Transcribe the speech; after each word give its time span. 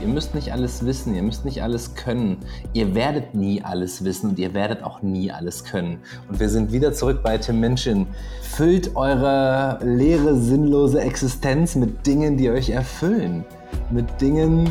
Ihr 0.00 0.06
müsst 0.06 0.32
nicht 0.32 0.52
alles 0.52 0.86
wissen, 0.86 1.14
ihr 1.16 1.24
müsst 1.24 1.44
nicht 1.44 1.60
alles 1.60 1.96
können. 1.96 2.36
Ihr 2.72 2.94
werdet 2.94 3.34
nie 3.34 3.62
alles 3.64 4.04
wissen 4.04 4.30
und 4.30 4.38
ihr 4.38 4.54
werdet 4.54 4.84
auch 4.84 5.02
nie 5.02 5.32
alles 5.32 5.64
können. 5.64 5.98
Und 6.28 6.38
wir 6.38 6.48
sind 6.48 6.70
wieder 6.70 6.92
zurück 6.92 7.20
bei 7.22 7.36
Tim 7.36 7.58
Minchin. 7.58 8.06
Füllt 8.42 8.94
eure 8.94 9.80
leere, 9.82 10.36
sinnlose 10.36 11.00
Existenz 11.00 11.74
mit 11.74 12.06
Dingen, 12.06 12.36
die 12.36 12.48
euch 12.48 12.70
erfüllen. 12.70 13.44
Mit 13.90 14.20
Dingen, 14.20 14.70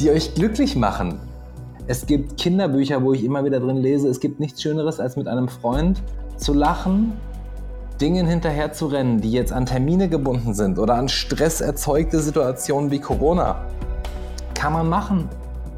die 0.00 0.10
euch 0.10 0.34
glücklich 0.34 0.74
machen. 0.74 1.20
Es 1.86 2.04
gibt 2.04 2.36
Kinderbücher, 2.36 3.02
wo 3.04 3.12
ich 3.12 3.24
immer 3.24 3.44
wieder 3.44 3.60
drin 3.60 3.76
lese, 3.76 4.08
es 4.08 4.18
gibt 4.18 4.40
nichts 4.40 4.60
Schöneres, 4.60 4.98
als 4.98 5.16
mit 5.16 5.28
einem 5.28 5.48
Freund 5.48 6.02
zu 6.36 6.52
lachen, 6.52 7.12
Dingen 8.00 8.26
hinterher 8.26 8.72
zu 8.72 8.86
rennen, 8.86 9.20
die 9.20 9.32
jetzt 9.32 9.52
an 9.52 9.66
Termine 9.66 10.08
gebunden 10.08 10.52
sind 10.52 10.78
oder 10.78 10.94
an 10.94 11.08
Stress 11.08 11.60
erzeugte 11.60 12.20
Situationen 12.20 12.90
wie 12.90 12.98
Corona. 12.98 13.64
Kann 14.58 14.72
man 14.72 14.88
machen, 14.88 15.28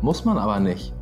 muss 0.00 0.24
man 0.24 0.38
aber 0.38 0.58
nicht. 0.58 0.94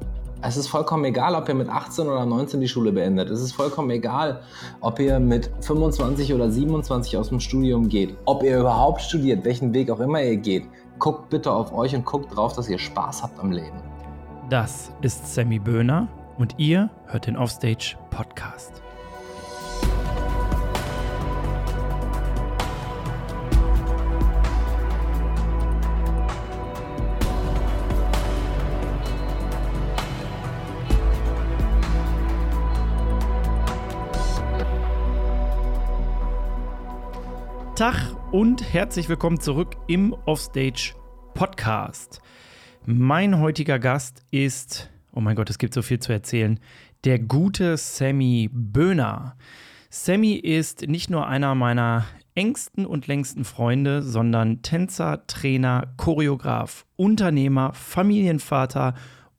Es 0.43 0.57
ist 0.57 0.67
vollkommen 0.67 1.05
egal, 1.05 1.37
ob 1.37 1.49
ihr 1.49 1.55
mit 1.55 1.69
18 1.69 2.09
oder 2.09 2.27
19 2.27 2.61
die 2.61 2.67
Schule 2.67 2.91
beendet. 2.91 3.31
Es 3.31 3.41
ist 3.41 3.53
vollkommen 3.53 3.89
egal, 3.91 4.41
ob 4.81 4.99
ihr 4.99 5.21
mit 5.21 5.49
25 5.61 6.35
oder 6.35 6.51
27 6.51 7.17
aus 7.17 7.29
dem 7.29 7.39
Studium 7.39 7.89
geht. 7.89 8.17
Ob 8.25 8.43
ihr 8.43 8.59
überhaupt 8.59 9.01
studiert, 9.01 9.45
welchen 9.45 9.73
Weg 9.73 9.93
auch 9.93 10.01
immer 10.01 10.21
ihr 10.21 10.39
geht. 10.39 10.67
Guckt 10.99 11.31
bitte 11.31 11.53
auf 11.53 11.73
euch 11.73 11.95
und 11.95 12.05
guckt 12.05 12.35
drauf, 12.37 12.53
dass 12.53 12.69
ihr 12.69 12.81
Spaß 12.81 13.23
habt 13.23 13.39
am 13.39 13.53
Leben. 13.53 13.81
Das 14.51 14.91
ist 15.03 15.33
Sammy 15.33 15.61
Böhner 15.61 16.09
und 16.37 16.57
ihr 16.59 16.91
hört 17.07 17.29
den 17.29 17.37
Offstage 17.37 17.95
Podcast. 18.11 18.83
Tag 37.79 38.17
und 38.33 38.73
herzlich 38.73 39.09
willkommen 39.09 39.39
zurück 39.39 39.77
im 39.87 40.13
Offstage 40.13 40.95
Podcast. 41.35 42.21
Mein 42.85 43.39
heutiger 43.39 43.79
Gast 43.79 44.25
ist, 44.33 44.91
oh 45.13 45.21
mein 45.21 45.37
Gott, 45.37 45.49
es 45.49 45.59
gibt 45.59 45.75
so 45.75 45.83
viel 45.83 46.01
zu 46.01 46.13
erzählen, 46.13 46.59
der 47.05 47.21
gute 47.21 47.77
Sammy 47.77 48.51
Böhner. 48.53 49.37
Sammy 49.91 50.33
ist 50.33 50.89
nicht 50.89 51.09
nur 51.09 51.29
einer 51.29 51.55
meiner 51.55 52.05
engsten 52.35 52.85
und 52.85 53.07
längsten 53.07 53.45
Freunde, 53.45 54.03
sondern 54.03 54.61
Tänzer, 54.63 55.25
Trainer, 55.29 55.95
Choreograf, 55.99 56.85
Unternehmer, 56.97 57.75
Familienvater 57.75 58.95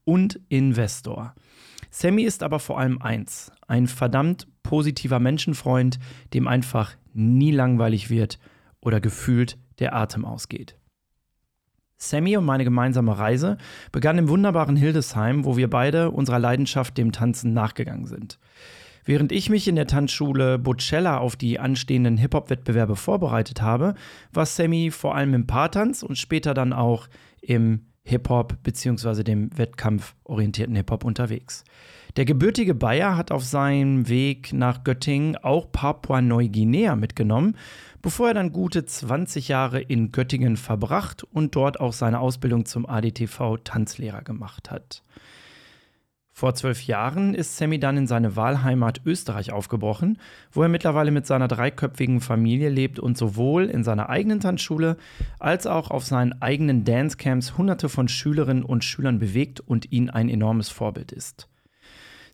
und 0.05 0.39
Investor. 0.47 1.35
Sammy 1.91 2.23
ist 2.23 2.41
aber 2.41 2.59
vor 2.59 2.79
allem 2.79 3.01
eins, 3.01 3.51
ein 3.67 3.87
verdammt 3.87 4.47
positiver 4.63 5.19
Menschenfreund, 5.19 5.99
dem 6.33 6.47
einfach 6.47 6.95
nie 7.13 7.51
langweilig 7.51 8.09
wird 8.09 8.39
oder 8.81 8.99
gefühlt 8.99 9.57
der 9.79 9.95
Atem 9.95 10.25
ausgeht. 10.25 10.75
Sammy 11.97 12.37
und 12.37 12.45
meine 12.45 12.63
gemeinsame 12.63 13.17
Reise 13.17 13.57
begann 13.91 14.17
im 14.17 14.29
wunderbaren 14.29 14.77
Hildesheim, 14.77 15.43
wo 15.43 15.57
wir 15.57 15.69
beide 15.69 16.11
unserer 16.11 16.39
Leidenschaft 16.39 16.97
dem 16.97 17.11
Tanzen 17.11 17.53
nachgegangen 17.53 18.05
sind. 18.05 18.39
Während 19.03 19.31
ich 19.31 19.49
mich 19.49 19.67
in 19.67 19.75
der 19.75 19.87
Tanzschule 19.87 20.59
Bocella 20.59 21.17
auf 21.17 21.35
die 21.35 21.59
anstehenden 21.59 22.17
Hip-Hop-Wettbewerbe 22.17 22.95
vorbereitet 22.95 23.61
habe, 23.61 23.95
war 24.31 24.45
Sammy 24.45 24.91
vor 24.91 25.15
allem 25.15 25.33
im 25.33 25.47
Paartanz 25.47 26.03
und 26.03 26.17
später 26.17 26.53
dann 26.53 26.73
auch 26.73 27.07
im 27.41 27.87
Hip-Hop 28.03 28.61
bzw. 28.63 29.23
dem 29.23 29.49
wettkampforientierten 29.57 30.75
Hip-Hop 30.75 31.03
unterwegs. 31.03 31.63
Der 32.17 32.25
gebürtige 32.25 32.73
Bayer 32.73 33.15
hat 33.15 33.31
auf 33.31 33.43
seinem 33.43 34.09
Weg 34.09 34.51
nach 34.51 34.83
Göttingen 34.83 35.37
auch 35.37 35.71
Papua-Neuguinea 35.71 36.95
mitgenommen, 36.95 37.55
bevor 38.01 38.29
er 38.29 38.33
dann 38.33 38.51
gute 38.51 38.85
20 38.85 39.47
Jahre 39.47 39.79
in 39.79 40.11
Göttingen 40.11 40.57
verbracht 40.57 41.23
und 41.23 41.55
dort 41.55 41.79
auch 41.79 41.93
seine 41.93 42.19
Ausbildung 42.19 42.65
zum 42.65 42.87
ADTV-Tanzlehrer 42.87 44.23
gemacht 44.23 44.71
hat. 44.71 45.03
Vor 46.39 46.55
zwölf 46.55 46.83
Jahren 46.83 47.35
ist 47.35 47.57
Sammy 47.57 47.81
dann 47.81 47.97
in 47.97 48.07
seine 48.07 48.37
Wahlheimat 48.37 49.01
Österreich 49.05 49.51
aufgebrochen, 49.51 50.19
wo 50.53 50.63
er 50.63 50.69
mittlerweile 50.69 51.11
mit 51.11 51.27
seiner 51.27 51.49
dreiköpfigen 51.49 52.21
Familie 52.21 52.69
lebt 52.69 52.97
und 52.97 53.17
sowohl 53.17 53.65
in 53.65 53.83
seiner 53.83 54.09
eigenen 54.09 54.39
Tanzschule 54.39 54.95
als 55.37 55.67
auch 55.67 55.91
auf 55.91 56.05
seinen 56.05 56.41
eigenen 56.41 56.85
Dancecamps 56.85 57.57
hunderte 57.57 57.89
von 57.89 58.07
Schülerinnen 58.07 58.63
und 58.63 58.85
Schülern 58.85 59.19
bewegt 59.19 59.59
und 59.59 59.91
ihnen 59.91 60.09
ein 60.09 60.29
enormes 60.29 60.69
Vorbild 60.69 61.11
ist. 61.11 61.49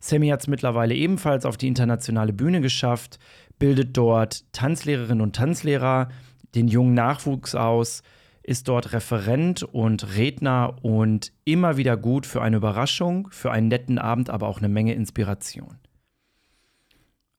Sammy 0.06 0.28
hat 0.28 0.40
es 0.40 0.46
mittlerweile 0.46 0.94
ebenfalls 0.94 1.44
auf 1.44 1.56
die 1.56 1.68
internationale 1.68 2.32
Bühne 2.32 2.60
geschafft, 2.60 3.18
bildet 3.58 3.96
dort 3.96 4.44
Tanzlehrerinnen 4.52 5.20
und 5.20 5.34
Tanzlehrer, 5.34 6.08
den 6.54 6.68
jungen 6.68 6.94
Nachwuchs 6.94 7.54
aus, 7.54 8.02
ist 8.42 8.68
dort 8.68 8.92
Referent 8.92 9.64
und 9.64 10.16
Redner 10.16 10.76
und 10.82 11.32
immer 11.44 11.76
wieder 11.76 11.96
gut 11.96 12.26
für 12.26 12.42
eine 12.42 12.58
Überraschung, 12.58 13.28
für 13.32 13.50
einen 13.50 13.68
netten 13.68 13.98
Abend, 13.98 14.30
aber 14.30 14.46
auch 14.46 14.58
eine 14.58 14.68
Menge 14.68 14.94
Inspiration. 14.94 15.78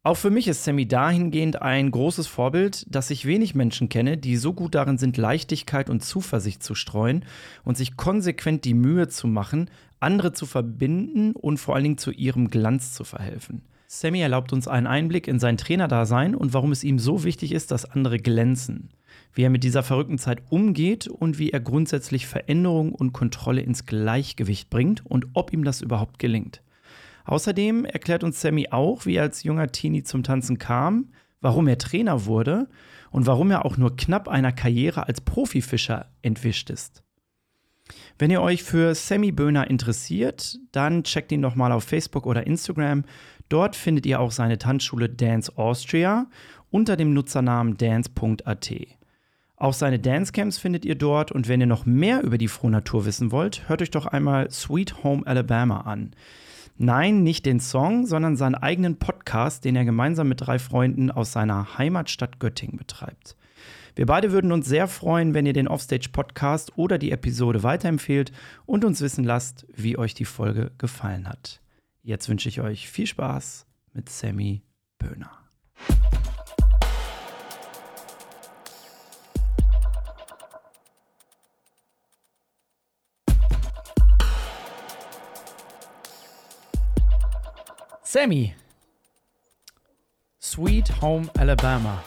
Auch 0.03 0.15
für 0.15 0.29
mich 0.29 0.47
ist 0.47 0.63
Sammy 0.63 0.87
dahingehend 0.87 1.61
ein 1.61 1.91
großes 1.91 2.27
Vorbild, 2.27 2.85
dass 2.87 3.09
ich 3.09 3.25
wenig 3.25 3.55
Menschen 3.55 3.89
kenne, 3.89 4.17
die 4.17 4.37
so 4.37 4.53
gut 4.53 4.73
darin 4.73 4.97
sind, 4.97 5.17
Leichtigkeit 5.17 5.89
und 5.89 6.01
Zuversicht 6.01 6.63
zu 6.63 6.75
streuen 6.75 7.25
und 7.65 7.75
sich 7.75 7.97
konsequent 7.97 8.63
die 8.63 8.73
Mühe 8.73 9.09
zu 9.09 9.27
machen, 9.27 9.69
andere 9.99 10.33
zu 10.33 10.45
verbinden 10.45 11.33
und 11.33 11.57
vor 11.57 11.75
allen 11.75 11.83
Dingen 11.83 11.97
zu 11.97 12.11
ihrem 12.11 12.49
Glanz 12.49 12.93
zu 12.93 13.03
verhelfen. 13.03 13.63
Sammy 13.87 14.19
erlaubt 14.19 14.51
uns 14.51 14.67
einen 14.67 14.87
Einblick 14.87 15.27
in 15.27 15.39
sein 15.39 15.57
Trainerdasein 15.57 16.35
und 16.35 16.53
warum 16.53 16.71
es 16.71 16.83
ihm 16.83 16.99
so 16.99 17.23
wichtig 17.23 17.53
ist, 17.53 17.71
dass 17.71 17.85
andere 17.85 18.19
glänzen 18.19 18.89
wie 19.37 19.43
er 19.43 19.49
mit 19.49 19.63
dieser 19.63 19.83
verrückten 19.83 20.17
Zeit 20.17 20.41
umgeht 20.49 21.07
und 21.07 21.37
wie 21.37 21.51
er 21.51 21.59
grundsätzlich 21.59 22.27
Veränderung 22.27 22.91
und 22.91 23.13
Kontrolle 23.13 23.61
ins 23.61 23.85
Gleichgewicht 23.85 24.69
bringt 24.69 25.05
und 25.05 25.27
ob 25.33 25.53
ihm 25.53 25.63
das 25.63 25.81
überhaupt 25.81 26.19
gelingt. 26.19 26.63
Außerdem 27.25 27.85
erklärt 27.85 28.23
uns 28.23 28.41
Sammy 28.41 28.69
auch, 28.71 29.05
wie 29.05 29.15
er 29.15 29.23
als 29.23 29.43
junger 29.43 29.67
Teenie 29.71 30.03
zum 30.03 30.23
Tanzen 30.23 30.57
kam, 30.57 31.11
warum 31.39 31.67
er 31.67 31.77
Trainer 31.77 32.25
wurde 32.25 32.67
und 33.11 33.27
warum 33.27 33.51
er 33.51 33.65
auch 33.65 33.77
nur 33.77 33.95
knapp 33.95 34.27
einer 34.27 34.51
Karriere 34.51 35.07
als 35.07 35.21
Profifischer 35.21 36.09
entwischt 36.21 36.69
ist. 36.69 37.03
Wenn 38.19 38.31
ihr 38.31 38.41
euch 38.41 38.63
für 38.63 38.95
Sammy 38.95 39.31
Böhner 39.31 39.69
interessiert, 39.69 40.57
dann 40.71 41.03
checkt 41.03 41.31
ihn 41.31 41.43
doch 41.43 41.55
mal 41.55 41.71
auf 41.71 41.83
Facebook 41.83 42.25
oder 42.25 42.47
Instagram. 42.47 43.03
Dort 43.47 43.75
findet 43.75 44.07
ihr 44.07 44.19
auch 44.19 44.31
seine 44.31 44.57
Tanzschule 44.57 45.07
Dance 45.07 45.51
Austria 45.55 46.25
unter 46.71 46.97
dem 46.97 47.13
Nutzernamen 47.13 47.77
dance.at. 47.77 48.71
Auch 49.55 49.73
seine 49.73 49.99
Dancecamps 49.99 50.57
findet 50.57 50.85
ihr 50.85 50.95
dort 50.95 51.31
und 51.31 51.47
wenn 51.47 51.61
ihr 51.61 51.67
noch 51.67 51.85
mehr 51.85 52.23
über 52.23 52.37
die 52.37 52.47
Frohnatur 52.47 53.05
wissen 53.05 53.31
wollt, 53.31 53.69
hört 53.69 53.81
euch 53.81 53.91
doch 53.91 54.05
einmal 54.05 54.49
Sweet 54.51 55.03
Home 55.03 55.25
Alabama 55.25 55.81
an. 55.81 56.11
Nein, 56.77 57.23
nicht 57.23 57.45
den 57.45 57.59
Song, 57.59 58.05
sondern 58.05 58.35
seinen 58.35 58.53
eigenen 58.53 58.97
Podcast, 58.97 59.65
den 59.65 59.75
er 59.75 59.85
gemeinsam 59.85 60.27
mit 60.27 60.41
drei 60.41 60.59
Freunden 60.59 61.09
aus 61.09 61.31
seiner 61.31 61.77
Heimatstadt 61.77 62.39
Göttingen 62.39 62.77
betreibt. 62.77 63.35
Wir 63.97 64.05
beide 64.05 64.31
würden 64.31 64.51
uns 64.51 64.67
sehr 64.67 64.87
freuen, 64.87 65.33
wenn 65.33 65.47
ihr 65.47 65.53
den 65.53 65.67
Offstage 65.67 66.09
Podcast 66.11 66.77
oder 66.77 66.99
die 66.99 67.09
Episode 67.09 67.63
weiterempfehlt 67.63 68.31
und 68.67 68.85
uns 68.85 69.01
wissen 69.01 69.23
lasst, 69.23 69.65
wie 69.73 69.97
euch 69.97 70.13
die 70.13 70.23
Folge 70.23 70.69
gefallen 70.77 71.27
hat. 71.27 71.61
Jetzt 72.03 72.29
wünsche 72.29 72.47
ich 72.47 72.61
euch 72.61 72.87
viel 72.87 73.07
Spaß 73.07 73.65
mit 73.93 74.07
Sammy 74.07 74.61
Böhner. 74.99 75.31
Sammy, 88.03 88.53
Sweet 90.39 91.01
Home 91.01 91.31
Alabama. 91.35 92.03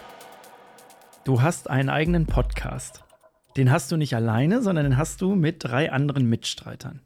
Du 1.31 1.43
hast 1.43 1.71
einen 1.71 1.91
eigenen 1.91 2.27
Podcast. 2.27 3.05
Den 3.57 3.71
hast 3.71 3.93
du 3.93 3.97
nicht 3.97 4.17
alleine, 4.17 4.63
sondern 4.63 4.85
den 4.85 4.97
hast 4.97 5.21
du 5.21 5.37
mit 5.37 5.63
drei 5.63 5.93
anderen 5.93 6.29
Mitstreitern. 6.29 7.03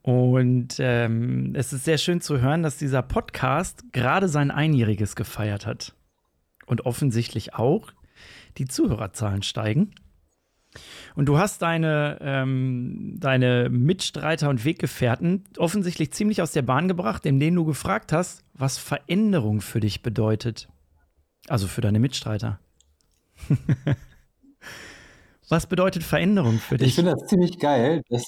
Und 0.00 0.76
ähm, 0.78 1.52
es 1.56 1.72
ist 1.72 1.84
sehr 1.84 1.98
schön 1.98 2.20
zu 2.20 2.40
hören, 2.40 2.62
dass 2.62 2.76
dieser 2.76 3.02
Podcast 3.02 3.92
gerade 3.92 4.28
sein 4.28 4.52
Einjähriges 4.52 5.16
gefeiert 5.16 5.66
hat. 5.66 5.96
Und 6.66 6.86
offensichtlich 6.86 7.54
auch 7.54 7.90
die 8.58 8.66
Zuhörerzahlen 8.66 9.42
steigen. 9.42 9.96
Und 11.16 11.26
du 11.26 11.36
hast 11.36 11.62
deine, 11.62 12.18
ähm, 12.20 13.16
deine 13.18 13.70
Mitstreiter 13.70 14.48
und 14.50 14.64
Weggefährten 14.64 15.42
offensichtlich 15.58 16.12
ziemlich 16.12 16.42
aus 16.42 16.52
der 16.52 16.62
Bahn 16.62 16.86
gebracht, 16.86 17.26
indem 17.26 17.56
du 17.56 17.64
gefragt 17.64 18.12
hast, 18.12 18.44
was 18.54 18.78
Veränderung 18.78 19.62
für 19.62 19.80
dich 19.80 20.02
bedeutet. 20.04 20.68
Also 21.48 21.66
für 21.66 21.80
deine 21.80 21.98
Mitstreiter. 21.98 22.60
was 25.48 25.66
bedeutet 25.66 26.02
Veränderung 26.02 26.58
für 26.58 26.76
dich? 26.76 26.88
Ich 26.88 26.94
finde 26.94 27.12
das 27.12 27.26
ziemlich 27.28 27.58
geil, 27.58 28.02
dass, 28.08 28.26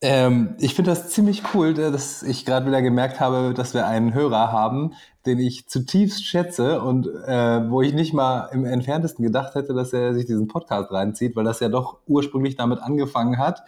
Ähm, 0.00 0.56
ich 0.60 0.74
finde 0.74 0.90
das 0.90 1.08
ziemlich 1.08 1.42
cool, 1.54 1.72
dass 1.72 2.22
ich 2.22 2.44
gerade 2.44 2.66
wieder 2.66 2.82
gemerkt 2.82 3.20
habe, 3.20 3.54
dass 3.54 3.72
wir 3.72 3.86
einen 3.86 4.12
Hörer 4.12 4.52
haben, 4.52 4.92
den 5.24 5.38
ich 5.38 5.66
zutiefst 5.66 6.24
schätze 6.24 6.82
und 6.82 7.06
äh, 7.06 7.70
wo 7.70 7.80
ich 7.80 7.94
nicht 7.94 8.12
mal 8.12 8.50
im 8.52 8.66
entferntesten 8.66 9.24
gedacht 9.24 9.54
hätte, 9.54 9.72
dass 9.72 9.94
er 9.94 10.12
sich 10.12 10.26
diesen 10.26 10.46
Podcast 10.46 10.92
reinzieht, 10.92 11.34
weil 11.36 11.44
das 11.44 11.60
ja 11.60 11.70
doch 11.70 12.00
ursprünglich 12.06 12.56
damit 12.56 12.80
angefangen 12.80 13.38
hat. 13.38 13.62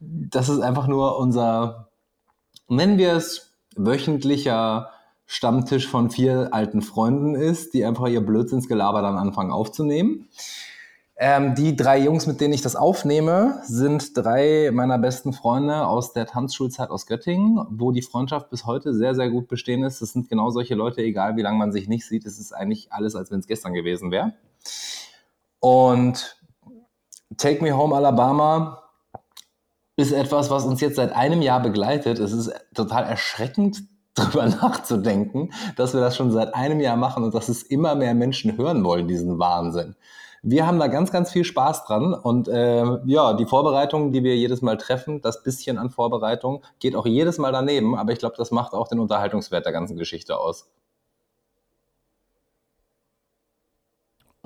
Das 0.00 0.50
ist 0.50 0.60
einfach 0.60 0.88
nur 0.88 1.18
unser, 1.18 1.88
nennen 2.68 2.98
wir 2.98 3.14
es, 3.14 3.54
wöchentlicher 3.74 4.90
Stammtisch 5.32 5.88
von 5.88 6.10
vier 6.10 6.50
alten 6.52 6.82
Freunden 6.82 7.34
ist, 7.34 7.72
die 7.72 7.86
einfach 7.86 8.06
ihr 8.06 8.20
Blödsinnsgelaber 8.20 9.00
dann 9.00 9.16
anfangen 9.16 9.50
aufzunehmen. 9.50 10.28
Ähm, 11.16 11.54
die 11.54 11.74
drei 11.74 12.00
Jungs, 12.00 12.26
mit 12.26 12.42
denen 12.42 12.52
ich 12.52 12.60
das 12.60 12.76
aufnehme, 12.76 13.62
sind 13.64 14.14
drei 14.14 14.68
meiner 14.74 14.98
besten 14.98 15.32
Freunde 15.32 15.86
aus 15.86 16.12
der 16.12 16.26
Tanzschulzeit 16.26 16.90
aus 16.90 17.06
Göttingen, 17.06 17.66
wo 17.70 17.92
die 17.92 18.02
Freundschaft 18.02 18.50
bis 18.50 18.66
heute 18.66 18.92
sehr, 18.92 19.14
sehr 19.14 19.30
gut 19.30 19.48
bestehen 19.48 19.84
ist. 19.84 20.02
Das 20.02 20.12
sind 20.12 20.28
genau 20.28 20.50
solche 20.50 20.74
Leute, 20.74 21.00
egal 21.00 21.34
wie 21.38 21.42
lange 21.42 21.56
man 21.56 21.72
sich 21.72 21.88
nicht 21.88 22.04
sieht, 22.04 22.26
es 22.26 22.38
ist 22.38 22.52
eigentlich 22.52 22.92
alles, 22.92 23.16
als 23.16 23.30
wenn 23.30 23.40
es 23.40 23.46
gestern 23.46 23.72
gewesen 23.72 24.10
wäre. 24.10 24.34
Und 25.60 26.36
Take 27.38 27.64
Me 27.64 27.74
Home 27.74 27.96
Alabama 27.96 28.82
ist 29.96 30.12
etwas, 30.12 30.50
was 30.50 30.66
uns 30.66 30.82
jetzt 30.82 30.96
seit 30.96 31.12
einem 31.12 31.40
Jahr 31.40 31.62
begleitet. 31.62 32.18
Es 32.18 32.32
ist 32.32 32.52
total 32.74 33.04
erschreckend, 33.04 33.82
darüber 34.14 34.46
nachzudenken, 34.62 35.52
dass 35.76 35.94
wir 35.94 36.00
das 36.00 36.16
schon 36.16 36.30
seit 36.30 36.54
einem 36.54 36.80
Jahr 36.80 36.96
machen 36.96 37.24
und 37.24 37.34
dass 37.34 37.48
es 37.48 37.62
immer 37.62 37.94
mehr 37.94 38.14
Menschen 38.14 38.56
hören 38.56 38.84
wollen, 38.84 39.08
diesen 39.08 39.38
Wahnsinn. 39.38 39.96
Wir 40.44 40.66
haben 40.66 40.80
da 40.80 40.88
ganz, 40.88 41.12
ganz 41.12 41.30
viel 41.30 41.44
Spaß 41.44 41.84
dran 41.84 42.14
und 42.14 42.48
äh, 42.48 42.84
ja, 43.04 43.32
die 43.34 43.46
Vorbereitungen, 43.46 44.12
die 44.12 44.24
wir 44.24 44.36
jedes 44.36 44.60
Mal 44.60 44.76
treffen, 44.76 45.20
das 45.20 45.44
bisschen 45.44 45.78
an 45.78 45.90
Vorbereitung, 45.90 46.64
geht 46.80 46.96
auch 46.96 47.06
jedes 47.06 47.38
Mal 47.38 47.52
daneben, 47.52 47.96
aber 47.96 48.12
ich 48.12 48.18
glaube, 48.18 48.34
das 48.36 48.50
macht 48.50 48.72
auch 48.72 48.88
den 48.88 48.98
Unterhaltungswert 48.98 49.64
der 49.64 49.72
ganzen 49.72 49.96
Geschichte 49.96 50.36
aus. 50.36 50.68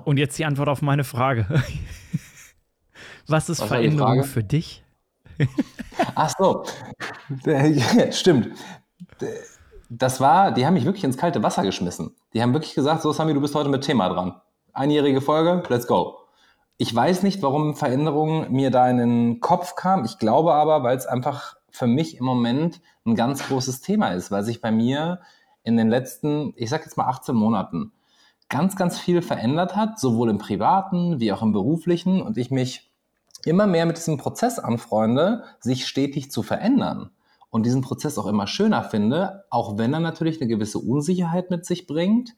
Und 0.04 0.18
jetzt 0.18 0.38
die 0.38 0.44
Antwort 0.44 0.68
auf 0.68 0.82
meine 0.82 1.02
Frage. 1.02 1.46
Was 3.26 3.48
ist 3.48 3.60
Was 3.60 3.68
Veränderung 3.68 4.22
für 4.22 4.44
dich? 4.44 4.84
Ach 6.14 6.32
so, 6.38 6.64
stimmt. 8.10 8.56
Das 9.88 10.20
war, 10.20 10.52
die 10.52 10.66
haben 10.66 10.74
mich 10.74 10.84
wirklich 10.84 11.04
ins 11.04 11.16
kalte 11.16 11.42
Wasser 11.42 11.62
geschmissen. 11.62 12.16
Die 12.34 12.42
haben 12.42 12.52
wirklich 12.52 12.74
gesagt, 12.74 13.02
so 13.02 13.12
Sami, 13.12 13.34
du 13.34 13.40
bist 13.40 13.54
heute 13.54 13.68
mit 13.68 13.84
Thema 13.84 14.08
dran 14.08 14.40
einjährige 14.76 15.20
Folge, 15.20 15.62
let's 15.68 15.86
go. 15.86 16.18
Ich 16.76 16.94
weiß 16.94 17.22
nicht, 17.22 17.42
warum 17.42 17.74
Veränderung 17.74 18.52
mir 18.52 18.70
da 18.70 18.88
in 18.88 18.98
den 18.98 19.40
Kopf 19.40 19.74
kam. 19.74 20.04
Ich 20.04 20.18
glaube 20.18 20.52
aber, 20.52 20.82
weil 20.82 20.96
es 20.96 21.06
einfach 21.06 21.56
für 21.70 21.86
mich 21.86 22.18
im 22.18 22.24
Moment 22.26 22.80
ein 23.06 23.14
ganz 23.14 23.46
großes 23.46 23.80
Thema 23.80 24.10
ist, 24.10 24.30
weil 24.30 24.44
sich 24.44 24.60
bei 24.60 24.70
mir 24.70 25.20
in 25.62 25.76
den 25.76 25.88
letzten, 25.88 26.52
ich 26.56 26.68
sag 26.68 26.84
jetzt 26.84 26.96
mal 26.96 27.06
18 27.06 27.34
Monaten, 27.34 27.92
ganz, 28.48 28.76
ganz 28.76 28.98
viel 28.98 29.22
verändert 29.22 29.74
hat, 29.74 29.98
sowohl 29.98 30.28
im 30.28 30.38
privaten 30.38 31.18
wie 31.18 31.32
auch 31.32 31.42
im 31.42 31.52
beruflichen 31.52 32.20
und 32.20 32.36
ich 32.36 32.50
mich 32.50 32.92
immer 33.44 33.66
mehr 33.66 33.86
mit 33.86 33.96
diesem 33.96 34.18
Prozess 34.18 34.58
anfreunde, 34.58 35.44
sich 35.60 35.86
stetig 35.86 36.30
zu 36.30 36.42
verändern 36.42 37.10
und 37.50 37.64
diesen 37.64 37.82
Prozess 37.82 38.18
auch 38.18 38.26
immer 38.26 38.46
schöner 38.46 38.82
finde, 38.82 39.44
auch 39.50 39.78
wenn 39.78 39.94
er 39.94 40.00
natürlich 40.00 40.40
eine 40.40 40.48
gewisse 40.48 40.78
Unsicherheit 40.78 41.50
mit 41.50 41.64
sich 41.64 41.86
bringt, 41.86 42.34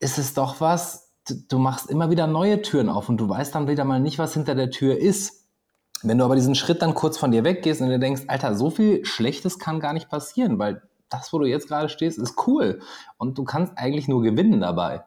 ist 0.00 0.18
es 0.18 0.34
doch 0.34 0.60
was, 0.60 1.12
du 1.48 1.58
machst 1.58 1.90
immer 1.90 2.10
wieder 2.10 2.26
neue 2.26 2.62
Türen 2.62 2.88
auf 2.88 3.08
und 3.08 3.18
du 3.18 3.28
weißt 3.28 3.54
dann 3.54 3.68
wieder 3.68 3.84
mal 3.84 4.00
nicht, 4.00 4.18
was 4.18 4.34
hinter 4.34 4.54
der 4.54 4.70
Tür 4.70 4.96
ist. 4.98 5.46
Wenn 6.02 6.18
du 6.18 6.24
aber 6.24 6.36
diesen 6.36 6.54
Schritt 6.54 6.82
dann 6.82 6.94
kurz 6.94 7.18
von 7.18 7.32
dir 7.32 7.44
weggehst 7.44 7.80
und 7.80 7.88
dir 7.88 7.98
denkst, 7.98 8.22
Alter, 8.28 8.54
so 8.54 8.70
viel 8.70 9.04
Schlechtes 9.04 9.58
kann 9.58 9.80
gar 9.80 9.92
nicht 9.92 10.08
passieren, 10.08 10.58
weil 10.58 10.82
das, 11.08 11.32
wo 11.32 11.38
du 11.38 11.46
jetzt 11.46 11.68
gerade 11.68 11.88
stehst, 11.88 12.18
ist 12.18 12.46
cool 12.46 12.80
und 13.16 13.38
du 13.38 13.44
kannst 13.44 13.76
eigentlich 13.76 14.08
nur 14.08 14.22
gewinnen 14.22 14.60
dabei. 14.60 15.04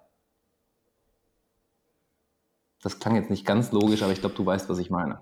Das 2.82 3.00
klang 3.00 3.16
jetzt 3.16 3.30
nicht 3.30 3.46
ganz 3.46 3.72
logisch, 3.72 4.02
aber 4.02 4.12
ich 4.12 4.20
glaube, 4.20 4.36
du 4.36 4.46
weißt, 4.46 4.68
was 4.68 4.80
ich 4.80 4.90
meine. 4.90 5.22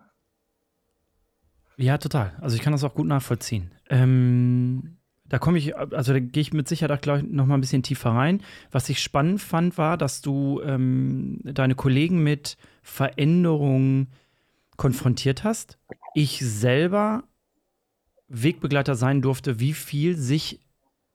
Ja, 1.79 1.97
total. 1.97 2.33
Also 2.41 2.57
ich 2.57 2.61
kann 2.61 2.73
das 2.73 2.83
auch 2.83 2.93
gut 2.93 3.07
nachvollziehen. 3.07 3.71
Ähm, 3.89 4.97
da 5.25 5.39
komme 5.39 5.57
ich, 5.57 5.77
also 5.77 6.11
da 6.11 6.19
gehe 6.19 6.41
ich 6.41 6.51
mit 6.51 6.67
Sicherheit 6.67 6.97
auch 6.97 7.01
gleich 7.01 7.23
noch 7.23 7.45
mal 7.45 7.53
ein 7.53 7.61
bisschen 7.61 7.83
tiefer 7.83 8.09
rein. 8.09 8.41
Was 8.69 8.89
ich 8.89 9.01
spannend 9.01 9.39
fand, 9.41 9.77
war, 9.77 9.95
dass 9.95 10.21
du 10.21 10.59
ähm, 10.61 11.39
deine 11.43 11.75
Kollegen 11.75 12.21
mit 12.21 12.57
Veränderungen 12.81 14.07
konfrontiert 14.75 15.45
hast. 15.45 15.77
Ich 16.15 16.39
selber 16.39 17.23
Wegbegleiter 18.27 18.95
sein 18.95 19.21
durfte, 19.21 19.61
wie 19.61 19.73
viel 19.73 20.17
sich 20.17 20.59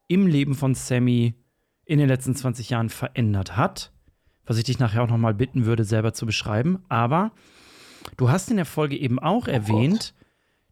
im 0.08 0.26
Leben 0.26 0.54
von 0.54 0.74
Sammy 0.74 1.34
in 1.84 1.98
den 1.98 2.08
letzten 2.08 2.34
20 2.34 2.70
Jahren 2.70 2.88
verändert 2.88 3.54
hat. 3.54 3.92
Was 4.46 4.56
ich 4.56 4.64
dich 4.64 4.78
nachher 4.78 5.02
auch 5.02 5.08
noch 5.08 5.18
mal 5.18 5.34
bitten 5.34 5.66
würde, 5.66 5.84
selber 5.84 6.14
zu 6.14 6.24
beschreiben. 6.24 6.82
Aber 6.88 7.32
du 8.16 8.30
hast 8.30 8.50
in 8.50 8.56
der 8.56 8.64
Folge 8.64 8.96
eben 8.96 9.18
auch 9.18 9.46
oh 9.46 9.50
erwähnt, 9.50 10.14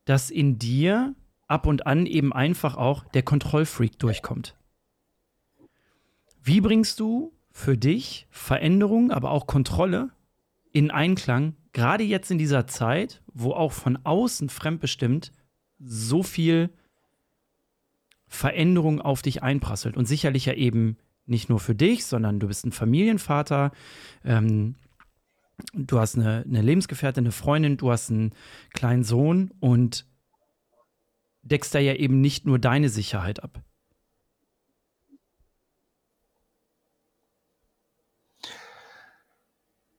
dass 0.05 0.31
in 0.31 0.59
dir 0.59 1.15
ab 1.47 1.67
und 1.67 1.87
an 1.87 2.07
eben 2.07 2.33
einfach 2.33 2.77
auch 2.77 3.05
der 3.09 3.23
Kontrollfreak 3.23 3.99
durchkommt. 3.99 4.57
Wie 6.43 6.61
bringst 6.61 6.99
du 6.99 7.33
für 7.51 7.77
dich 7.77 8.27
Veränderung, 8.31 9.11
aber 9.11 9.31
auch 9.31 9.47
Kontrolle 9.47 10.11
in 10.73 10.91
Einklang, 10.91 11.55
gerade 11.73 12.03
jetzt 12.03 12.31
in 12.31 12.39
dieser 12.39 12.67
Zeit, 12.67 13.23
wo 13.33 13.53
auch 13.53 13.73
von 13.73 13.99
außen 14.03 14.49
fremdbestimmt 14.49 15.33
so 15.79 16.23
viel 16.23 16.71
Veränderung 18.27 19.01
auf 19.01 19.21
dich 19.21 19.43
einprasselt 19.43 19.97
und 19.97 20.07
sicherlich 20.07 20.47
ja 20.47 20.55
eben 20.55 20.97
nicht 21.27 21.49
nur 21.49 21.61
für 21.61 21.75
dich, 21.75 22.07
sondern 22.07 22.41
du 22.41 22.49
bist 22.49 22.65
ein 22.65 22.73
Familienvater, 22.73 23.73
ähm, 24.25 24.77
du 25.73 25.99
hast 25.99 26.17
eine, 26.17 26.45
eine 26.47 26.63
Lebensgefährtin, 26.63 27.25
eine 27.25 27.33
Freundin, 27.33 27.77
du 27.77 27.91
hast 27.91 28.11
einen 28.11 28.35
kleinen 28.73 29.05
Sohn 29.05 29.53
und 29.61 30.07
deckst 31.43 31.75
da 31.75 31.79
ja 31.79 31.95
eben 31.95 32.21
nicht 32.21 32.47
nur 32.47 32.59
deine 32.59 32.89
Sicherheit 32.89 33.43
ab. 33.43 33.61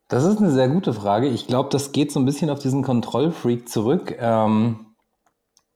Das 0.08 0.26
ist 0.26 0.38
eine 0.38 0.52
sehr 0.52 0.70
gute 0.70 0.94
Frage. 0.94 1.28
Ich 1.28 1.48
glaube, 1.48 1.70
das 1.70 1.92
geht 1.92 2.12
so 2.12 2.20
ein 2.20 2.26
bisschen 2.26 2.52
auf 2.52 2.60
diesen 2.60 2.84
Kontrollfreak 2.84 3.68
zurück. 3.68 4.16
Ähm, 4.20 4.94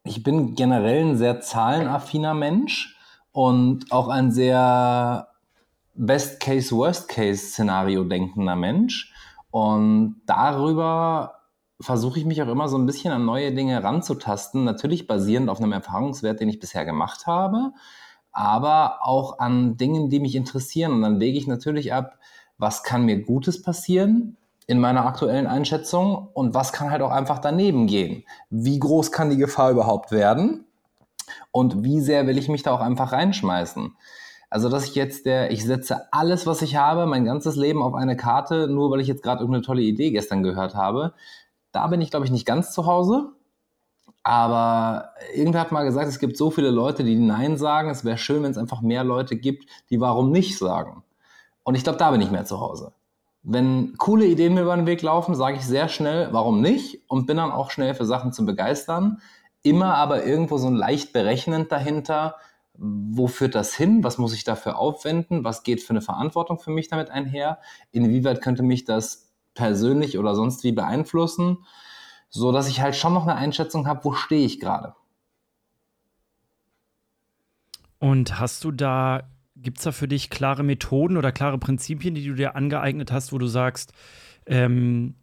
ich 0.03 0.21
bin 0.21 0.53
generell 0.53 1.03
ein 1.05 1.17
sehr 1.17 1.41
zahlenaffiner 1.41 2.33
Mensch 2.35 2.95
und 3.31 3.91
auch 3.91 4.09
ein 4.09 4.31
sehr 4.31 5.27
Best-Case, 5.95 6.75
Worst-Case-Szenario 6.75 8.03
denkender 8.03 8.55
Mensch. 8.55 9.11
Und 9.57 10.21
darüber 10.27 11.39
versuche 11.81 12.19
ich 12.19 12.25
mich 12.25 12.43
auch 12.43 12.47
immer 12.47 12.67
so 12.67 12.77
ein 12.77 12.85
bisschen 12.85 13.11
an 13.11 13.25
neue 13.25 13.51
Dinge 13.51 13.83
ranzutasten, 13.83 14.63
natürlich 14.63 15.07
basierend 15.07 15.49
auf 15.49 15.59
einem 15.59 15.71
Erfahrungswert, 15.71 16.39
den 16.39 16.47
ich 16.47 16.59
bisher 16.59 16.85
gemacht 16.85 17.25
habe, 17.25 17.71
aber 18.31 18.99
auch 19.01 19.39
an 19.39 19.75
Dingen, 19.75 20.11
die 20.11 20.19
mich 20.19 20.35
interessieren. 20.35 20.91
Und 20.91 21.01
dann 21.01 21.19
wege 21.19 21.39
ich 21.39 21.47
natürlich 21.47 21.91
ab, 21.91 22.19
was 22.59 22.83
kann 22.83 23.05
mir 23.05 23.23
Gutes 23.23 23.63
passieren 23.63 24.37
in 24.67 24.79
meiner 24.79 25.07
aktuellen 25.07 25.47
Einschätzung 25.47 26.27
und 26.35 26.53
was 26.53 26.71
kann 26.71 26.91
halt 26.91 27.01
auch 27.01 27.09
einfach 27.09 27.39
daneben 27.39 27.87
gehen. 27.87 28.25
Wie 28.51 28.77
groß 28.77 29.11
kann 29.11 29.31
die 29.31 29.37
Gefahr 29.37 29.71
überhaupt 29.71 30.11
werden? 30.11 30.65
Und 31.49 31.83
wie 31.83 31.99
sehr 31.99 32.27
will 32.27 32.37
ich 32.37 32.47
mich 32.47 32.61
da 32.61 32.73
auch 32.73 32.81
einfach 32.81 33.11
reinschmeißen? 33.11 33.95
Also, 34.49 34.69
dass 34.69 34.85
ich 34.85 34.95
jetzt 34.95 35.25
der, 35.25 35.51
ich 35.51 35.63
setze 35.65 36.11
alles, 36.11 36.47
was 36.47 36.61
ich 36.61 36.77
habe, 36.77 37.05
mein 37.05 37.25
ganzes 37.25 37.55
Leben 37.55 37.81
auf 37.81 37.95
eine 37.95 38.15
Karte, 38.15 38.67
nur 38.67 38.89
weil 38.91 39.01
ich 39.01 39.07
jetzt 39.07 39.23
gerade 39.23 39.41
irgendeine 39.41 39.65
tolle 39.65 39.81
Idee 39.81 40.11
gestern 40.11 40.43
gehört 40.43 40.75
habe, 40.75 41.13
da 41.71 41.87
bin 41.87 42.01
ich, 42.01 42.11
glaube 42.11 42.25
ich, 42.25 42.31
nicht 42.31 42.45
ganz 42.45 42.71
zu 42.71 42.85
Hause. 42.85 43.33
Aber 44.23 45.11
irgendwer 45.33 45.61
hat 45.61 45.71
mal 45.71 45.85
gesagt, 45.85 46.07
es 46.09 46.19
gibt 46.19 46.37
so 46.37 46.51
viele 46.51 46.69
Leute, 46.69 47.03
die 47.03 47.15
Nein 47.15 47.57
sagen. 47.57 47.89
Es 47.89 48.03
wäre 48.03 48.17
schön, 48.17 48.43
wenn 48.43 48.51
es 48.51 48.57
einfach 48.57 48.81
mehr 48.81 49.03
Leute 49.03 49.37
gibt, 49.37 49.69
die 49.89 50.01
Warum 50.01 50.31
nicht 50.31 50.57
sagen. 50.57 51.03
Und 51.63 51.75
ich 51.75 51.83
glaube, 51.83 51.99
da 51.99 52.11
bin 52.11 52.21
ich 52.21 52.31
mehr 52.31 52.45
zu 52.45 52.59
Hause. 52.59 52.93
Wenn 53.43 53.95
coole 53.97 54.25
Ideen 54.25 54.53
mir 54.53 54.63
über 54.63 54.75
den 54.75 54.85
Weg 54.85 55.01
laufen, 55.01 55.35
sage 55.35 55.57
ich 55.57 55.65
sehr 55.65 55.87
schnell, 55.87 56.29
warum 56.31 56.59
nicht? 56.59 57.01
Und 57.07 57.27
bin 57.27 57.37
dann 57.37 57.51
auch 57.51 57.71
schnell 57.71 57.93
für 57.93 58.05
Sachen 58.05 58.33
zu 58.33 58.45
begeistern. 58.45 59.21
Immer 59.63 59.95
aber 59.95 60.25
irgendwo 60.25 60.57
so 60.57 60.67
ein 60.67 60.75
leicht 60.75 61.13
berechnend 61.13 61.71
dahinter. 61.71 62.35
Wo 62.77 63.27
führt 63.27 63.55
das 63.55 63.75
hin? 63.75 64.03
Was 64.03 64.17
muss 64.17 64.33
ich 64.33 64.43
dafür 64.43 64.77
aufwenden? 64.77 65.43
Was 65.43 65.63
geht 65.63 65.81
für 65.81 65.91
eine 65.91 66.01
Verantwortung 66.01 66.59
für 66.59 66.71
mich 66.71 66.87
damit 66.87 67.09
einher? 67.09 67.59
Inwieweit 67.91 68.41
könnte 68.41 68.63
mich 68.63 68.85
das 68.85 69.33
persönlich 69.53 70.17
oder 70.17 70.35
sonst 70.35 70.63
wie 70.63 70.71
beeinflussen, 70.71 71.65
so 72.29 72.51
dass 72.51 72.69
ich 72.69 72.81
halt 72.81 72.95
schon 72.95 73.13
noch 73.13 73.23
eine 73.23 73.35
Einschätzung 73.35 73.87
habe, 73.87 74.05
wo 74.05 74.13
stehe 74.13 74.45
ich 74.45 74.59
gerade. 74.59 74.95
Und 77.99 78.39
hast 78.39 78.63
du 78.63 78.71
da, 78.71 79.23
gibt 79.55 79.79
es 79.79 79.83
da 79.83 79.91
für 79.91 80.07
dich 80.07 80.29
klare 80.29 80.63
Methoden 80.63 81.17
oder 81.17 81.31
klare 81.31 81.57
Prinzipien, 81.57 82.13
die 82.13 82.25
du 82.25 82.35
dir 82.35 82.55
angeeignet 82.55 83.11
hast, 83.11 83.33
wo 83.33 83.39
du 83.39 83.47
sagst, 83.47 83.91
ähm, 84.45 85.15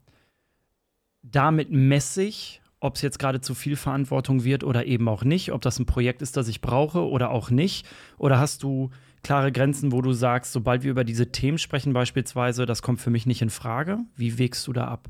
damit 1.23 1.71
messe 1.71 2.25
ich, 2.25 2.61
ob 2.85 2.97
es 2.97 3.03
jetzt 3.03 3.19
gerade 3.19 3.41
zu 3.41 3.55
viel 3.55 3.77
Verantwortung 3.77 4.45
wird 4.45 4.63
oder 4.63 4.85
eben 4.85 5.09
auch 5.09 5.25
nicht, 5.25 5.53
ob 5.53 5.63
das 5.63 5.79
ein 5.79 5.87
Projekt 5.87 6.21
ist, 6.21 6.37
das 6.37 6.49
ich 6.49 6.61
brauche 6.61 7.09
oder 7.09 7.31
auch 7.31 7.51
nicht? 7.51 7.87
Oder 8.19 8.39
hast 8.39 8.63
du 8.63 8.91
klare 9.23 9.53
Grenzen, 9.53 9.91
wo 9.91 10.03
du 10.03 10.13
sagst, 10.13 10.53
sobald 10.53 10.83
wir 10.83 10.91
über 10.91 11.05
diese 11.05 11.33
Themen 11.33 11.57
sprechen, 11.57 11.95
beispielsweise, 11.95 12.67
das 12.67 12.83
kommt 12.83 13.01
für 13.01 13.09
mich 13.09 13.25
nicht 13.25 13.41
in 13.41 13.49
Frage? 13.49 14.01
Wie 14.17 14.39
wägst 14.39 14.67
du 14.67 14.75
da 14.75 14.89
ab? 14.89 15.09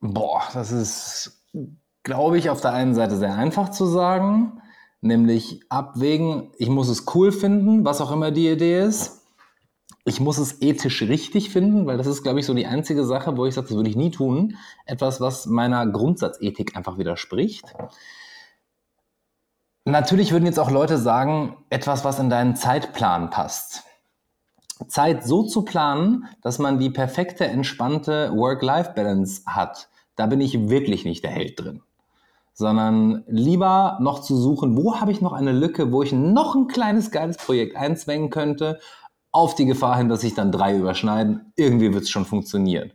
Boah, 0.00 0.42
das 0.54 0.70
ist, 0.70 1.44
glaube 2.04 2.38
ich, 2.38 2.50
auf 2.50 2.60
der 2.60 2.72
einen 2.72 2.94
Seite 2.94 3.16
sehr 3.16 3.34
einfach 3.34 3.70
zu 3.70 3.84
sagen, 3.84 4.62
nämlich 5.00 5.60
abwägen, 5.70 6.52
ich 6.56 6.68
muss 6.68 6.88
es 6.88 7.04
cool 7.16 7.32
finden, 7.32 7.84
was 7.84 8.00
auch 8.00 8.12
immer 8.12 8.30
die 8.30 8.48
Idee 8.48 8.80
ist 8.80 9.19
ich 10.04 10.20
muss 10.20 10.38
es 10.38 10.62
ethisch 10.62 11.02
richtig 11.02 11.50
finden, 11.50 11.86
weil 11.86 11.98
das 11.98 12.06
ist, 12.06 12.22
glaube 12.22 12.40
ich, 12.40 12.46
so 12.46 12.54
die 12.54 12.66
einzige 12.66 13.04
Sache, 13.04 13.36
wo 13.36 13.46
ich 13.46 13.54
sage, 13.54 13.68
das 13.68 13.76
würde 13.76 13.90
ich 13.90 13.96
nie 13.96 14.10
tun. 14.10 14.56
Etwas, 14.86 15.20
was 15.20 15.46
meiner 15.46 15.86
Grundsatzethik 15.86 16.76
einfach 16.76 16.96
widerspricht. 16.98 17.74
Natürlich 19.84 20.32
würden 20.32 20.46
jetzt 20.46 20.58
auch 20.58 20.70
Leute 20.70 20.98
sagen, 20.98 21.56
etwas, 21.68 22.04
was 22.04 22.18
in 22.18 22.30
deinen 22.30 22.56
Zeitplan 22.56 23.30
passt. 23.30 23.84
Zeit 24.88 25.24
so 25.26 25.42
zu 25.42 25.62
planen, 25.62 26.26
dass 26.42 26.58
man 26.58 26.78
die 26.78 26.90
perfekte, 26.90 27.44
entspannte 27.46 28.32
Work-Life-Balance 28.34 29.42
hat, 29.46 29.88
da 30.16 30.26
bin 30.26 30.40
ich 30.40 30.68
wirklich 30.68 31.04
nicht 31.04 31.24
der 31.24 31.30
Held 31.30 31.60
drin. 31.60 31.82
Sondern 32.52 33.24
lieber 33.26 33.98
noch 34.00 34.20
zu 34.20 34.36
suchen, 34.36 34.76
wo 34.76 35.00
habe 35.00 35.12
ich 35.12 35.20
noch 35.20 35.32
eine 35.32 35.52
Lücke, 35.52 35.92
wo 35.92 36.02
ich 36.02 36.12
noch 36.12 36.54
ein 36.54 36.66
kleines 36.66 37.10
geiles 37.10 37.36
Projekt 37.36 37.76
einzwängen 37.76 38.30
könnte 38.30 38.80
auf 39.32 39.54
die 39.54 39.66
Gefahr 39.66 39.96
hin, 39.96 40.08
dass 40.08 40.22
sich 40.22 40.34
dann 40.34 40.52
drei 40.52 40.76
überschneiden. 40.76 41.52
Irgendwie 41.56 41.92
wird 41.92 42.04
es 42.04 42.10
schon 42.10 42.24
funktionieren. 42.24 42.92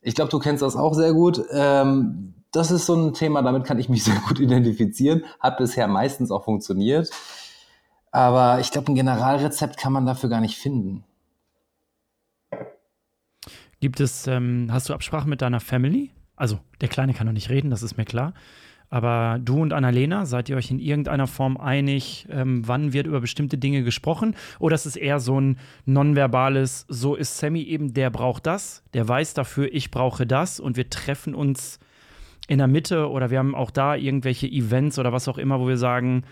Ich 0.00 0.14
glaube, 0.14 0.30
du 0.30 0.38
kennst 0.38 0.62
das 0.62 0.76
auch 0.76 0.94
sehr 0.94 1.12
gut. 1.12 1.42
Ähm, 1.52 2.34
das 2.52 2.70
ist 2.70 2.86
so 2.86 2.94
ein 2.94 3.14
Thema, 3.14 3.42
damit 3.42 3.64
kann 3.64 3.78
ich 3.78 3.88
mich 3.88 4.04
sehr 4.04 4.20
gut 4.28 4.40
identifizieren. 4.40 5.24
Hat 5.40 5.58
bisher 5.58 5.88
meistens 5.88 6.30
auch 6.30 6.44
funktioniert. 6.44 7.10
Aber 8.10 8.60
ich 8.60 8.70
glaube, 8.70 8.92
ein 8.92 8.94
Generalrezept 8.94 9.76
kann 9.76 9.92
man 9.92 10.06
dafür 10.06 10.28
gar 10.28 10.40
nicht 10.40 10.56
finden. 10.56 11.04
Gibt 13.80 14.00
es, 14.00 14.26
ähm, 14.26 14.68
hast 14.70 14.88
du 14.88 14.94
Absprachen 14.94 15.28
mit 15.28 15.42
deiner 15.42 15.60
Family? 15.60 16.10
Also, 16.36 16.58
der 16.80 16.88
Kleine 16.88 17.12
kann 17.12 17.26
noch 17.26 17.32
nicht 17.32 17.50
reden, 17.50 17.70
das 17.70 17.82
ist 17.82 17.96
mir 17.96 18.04
klar. 18.04 18.34
Aber 18.94 19.40
du 19.42 19.60
und 19.60 19.72
Annalena, 19.72 20.24
seid 20.24 20.48
ihr 20.48 20.56
euch 20.56 20.70
in 20.70 20.78
irgendeiner 20.78 21.26
Form 21.26 21.56
einig, 21.56 22.28
ähm, 22.30 22.62
wann 22.64 22.92
wird 22.92 23.08
über 23.08 23.20
bestimmte 23.20 23.58
Dinge 23.58 23.82
gesprochen? 23.82 24.36
Oder 24.60 24.76
ist 24.76 24.86
es 24.86 24.94
eher 24.94 25.18
so 25.18 25.40
ein 25.40 25.58
nonverbales, 25.84 26.86
so 26.88 27.16
ist 27.16 27.36
Sammy 27.36 27.62
eben, 27.62 27.92
der 27.92 28.10
braucht 28.10 28.46
das, 28.46 28.84
der 28.94 29.08
weiß 29.08 29.34
dafür, 29.34 29.68
ich 29.72 29.90
brauche 29.90 30.28
das 30.28 30.60
und 30.60 30.76
wir 30.76 30.90
treffen 30.90 31.34
uns 31.34 31.80
in 32.46 32.58
der 32.58 32.68
Mitte 32.68 33.10
oder 33.10 33.30
wir 33.30 33.40
haben 33.40 33.56
auch 33.56 33.72
da 33.72 33.96
irgendwelche 33.96 34.46
Events 34.46 34.96
oder 34.96 35.12
was 35.12 35.26
auch 35.26 35.38
immer, 35.38 35.58
wo 35.58 35.66
wir 35.66 35.76
sagen, 35.76 36.22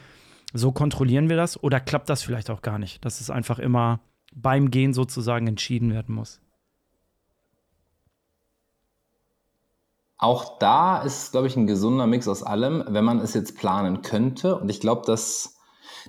so 0.53 0.71
kontrollieren 0.71 1.29
wir 1.29 1.37
das 1.37 1.61
oder 1.61 1.81
klappt 1.81 2.11
das 2.11 2.23
vielleicht 2.23 2.49
auch 2.49 2.63
gar 2.63 2.79
nicht, 2.79 3.05
dass 3.05 3.21
es 3.21 3.29
einfach 3.29 3.59
immer 3.59 3.99
beim 4.33 4.71
Gehen 4.71 4.93
sozusagen 4.93 5.49
entschieden 5.49 5.93
werden 5.93 6.15
muss? 6.15 6.41
Auch 10.23 10.59
da 10.61 11.03
ist, 11.03 11.33
glaube 11.33 11.49
ich, 11.49 11.57
ein 11.57 11.67
gesunder 11.67 12.07
Mix 12.07 12.29
aus 12.29 12.45
allem, 12.45 12.85
wenn 12.87 13.05
man 13.05 13.19
es 13.19 13.35
jetzt 13.35 13.57
planen 13.57 14.03
könnte. 14.03 14.57
Und 14.57 14.71
ich 14.71 14.79
glaube, 14.79 15.03
dass 15.05 15.57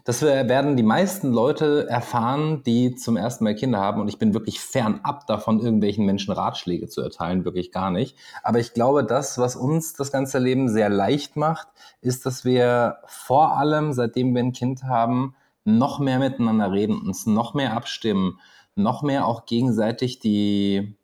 das 0.06 0.22
werden 0.22 0.78
die 0.78 0.84
meisten 0.84 1.34
Leute 1.34 1.90
erfahren, 1.90 2.62
die 2.62 2.94
zum 2.94 3.18
ersten 3.18 3.44
Mal 3.44 3.56
Kinder 3.56 3.80
haben. 3.80 4.00
Und 4.00 4.10
ich 4.10 4.20
bin 4.20 4.36
wirklich 4.36 4.60
fernab 4.60 5.26
davon, 5.26 5.60
irgendwelchen 5.60 6.06
Menschen 6.06 6.32
Ratschläge 6.32 6.88
zu 6.90 7.02
erteilen, 7.02 7.44
wirklich 7.44 7.72
gar 7.72 7.90
nicht. 7.90 8.16
Aber 8.44 8.60
ich 8.60 8.76
glaube, 8.76 9.04
das, 9.04 9.40
was 9.40 9.56
uns 9.56 9.94
das 9.94 10.12
ganze 10.12 10.38
Leben 10.38 10.70
sehr 10.70 10.90
leicht 10.90 11.36
macht, 11.36 11.70
ist, 12.02 12.28
dass 12.28 12.46
wir 12.46 12.98
vor 13.08 13.58
allem, 13.58 13.94
seitdem 13.94 14.36
wir 14.36 14.44
ein 14.44 14.54
Kind 14.54 14.84
haben, 14.84 15.36
noch 15.64 15.98
mehr 15.98 16.20
miteinander 16.20 16.72
reden, 16.72 17.02
uns 17.02 17.26
noch 17.26 17.56
mehr 17.56 17.74
abstimmen, 17.74 18.40
noch 18.76 19.02
mehr 19.02 19.26
auch 19.26 19.48
gegenseitig 19.48 20.20
die, 20.20 20.98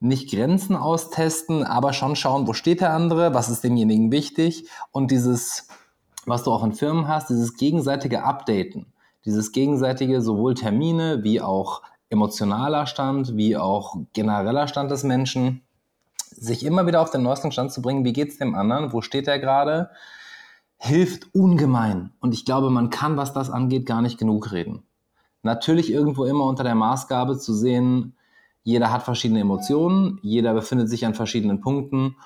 nicht 0.00 0.30
Grenzen 0.30 0.76
austesten, 0.76 1.64
aber 1.64 1.92
schon 1.92 2.16
schauen, 2.16 2.46
wo 2.46 2.52
steht 2.52 2.80
der 2.80 2.92
andere, 2.92 3.34
was 3.34 3.48
ist 3.48 3.64
demjenigen 3.64 4.12
wichtig 4.12 4.68
und 4.92 5.10
dieses, 5.10 5.68
was 6.26 6.44
du 6.44 6.52
auch 6.52 6.64
in 6.64 6.72
Firmen 6.72 7.08
hast, 7.08 7.30
dieses 7.30 7.56
gegenseitige 7.56 8.22
Updaten, 8.24 8.92
dieses 9.24 9.52
gegenseitige 9.52 10.20
sowohl 10.20 10.54
Termine 10.54 11.24
wie 11.24 11.40
auch 11.40 11.82
emotionaler 12.10 12.86
Stand, 12.86 13.36
wie 13.36 13.56
auch 13.56 13.96
genereller 14.12 14.68
Stand 14.68 14.90
des 14.90 15.02
Menschen, 15.02 15.62
sich 16.30 16.64
immer 16.64 16.86
wieder 16.86 17.00
auf 17.00 17.10
den 17.10 17.22
neuesten 17.22 17.50
Stand 17.50 17.72
zu 17.72 17.80
bringen, 17.80 18.04
wie 18.04 18.12
geht's 18.12 18.38
dem 18.38 18.54
anderen, 18.54 18.92
wo 18.92 19.00
steht 19.00 19.26
er 19.26 19.38
gerade, 19.38 19.90
hilft 20.76 21.34
ungemein. 21.34 22.12
Und 22.20 22.34
ich 22.34 22.44
glaube, 22.44 22.70
man 22.70 22.90
kann, 22.90 23.16
was 23.16 23.32
das 23.32 23.50
angeht, 23.50 23.86
gar 23.86 24.02
nicht 24.02 24.18
genug 24.18 24.52
reden. 24.52 24.82
Natürlich 25.42 25.90
irgendwo 25.90 26.24
immer 26.24 26.44
unter 26.44 26.64
der 26.64 26.74
Maßgabe 26.74 27.38
zu 27.38 27.54
sehen, 27.54 28.15
jeder 28.66 28.90
hat 28.90 29.04
verschiedene 29.04 29.38
Emotionen, 29.38 30.18
jeder 30.22 30.52
befindet 30.52 30.88
sich 30.88 31.06
an 31.06 31.14
verschiedenen 31.14 31.60
Punkten. 31.60 32.16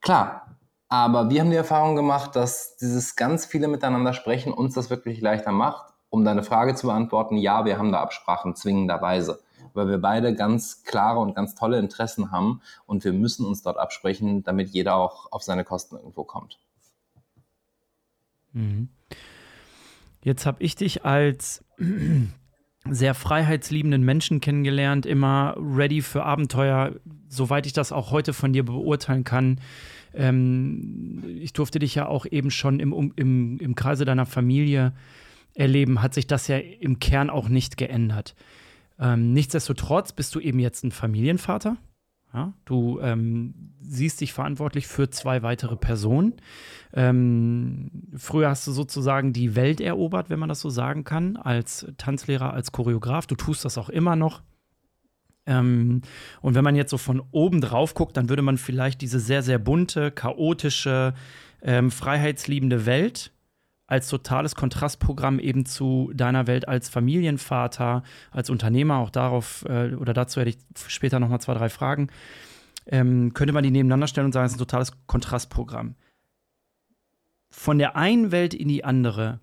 Klar, 0.00 0.56
aber 0.88 1.30
wir 1.30 1.40
haben 1.40 1.50
die 1.50 1.56
Erfahrung 1.56 1.94
gemacht, 1.94 2.34
dass 2.34 2.76
dieses 2.76 3.14
ganz 3.14 3.46
viele 3.46 3.68
miteinander 3.68 4.12
sprechen 4.12 4.52
uns 4.52 4.74
das 4.74 4.90
wirklich 4.90 5.20
leichter 5.20 5.52
macht. 5.52 5.94
Um 6.10 6.24
deine 6.24 6.42
Frage 6.42 6.74
zu 6.74 6.88
beantworten, 6.88 7.36
ja, 7.36 7.64
wir 7.64 7.78
haben 7.78 7.92
da 7.92 8.00
Absprachen 8.00 8.56
zwingenderweise, 8.56 9.38
weil 9.74 9.86
wir 9.86 9.98
beide 9.98 10.34
ganz 10.34 10.82
klare 10.82 11.20
und 11.20 11.36
ganz 11.36 11.54
tolle 11.54 11.78
Interessen 11.78 12.32
haben 12.32 12.62
und 12.86 13.04
wir 13.04 13.12
müssen 13.12 13.46
uns 13.46 13.62
dort 13.62 13.78
absprechen, 13.78 14.42
damit 14.42 14.70
jeder 14.70 14.96
auch 14.96 15.30
auf 15.30 15.44
seine 15.44 15.62
Kosten 15.62 15.94
irgendwo 15.94 16.24
kommt. 16.24 16.58
Mhm. 18.52 18.88
Jetzt 20.24 20.46
habe 20.46 20.60
ich 20.64 20.74
dich 20.74 21.04
als 21.04 21.64
sehr 22.90 23.14
freiheitsliebenden 23.14 24.02
Menschen 24.02 24.40
kennengelernt, 24.40 25.06
immer 25.06 25.56
ready 25.58 26.02
für 26.02 26.24
Abenteuer, 26.24 26.92
soweit 27.28 27.66
ich 27.66 27.72
das 27.72 27.92
auch 27.92 28.10
heute 28.10 28.32
von 28.32 28.52
dir 28.52 28.64
beurteilen 28.64 29.24
kann. 29.24 29.60
Ähm, 30.14 31.22
ich 31.40 31.52
durfte 31.52 31.78
dich 31.78 31.94
ja 31.94 32.06
auch 32.06 32.26
eben 32.26 32.50
schon 32.50 32.80
im, 32.80 33.12
im, 33.16 33.58
im 33.58 33.74
Kreise 33.74 34.04
deiner 34.04 34.26
Familie 34.26 34.92
erleben, 35.54 36.02
hat 36.02 36.14
sich 36.14 36.26
das 36.26 36.48
ja 36.48 36.58
im 36.58 36.98
Kern 36.98 37.30
auch 37.30 37.48
nicht 37.48 37.76
geändert. 37.76 38.34
Ähm, 38.98 39.32
nichtsdestotrotz 39.32 40.12
bist 40.12 40.34
du 40.34 40.40
eben 40.40 40.58
jetzt 40.58 40.84
ein 40.84 40.92
Familienvater. 40.92 41.76
Ja? 42.36 42.52
Du 42.66 43.00
ähm, 43.00 43.72
siehst 43.80 44.20
dich 44.20 44.34
verantwortlich 44.34 44.86
für 44.86 45.08
zwei 45.08 45.42
weitere 45.42 45.74
Personen. 45.74 46.34
Ähm, 46.92 47.90
früher 48.14 48.50
hast 48.50 48.66
du 48.66 48.72
sozusagen 48.72 49.32
die 49.32 49.56
Welt 49.56 49.80
erobert, 49.80 50.28
wenn 50.28 50.38
man 50.38 50.50
das 50.50 50.60
so 50.60 50.68
sagen 50.68 51.04
kann, 51.04 51.38
als 51.38 51.86
Tanzlehrer, 51.96 52.52
als 52.52 52.72
Choreograf. 52.72 53.26
Du 53.26 53.36
tust 53.36 53.64
das 53.64 53.78
auch 53.78 53.88
immer 53.88 54.16
noch. 54.16 54.42
Ähm, 55.46 56.02
und 56.42 56.54
wenn 56.54 56.64
man 56.64 56.76
jetzt 56.76 56.90
so 56.90 56.98
von 56.98 57.22
oben 57.30 57.62
drauf 57.62 57.94
guckt, 57.94 58.18
dann 58.18 58.28
würde 58.28 58.42
man 58.42 58.58
vielleicht 58.58 59.00
diese 59.00 59.18
sehr, 59.18 59.42
sehr 59.42 59.58
bunte, 59.58 60.10
chaotische, 60.10 61.14
ähm, 61.62 61.90
freiheitsliebende 61.90 62.84
Welt 62.84 63.32
als 63.86 64.08
totales 64.08 64.54
Kontrastprogramm 64.54 65.38
eben 65.38 65.64
zu 65.64 66.10
deiner 66.14 66.46
Welt 66.46 66.66
als 66.66 66.88
Familienvater, 66.88 68.02
als 68.30 68.50
Unternehmer, 68.50 68.98
auch 68.98 69.10
darauf 69.10 69.64
äh, 69.68 69.94
oder 69.94 70.12
dazu 70.12 70.40
hätte 70.40 70.50
ich 70.50 70.58
später 70.88 71.20
nochmal 71.20 71.40
zwei, 71.40 71.54
drei 71.54 71.68
Fragen, 71.68 72.08
ähm, 72.86 73.32
könnte 73.34 73.52
man 73.52 73.62
die 73.62 73.70
nebeneinander 73.70 74.06
stellen 74.06 74.26
und 74.26 74.32
sagen, 74.32 74.46
es 74.46 74.52
ist 74.52 74.56
ein 74.56 74.66
totales 74.66 74.92
Kontrastprogramm. 75.06 75.94
Von 77.50 77.78
der 77.78 77.96
einen 77.96 78.32
Welt 78.32 78.54
in 78.54 78.68
die 78.68 78.84
andere, 78.84 79.40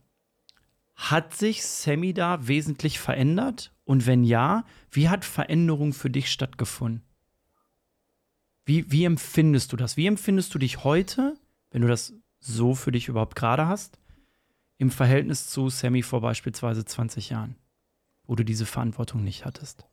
hat 0.96 1.34
sich 1.36 1.66
Sammy 1.66 2.14
da 2.14 2.48
wesentlich 2.48 3.00
verändert? 3.00 3.74
Und 3.84 4.06
wenn 4.06 4.24
ja, 4.24 4.64
wie 4.92 5.10
hat 5.10 5.26
Veränderung 5.26 5.94
für 5.94 6.10
dich 6.10 6.32
stattgefunden? 6.32 7.04
Wie, 8.66 8.90
wie 8.92 9.04
empfindest 9.04 9.74
du 9.74 9.78
das? 9.78 9.98
Wie 9.98 10.08
empfindest 10.08 10.54
du 10.54 10.60
dich 10.60 10.84
heute, 10.84 11.36
wenn 11.72 11.82
du 11.82 11.88
das 11.88 12.14
so 12.40 12.76
für 12.76 12.92
dich 12.92 13.10
überhaupt 13.10 13.36
gerade 13.36 13.68
hast? 13.68 14.00
Im 14.84 14.92
Verhältnis 14.92 15.48
zu 15.48 15.70
Sammy 15.70 16.04
vor 16.04 16.20
beispielsweise 16.20 16.84
20 16.84 17.30
Jahren, 17.30 17.56
wo 18.28 18.36
du 18.36 18.44
diese 18.44 18.66
Verantwortung 18.66 19.24
nicht 19.24 19.46
hattest? 19.46 19.86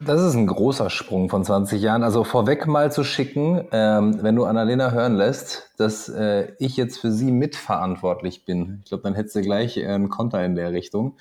Das 0.00 0.20
ist 0.20 0.34
ein 0.34 0.48
großer 0.48 0.90
Sprung 0.90 1.30
von 1.30 1.44
20 1.44 1.80
Jahren. 1.80 2.02
Also 2.02 2.24
vorweg 2.24 2.66
mal 2.66 2.90
zu 2.90 3.04
schicken, 3.04 3.68
ähm, 3.70 4.18
wenn 4.20 4.34
du 4.34 4.44
Annalena 4.44 4.90
hören 4.90 5.14
lässt, 5.14 5.70
dass 5.78 6.08
äh, 6.08 6.52
ich 6.58 6.76
jetzt 6.76 6.98
für 6.98 7.12
sie 7.12 7.30
mitverantwortlich 7.30 8.44
bin. 8.44 8.80
Ich 8.82 8.88
glaube, 8.90 9.04
dann 9.04 9.14
hättest 9.14 9.36
du 9.36 9.42
gleich 9.42 9.76
äh, 9.76 9.86
einen 9.86 10.08
Konter 10.08 10.44
in 10.44 10.56
der 10.56 10.72
Richtung 10.72 11.16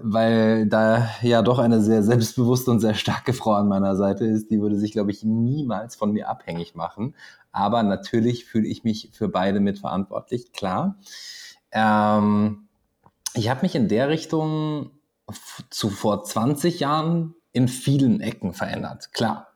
weil 0.00 0.66
da 0.66 1.08
ja 1.20 1.42
doch 1.42 1.58
eine 1.58 1.82
sehr 1.82 2.02
selbstbewusste 2.02 2.70
und 2.70 2.80
sehr 2.80 2.94
starke 2.94 3.32
Frau 3.32 3.52
an 3.52 3.68
meiner 3.68 3.96
Seite 3.96 4.24
ist, 4.24 4.50
die 4.50 4.60
würde 4.60 4.76
sich, 4.76 4.92
glaube 4.92 5.10
ich, 5.10 5.24
niemals 5.24 5.94
von 5.94 6.12
mir 6.12 6.28
abhängig 6.28 6.74
machen. 6.74 7.14
Aber 7.54 7.84
natürlich 7.84 8.46
fühle 8.46 8.66
ich 8.66 8.82
mich 8.82 9.10
für 9.12 9.28
beide 9.28 9.60
mitverantwortlich, 9.60 10.52
klar. 10.52 10.98
Ähm, 11.70 12.66
ich 13.34 13.48
habe 13.48 13.62
mich 13.62 13.76
in 13.76 13.86
der 13.86 14.08
Richtung 14.08 14.90
zu 15.70 15.88
vor 15.88 16.24
20 16.24 16.80
Jahren 16.80 17.34
in 17.52 17.68
vielen 17.68 18.20
Ecken 18.20 18.54
verändert, 18.54 19.12
klar. 19.12 19.52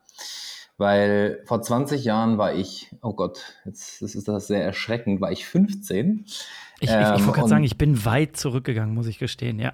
Weil 0.76 1.42
vor 1.44 1.60
20 1.60 2.04
Jahren 2.04 2.38
war 2.38 2.54
ich, 2.54 2.94
oh 3.02 3.14
Gott, 3.14 3.40
jetzt, 3.64 4.00
jetzt 4.00 4.14
ist 4.14 4.28
das 4.28 4.46
sehr 4.46 4.62
erschreckend, 4.62 5.20
war 5.20 5.32
ich 5.32 5.44
15. 5.44 6.24
Ich, 6.24 6.38
ich, 6.78 6.88
ich 6.88 6.96
wollte 6.96 7.24
gerade 7.24 7.40
ähm, 7.40 7.48
sagen, 7.48 7.64
ich 7.64 7.78
bin 7.78 8.04
weit 8.04 8.36
zurückgegangen, 8.36 8.94
muss 8.94 9.08
ich 9.08 9.18
gestehen, 9.18 9.58
ja. 9.58 9.72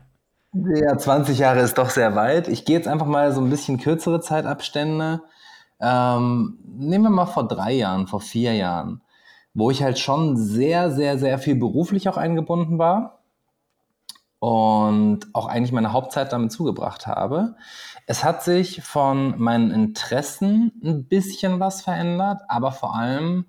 Ja, 0.54 0.97
20 0.97 1.38
Jahre 1.38 1.61
ist 1.61 1.76
doch 1.76 1.90
sehr 1.90 2.14
weit. 2.14 2.49
Ich 2.49 2.64
gehe 2.64 2.76
jetzt 2.76 2.88
einfach 2.88 3.07
mal 3.07 3.33
so 3.33 3.43
ein 3.43 3.50
bisschen 3.50 3.78
kürzere 3.78 4.23
Zeitabstände. 4.23 5.21
Ähm, 5.81 6.59
nehmen 6.64 7.04
wir 7.04 7.11
mal 7.11 7.26
vor 7.26 7.47
drei 7.47 7.73
Jahren, 7.73 8.07
vor 8.07 8.21
vier 8.21 8.54
Jahren, 8.54 9.02
wo 9.54 9.71
ich 9.71 9.83
halt 9.83 9.99
schon 9.99 10.37
sehr, 10.37 10.90
sehr, 10.90 11.19
sehr 11.19 11.38
viel 11.38 11.57
beruflich 11.57 12.09
auch 12.09 12.16
eingebunden 12.16 12.78
war 12.78 13.21
und 14.38 15.21
auch 15.33 15.47
eigentlich 15.47 15.73
meine 15.73 15.93
Hauptzeit 15.93 16.33
damit 16.33 16.52
zugebracht 16.52 17.07
habe. 17.07 17.57
Es 18.07 18.25
hat 18.25 18.43
sich 18.43 18.83
von 18.83 19.38
meinen 19.40 19.71
Interessen 19.71 20.73
ein 20.85 21.07
bisschen 21.09 21.61
was 21.61 21.83
verändert, 21.83 22.43
aber 22.49 22.73
vor 22.73 22.95
allem 22.95 23.47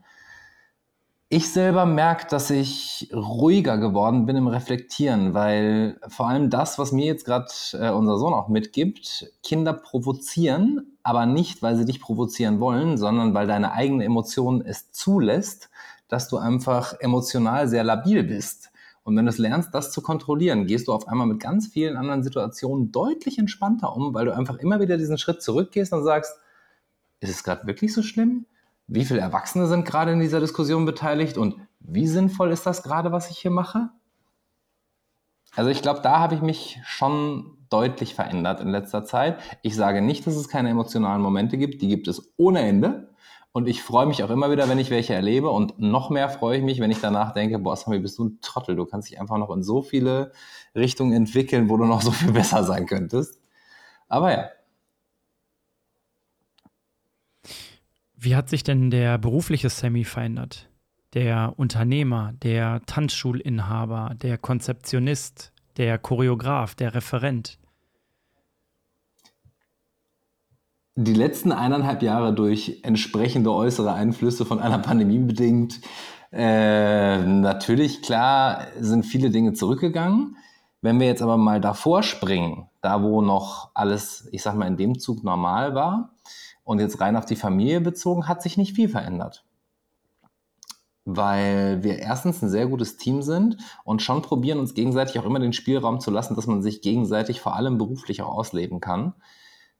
ich 1.29 1.51
selber 1.51 1.85
merke, 1.85 2.27
dass 2.27 2.51
ich 2.51 3.09
ruhiger 3.11 3.77
geworden 3.77 4.25
bin 4.25 4.35
im 4.35 4.47
Reflektieren, 4.47 5.33
weil 5.33 5.99
vor 6.07 6.27
allem 6.27 6.51
das, 6.51 6.77
was 6.77 6.91
mir 6.91 7.05
jetzt 7.05 7.25
gerade 7.25 7.47
äh, 7.73 7.89
unser 7.89 8.17
Sohn 8.17 8.33
auch 8.33 8.47
mitgibt, 8.47 9.31
Kinder 9.41 9.73
provozieren, 9.73 10.97
aber 11.01 11.25
nicht, 11.25 11.63
weil 11.63 11.75
sie 11.77 11.85
dich 11.85 11.99
provozieren 11.99 12.59
wollen, 12.59 12.97
sondern 12.97 13.33
weil 13.33 13.47
deine 13.47 13.71
eigene 13.71 14.05
Emotion 14.05 14.63
es 14.63 14.91
zulässt, 14.91 15.69
dass 16.07 16.27
du 16.27 16.37
einfach 16.37 16.93
emotional 16.99 17.67
sehr 17.67 17.83
labil 17.83 18.23
bist. 18.23 18.69
Und 19.03 19.17
wenn 19.17 19.25
du 19.25 19.29
es 19.29 19.37
lernst, 19.39 19.73
das 19.73 19.91
zu 19.91 20.01
kontrollieren, 20.01 20.67
gehst 20.67 20.87
du 20.87 20.93
auf 20.93 21.07
einmal 21.07 21.27
mit 21.27 21.39
ganz 21.39 21.67
vielen 21.67 21.97
anderen 21.97 22.23
Situationen 22.23 22.91
deutlich 22.91 23.39
entspannter 23.39 23.95
um, 23.95 24.13
weil 24.13 24.25
du 24.25 24.35
einfach 24.35 24.57
immer 24.57 24.79
wieder 24.79 24.97
diesen 24.97 25.17
Schritt 25.17 25.41
zurückgehst 25.41 25.91
und 25.93 26.03
sagst, 26.03 26.39
ist 27.19 27.29
es 27.29 27.43
gerade 27.43 27.65
wirklich 27.65 27.93
so 27.93 28.03
schlimm? 28.03 28.45
Wie 28.87 29.05
viele 29.05 29.21
Erwachsene 29.21 29.67
sind 29.67 29.85
gerade 29.85 30.11
in 30.11 30.19
dieser 30.19 30.39
Diskussion 30.39 30.85
beteiligt 30.85 31.37
und 31.37 31.55
wie 31.79 32.07
sinnvoll 32.07 32.51
ist 32.51 32.65
das 32.65 32.83
gerade, 32.83 33.11
was 33.11 33.29
ich 33.31 33.37
hier 33.39 33.51
mache? 33.51 33.89
Also 35.55 35.69
ich 35.69 35.81
glaube, 35.81 36.01
da 36.01 36.19
habe 36.19 36.35
ich 36.35 36.41
mich 36.41 36.79
schon 36.85 37.57
deutlich 37.69 38.13
verändert 38.13 38.59
in 38.61 38.69
letzter 38.69 39.05
Zeit. 39.05 39.39
Ich 39.61 39.75
sage 39.75 40.01
nicht, 40.01 40.27
dass 40.27 40.35
es 40.35 40.49
keine 40.49 40.69
emotionalen 40.69 41.21
Momente 41.21 41.57
gibt, 41.57 41.81
die 41.81 41.87
gibt 41.87 42.07
es 42.07 42.33
ohne 42.37 42.61
Ende. 42.61 43.09
Und 43.51 43.69
ich 43.69 43.81
freue 43.81 44.05
mich 44.05 44.21
auch 44.21 44.29
immer 44.31 44.51
wieder, 44.51 44.67
wenn 44.67 44.79
ich 44.79 44.89
welche 44.89 45.13
erlebe. 45.13 45.49
Und 45.49 45.79
noch 45.79 46.09
mehr 46.09 46.27
freue 46.27 46.57
ich 46.57 46.63
mich, 46.63 46.81
wenn 46.81 46.91
ich 46.91 46.99
danach 46.99 47.31
denke, 47.31 47.57
boah, 47.57 47.77
Sammy, 47.77 47.99
bist 47.99 48.17
du 48.19 48.25
ein 48.25 48.39
Trottel. 48.41 48.75
Du 48.75 48.85
kannst 48.85 49.09
dich 49.09 49.19
einfach 49.19 49.37
noch 49.37 49.49
in 49.49 49.63
so 49.63 49.81
viele 49.81 50.33
Richtungen 50.75 51.13
entwickeln, 51.13 51.69
wo 51.69 51.77
du 51.77 51.85
noch 51.85 52.01
so 52.01 52.11
viel 52.11 52.31
besser 52.33 52.65
sein 52.65 52.85
könntest. 52.85 53.39
Aber 54.09 54.33
ja. 54.33 54.49
Wie 58.17 58.35
hat 58.35 58.49
sich 58.49 58.63
denn 58.63 58.89
der 58.89 59.17
berufliche 59.17 59.69
Sammy 59.69 60.03
verändert? 60.03 60.69
Der 61.13 61.53
Unternehmer, 61.57 62.33
der 62.43 62.81
Tanzschulinhaber, 62.85 64.15
der 64.21 64.37
Konzeptionist, 64.37 65.51
der 65.77 65.97
Choreograf, 65.97 66.75
der 66.75 66.93
Referent? 66.93 67.57
die 70.95 71.13
letzten 71.13 71.51
eineinhalb 71.51 72.01
Jahre 72.01 72.33
durch 72.33 72.79
entsprechende 72.83 73.51
äußere 73.51 73.93
Einflüsse 73.93 74.45
von 74.45 74.59
einer 74.59 74.79
Pandemie 74.79 75.19
bedingt, 75.19 75.81
äh, 76.31 77.17
natürlich 77.17 78.01
klar 78.01 78.61
sind 78.79 79.05
viele 79.05 79.29
Dinge 79.29 79.53
zurückgegangen. 79.53 80.37
Wenn 80.81 80.99
wir 80.99 81.07
jetzt 81.07 81.21
aber 81.21 81.37
mal 81.37 81.59
davor 81.59 82.03
springen, 82.03 82.69
da 82.81 83.01
wo 83.01 83.21
noch 83.21 83.71
alles, 83.73 84.27
ich 84.31 84.41
sag 84.41 84.55
mal, 84.55 84.67
in 84.67 84.77
dem 84.77 84.99
Zug 84.99 85.23
normal 85.23 85.75
war 85.75 86.14
und 86.65 86.79
jetzt 86.79 86.99
rein 86.99 87.15
auf 87.15 87.25
die 87.25 87.37
Familie 87.37 87.79
bezogen, 87.79 88.27
hat 88.27 88.41
sich 88.43 88.57
nicht 88.57 88.75
viel 88.75 88.89
verändert. 88.89 89.45
Weil 91.05 91.81
wir 91.83 91.99
erstens 91.99 92.41
ein 92.41 92.49
sehr 92.49 92.67
gutes 92.67 92.97
Team 92.97 93.21
sind 93.21 93.57
und 93.85 94.01
schon 94.01 94.21
probieren, 94.21 94.59
uns 94.59 94.73
gegenseitig 94.73 95.17
auch 95.19 95.25
immer 95.25 95.39
den 95.39 95.53
Spielraum 95.53 96.01
zu 96.01 96.11
lassen, 96.11 96.35
dass 96.35 96.47
man 96.47 96.61
sich 96.61 96.81
gegenseitig 96.81 97.39
vor 97.39 97.55
allem 97.55 97.77
beruflich 97.77 98.21
auch 98.21 98.35
ausleben 98.35 98.81
kann 98.81 99.13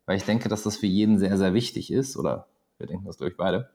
weil 0.06 0.18
ich 0.18 0.26
denke, 0.26 0.50
dass 0.50 0.64
das 0.64 0.78
für 0.78 0.88
jeden 0.88 1.20
sehr, 1.20 1.38
sehr 1.38 1.54
wichtig 1.54 1.92
ist, 1.92 2.18
oder 2.18 2.48
wir 2.78 2.88
denken 2.88 3.06
das 3.06 3.18
durch 3.18 3.36
beide. 3.38 3.70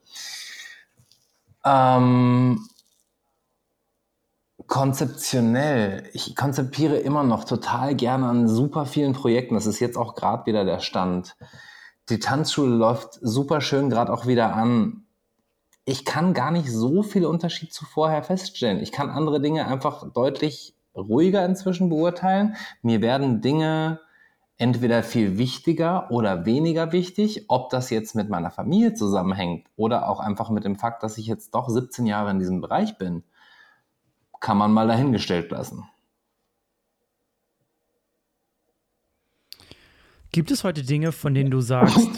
Ähm, 1.65 2.67
konzeptionell, 4.67 6.09
ich 6.13 6.37
konzipiere 6.37 6.97
immer 6.97 7.25
noch 7.25 7.45
total 7.45 7.95
gerne 7.95 8.29
an 8.29 8.49
super 8.49 8.87
vielen 8.87 9.13
Projekten. 9.13 9.55
Das 9.55 9.67
ist 9.67 9.81
jetzt 9.81 9.99
auch 9.99 10.15
gerade 10.15 10.47
wieder 10.47 10.65
der 10.65 10.81
Stand. 10.81 11.37
Die 12.11 12.19
Tanzschule 12.19 12.75
läuft 12.75 13.19
super 13.23 13.61
schön 13.61 13.89
gerade 13.89 14.13
auch 14.13 14.27
wieder 14.27 14.55
an. 14.55 15.05
Ich 15.85 16.05
kann 16.05 16.35
gar 16.35 16.51
nicht 16.51 16.71
so 16.71 17.03
viel 17.03 17.25
Unterschied 17.25 17.73
zu 17.73 17.85
vorher 17.85 18.23
feststellen. 18.23 18.81
Ich 18.81 18.93
kann 18.93 19.11
andere 19.11 19.41
Dinge 19.41 19.67
einfach 19.67 20.13
deutlich 20.13 20.75
ruhiger 20.95 21.45
inzwischen 21.45 21.89
beurteilen. 21.89 22.57
Mir 22.83 23.01
werden 23.01 23.41
Dinge 23.41 24.01
entweder 24.57 25.03
viel 25.03 25.39
wichtiger 25.39 26.11
oder 26.11 26.45
weniger 26.45 26.93
wichtig, 26.93 27.47
ob 27.49 27.71
das 27.71 27.89
jetzt 27.91 28.15
mit 28.15 28.29
meiner 28.29 28.51
Familie 28.51 28.93
zusammenhängt 28.93 29.69
oder 29.77 30.09
auch 30.09 30.21
einfach 30.21 30.51
mit 30.51 30.65
dem 30.65 30.77
Fakt, 30.77 31.03
dass 31.03 31.17
ich 31.17 31.27
jetzt 31.27 31.55
doch 31.55 31.69
17 31.69 32.07
Jahre 32.07 32.31
in 32.31 32.39
diesem 32.39 32.61
Bereich 32.61 32.99
bin, 32.99 33.25
kann 34.41 34.59
man 34.59 34.73
mal 34.73 34.87
dahingestellt 34.87 35.51
lassen. 35.51 35.89
Gibt 40.33 40.51
es 40.51 40.63
heute 40.63 40.83
Dinge, 40.83 41.13
von 41.13 41.35
denen 41.35 41.51
du 41.51 41.61
sagst, 41.61 42.09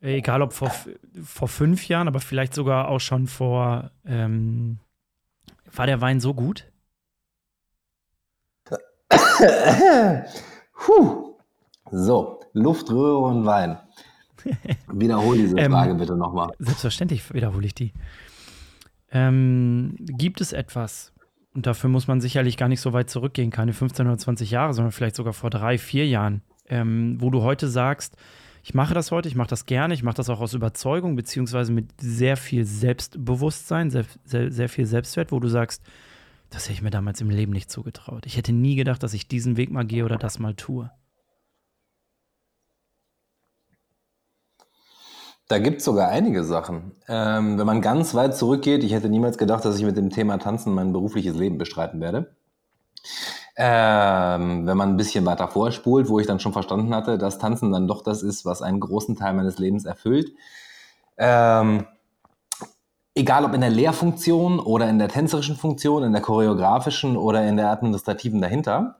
egal 0.00 0.42
ob 0.42 0.52
vor, 0.52 0.72
vor 1.22 1.48
fünf 1.48 1.86
Jahren, 1.88 2.08
aber 2.08 2.20
vielleicht 2.20 2.54
sogar 2.54 2.88
auch 2.88 2.98
schon 2.98 3.26
vor, 3.26 3.90
ähm, 4.04 4.78
war 5.72 5.86
der 5.86 6.00
Wein 6.00 6.20
so 6.20 6.34
gut? 6.34 6.70
Puh. 10.74 11.36
So, 11.90 12.40
Luftröhre 12.52 13.18
und 13.18 13.44
Wein. 13.46 13.78
Wiederhole 14.88 15.38
diese 15.38 15.56
ähm, 15.58 15.72
Frage 15.72 15.94
bitte 15.94 16.16
nochmal. 16.16 16.52
Selbstverständlich 16.58 17.32
wiederhole 17.32 17.66
ich 17.66 17.74
die. 17.74 17.92
Ähm, 19.12 19.94
gibt 19.98 20.40
es 20.40 20.52
etwas, 20.52 21.12
und 21.54 21.66
dafür 21.66 21.90
muss 21.90 22.08
man 22.08 22.20
sicherlich 22.20 22.56
gar 22.56 22.68
nicht 22.68 22.80
so 22.80 22.92
weit 22.92 23.10
zurückgehen, 23.10 23.50
keine 23.50 23.72
15 23.72 24.06
oder 24.06 24.16
20 24.16 24.50
Jahre, 24.50 24.72
sondern 24.72 24.92
vielleicht 24.92 25.16
sogar 25.16 25.34
vor 25.34 25.50
drei, 25.50 25.76
vier 25.76 26.06
Jahren, 26.06 26.42
ähm, 26.72 27.16
wo 27.20 27.28
du 27.28 27.42
heute 27.42 27.68
sagst, 27.68 28.16
ich 28.64 28.72
mache 28.74 28.94
das 28.94 29.10
heute, 29.10 29.28
ich 29.28 29.34
mache 29.34 29.50
das 29.50 29.66
gerne, 29.66 29.92
ich 29.92 30.02
mache 30.02 30.16
das 30.16 30.30
auch 30.30 30.40
aus 30.40 30.54
Überzeugung, 30.54 31.16
beziehungsweise 31.16 31.70
mit 31.70 32.00
sehr 32.00 32.36
viel 32.36 32.64
Selbstbewusstsein, 32.64 33.90
sehr, 33.90 34.04
sehr, 34.24 34.50
sehr 34.50 34.68
viel 34.68 34.86
Selbstwert, 34.86 35.32
wo 35.32 35.40
du 35.40 35.48
sagst, 35.48 35.82
das 36.48 36.64
hätte 36.64 36.74
ich 36.74 36.82
mir 36.82 36.90
damals 36.90 37.20
im 37.20 37.28
Leben 37.28 37.52
nicht 37.52 37.70
zugetraut. 37.70 38.24
Ich 38.24 38.36
hätte 38.36 38.52
nie 38.52 38.76
gedacht, 38.76 39.02
dass 39.02 39.14
ich 39.14 39.28
diesen 39.28 39.56
Weg 39.56 39.70
mal 39.70 39.84
gehe 39.84 40.04
oder 40.04 40.16
das 40.16 40.38
mal 40.38 40.54
tue. 40.54 40.90
Da 45.48 45.58
gibt 45.58 45.78
es 45.78 45.84
sogar 45.84 46.08
einige 46.08 46.44
Sachen. 46.44 46.92
Ähm, 47.08 47.58
wenn 47.58 47.66
man 47.66 47.82
ganz 47.82 48.14
weit 48.14 48.34
zurückgeht, 48.34 48.84
ich 48.84 48.92
hätte 48.92 49.10
niemals 49.10 49.36
gedacht, 49.36 49.64
dass 49.64 49.76
ich 49.76 49.84
mit 49.84 49.98
dem 49.98 50.08
Thema 50.08 50.38
Tanzen 50.38 50.72
mein 50.72 50.92
berufliches 50.92 51.36
Leben 51.36 51.58
bestreiten 51.58 52.00
werde. 52.00 52.34
Ähm, 53.54 54.66
wenn 54.66 54.76
man 54.76 54.90
ein 54.90 54.96
bisschen 54.96 55.26
weiter 55.26 55.46
vorspult, 55.46 56.08
wo 56.08 56.18
ich 56.18 56.26
dann 56.26 56.40
schon 56.40 56.54
verstanden 56.54 56.94
hatte, 56.94 57.18
dass 57.18 57.38
Tanzen 57.38 57.70
dann 57.70 57.86
doch 57.86 58.02
das 58.02 58.22
ist, 58.22 58.46
was 58.46 58.62
einen 58.62 58.80
großen 58.80 59.14
Teil 59.16 59.34
meines 59.34 59.58
Lebens 59.58 59.84
erfüllt. 59.84 60.32
Ähm, 61.18 61.86
egal 63.14 63.44
ob 63.44 63.52
in 63.52 63.60
der 63.60 63.70
Lehrfunktion 63.70 64.58
oder 64.58 64.88
in 64.88 64.98
der 64.98 65.08
tänzerischen 65.08 65.56
Funktion, 65.56 66.02
in 66.02 66.12
der 66.12 66.22
choreografischen 66.22 67.16
oder 67.16 67.46
in 67.46 67.58
der 67.58 67.70
administrativen 67.70 68.40
dahinter, 68.40 68.96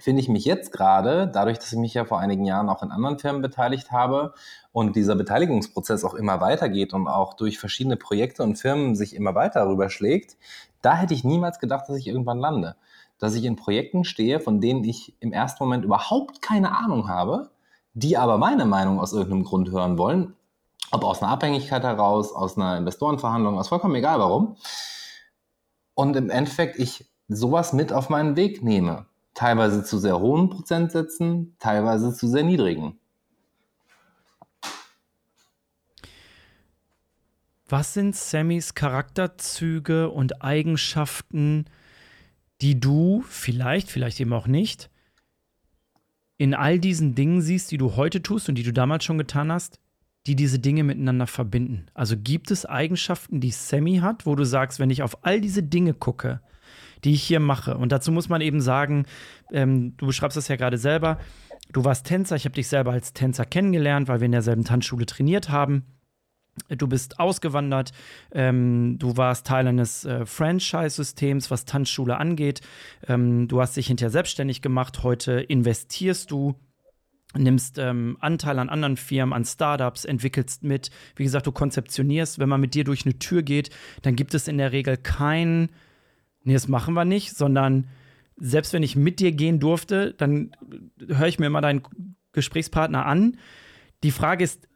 finde 0.00 0.20
ich 0.20 0.28
mich 0.28 0.44
jetzt 0.44 0.72
gerade, 0.72 1.28
dadurch, 1.28 1.58
dass 1.58 1.72
ich 1.72 1.78
mich 1.78 1.94
ja 1.94 2.04
vor 2.04 2.20
einigen 2.20 2.44
Jahren 2.44 2.68
auch 2.68 2.82
in 2.82 2.90
anderen 2.90 3.18
Firmen 3.18 3.42
beteiligt 3.42 3.90
habe 3.90 4.34
und 4.72 4.96
dieser 4.96 5.16
Beteiligungsprozess 5.16 6.04
auch 6.04 6.14
immer 6.14 6.40
weitergeht 6.40 6.94
und 6.94 7.08
auch 7.08 7.34
durch 7.34 7.58
verschiedene 7.58 7.96
Projekte 7.96 8.42
und 8.42 8.56
Firmen 8.56 8.96
sich 8.96 9.14
immer 9.14 9.34
weiter 9.34 9.66
rüberschlägt, 9.68 10.36
da 10.82 10.96
hätte 10.96 11.14
ich 11.14 11.24
niemals 11.24 11.58
gedacht, 11.58 11.88
dass 11.88 11.96
ich 11.96 12.06
irgendwann 12.06 12.38
lande. 12.38 12.76
Dass 13.18 13.34
ich 13.34 13.44
in 13.44 13.56
Projekten 13.56 14.04
stehe, 14.04 14.40
von 14.40 14.60
denen 14.60 14.84
ich 14.84 15.14
im 15.20 15.32
ersten 15.32 15.62
Moment 15.62 15.84
überhaupt 15.84 16.40
keine 16.42 16.76
Ahnung 16.76 17.08
habe, 17.08 17.50
die 17.94 18.16
aber 18.16 18.38
meine 18.38 18.64
Meinung 18.64 19.00
aus 19.00 19.12
irgendeinem 19.12 19.44
Grund 19.44 19.70
hören 19.70 19.98
wollen, 19.98 20.34
ob 20.90 21.04
aus 21.04 21.22
einer 21.22 21.32
Abhängigkeit 21.32 21.82
heraus, 21.82 22.32
aus 22.32 22.56
einer 22.56 22.76
Investorenverhandlung, 22.76 23.58
aus 23.58 23.68
vollkommen 23.68 23.96
egal 23.96 24.20
warum. 24.20 24.56
Und 25.94 26.16
im 26.16 26.30
Endeffekt 26.30 26.78
ich 26.78 27.06
sowas 27.28 27.72
mit 27.72 27.92
auf 27.92 28.08
meinen 28.08 28.36
Weg 28.36 28.62
nehme 28.62 29.06
teilweise 29.38 29.84
zu 29.84 29.98
sehr 29.98 30.18
hohen 30.18 30.50
Prozentsätzen, 30.50 31.54
teilweise 31.60 32.12
zu 32.12 32.26
sehr 32.26 32.42
niedrigen. 32.42 32.98
Was 37.68 37.94
sind 37.94 38.16
Sammys 38.16 38.74
Charakterzüge 38.74 40.10
und 40.10 40.42
Eigenschaften, 40.42 41.66
die 42.60 42.80
du 42.80 43.22
vielleicht, 43.28 43.90
vielleicht 43.90 44.20
eben 44.20 44.32
auch 44.32 44.46
nicht, 44.46 44.90
in 46.36 46.54
all 46.54 46.78
diesen 46.78 47.14
Dingen 47.14 47.40
siehst, 47.40 47.70
die 47.70 47.78
du 47.78 47.96
heute 47.96 48.22
tust 48.22 48.48
und 48.48 48.54
die 48.54 48.62
du 48.62 48.72
damals 48.72 49.04
schon 49.04 49.18
getan 49.18 49.50
hast, 49.50 49.80
die 50.26 50.36
diese 50.36 50.58
Dinge 50.58 50.84
miteinander 50.84 51.26
verbinden? 51.26 51.86
Also 51.94 52.16
gibt 52.16 52.50
es 52.50 52.66
Eigenschaften, 52.66 53.40
die 53.40 53.50
Sammy 53.50 53.98
hat, 53.98 54.26
wo 54.26 54.34
du 54.34 54.44
sagst, 54.44 54.78
wenn 54.78 54.90
ich 54.90 55.02
auf 55.02 55.24
all 55.24 55.40
diese 55.40 55.62
Dinge 55.62 55.94
gucke, 55.94 56.40
die 57.04 57.14
ich 57.14 57.22
hier 57.22 57.40
mache, 57.40 57.76
und 57.76 57.92
dazu 57.92 58.12
muss 58.12 58.28
man 58.28 58.40
eben 58.40 58.60
sagen, 58.60 59.06
ähm, 59.52 59.96
du 59.96 60.06
beschreibst 60.06 60.36
das 60.36 60.48
ja 60.48 60.56
gerade 60.56 60.78
selber, 60.78 61.18
du 61.72 61.84
warst 61.84 62.06
Tänzer, 62.06 62.36
ich 62.36 62.44
habe 62.44 62.54
dich 62.54 62.68
selber 62.68 62.92
als 62.92 63.12
Tänzer 63.12 63.44
kennengelernt, 63.44 64.08
weil 64.08 64.20
wir 64.20 64.26
in 64.26 64.32
derselben 64.32 64.64
Tanzschule 64.64 65.06
trainiert 65.06 65.48
haben. 65.48 65.84
Du 66.68 66.86
bist 66.86 67.20
ausgewandert, 67.20 67.92
ähm, 68.32 68.96
du 68.98 69.16
warst 69.16 69.46
Teil 69.46 69.66
eines 69.66 70.04
äh, 70.04 70.26
Franchise-Systems, 70.26 71.50
was 71.50 71.64
Tanzschule 71.64 72.18
angeht. 72.18 72.60
Ähm, 73.06 73.48
du 73.48 73.60
hast 73.60 73.76
dich 73.76 73.86
hinterher 73.86 74.10
selbstständig 74.10 74.62
gemacht. 74.62 75.02
Heute 75.02 75.32
investierst 75.40 76.30
du 76.30 76.54
nimmst 77.36 77.78
ähm, 77.78 78.16
Anteil 78.20 78.58
an 78.58 78.70
anderen 78.70 78.96
Firmen, 78.96 79.32
an 79.32 79.44
Startups, 79.44 80.04
entwickelst 80.04 80.62
mit. 80.62 80.90
Wie 81.16 81.24
gesagt, 81.24 81.46
du 81.46 81.52
konzeptionierst. 81.52 82.38
Wenn 82.38 82.48
man 82.48 82.60
mit 82.60 82.74
dir 82.74 82.84
durch 82.84 83.04
eine 83.04 83.18
Tür 83.18 83.42
geht, 83.42 83.70
dann 84.02 84.16
gibt 84.16 84.34
es 84.34 84.48
in 84.48 84.58
der 84.58 84.72
Regel 84.72 84.96
kein, 84.96 85.70
nee, 86.44 86.54
das 86.54 86.68
machen 86.68 86.94
wir 86.94 87.04
nicht, 87.04 87.36
sondern 87.36 87.88
selbst 88.36 88.72
wenn 88.72 88.82
ich 88.82 88.96
mit 88.96 89.20
dir 89.20 89.32
gehen 89.32 89.60
durfte, 89.60 90.14
dann 90.14 90.52
höre 91.06 91.26
ich 91.26 91.38
mir 91.38 91.50
mal 91.50 91.60
deinen 91.60 91.82
Gesprächspartner 92.32 93.04
an. 93.04 93.36
Die 94.04 94.12
Frage 94.12 94.44
ist, 94.44 94.68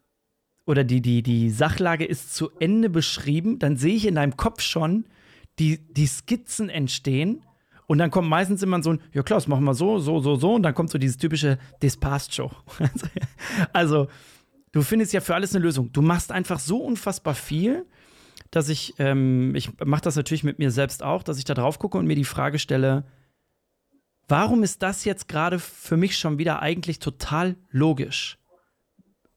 oder 0.64 0.84
die, 0.84 1.00
die, 1.00 1.22
die 1.22 1.50
Sachlage 1.50 2.04
ist 2.04 2.34
zu 2.34 2.50
Ende 2.60 2.88
beschrieben, 2.88 3.58
dann 3.58 3.76
sehe 3.76 3.94
ich 3.94 4.06
in 4.06 4.14
deinem 4.14 4.36
Kopf 4.36 4.60
schon 4.60 5.06
die, 5.58 5.78
die 5.92 6.06
Skizzen 6.06 6.68
entstehen 6.68 7.42
und 7.92 7.98
dann 7.98 8.10
kommt 8.10 8.28
meistens 8.28 8.62
immer 8.62 8.82
so 8.82 8.94
ein, 8.94 9.00
ja 9.12 9.22
klar, 9.22 9.38
das 9.38 9.48
machen 9.48 9.64
wir 9.64 9.74
so, 9.74 9.98
so, 9.98 10.20
so, 10.20 10.36
so. 10.36 10.54
Und 10.54 10.62
dann 10.62 10.74
kommt 10.74 10.88
so 10.88 10.96
dieses 10.96 11.18
typische 11.18 11.58
Despacho. 11.82 12.50
also, 13.74 14.08
du 14.72 14.80
findest 14.80 15.12
ja 15.12 15.20
für 15.20 15.34
alles 15.34 15.54
eine 15.54 15.62
Lösung. 15.62 15.92
Du 15.92 16.00
machst 16.00 16.32
einfach 16.32 16.58
so 16.58 16.78
unfassbar 16.78 17.34
viel, 17.34 17.84
dass 18.50 18.70
ich, 18.70 18.94
ähm, 18.98 19.54
ich 19.54 19.78
mache 19.84 20.00
das 20.00 20.16
natürlich 20.16 20.42
mit 20.42 20.58
mir 20.58 20.70
selbst 20.70 21.02
auch, 21.02 21.22
dass 21.22 21.36
ich 21.36 21.44
da 21.44 21.52
drauf 21.52 21.78
gucke 21.78 21.98
und 21.98 22.06
mir 22.06 22.16
die 22.16 22.24
Frage 22.24 22.58
stelle, 22.58 23.04
warum 24.26 24.62
ist 24.62 24.82
das 24.82 25.04
jetzt 25.04 25.28
gerade 25.28 25.58
für 25.58 25.98
mich 25.98 26.18
schon 26.18 26.38
wieder 26.38 26.62
eigentlich 26.62 26.98
total 26.98 27.56
logisch? 27.70 28.38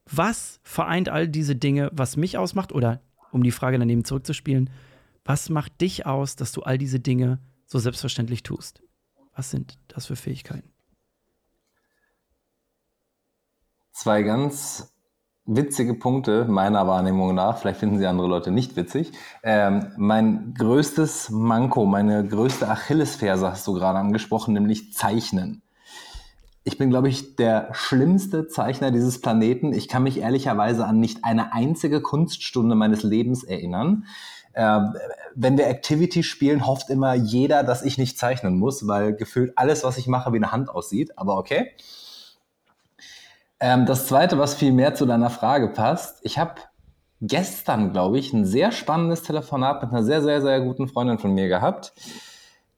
Was 0.09 0.59
vereint 0.63 1.09
all 1.09 1.27
diese 1.27 1.55
Dinge, 1.55 1.89
was 1.93 2.17
mich 2.17 2.37
ausmacht? 2.37 2.71
Oder 2.71 3.01
um 3.31 3.43
die 3.43 3.51
Frage 3.51 3.79
daneben 3.79 4.05
zurückzuspielen, 4.05 4.69
was 5.23 5.49
macht 5.49 5.81
dich 5.81 6.05
aus, 6.05 6.35
dass 6.35 6.51
du 6.51 6.61
all 6.61 6.77
diese 6.77 6.99
Dinge 6.99 7.39
so 7.65 7.79
selbstverständlich 7.79 8.43
tust. 8.43 8.81
Was 9.35 9.49
sind 9.49 9.77
das 9.87 10.05
für 10.05 10.15
Fähigkeiten? 10.15 10.71
Zwei 13.91 14.23
ganz 14.23 14.93
witzige 15.45 15.93
Punkte 15.93 16.45
meiner 16.45 16.87
Wahrnehmung 16.87 17.33
nach. 17.35 17.57
Vielleicht 17.57 17.79
finden 17.79 17.97
sie 17.97 18.07
andere 18.07 18.27
Leute 18.27 18.51
nicht 18.51 18.75
witzig. 18.75 19.11
Ähm, 19.43 19.93
mein 19.97 20.53
größtes 20.53 21.29
Manko, 21.29 21.85
meine 21.85 22.27
größte 22.27 22.67
Achillesferse 22.67 23.51
hast 23.51 23.65
du 23.67 23.73
gerade 23.73 23.99
angesprochen, 23.99 24.53
nämlich 24.53 24.93
Zeichnen. 24.93 25.61
Ich 26.67 26.79
bin, 26.79 26.89
glaube 26.89 27.09
ich, 27.09 27.35
der 27.35 27.69
schlimmste 27.73 28.47
Zeichner 28.47 28.89
dieses 28.89 29.21
Planeten. 29.21 29.71
Ich 29.71 29.87
kann 29.87 30.03
mich 30.03 30.19
ehrlicherweise 30.19 30.85
an 30.85 30.99
nicht 30.99 31.23
eine 31.23 31.53
einzige 31.53 32.01
Kunststunde 32.01 32.75
meines 32.75 33.03
Lebens 33.03 33.43
erinnern, 33.43 34.05
äh, 34.53 34.79
wenn 35.35 35.57
wir 35.57 35.67
Activity 35.67 36.23
spielen, 36.23 36.65
hofft 36.65 36.89
immer 36.89 37.13
jeder, 37.13 37.63
dass 37.63 37.83
ich 37.83 37.97
nicht 37.97 38.17
zeichnen 38.17 38.57
muss, 38.57 38.87
weil 38.87 39.13
gefühlt 39.13 39.53
alles, 39.57 39.83
was 39.83 39.97
ich 39.97 40.07
mache, 40.07 40.31
wie 40.33 40.37
eine 40.37 40.51
Hand 40.51 40.69
aussieht. 40.69 41.17
Aber 41.19 41.37
okay. 41.37 41.71
Ähm, 43.59 43.85
das 43.85 44.07
Zweite, 44.07 44.39
was 44.39 44.55
viel 44.55 44.71
mehr 44.71 44.95
zu 44.95 45.05
deiner 45.05 45.29
Frage 45.29 45.67
passt, 45.67 46.19
ich 46.23 46.39
habe 46.39 46.55
gestern, 47.21 47.91
glaube 47.91 48.17
ich, 48.17 48.33
ein 48.33 48.45
sehr 48.45 48.71
spannendes 48.71 49.23
Telefonat 49.23 49.83
mit 49.83 49.91
einer 49.91 50.03
sehr, 50.03 50.21
sehr, 50.21 50.41
sehr 50.41 50.61
guten 50.61 50.87
Freundin 50.87 51.19
von 51.19 51.33
mir 51.33 51.47
gehabt, 51.47 51.93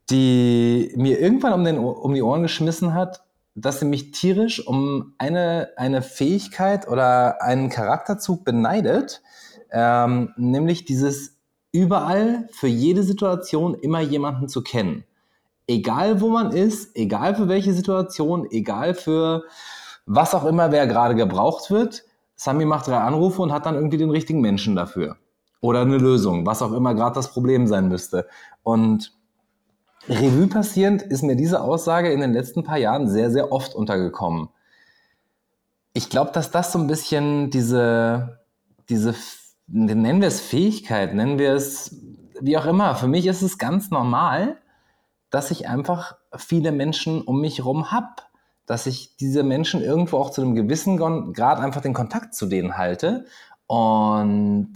die 0.10 0.94
mir 0.96 1.20
irgendwann 1.20 1.54
um, 1.54 1.64
den, 1.64 1.78
um 1.78 2.14
die 2.14 2.22
Ohren 2.22 2.42
geschmissen 2.42 2.94
hat, 2.94 3.24
dass 3.60 3.80
sie 3.80 3.86
mich 3.86 4.12
tierisch 4.12 4.66
um 4.66 5.16
eine, 5.18 5.70
eine 5.78 6.04
Fähigkeit 6.04 6.88
oder 6.88 7.42
einen 7.42 7.70
Charakterzug 7.70 8.46
beneidet, 8.46 9.24
ähm, 9.72 10.32
nämlich 10.38 10.86
dieses 10.86 11.38
überall 11.72 12.48
für 12.52 12.68
jede 12.68 13.02
Situation 13.02 13.74
immer 13.74 14.00
jemanden 14.00 14.48
zu 14.48 14.62
kennen. 14.62 15.06
Egal 15.66 16.22
wo 16.22 16.30
man 16.30 16.52
ist, 16.52 16.96
egal 16.96 17.36
für 17.36 17.50
welche 17.50 17.74
Situation, 17.74 18.48
egal 18.52 18.94
für 18.94 19.44
was 20.06 20.36
auch 20.36 20.46
immer, 20.46 20.72
wer 20.72 20.86
gerade 20.86 21.16
gebraucht 21.16 21.72
wird. 21.72 22.04
Sami 22.36 22.64
macht 22.64 22.88
drei 22.88 23.00
Anrufe 23.00 23.42
und 23.42 23.52
hat 23.52 23.66
dann 23.66 23.76
irgendwie 23.76 23.98
den 23.98 24.12
richtigen 24.12 24.40
Menschen 24.40 24.76
dafür. 24.76 25.18
Oder 25.60 25.82
eine 25.82 25.98
Lösung, 25.98 26.46
was 26.46 26.62
auch 26.62 26.72
immer 26.74 26.94
gerade 26.94 27.16
das 27.16 27.32
Problem 27.32 27.66
sein 27.66 27.88
müsste. 27.88 28.28
Und 28.62 29.17
Revue 30.10 30.48
passierend 30.48 31.02
ist 31.02 31.24
mir 31.24 31.36
diese 31.36 31.62
Aussage 31.62 32.12
in 32.12 32.22
den 32.22 32.34
letzten 32.34 32.64
paar 32.64 32.78
Jahren 32.78 33.10
sehr, 33.10 33.30
sehr 33.30 33.52
oft 33.52 33.76
untergekommen. 33.76 34.50
Ich 35.94 36.10
glaube, 36.10 36.32
dass 36.32 36.52
das 36.52 36.72
so 36.72 36.80
ein 36.80 36.88
bisschen 36.88 37.50
diese, 37.50 38.40
diese 38.90 39.16
nennen 39.68 40.22
wir 40.22 40.28
es 40.28 40.40
Fähigkeit, 40.40 41.14
nennen 41.14 41.40
wir 41.40 41.54
es 41.54 41.96
wie 42.40 42.58
auch 42.58 42.66
immer. 42.66 42.96
Für 42.96 43.08
mich 43.08 43.26
ist 43.26 43.42
es 43.42 43.58
ganz 43.58 43.90
normal, 43.90 44.58
dass 45.30 45.52
ich 45.52 45.68
einfach 45.68 46.16
viele 46.36 46.72
Menschen 46.72 47.22
um 47.22 47.42
mich 47.42 47.58
herum 47.60 47.92
habe. 47.92 48.08
Dass 48.66 48.86
ich 48.86 49.16
diese 49.18 49.44
Menschen 49.44 49.82
irgendwo 49.82 50.18
auch 50.18 50.30
zu 50.30 50.42
einem 50.42 50.54
gewissen 50.54 50.98
Grad 50.98 51.60
einfach 51.60 51.82
den 51.82 51.94
Kontakt 51.94 52.36
zu 52.36 52.48
denen 52.48 52.78
halte 52.78 53.26
und 53.66 54.74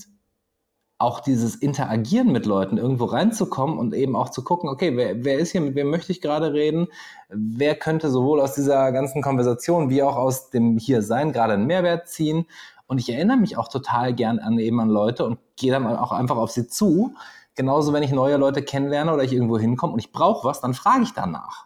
auch 1.02 1.20
dieses 1.20 1.56
Interagieren 1.56 2.32
mit 2.32 2.46
Leuten, 2.46 2.78
irgendwo 2.78 3.06
reinzukommen 3.06 3.78
und 3.78 3.94
eben 3.94 4.16
auch 4.16 4.30
zu 4.30 4.44
gucken, 4.44 4.70
okay, 4.70 4.96
wer, 4.96 5.24
wer 5.26 5.40
ist 5.40 5.52
hier, 5.52 5.62
mit 5.62 5.76
wem 5.76 5.90
möchte 5.90 6.12
ich 6.12 6.22
gerade 6.22 6.54
reden? 6.54 6.88
Wer 7.30 7.76
könnte 7.76 8.10
sowohl 8.10 8.40
aus 8.40 8.54
dieser 8.54 8.92
ganzen 8.92 9.22
Konversation 9.22 9.90
wie 9.90 10.04
auch 10.04 10.16
aus 10.16 10.50
dem 10.52 10.78
Hier-Sein 10.78 11.34
gerade 11.34 11.54
einen 11.54 11.66
Mehrwert 11.66 12.08
ziehen? 12.08 12.46
Und 12.88 13.00
ich 13.00 13.12
erinnere 13.12 13.38
mich 13.38 13.58
auch 13.58 13.68
total 13.68 14.14
gern 14.14 14.40
an 14.40 14.60
eben 14.60 14.80
an 14.80 14.90
Leute 14.90 15.26
und 15.26 15.40
gehe 15.56 15.72
dann 15.72 15.88
auch 15.88 16.12
einfach 16.12 16.38
auf 16.38 16.52
sie 16.52 16.68
zu. 16.68 17.16
Genauso, 17.56 17.94
wenn 17.94 18.04
ich 18.04 18.12
neue 18.12 18.38
Leute 18.38 18.62
kennenlerne 18.62 19.14
oder 19.14 19.24
ich 19.24 19.34
irgendwo 19.34 19.58
hinkomme 19.58 19.94
und 19.94 20.00
ich 20.00 20.12
brauche 20.12 20.48
was, 20.48 20.62
dann 20.62 20.74
frage 20.74 21.04
ich 21.04 21.14
danach. 21.14 21.66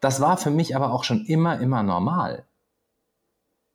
Das 0.00 0.20
war 0.20 0.36
für 0.36 0.50
mich 0.50 0.76
aber 0.76 0.92
auch 0.92 1.04
schon 1.04 1.24
immer, 1.26 1.60
immer 1.60 1.82
normal. 1.82 2.46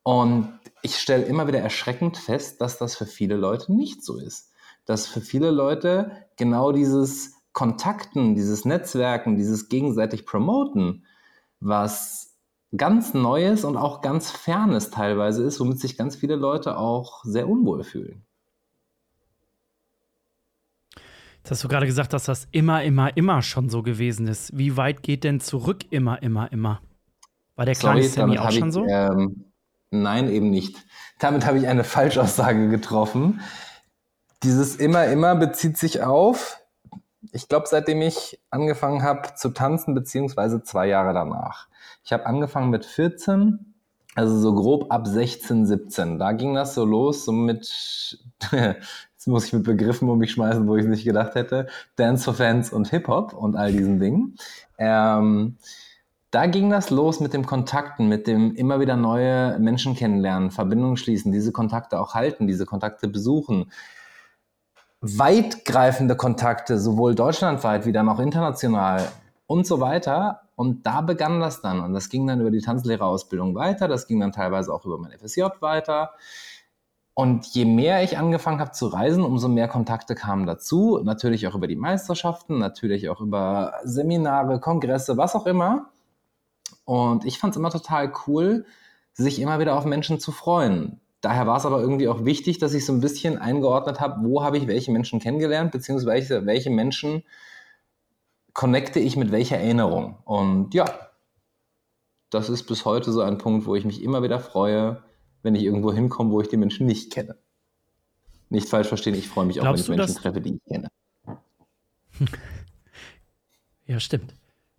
Und 0.03 0.59
ich 0.81 0.97
stelle 0.97 1.23
immer 1.23 1.47
wieder 1.47 1.59
erschreckend 1.59 2.17
fest, 2.17 2.61
dass 2.61 2.77
das 2.77 2.95
für 2.95 3.05
viele 3.05 3.35
Leute 3.35 3.73
nicht 3.73 4.03
so 4.03 4.17
ist. 4.17 4.50
Dass 4.91 5.07
für 5.07 5.21
viele 5.21 5.51
Leute 5.51 6.11
genau 6.35 6.73
dieses 6.73 7.33
Kontakten, 7.53 8.35
dieses 8.35 8.65
Netzwerken, 8.65 9.37
dieses 9.37 9.69
gegenseitig 9.69 10.25
Promoten, 10.25 11.05
was 11.61 12.35
ganz 12.75 13.13
Neues 13.13 13.63
und 13.63 13.77
auch 13.77 14.01
ganz 14.01 14.31
Fernes 14.31 14.89
teilweise 14.89 15.43
ist, 15.43 15.61
womit 15.61 15.79
sich 15.79 15.97
ganz 15.97 16.17
viele 16.17 16.35
Leute 16.35 16.77
auch 16.77 17.23
sehr 17.23 17.47
unwohl 17.47 17.85
fühlen. 17.85 18.25
Jetzt 21.37 21.51
hast 21.51 21.63
du 21.63 21.69
gerade 21.69 21.85
gesagt, 21.85 22.11
dass 22.11 22.25
das 22.25 22.49
immer, 22.51 22.83
immer, 22.83 23.15
immer 23.15 23.41
schon 23.41 23.69
so 23.69 23.83
gewesen 23.83 24.27
ist. 24.27 24.57
Wie 24.57 24.75
weit 24.75 25.03
geht 25.03 25.23
denn 25.23 25.39
zurück 25.39 25.85
immer, 25.89 26.21
immer, 26.21 26.51
immer? 26.51 26.81
War 27.55 27.65
der 27.65 27.75
kleine 27.75 28.03
Sammy 28.03 28.37
auch 28.37 28.51
schon 28.51 28.67
ich, 28.67 28.73
so? 28.73 28.85
Ähm, 28.85 29.45
nein, 29.89 30.29
eben 30.29 30.49
nicht. 30.49 30.75
Damit 31.17 31.45
habe 31.45 31.59
ich 31.59 31.67
eine 31.69 31.85
Falschaussage 31.85 32.67
getroffen. 32.67 33.39
Dieses 34.43 34.75
immer, 34.75 35.05
immer 35.05 35.35
bezieht 35.35 35.77
sich 35.77 36.01
auf, 36.01 36.59
ich 37.31 37.47
glaube, 37.47 37.67
seitdem 37.67 38.01
ich 38.01 38.39
angefangen 38.49 39.03
habe 39.03 39.35
zu 39.35 39.49
tanzen, 39.49 39.93
beziehungsweise 39.93 40.63
zwei 40.63 40.87
Jahre 40.87 41.13
danach. 41.13 41.67
Ich 42.03 42.11
habe 42.11 42.25
angefangen 42.25 42.71
mit 42.71 42.85
14, 42.85 43.73
also 44.15 44.37
so 44.39 44.53
grob 44.55 44.91
ab 44.91 45.07
16, 45.07 45.65
17. 45.65 46.19
Da 46.19 46.33
ging 46.33 46.55
das 46.55 46.73
so 46.73 46.83
los, 46.83 47.25
so 47.25 47.31
mit, 47.31 48.17
jetzt 48.51 49.27
muss 49.27 49.45
ich 49.45 49.53
mit 49.53 49.63
Begriffen 49.63 50.09
um 50.09 50.17
mich 50.17 50.31
schmeißen, 50.31 50.67
wo 50.67 50.75
ich 50.75 50.83
es 50.83 50.89
nicht 50.89 51.05
gedacht 51.05 51.35
hätte, 51.35 51.67
Dance 51.95 52.23
for 52.23 52.33
Fans 52.33 52.73
und 52.73 52.89
Hip-Hop 52.89 53.33
und 53.33 53.55
all 53.55 53.71
diesen 53.71 53.99
Dingen. 53.99 54.35
Ähm, 54.77 55.57
da 56.31 56.45
ging 56.45 56.69
das 56.69 56.89
los 56.89 57.19
mit 57.19 57.33
dem 57.33 57.45
Kontakten, 57.45 58.07
mit 58.07 58.25
dem 58.25 58.55
immer 58.55 58.79
wieder 58.79 58.95
neue 58.95 59.59
Menschen 59.59 59.95
kennenlernen, 59.95 60.49
Verbindungen 60.49 60.97
schließen, 60.97 61.31
diese 61.31 61.51
Kontakte 61.51 61.99
auch 61.99 62.15
halten, 62.15 62.47
diese 62.47 62.65
Kontakte 62.65 63.07
besuchen. 63.07 63.71
Weitgreifende 65.01 66.15
Kontakte, 66.15 66.79
sowohl 66.79 67.15
deutschlandweit 67.15 67.85
wie 67.85 67.91
dann 67.91 68.07
auch 68.07 68.19
international 68.19 69.07
und 69.47 69.65
so 69.65 69.79
weiter. 69.79 70.41
Und 70.55 70.85
da 70.85 71.01
begann 71.01 71.39
das 71.39 71.61
dann. 71.61 71.79
Und 71.79 71.93
das 71.93 72.09
ging 72.09 72.27
dann 72.27 72.39
über 72.39 72.51
die 72.51 72.61
Tanzlehrerausbildung 72.61 73.55
weiter. 73.55 73.87
Das 73.87 74.07
ging 74.07 74.19
dann 74.19 74.31
teilweise 74.31 74.71
auch 74.71 74.85
über 74.85 74.99
mein 74.99 75.11
FSJ 75.11 75.41
weiter. 75.59 76.11
Und 77.13 77.47
je 77.47 77.65
mehr 77.65 78.03
ich 78.03 78.17
angefangen 78.17 78.59
habe 78.59 78.71
zu 78.71 78.87
reisen, 78.87 79.23
umso 79.23 79.47
mehr 79.47 79.67
Kontakte 79.67 80.15
kamen 80.15 80.45
dazu. 80.45 80.99
Natürlich 81.03 81.47
auch 81.47 81.55
über 81.55 81.67
die 81.67 81.75
Meisterschaften, 81.75 82.59
natürlich 82.59 83.09
auch 83.09 83.21
über 83.21 83.73
Seminare, 83.83 84.59
Kongresse, 84.59 85.17
was 85.17 85.35
auch 85.35 85.45
immer. 85.45 85.89
Und 86.85 87.25
ich 87.25 87.39
fand 87.39 87.51
es 87.51 87.57
immer 87.57 87.69
total 87.69 88.13
cool, 88.27 88.65
sich 89.13 89.41
immer 89.41 89.59
wieder 89.59 89.75
auf 89.75 89.85
Menschen 89.85 90.19
zu 90.19 90.31
freuen. 90.31 91.01
Daher 91.21 91.45
war 91.47 91.57
es 91.57 91.65
aber 91.65 91.79
irgendwie 91.81 92.07
auch 92.07 92.25
wichtig, 92.25 92.57
dass 92.57 92.73
ich 92.73 92.85
so 92.85 92.93
ein 92.93 92.99
bisschen 93.01 93.37
eingeordnet 93.37 93.99
habe, 93.99 94.23
wo 94.27 94.43
habe 94.43 94.57
ich 94.57 94.67
welche 94.67 94.91
Menschen 94.91 95.19
kennengelernt, 95.19 95.71
beziehungsweise 95.71 96.45
welche 96.47 96.71
Menschen 96.71 97.23
connecte 98.53 98.99
ich 98.99 99.15
mit 99.15 99.31
welcher 99.31 99.57
Erinnerung. 99.57 100.17
Und 100.25 100.73
ja, 100.73 100.85
das 102.31 102.49
ist 102.49 102.63
bis 102.63 102.85
heute 102.85 103.11
so 103.11 103.21
ein 103.21 103.37
Punkt, 103.37 103.65
wo 103.67 103.75
ich 103.75 103.85
mich 103.85 104.01
immer 104.01 104.23
wieder 104.23 104.39
freue, 104.39 105.03
wenn 105.43 105.53
ich 105.55 105.63
irgendwo 105.63 105.93
hinkomme, 105.93 106.31
wo 106.31 106.41
ich 106.41 106.47
die 106.49 106.57
Menschen 106.57 106.87
nicht 106.87 107.11
kenne. 107.13 107.35
Nicht 108.49 108.67
falsch 108.67 108.87
verstehen, 108.87 109.13
ich 109.15 109.27
freue 109.29 109.45
mich 109.45 109.59
auch, 109.59 109.63
Glaubst 109.63 109.87
wenn 109.87 109.93
ich 109.93 109.97
Menschen 109.99 110.13
dass- 110.15 110.21
treffe, 110.23 110.41
die 110.41 110.55
ich 110.55 110.63
kenne. 110.65 110.87
Ja, 113.85 113.99
stimmt. 113.99 114.35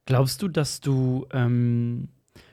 Glaubst 0.07 0.41
du, 0.41 0.49
dass 0.49 0.81
du, 0.81 1.27
ähm, 1.33 2.09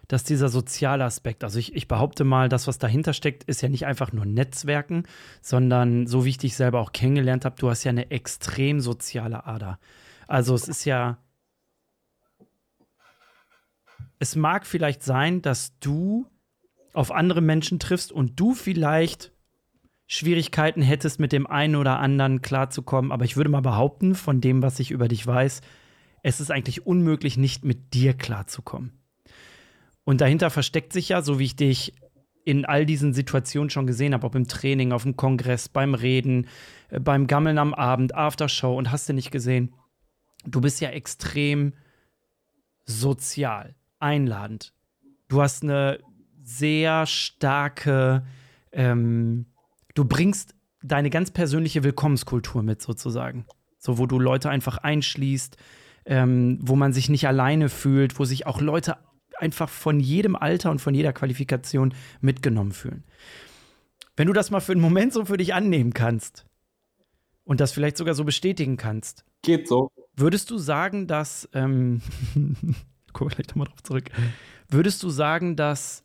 dass 0.09 0.23
dieser 0.23 0.49
soziale 0.49 1.05
Aspekt, 1.05 1.43
also 1.43 1.59
ich, 1.59 1.75
ich 1.75 1.87
behaupte 1.87 2.23
mal, 2.23 2.49
das, 2.49 2.67
was 2.67 2.79
dahinter 2.79 3.13
steckt, 3.13 3.43
ist 3.43 3.61
ja 3.61 3.69
nicht 3.69 3.85
einfach 3.85 4.11
nur 4.11 4.25
Netzwerken, 4.25 5.03
sondern 5.39 6.07
so 6.07 6.25
wie 6.25 6.29
ich 6.29 6.39
dich 6.39 6.55
selber 6.55 6.81
auch 6.81 6.91
kennengelernt 6.91 7.45
habe, 7.45 7.55
du 7.57 7.69
hast 7.69 7.83
ja 7.83 7.91
eine 7.91 8.09
extrem 8.09 8.79
soziale 8.79 9.45
Ader. 9.45 9.79
Also 10.27 10.55
es 10.55 10.67
ist 10.67 10.83
ja, 10.83 11.19
es 14.17 14.35
mag 14.35 14.65
vielleicht 14.65 15.03
sein, 15.03 15.43
dass 15.43 15.77
du 15.79 16.25
auf 16.93 17.11
andere 17.11 17.41
Menschen 17.41 17.77
triffst 17.77 18.11
und 18.11 18.39
du 18.39 18.55
vielleicht 18.55 19.31
Schwierigkeiten 20.07 20.81
hättest, 20.81 21.19
mit 21.19 21.31
dem 21.31 21.45
einen 21.45 21.75
oder 21.75 21.99
anderen 21.99 22.41
klarzukommen, 22.41 23.11
aber 23.11 23.25
ich 23.25 23.37
würde 23.37 23.51
mal 23.51 23.61
behaupten, 23.61 24.15
von 24.15 24.41
dem, 24.41 24.63
was 24.63 24.79
ich 24.79 24.89
über 24.89 25.07
dich 25.07 25.25
weiß, 25.25 25.61
es 26.23 26.41
ist 26.41 26.49
eigentlich 26.49 26.87
unmöglich, 26.87 27.37
nicht 27.37 27.63
mit 27.63 27.93
dir 27.93 28.15
klarzukommen. 28.15 28.98
Und 30.09 30.21
dahinter 30.21 30.49
versteckt 30.49 30.91
sich 30.91 31.09
ja, 31.09 31.21
so 31.21 31.37
wie 31.37 31.43
ich 31.43 31.55
dich 31.55 31.93
in 32.43 32.65
all 32.65 32.83
diesen 32.87 33.13
Situationen 33.13 33.69
schon 33.69 33.85
gesehen 33.85 34.15
habe, 34.15 34.25
ob 34.25 34.33
im 34.33 34.47
Training, 34.47 34.91
auf 34.91 35.03
dem 35.03 35.15
Kongress, 35.15 35.69
beim 35.69 35.93
Reden, 35.93 36.47
äh, 36.89 36.99
beim 36.99 37.27
Gammeln 37.27 37.59
am 37.59 37.75
Abend, 37.75 38.15
Aftershow 38.15 38.75
und 38.75 38.91
hast 38.91 39.07
du 39.07 39.13
nicht 39.13 39.29
gesehen, 39.29 39.71
du 40.47 40.61
bist 40.61 40.81
ja 40.81 40.89
extrem 40.89 41.73
sozial, 42.85 43.75
einladend. 43.99 44.73
Du 45.27 45.43
hast 45.43 45.61
eine 45.61 45.99
sehr 46.41 47.05
starke, 47.05 48.25
ähm, 48.71 49.45
du 49.93 50.05
bringst 50.05 50.55
deine 50.81 51.11
ganz 51.11 51.29
persönliche 51.29 51.83
Willkommenskultur 51.83 52.63
mit 52.63 52.81
sozusagen. 52.81 53.45
So, 53.77 53.99
wo 53.99 54.07
du 54.07 54.17
Leute 54.17 54.49
einfach 54.49 54.79
einschließt, 54.79 55.55
ähm, 56.05 56.57
wo 56.63 56.75
man 56.75 56.93
sich 56.93 57.09
nicht 57.09 57.27
alleine 57.27 57.69
fühlt, 57.69 58.17
wo 58.17 58.25
sich 58.25 58.47
auch 58.47 58.59
Leute 58.59 58.97
einfach 59.39 59.69
von 59.69 59.99
jedem 59.99 60.36
Alter 60.36 60.71
und 60.71 60.80
von 60.80 60.93
jeder 60.93 61.13
Qualifikation 61.13 61.93
mitgenommen 62.21 62.71
fühlen. 62.71 63.04
Wenn 64.15 64.28
du 64.28 64.34
das 64.34 64.52
mal 64.52 64.60
für 64.60 64.73
einen 64.73 64.82
Moment 64.82 65.13
so 65.13 65.25
für 65.25 65.38
dich 65.38 65.54
annehmen 65.54 65.93
kannst 65.93 66.45
und 67.45 67.60
das 67.60 67.71
vielleicht 67.71 67.97
sogar 67.97 68.13
so 68.13 68.25
bestätigen 68.25 68.78
kannst, 68.78 69.23
Geht 69.41 69.67
so. 69.67 69.91
Würdest 70.15 70.52
du 70.52 70.58
sagen, 70.58 71.08
dass, 71.08 71.47
ähm, 71.54 72.02
guck 73.13 73.30
gleich 73.30 73.47
nochmal 73.47 73.67
drauf 73.67 73.84
zurück, 73.84 74.10
würdest 74.69 75.02
du 75.04 75.10
sagen, 75.10 75.56
dass 75.56 76.04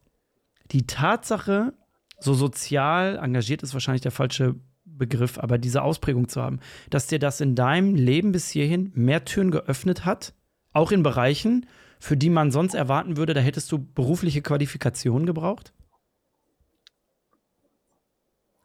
die 0.71 0.87
Tatsache, 0.87 1.75
so 2.21 2.33
sozial 2.33 3.17
engagiert 3.17 3.63
ist 3.63 3.75
wahrscheinlich 3.75 4.03
der 4.03 4.13
falsche 4.13 4.55
Begriff, 4.85 5.39
aber 5.39 5.59
diese 5.59 5.83
Ausprägung 5.83 6.29
zu 6.29 6.41
haben, 6.41 6.61
dass 6.91 7.09
dir 7.09 7.19
das 7.19 7.41
in 7.41 7.57
deinem 7.57 7.97
Leben 7.97 8.33
bis 8.33 8.49
hierhin 8.49 8.93
mehr 8.95 9.25
Türen 9.25 9.51
geöffnet 9.51 10.05
hat, 10.05 10.33
auch 10.73 10.93
in 10.93 11.03
Bereichen, 11.03 11.67
für 12.05 12.19
die 12.19 12.29
man 12.29 12.51
sonst 12.51 12.75
erwarten 12.75 13.17
würde, 13.17 13.33
da 13.33 13.41
hättest 13.41 13.73
du 13.73 13.79
berufliche 13.79 14.43
Qualifikationen 14.43 15.25
gebraucht? 15.25 15.73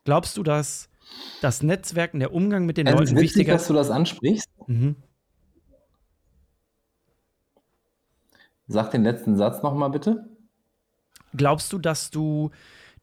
Glaubst 0.04 0.36
du, 0.36 0.43
dass 0.43 0.89
das 1.39 1.63
Netzwerken, 1.63 2.19
der 2.19 2.34
Umgang 2.34 2.65
mit 2.65 2.75
den 2.75 2.86
Es 2.86 2.93
ist 2.95 2.99
Leuten 2.99 3.15
wichtiger 3.15 3.54
dass 3.54 3.67
du 3.67 3.73
das 3.73 3.91
ansprichst. 3.91 4.49
Mhm. 4.67 4.97
Sag 8.67 8.91
den 8.91 9.04
letzten 9.04 9.38
Satz 9.38 9.63
nochmal 9.63 9.89
bitte. 9.89 10.28
Glaubst 11.34 11.71
du, 11.71 11.80
dass 11.80 12.12
du, 12.12 12.52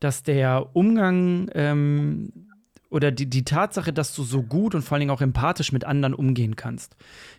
dass 0.00 0.22
der 0.22 0.76
Umgang 0.76 1.48
ähm, 1.54 2.50
oder 2.90 3.10
die, 3.10 3.30
die 3.30 3.44
Tatsache, 3.44 3.94
dass 3.94 4.14
du 4.14 4.22
so 4.22 4.42
gut 4.42 4.74
und 4.74 4.82
vor 4.82 4.96
allen 4.96 5.00
Dingen 5.00 5.12
auch 5.12 5.22
empathisch 5.22 5.72
mit 5.72 5.84
anderen 5.84 6.12
umgehen 6.12 6.56
kannst, 6.56 6.94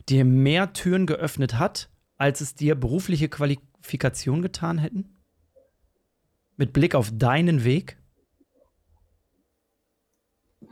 dir 0.09 0.25
mehr 0.25 0.73
Türen 0.73 1.05
geöffnet 1.05 1.59
hat, 1.59 1.89
als 2.17 2.41
es 2.41 2.55
dir 2.55 2.75
berufliche 2.75 3.29
Qualifikation 3.29 4.41
getan 4.41 4.77
hätten? 4.77 5.17
Mit 6.55 6.73
Blick 6.73 6.95
auf 6.95 7.11
deinen 7.13 7.63
Weg? 7.63 7.97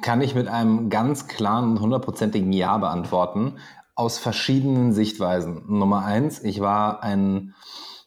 Kann 0.02 0.22
ich 0.22 0.36
mit 0.36 0.48
einem 0.48 0.90
ganz 0.90 1.28
klaren 1.28 1.72
und 1.72 1.80
hundertprozentigen 1.80 2.52
Ja 2.52 2.78
beantworten, 2.78 3.60
aus 3.96 4.18
verschiedenen 4.18 4.92
Sichtweisen. 4.92 5.64
Nummer 5.68 6.04
eins, 6.04 6.44
ich 6.44 6.60
war 6.60 7.02
ein 7.02 7.54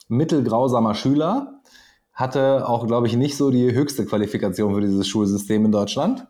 mittelgrausamer 0.09 0.95
Schüler, 0.95 1.63
hatte 2.13 2.69
auch, 2.69 2.87
glaube 2.87 3.07
ich, 3.07 3.17
nicht 3.17 3.37
so 3.37 3.51
die 3.51 3.73
höchste 3.73 4.05
Qualifikation 4.05 4.75
für 4.75 4.81
dieses 4.81 5.07
Schulsystem 5.07 5.65
in 5.65 5.73
Deutschland. 5.73 6.27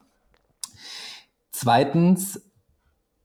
Zweitens, 1.50 2.40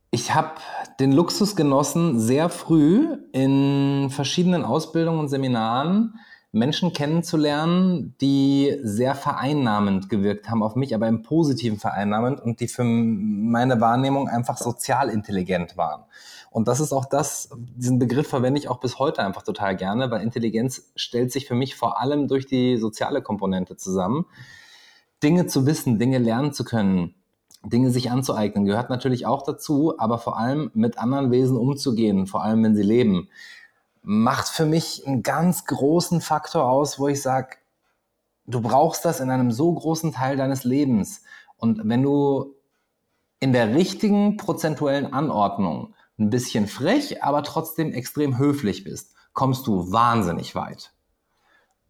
ich 0.10 0.34
habe 0.34 0.54
den 1.00 1.12
Luxus 1.12 1.56
genossen, 1.56 2.20
sehr 2.20 2.50
früh 2.50 3.18
in 3.32 4.10
verschiedenen 4.10 4.64
Ausbildungen 4.64 5.20
und 5.20 5.30
Seminaren 5.30 6.20
Menschen 6.56 6.94
kennenzulernen, 6.94 8.16
die 8.22 8.78
sehr 8.84 9.16
vereinnahmend 9.16 10.08
gewirkt 10.08 10.50
haben 10.50 10.62
auf 10.62 10.76
mich, 10.76 10.94
aber 10.94 11.08
im 11.08 11.24
positiven 11.24 11.80
vereinnahmend 11.80 12.42
und 12.42 12.60
die 12.60 12.68
für 12.68 12.84
meine 12.84 13.82
Wahrnehmung 13.82 14.28
einfach 14.30 14.58
sozial 14.58 15.10
intelligent 15.10 15.78
waren. 15.78 16.04
Und 16.52 16.68
das 16.68 16.80
ist 16.80 16.94
auch 16.94 17.06
das, 17.06 17.50
diesen 17.58 17.98
Begriff 17.98 18.28
verwende 18.28 18.60
ich 18.60 18.70
auch 18.70 18.80
bis 18.80 19.00
heute 19.00 19.24
einfach 19.24 19.42
total 19.42 19.76
gerne, 19.76 20.12
weil 20.12 20.22
Intelligenz 20.22 20.92
stellt 20.96 21.32
sich 21.32 21.48
für 21.48 21.56
mich 21.56 21.76
vor 21.76 22.00
allem 22.00 22.28
durch 22.28 22.46
die 22.46 22.78
soziale 22.78 23.24
Komponente 23.24 23.76
zusammen. 23.76 24.28
Dinge 25.24 25.48
zu 25.48 25.66
wissen, 25.66 25.98
Dinge 25.98 26.20
lernen 26.20 26.54
zu 26.54 26.64
können, 26.64 27.16
Dinge 27.66 27.92
sich 27.92 28.12
anzueignen, 28.12 28.66
gehört 28.66 28.90
natürlich 28.90 29.26
auch 29.26 29.44
dazu, 29.44 29.94
aber 29.98 30.18
vor 30.18 30.38
allem 30.38 30.70
mit 30.74 30.98
anderen 30.98 31.32
Wesen 31.32 31.58
umzugehen, 31.58 32.28
vor 32.28 32.44
allem 32.44 32.64
wenn 32.64 32.76
sie 32.76 32.84
leben, 32.84 33.30
macht 34.02 34.50
für 34.50 34.66
mich 34.66 35.08
einen 35.08 35.24
ganz 35.24 35.66
großen 35.66 36.20
Faktor 36.20 36.66
aus, 36.66 37.00
wo 37.00 37.08
ich 37.08 37.22
sage, 37.22 37.56
du 38.46 38.62
brauchst 38.62 39.06
das 39.06 39.22
in 39.22 39.30
einem 39.30 39.52
so 39.52 39.74
großen 39.74 40.12
Teil 40.12 40.36
deines 40.36 40.66
Lebens. 40.66 41.24
Und 41.56 41.82
wenn 41.86 42.04
du 42.04 42.56
in 43.40 43.54
der 43.54 43.74
richtigen 43.74 44.38
prozentuellen 44.38 45.14
Anordnung 45.14 45.94
ein 46.20 46.30
bisschen 46.30 46.68
frech, 46.68 47.24
aber 47.24 47.44
trotzdem 47.44 47.92
extrem 47.94 48.38
höflich 48.38 48.84
bist, 48.84 49.16
kommst 49.34 49.68
du 49.68 49.92
wahnsinnig 49.92 50.54
weit. 50.56 50.92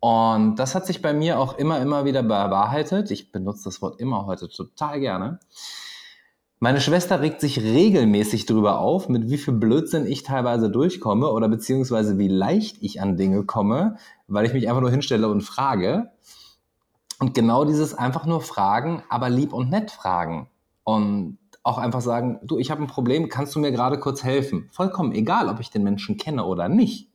Und 0.03 0.57
das 0.57 0.75
hat 0.75 0.85
sich 0.85 1.01
bei 1.01 1.13
mir 1.13 1.39
auch 1.39 1.57
immer, 1.57 1.79
immer 1.79 2.03
wieder 2.03 2.23
bewahrheitet. 2.23 3.09
Ich 3.09 3.31
benutze 3.31 3.63
das 3.63 3.81
Wort 3.81 4.01
immer 4.01 4.25
heute 4.25 4.49
total 4.49 4.99
gerne. 4.99 5.39
Meine 6.59 6.81
Schwester 6.81 7.21
regt 7.21 7.39
sich 7.39 7.61
regelmäßig 7.61 8.45
darüber 8.45 8.79
auf, 8.79 9.07
mit 9.07 9.29
wie 9.29 9.37
viel 9.37 9.53
Blödsinn 9.53 10.05
ich 10.05 10.23
teilweise 10.23 10.69
durchkomme 10.69 11.31
oder 11.31 11.47
beziehungsweise 11.47 12.17
wie 12.17 12.27
leicht 12.27 12.79
ich 12.81 13.01
an 13.01 13.15
Dinge 13.15 13.45
komme, 13.45 13.95
weil 14.27 14.45
ich 14.45 14.51
mich 14.51 14.67
einfach 14.67 14.81
nur 14.81 14.91
hinstelle 14.91 15.29
und 15.29 15.39
frage. 15.39 16.11
Und 17.21 17.33
genau 17.33 17.63
dieses 17.63 17.93
einfach 17.93 18.25
nur 18.25 18.41
fragen, 18.41 19.03
aber 19.07 19.29
lieb 19.29 19.53
und 19.53 19.69
nett 19.69 19.89
fragen. 19.89 20.49
Und 20.83 21.37
auch 21.63 21.77
einfach 21.77 22.01
sagen, 22.01 22.41
du, 22.43 22.57
ich 22.57 22.71
habe 22.71 22.81
ein 22.81 22.87
Problem, 22.87 23.29
kannst 23.29 23.55
du 23.55 23.59
mir 23.61 23.71
gerade 23.71 23.97
kurz 23.97 24.21
helfen? 24.21 24.67
Vollkommen 24.73 25.13
egal, 25.13 25.47
ob 25.47 25.61
ich 25.61 25.69
den 25.69 25.83
Menschen 25.83 26.17
kenne 26.17 26.43
oder 26.43 26.67
nicht. 26.67 27.12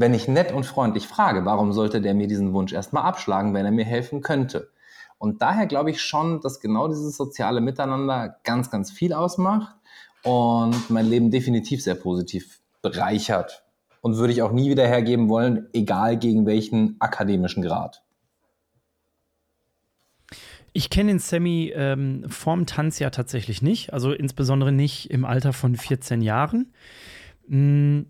Wenn 0.00 0.14
ich 0.14 0.28
nett 0.28 0.52
und 0.52 0.64
freundlich 0.64 1.08
frage, 1.08 1.44
warum 1.44 1.72
sollte 1.72 2.00
der 2.00 2.14
mir 2.14 2.28
diesen 2.28 2.52
Wunsch 2.52 2.72
erstmal 2.72 3.02
abschlagen, 3.02 3.52
wenn 3.52 3.66
er 3.66 3.72
mir 3.72 3.84
helfen 3.84 4.20
könnte? 4.20 4.70
Und 5.18 5.42
daher 5.42 5.66
glaube 5.66 5.90
ich 5.90 6.00
schon, 6.00 6.40
dass 6.40 6.60
genau 6.60 6.86
dieses 6.86 7.16
soziale 7.16 7.60
Miteinander 7.60 8.36
ganz, 8.44 8.70
ganz 8.70 8.92
viel 8.92 9.12
ausmacht 9.12 9.74
und 10.22 10.88
mein 10.88 11.06
Leben 11.06 11.32
definitiv 11.32 11.82
sehr 11.82 11.96
positiv 11.96 12.60
bereichert. 12.80 13.64
Und 14.00 14.16
würde 14.16 14.32
ich 14.32 14.42
auch 14.42 14.52
nie 14.52 14.70
wieder 14.70 14.86
hergeben 14.86 15.28
wollen, 15.28 15.66
egal 15.72 16.16
gegen 16.16 16.46
welchen 16.46 16.94
akademischen 17.00 17.64
Grad. 17.64 18.04
Ich 20.72 20.90
kenne 20.90 21.10
den 21.10 21.18
Sammy 21.18 21.72
ähm, 21.74 22.24
vorm 22.28 22.66
Tanz 22.66 23.00
ja 23.00 23.10
tatsächlich 23.10 23.62
nicht, 23.62 23.92
also 23.92 24.12
insbesondere 24.12 24.70
nicht 24.70 25.10
im 25.10 25.24
Alter 25.24 25.52
von 25.52 25.74
14 25.74 26.22
Jahren. 26.22 26.72
Mm. 27.48 28.02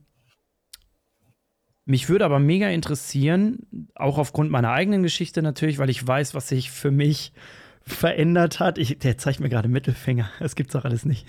Mich 1.90 2.10
würde 2.10 2.26
aber 2.26 2.38
mega 2.38 2.68
interessieren, 2.68 3.60
auch 3.94 4.18
aufgrund 4.18 4.50
meiner 4.50 4.72
eigenen 4.72 5.02
Geschichte 5.02 5.40
natürlich, 5.40 5.78
weil 5.78 5.88
ich 5.88 6.06
weiß, 6.06 6.34
was 6.34 6.46
sich 6.46 6.70
für 6.70 6.90
mich 6.90 7.32
verändert 7.80 8.60
hat. 8.60 8.76
Ich, 8.76 8.98
der 8.98 9.16
zeigt 9.16 9.40
mir 9.40 9.48
gerade 9.48 9.70
Mittelfinger. 9.70 10.28
Das 10.38 10.54
gibt's 10.54 10.74
doch 10.74 10.84
alles 10.84 11.06
nicht. 11.06 11.26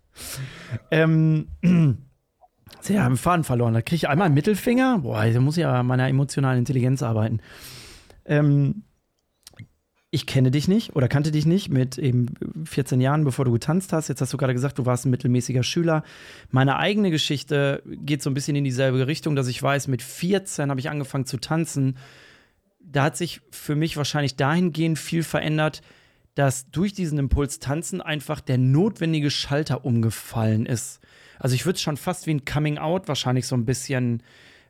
ähm, 0.90 1.46
Sie 2.80 2.98
haben 2.98 3.16
Faden 3.16 3.44
verloren. 3.44 3.72
Da 3.72 3.80
kriege 3.80 3.94
ich 3.94 4.08
einmal 4.08 4.26
einen 4.26 4.34
Mittelfinger. 4.34 4.98
Boah, 4.98 5.24
da 5.24 5.40
muss 5.40 5.56
ich 5.56 5.62
ja 5.62 5.78
an 5.78 5.86
meiner 5.86 6.08
emotionalen 6.08 6.58
Intelligenz 6.58 7.04
arbeiten. 7.04 7.38
Ähm, 8.24 8.82
ich 10.10 10.26
kenne 10.26 10.50
dich 10.50 10.68
nicht 10.68 10.96
oder 10.96 11.06
kannte 11.06 11.30
dich 11.30 11.44
nicht 11.44 11.68
mit 11.68 11.98
eben 11.98 12.34
14 12.64 13.00
Jahren, 13.00 13.24
bevor 13.24 13.44
du 13.44 13.52
getanzt 13.52 13.92
hast. 13.92 14.08
Jetzt 14.08 14.22
hast 14.22 14.32
du 14.32 14.38
gerade 14.38 14.54
gesagt, 14.54 14.78
du 14.78 14.86
warst 14.86 15.04
ein 15.04 15.10
mittelmäßiger 15.10 15.62
Schüler. 15.62 16.02
Meine 16.50 16.78
eigene 16.78 17.10
Geschichte 17.10 17.82
geht 17.84 18.22
so 18.22 18.30
ein 18.30 18.34
bisschen 18.34 18.56
in 18.56 18.64
dieselbe 18.64 19.06
Richtung, 19.06 19.36
dass 19.36 19.48
ich 19.48 19.62
weiß, 19.62 19.88
mit 19.88 20.02
14 20.02 20.70
habe 20.70 20.80
ich 20.80 20.88
angefangen 20.88 21.26
zu 21.26 21.36
tanzen. 21.36 21.98
Da 22.80 23.04
hat 23.04 23.18
sich 23.18 23.42
für 23.50 23.74
mich 23.74 23.98
wahrscheinlich 23.98 24.36
dahingehend 24.36 24.98
viel 24.98 25.22
verändert, 25.22 25.82
dass 26.34 26.70
durch 26.70 26.94
diesen 26.94 27.18
Impuls 27.18 27.58
tanzen 27.58 28.00
einfach 28.00 28.40
der 28.40 28.56
notwendige 28.56 29.30
Schalter 29.30 29.84
umgefallen 29.84 30.64
ist. 30.64 31.00
Also 31.38 31.54
ich 31.54 31.66
würde 31.66 31.76
es 31.76 31.82
schon 31.82 31.98
fast 31.98 32.26
wie 32.26 32.30
ein 32.32 32.46
Coming 32.46 32.78
Out 32.78 33.08
wahrscheinlich 33.08 33.46
so 33.46 33.56
ein 33.56 33.66
bisschen 33.66 34.22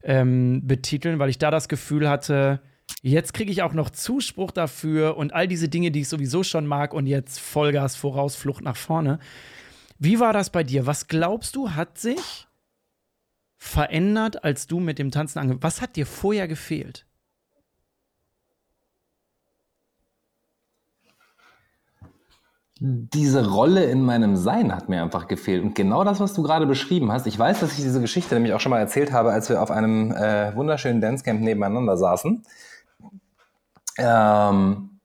ähm, 0.02 0.62
betiteln, 0.64 1.20
weil 1.20 1.30
ich 1.30 1.38
da 1.38 1.52
das 1.52 1.68
Gefühl 1.68 2.08
hatte, 2.08 2.60
Jetzt 3.02 3.32
kriege 3.32 3.52
ich 3.52 3.62
auch 3.62 3.74
noch 3.74 3.90
Zuspruch 3.90 4.50
dafür 4.50 5.16
und 5.16 5.32
all 5.32 5.46
diese 5.46 5.68
Dinge, 5.68 5.90
die 5.90 6.00
ich 6.00 6.08
sowieso 6.08 6.42
schon 6.42 6.66
mag 6.66 6.92
und 6.92 7.06
jetzt 7.06 7.38
Vollgas 7.38 7.94
voraus, 7.94 8.34
Flucht 8.34 8.62
nach 8.62 8.76
vorne. 8.76 9.20
Wie 9.98 10.18
war 10.18 10.32
das 10.32 10.50
bei 10.50 10.64
dir? 10.64 10.86
Was 10.86 11.06
glaubst 11.06 11.54
du, 11.54 11.70
hat 11.70 11.98
sich 11.98 12.48
verändert, 13.56 14.44
als 14.44 14.66
du 14.66 14.80
mit 14.80 14.98
dem 14.98 15.10
Tanzen 15.10 15.38
angefangen 15.38 15.62
Was 15.62 15.80
hat 15.80 15.96
dir 15.96 16.06
vorher 16.06 16.48
gefehlt? 16.48 17.08
diese 22.80 23.50
Rolle 23.50 23.84
in 23.86 24.02
meinem 24.02 24.36
Sein 24.36 24.74
hat 24.74 24.88
mir 24.88 25.02
einfach 25.02 25.26
gefehlt. 25.26 25.64
Und 25.64 25.74
genau 25.74 26.04
das, 26.04 26.20
was 26.20 26.34
du 26.34 26.42
gerade 26.42 26.66
beschrieben 26.66 27.10
hast, 27.10 27.26
ich 27.26 27.36
weiß, 27.36 27.60
dass 27.60 27.72
ich 27.72 27.78
diese 27.82 28.00
Geschichte 28.00 28.34
nämlich 28.34 28.52
auch 28.52 28.60
schon 28.60 28.70
mal 28.70 28.78
erzählt 28.78 29.12
habe, 29.12 29.32
als 29.32 29.48
wir 29.48 29.60
auf 29.60 29.72
einem 29.72 30.12
äh, 30.12 30.54
wunderschönen 30.54 31.00
Dancecamp 31.00 31.40
nebeneinander 31.40 31.96
saßen. 31.96 32.44
Ähm, 33.98 34.98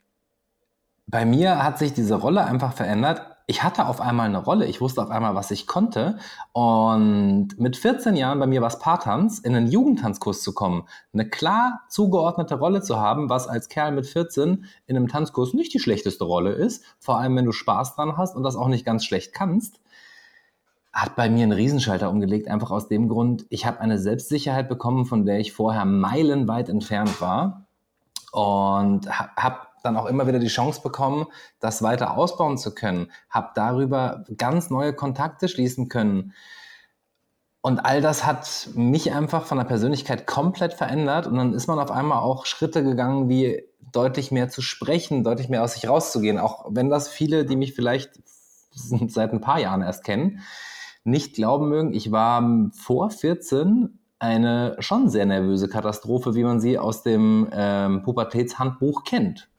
bei 1.08 1.26
mir 1.26 1.64
hat 1.64 1.78
sich 1.78 1.94
diese 1.94 2.16
Rolle 2.16 2.46
einfach 2.46 2.74
verändert. 2.74 3.22
Ich 3.46 3.62
hatte 3.62 3.88
auf 3.88 4.00
einmal 4.00 4.28
eine 4.28 4.42
Rolle, 4.42 4.66
ich 4.68 4.80
wusste 4.80 5.02
auf 5.04 5.10
einmal, 5.10 5.36
was 5.36 5.52
ich 5.52 5.68
konnte. 5.68 6.18
Und 6.54 7.50
mit 7.60 7.76
14 7.76 8.16
Jahren 8.16 8.40
bei 8.40 8.48
mir 8.48 8.62
war 8.62 8.70
es 8.70 8.80
Paartanz, 8.80 9.40
in 9.40 9.54
einen 9.54 9.68
Jugendtanzkurs 9.68 10.42
zu 10.42 10.54
kommen, 10.54 10.88
eine 11.14 11.30
klar 11.30 11.82
zugeordnete 11.90 12.56
Rolle 12.56 12.82
zu 12.82 13.00
haben, 13.00 13.30
was 13.30 13.48
als 13.48 13.68
Kerl 13.68 13.92
mit 13.92 14.08
14 14.08 14.66
in 14.88 14.96
einem 14.96 15.10
Tanzkurs 15.10 15.54
nicht 15.54 15.74
die 15.74 15.80
schlechteste 15.80 16.24
Rolle 16.24 16.54
ist, 16.54 16.86
vor 17.00 17.20
allem 17.20 17.36
wenn 17.36 17.46
du 17.46 17.52
Spaß 17.52 17.96
dran 17.96 18.16
hast 18.18 18.36
und 18.36 18.44
das 18.44 18.56
auch 18.56 18.70
nicht 18.70 18.86
ganz 18.86 19.04
schlecht 19.04 19.34
kannst. 19.34 19.82
Hat 20.94 21.16
bei 21.16 21.30
mir 21.30 21.44
einen 21.44 21.52
Riesenschalter 21.52 22.10
umgelegt, 22.10 22.48
einfach 22.48 22.72
aus 22.72 22.88
dem 22.88 23.10
Grund, 23.10 23.46
ich 23.50 23.66
habe 23.66 23.82
eine 23.82 24.00
Selbstsicherheit 24.00 24.70
bekommen, 24.70 25.06
von 25.06 25.26
der 25.26 25.40
ich 25.40 25.52
vorher 25.52 25.86
meilenweit 25.86 26.70
entfernt 26.70 27.20
war 27.20 27.68
und 28.34 29.08
habe 29.12 29.60
dann 29.84 29.96
auch 29.96 30.08
immer 30.08 30.26
wieder 30.26 30.40
die 30.40 30.48
Chance 30.48 30.82
bekommen, 30.82 31.28
das 31.60 31.84
weiter 31.84 32.18
ausbauen 32.18 32.58
zu 32.58 32.74
können, 32.74 33.12
habe 33.30 33.52
darüber 33.54 34.26
ganz 34.38 34.72
neue 34.72 34.94
Kontakte 34.94 35.48
schließen 35.48 35.88
können. 35.88 36.34
Und 37.62 37.86
all 37.86 38.02
das 38.02 38.26
hat 38.26 38.70
mich 38.74 39.14
einfach 39.14 39.46
von 39.46 39.60
der 39.60 39.66
Persönlichkeit 39.66 40.26
komplett 40.26 40.74
verändert. 40.74 41.28
Und 41.28 41.36
dann 41.36 41.54
ist 41.54 41.68
man 41.68 41.78
auf 41.78 41.92
einmal 41.92 42.24
auch 42.24 42.48
Schritte 42.48 42.84
gegangen, 42.84 43.30
wie 43.30 43.64
deutlich 43.92 44.32
mehr 44.32 44.50
zu 44.50 44.64
sprechen, 44.64 45.24
deutlich 45.24 45.48
mehr 45.48 45.64
aus 45.64 45.76
sich 45.76 45.88
rauszugehen. 45.88 46.40
Auch 46.40 46.66
wenn 46.70 46.90
das 46.90 47.08
viele, 47.08 47.46
die 47.46 47.56
mich 47.56 47.76
vielleicht 47.76 48.20
seit 48.72 49.32
ein 49.32 49.42
paar 49.42 49.60
Jahren 49.60 49.84
erst 49.84 50.04
kennen, 50.04 50.40
nicht 51.04 51.36
glauben 51.36 51.70
mögen. 51.70 51.94
Ich 51.94 52.12
war 52.12 52.72
vor 52.74 53.12
14 53.12 54.00
eine 54.20 54.76
schon 54.80 55.10
sehr 55.10 55.26
nervöse 55.26 55.68
Katastrophe, 55.68 56.36
wie 56.36 56.44
man 56.44 56.60
sie 56.60 56.78
aus 56.78 57.04
dem 57.04 57.50
ähm, 57.52 58.04
Pubertätshandbuch 58.04 59.04
kennt. 59.04 59.50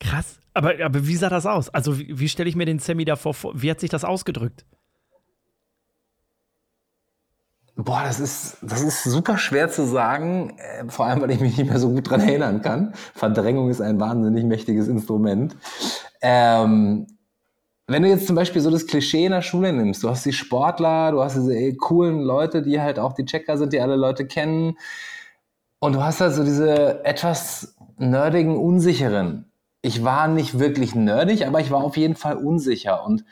Krass. 0.00 0.38
Aber, 0.52 0.74
aber 0.84 1.06
wie 1.06 1.16
sah 1.16 1.28
das 1.28 1.46
aus? 1.46 1.68
Also, 1.70 1.98
wie, 1.98 2.18
wie 2.18 2.28
stelle 2.28 2.48
ich 2.48 2.56
mir 2.56 2.66
den 2.66 2.78
Sammy 2.78 3.04
davor 3.04 3.34
vor? 3.34 3.60
Wie 3.60 3.70
hat 3.70 3.80
sich 3.80 3.90
das 3.90 4.04
ausgedrückt? 4.04 4.64
Boah, 7.76 8.04
das 8.04 8.20
ist, 8.20 8.58
das 8.62 8.82
ist 8.82 9.02
super 9.02 9.36
schwer 9.36 9.68
zu 9.68 9.84
sagen, 9.84 10.56
äh, 10.58 10.88
vor 10.88 11.06
allem, 11.06 11.20
weil 11.22 11.32
ich 11.32 11.40
mich 11.40 11.58
nicht 11.58 11.68
mehr 11.68 11.80
so 11.80 11.90
gut 11.90 12.08
dran 12.08 12.20
erinnern 12.20 12.62
kann. 12.62 12.92
Verdrängung 13.14 13.68
ist 13.68 13.80
ein 13.80 13.98
wahnsinnig 13.98 14.44
mächtiges 14.44 14.86
Instrument. 14.86 15.56
Ähm, 16.22 17.08
wenn 17.86 18.02
du 18.02 18.08
jetzt 18.08 18.26
zum 18.26 18.36
Beispiel 18.36 18.62
so 18.62 18.70
das 18.70 18.86
Klischee 18.86 19.26
in 19.26 19.32
der 19.32 19.42
Schule 19.42 19.72
nimmst, 19.72 20.02
du 20.02 20.08
hast 20.08 20.24
die 20.24 20.32
Sportler, 20.32 21.12
du 21.12 21.22
hast 21.22 21.36
diese 21.36 21.54
eh 21.54 21.74
coolen 21.74 22.20
Leute, 22.20 22.62
die 22.62 22.80
halt 22.80 22.98
auch 22.98 23.12
die 23.12 23.26
Checker 23.26 23.58
sind, 23.58 23.72
die 23.72 23.80
alle 23.80 23.96
Leute 23.96 24.26
kennen. 24.26 24.78
Und 25.80 25.94
du 25.94 26.02
hast 26.02 26.20
halt 26.20 26.34
so 26.34 26.44
diese 26.44 27.04
etwas 27.04 27.76
nerdigen, 27.98 28.56
unsicheren. 28.56 29.50
Ich 29.82 30.02
war 30.02 30.28
nicht 30.28 30.58
wirklich 30.58 30.94
nerdig, 30.94 31.46
aber 31.46 31.60
ich 31.60 31.70
war 31.70 31.84
auf 31.84 31.98
jeden 31.98 32.16
Fall 32.16 32.36
unsicher 32.36 33.04
und 33.04 33.24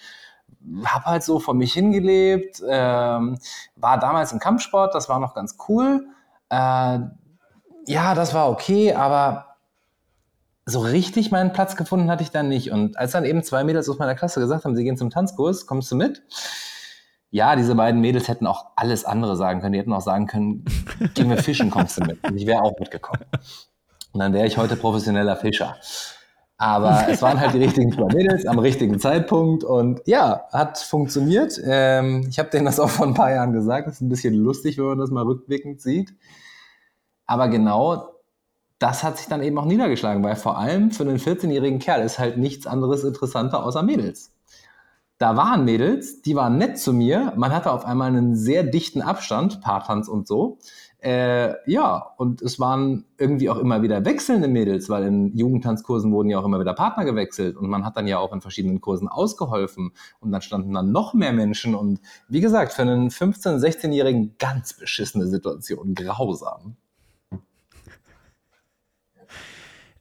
habe 0.84 1.06
halt 1.06 1.22
so 1.22 1.40
vor 1.40 1.54
mich 1.54 1.72
hingelebt. 1.72 2.62
Ähm, 2.68 3.38
war 3.76 3.98
damals 3.98 4.32
im 4.32 4.38
Kampfsport, 4.38 4.94
das 4.94 5.08
war 5.08 5.18
noch 5.18 5.34
ganz 5.34 5.56
cool. 5.68 6.06
Äh, 6.50 6.98
ja, 7.86 8.14
das 8.14 8.34
war 8.34 8.50
okay, 8.50 8.92
aber 8.92 9.51
so 10.64 10.80
richtig 10.80 11.30
meinen 11.30 11.52
Platz 11.52 11.76
gefunden 11.76 12.10
hatte 12.10 12.22
ich 12.22 12.30
dann 12.30 12.48
nicht. 12.48 12.70
Und 12.70 12.96
als 12.96 13.12
dann 13.12 13.24
eben 13.24 13.42
zwei 13.42 13.64
Mädels 13.64 13.88
aus 13.88 13.98
meiner 13.98 14.14
Klasse 14.14 14.40
gesagt 14.40 14.64
haben, 14.64 14.76
sie 14.76 14.84
gehen 14.84 14.96
zum 14.96 15.10
Tanzkurs, 15.10 15.66
kommst 15.66 15.90
du 15.90 15.96
mit? 15.96 16.22
Ja, 17.30 17.56
diese 17.56 17.74
beiden 17.74 18.00
Mädels 18.00 18.28
hätten 18.28 18.46
auch 18.46 18.66
alles 18.76 19.04
andere 19.04 19.36
sagen 19.36 19.60
können. 19.60 19.72
Die 19.72 19.78
hätten 19.78 19.92
auch 19.92 20.02
sagen 20.02 20.26
können, 20.26 20.64
gehen 21.14 21.30
wir 21.30 21.38
fischen, 21.38 21.70
kommst 21.70 21.98
du 21.98 22.04
mit? 22.04 22.22
Und 22.28 22.36
ich 22.36 22.46
wäre 22.46 22.62
auch 22.62 22.78
mitgekommen. 22.78 23.24
Und 24.12 24.20
dann 24.20 24.32
wäre 24.32 24.46
ich 24.46 24.58
heute 24.58 24.76
professioneller 24.76 25.36
Fischer. 25.36 25.76
Aber 26.58 27.06
es 27.08 27.22
waren 27.22 27.40
halt 27.40 27.54
die 27.54 27.58
richtigen 27.58 27.90
zwei 27.92 28.14
Mädels 28.14 28.46
am 28.46 28.58
richtigen 28.58 29.00
Zeitpunkt 29.00 29.64
und 29.64 30.00
ja, 30.06 30.44
hat 30.52 30.78
funktioniert. 30.78 31.58
Ähm, 31.64 32.26
ich 32.28 32.38
habe 32.38 32.50
denen 32.50 32.66
das 32.66 32.78
auch 32.78 32.90
vor 32.90 33.06
ein 33.06 33.14
paar 33.14 33.32
Jahren 33.32 33.52
gesagt. 33.52 33.88
Das 33.88 33.94
ist 33.94 34.00
ein 34.02 34.08
bisschen 34.08 34.34
lustig, 34.34 34.78
wenn 34.78 34.84
man 34.84 34.98
das 34.98 35.10
mal 35.10 35.24
rückblickend 35.24 35.80
sieht. 35.80 36.14
Aber 37.26 37.48
genau 37.48 38.12
das 38.82 39.04
hat 39.04 39.16
sich 39.16 39.28
dann 39.28 39.42
eben 39.44 39.56
auch 39.58 39.64
niedergeschlagen, 39.64 40.24
weil 40.24 40.34
vor 40.34 40.58
allem 40.58 40.90
für 40.90 41.04
einen 41.04 41.18
14-jährigen 41.18 41.78
Kerl 41.78 42.02
ist 42.02 42.18
halt 42.18 42.36
nichts 42.36 42.66
anderes 42.66 43.04
interessanter 43.04 43.64
außer 43.64 43.82
Mädels. 43.84 44.32
Da 45.18 45.36
waren 45.36 45.64
Mädels, 45.64 46.20
die 46.22 46.34
waren 46.34 46.58
nett 46.58 46.78
zu 46.78 46.92
mir. 46.92 47.32
Man 47.36 47.52
hatte 47.52 47.70
auf 47.70 47.84
einmal 47.84 48.08
einen 48.08 48.34
sehr 48.34 48.64
dichten 48.64 49.00
Abstand, 49.00 49.60
Paartanz 49.60 50.08
und 50.08 50.26
so. 50.26 50.58
Äh, 50.98 51.54
ja, 51.70 52.12
und 52.16 52.42
es 52.42 52.58
waren 52.58 53.04
irgendwie 53.18 53.50
auch 53.50 53.58
immer 53.58 53.82
wieder 53.82 54.04
wechselnde 54.04 54.48
Mädels, 54.48 54.88
weil 54.88 55.04
in 55.04 55.36
Jugendtanzkursen 55.36 56.10
wurden 56.10 56.30
ja 56.30 56.40
auch 56.40 56.44
immer 56.44 56.58
wieder 56.58 56.74
Partner 56.74 57.04
gewechselt 57.04 57.56
und 57.56 57.68
man 57.68 57.84
hat 57.84 57.96
dann 57.96 58.08
ja 58.08 58.18
auch 58.18 58.32
in 58.32 58.40
verschiedenen 58.40 58.80
Kursen 58.80 59.06
ausgeholfen 59.06 59.92
und 60.18 60.32
dann 60.32 60.42
standen 60.42 60.74
dann 60.74 60.90
noch 60.90 61.14
mehr 61.14 61.32
Menschen 61.32 61.76
und 61.76 62.00
wie 62.28 62.40
gesagt, 62.40 62.72
für 62.72 62.82
einen 62.82 63.10
15-, 63.10 63.58
16-Jährigen 63.58 64.36
ganz 64.38 64.74
beschissene 64.74 65.28
Situation, 65.28 65.94
grausam. 65.94 66.76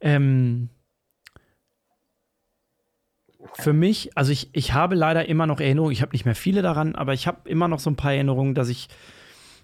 Ähm, 0.02 0.68
für 3.54 3.72
mich, 3.72 4.16
also 4.16 4.32
ich, 4.32 4.50
ich 4.52 4.72
habe 4.72 4.94
leider 4.94 5.28
immer 5.28 5.46
noch 5.46 5.60
Erinnerungen, 5.60 5.92
ich 5.92 6.02
habe 6.02 6.12
nicht 6.12 6.24
mehr 6.24 6.34
viele 6.34 6.62
daran, 6.62 6.94
aber 6.94 7.14
ich 7.14 7.26
habe 7.26 7.48
immer 7.48 7.68
noch 7.68 7.78
so 7.78 7.90
ein 7.90 7.96
paar 7.96 8.12
Erinnerungen, 8.12 8.54
dass 8.54 8.68
ich 8.68 8.88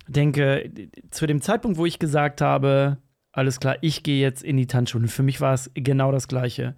denke, 0.06 0.70
zu 1.10 1.26
dem 1.26 1.40
Zeitpunkt, 1.40 1.78
wo 1.78 1.86
ich 1.86 1.98
gesagt 1.98 2.40
habe, 2.40 2.98
alles 3.32 3.60
klar, 3.60 3.76
ich 3.80 4.02
gehe 4.02 4.20
jetzt 4.20 4.42
in 4.42 4.56
die 4.56 4.66
Tanzschule, 4.66 5.08
für 5.08 5.22
mich 5.22 5.40
war 5.40 5.54
es 5.54 5.70
genau 5.74 6.12
das 6.12 6.28
Gleiche. 6.28 6.74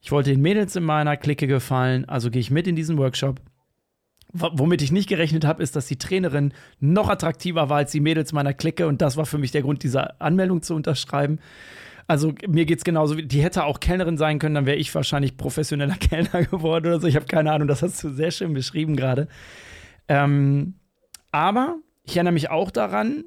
Ich 0.00 0.12
wollte 0.12 0.30
den 0.30 0.42
Mädels 0.42 0.76
in 0.76 0.84
meiner 0.84 1.16
Clique 1.16 1.46
gefallen, 1.46 2.04
also 2.06 2.30
gehe 2.30 2.40
ich 2.40 2.50
mit 2.50 2.66
in 2.66 2.76
diesen 2.76 2.98
Workshop. 2.98 3.40
Womit 4.32 4.82
ich 4.82 4.90
nicht 4.90 5.08
gerechnet 5.08 5.44
habe, 5.44 5.62
ist, 5.62 5.76
dass 5.76 5.86
die 5.86 5.96
Trainerin 5.96 6.52
noch 6.80 7.08
attraktiver 7.08 7.68
war 7.70 7.78
als 7.78 7.92
die 7.92 8.00
Mädels 8.00 8.32
meiner 8.32 8.52
Clique 8.52 8.86
und 8.86 9.00
das 9.00 9.16
war 9.16 9.26
für 9.26 9.38
mich 9.38 9.52
der 9.52 9.62
Grund, 9.62 9.82
diese 9.84 10.20
Anmeldung 10.20 10.60
zu 10.60 10.74
unterschreiben. 10.74 11.38
Also 12.06 12.34
mir 12.46 12.66
geht 12.66 12.78
es 12.78 12.84
genauso, 12.84 13.14
die 13.14 13.42
hätte 13.42 13.64
auch 13.64 13.80
Kellnerin 13.80 14.18
sein 14.18 14.38
können, 14.38 14.54
dann 14.54 14.66
wäre 14.66 14.76
ich 14.76 14.94
wahrscheinlich 14.94 15.36
professioneller 15.36 15.94
Kellner 16.00 16.44
geworden 16.44 16.86
oder 16.86 17.00
so. 17.00 17.06
Ich 17.06 17.16
habe 17.16 17.26
keine 17.26 17.52
Ahnung, 17.52 17.68
das 17.68 17.82
hast 17.82 18.02
du 18.04 18.10
sehr 18.10 18.30
schön 18.30 18.52
beschrieben 18.52 18.96
gerade. 18.96 19.28
Ähm, 20.08 20.74
aber 21.30 21.76
ich 22.02 22.16
erinnere 22.16 22.34
mich 22.34 22.50
auch 22.50 22.70
daran, 22.70 23.24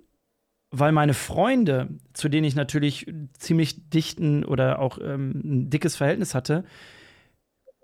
weil 0.69 0.91
meine 0.91 1.13
Freunde, 1.13 1.87
zu 2.13 2.29
denen 2.29 2.45
ich 2.45 2.55
natürlich 2.55 3.11
ziemlich 3.37 3.89
dichten 3.89 4.43
oder 4.43 4.79
auch 4.79 4.99
ähm, 5.01 5.41
ein 5.43 5.69
dickes 5.69 5.95
Verhältnis 5.95 6.35
hatte, 6.35 6.65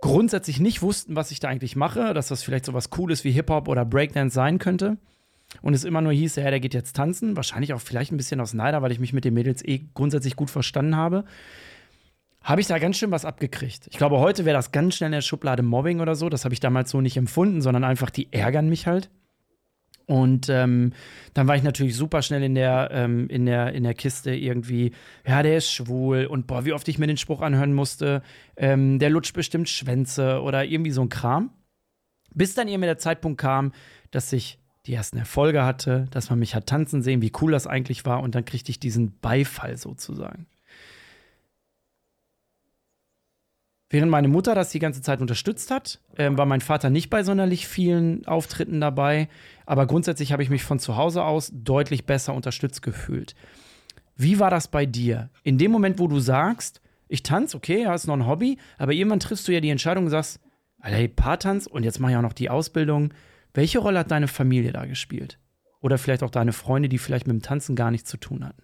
grundsätzlich 0.01 0.59
nicht 0.59 0.81
wussten, 0.81 1.15
was 1.15 1.31
ich 1.31 1.39
da 1.39 1.47
eigentlich 1.47 1.75
mache, 1.75 2.13
dass 2.13 2.27
das 2.27 2.43
vielleicht 2.43 2.65
so 2.65 2.73
was 2.73 2.89
Cooles 2.89 3.23
wie 3.23 3.31
Hip-Hop 3.31 3.67
oder 3.67 3.85
Breakdance 3.85 4.35
sein 4.35 4.59
könnte 4.59 4.97
und 5.61 5.73
es 5.73 5.83
immer 5.83 6.01
nur 6.01 6.11
hieß, 6.13 6.35
ja, 6.37 6.49
der 6.49 6.59
geht 6.59 6.73
jetzt 6.73 6.95
tanzen. 6.95 7.35
Wahrscheinlich 7.35 7.73
auch 7.73 7.81
vielleicht 7.81 8.11
ein 8.11 8.17
bisschen 8.17 8.39
aus 8.39 8.53
Neider, 8.53 8.81
weil 8.81 8.91
ich 8.91 8.99
mich 8.99 9.13
mit 9.13 9.25
den 9.25 9.33
Mädels 9.33 9.63
eh 9.63 9.81
grundsätzlich 9.93 10.35
gut 10.35 10.49
verstanden 10.49 10.95
habe. 10.95 11.25
habe 12.41 12.59
ich 12.59 12.67
da 12.67 12.77
ganz 12.79 12.97
schön 12.97 13.11
was 13.11 13.23
abgekriegt. 13.23 13.87
Ich 13.89 13.97
glaube, 13.97 14.19
heute 14.19 14.43
wäre 14.43 14.57
das 14.57 14.71
ganz 14.71 14.95
schnell 14.95 15.07
in 15.07 15.13
der 15.13 15.21
Schublade 15.21 15.63
Mobbing 15.63 16.01
oder 16.01 16.15
so. 16.15 16.27
Das 16.27 16.43
habe 16.43 16.53
ich 16.53 16.59
damals 16.59 16.91
so 16.91 16.99
nicht 16.99 17.15
empfunden, 17.15 17.61
sondern 17.61 17.83
einfach, 17.83 18.09
die 18.09 18.31
ärgern 18.33 18.67
mich 18.67 18.87
halt. 18.87 19.09
Und 20.05 20.49
ähm, 20.49 20.91
dann 21.33 21.47
war 21.47 21.55
ich 21.55 21.63
natürlich 21.63 21.95
super 21.95 22.21
schnell 22.21 22.43
in 22.43 22.55
der, 22.55 22.89
ähm, 22.91 23.29
in, 23.29 23.45
der, 23.45 23.73
in 23.73 23.83
der 23.83 23.93
Kiste 23.93 24.35
irgendwie, 24.35 24.91
ja, 25.25 25.41
der 25.43 25.57
ist 25.57 25.71
schwul 25.71 26.25
und 26.25 26.47
boah, 26.47 26.65
wie 26.65 26.73
oft 26.73 26.87
ich 26.89 26.99
mir 26.99 27.07
den 27.07 27.17
Spruch 27.17 27.41
anhören 27.41 27.73
musste, 27.73 28.21
ähm, 28.57 28.99
der 28.99 29.09
lutscht 29.09 29.33
bestimmt 29.33 29.69
Schwänze 29.69 30.41
oder 30.41 30.65
irgendwie 30.65 30.91
so 30.91 31.01
ein 31.01 31.09
Kram. 31.09 31.51
Bis 32.33 32.53
dann 32.53 32.67
irgendwie 32.67 32.87
der 32.87 32.97
Zeitpunkt 32.97 33.39
kam, 33.39 33.71
dass 34.11 34.33
ich 34.33 34.59
die 34.85 34.93
ersten 34.93 35.17
Erfolge 35.17 35.63
hatte, 35.63 36.07
dass 36.11 36.29
man 36.29 36.39
mich 36.39 36.55
hat 36.55 36.67
tanzen 36.67 37.01
sehen, 37.01 37.21
wie 37.21 37.31
cool 37.41 37.51
das 37.51 37.67
eigentlich 37.67 38.05
war 38.05 38.21
und 38.21 38.35
dann 38.35 38.45
kriegte 38.45 38.69
ich 38.69 38.79
diesen 38.79 39.17
Beifall 39.19 39.77
sozusagen. 39.77 40.47
Während 43.93 44.09
meine 44.09 44.27
Mutter 44.27 44.55
das 44.55 44.71
die 44.71 44.79
ganze 44.79 45.03
Zeit 45.03 45.21
unterstützt 45.21 45.69
hat, 45.69 45.99
äh, 46.15 46.27
war 46.31 46.47
mein 46.47 46.61
Vater 46.61 46.89
nicht 46.89 47.11
bei 47.11 47.21
sonderlich 47.21 47.67
vielen 47.67 48.25
Auftritten 48.25 48.81
dabei. 48.81 49.29
Aber 49.67 49.85
grundsätzlich 49.85 50.31
habe 50.31 50.41
ich 50.41 50.49
mich 50.49 50.63
von 50.63 50.79
zu 50.79 50.97
Hause 50.97 51.23
aus 51.23 51.51
deutlich 51.53 52.07
besser 52.07 52.33
unterstützt 52.33 52.81
gefühlt. 52.81 53.35
Wie 54.15 54.39
war 54.39 54.49
das 54.49 54.67
bei 54.67 54.87
dir? 54.87 55.29
In 55.43 55.59
dem 55.59 55.71
Moment, 55.71 55.99
wo 55.99 56.07
du 56.07 56.19
sagst, 56.19 56.81
ich 57.07 57.21
tanze, 57.21 57.55
okay, 57.55 57.83
ja, 57.83 57.93
ist 57.93 58.07
noch 58.07 58.15
ein 58.15 58.25
Hobby, 58.25 58.57
aber 58.79 58.93
irgendwann 58.93 59.19
triffst 59.19 59.47
du 59.47 59.51
ja 59.51 59.59
die 59.59 59.69
Entscheidung 59.69 60.05
und 60.05 60.09
sagst, 60.09 60.39
Alter, 60.79 60.97
hey, 60.97 61.07
Paartanz 61.07 61.67
und 61.67 61.83
jetzt 61.83 61.99
mache 61.99 62.13
ich 62.13 62.17
auch 62.17 62.23
noch 62.23 62.33
die 62.33 62.49
Ausbildung. 62.49 63.13
Welche 63.53 63.79
Rolle 63.79 63.99
hat 63.99 64.11
deine 64.11 64.27
Familie 64.27 64.71
da 64.71 64.85
gespielt? 64.85 65.39
Oder 65.81 65.97
vielleicht 65.97 66.23
auch 66.23 66.31
deine 66.31 66.53
Freunde, 66.53 66.89
die 66.89 66.97
vielleicht 66.97 67.27
mit 67.27 67.35
dem 67.35 67.41
Tanzen 67.41 67.75
gar 67.75 67.91
nichts 67.91 68.09
zu 68.09 68.17
tun 68.17 68.45
hatten? 68.45 68.63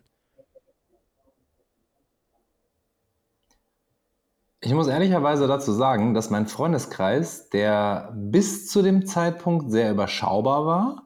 Ich 4.62 4.74
muss 4.74 4.88
ehrlicherweise 4.88 5.48
dazu 5.48 5.72
sagen, 5.72 6.14
dass 6.14 6.30
mein 6.30 6.48
Freundeskreis, 6.48 7.50
der 7.50 8.12
bis 8.14 8.68
zu 8.68 8.82
dem 8.82 9.06
Zeitpunkt 9.06 9.72
sehr 9.72 9.92
überschaubar 9.92 10.66
war, 10.66 11.04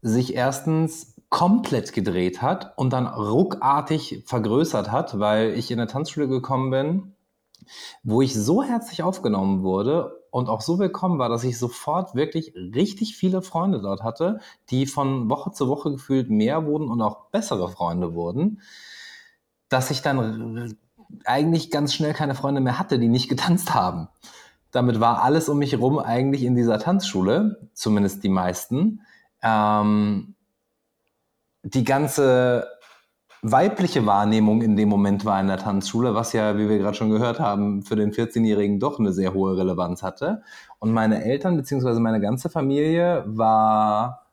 sich 0.00 0.34
erstens 0.34 1.16
komplett 1.28 1.92
gedreht 1.92 2.40
hat 2.40 2.76
und 2.76 2.92
dann 2.92 3.06
ruckartig 3.06 4.24
vergrößert 4.26 4.90
hat, 4.90 5.18
weil 5.18 5.50
ich 5.50 5.70
in 5.70 5.80
eine 5.80 5.86
Tanzschule 5.86 6.28
gekommen 6.28 6.70
bin, 6.70 7.14
wo 8.02 8.22
ich 8.22 8.34
so 8.34 8.62
herzlich 8.62 9.02
aufgenommen 9.02 9.62
wurde 9.62 10.22
und 10.30 10.48
auch 10.48 10.60
so 10.60 10.78
willkommen 10.78 11.18
war, 11.18 11.28
dass 11.28 11.44
ich 11.44 11.58
sofort 11.58 12.14
wirklich 12.14 12.54
richtig 12.54 13.16
viele 13.16 13.42
Freunde 13.42 13.80
dort 13.80 14.02
hatte, 14.02 14.40
die 14.70 14.86
von 14.86 15.28
Woche 15.28 15.52
zu 15.52 15.68
Woche 15.68 15.90
gefühlt 15.90 16.30
mehr 16.30 16.66
wurden 16.66 16.90
und 16.90 17.02
auch 17.02 17.26
bessere 17.30 17.68
Freunde 17.68 18.14
wurden, 18.14 18.60
dass 19.68 19.90
ich 19.90 20.02
dann 20.02 20.76
eigentlich 21.24 21.70
ganz 21.70 21.94
schnell 21.94 22.14
keine 22.14 22.34
Freunde 22.34 22.60
mehr 22.60 22.78
hatte, 22.78 22.98
die 22.98 23.08
nicht 23.08 23.28
getanzt 23.28 23.74
haben. 23.74 24.08
Damit 24.70 25.00
war 25.00 25.22
alles 25.22 25.48
um 25.50 25.58
mich 25.58 25.72
herum 25.72 25.98
eigentlich 25.98 26.44
in 26.44 26.56
dieser 26.56 26.78
Tanzschule, 26.78 27.68
zumindest 27.74 28.24
die 28.24 28.30
meisten. 28.30 29.02
Ähm, 29.42 30.34
die 31.62 31.84
ganze 31.84 32.66
weibliche 33.42 34.06
Wahrnehmung 34.06 34.62
in 34.62 34.76
dem 34.76 34.88
Moment 34.88 35.24
war 35.24 35.40
in 35.40 35.48
der 35.48 35.58
Tanzschule, 35.58 36.14
was 36.14 36.32
ja, 36.32 36.56
wie 36.56 36.68
wir 36.68 36.78
gerade 36.78 36.96
schon 36.96 37.10
gehört 37.10 37.40
haben, 37.40 37.82
für 37.82 37.96
den 37.96 38.12
14-Jährigen 38.12 38.78
doch 38.78 39.00
eine 39.00 39.12
sehr 39.12 39.34
hohe 39.34 39.56
Relevanz 39.56 40.02
hatte. 40.02 40.42
Und 40.78 40.92
meine 40.92 41.24
Eltern 41.24 41.56
bzw. 41.56 41.98
meine 41.98 42.20
ganze 42.20 42.48
Familie 42.48 43.24
war 43.26 44.26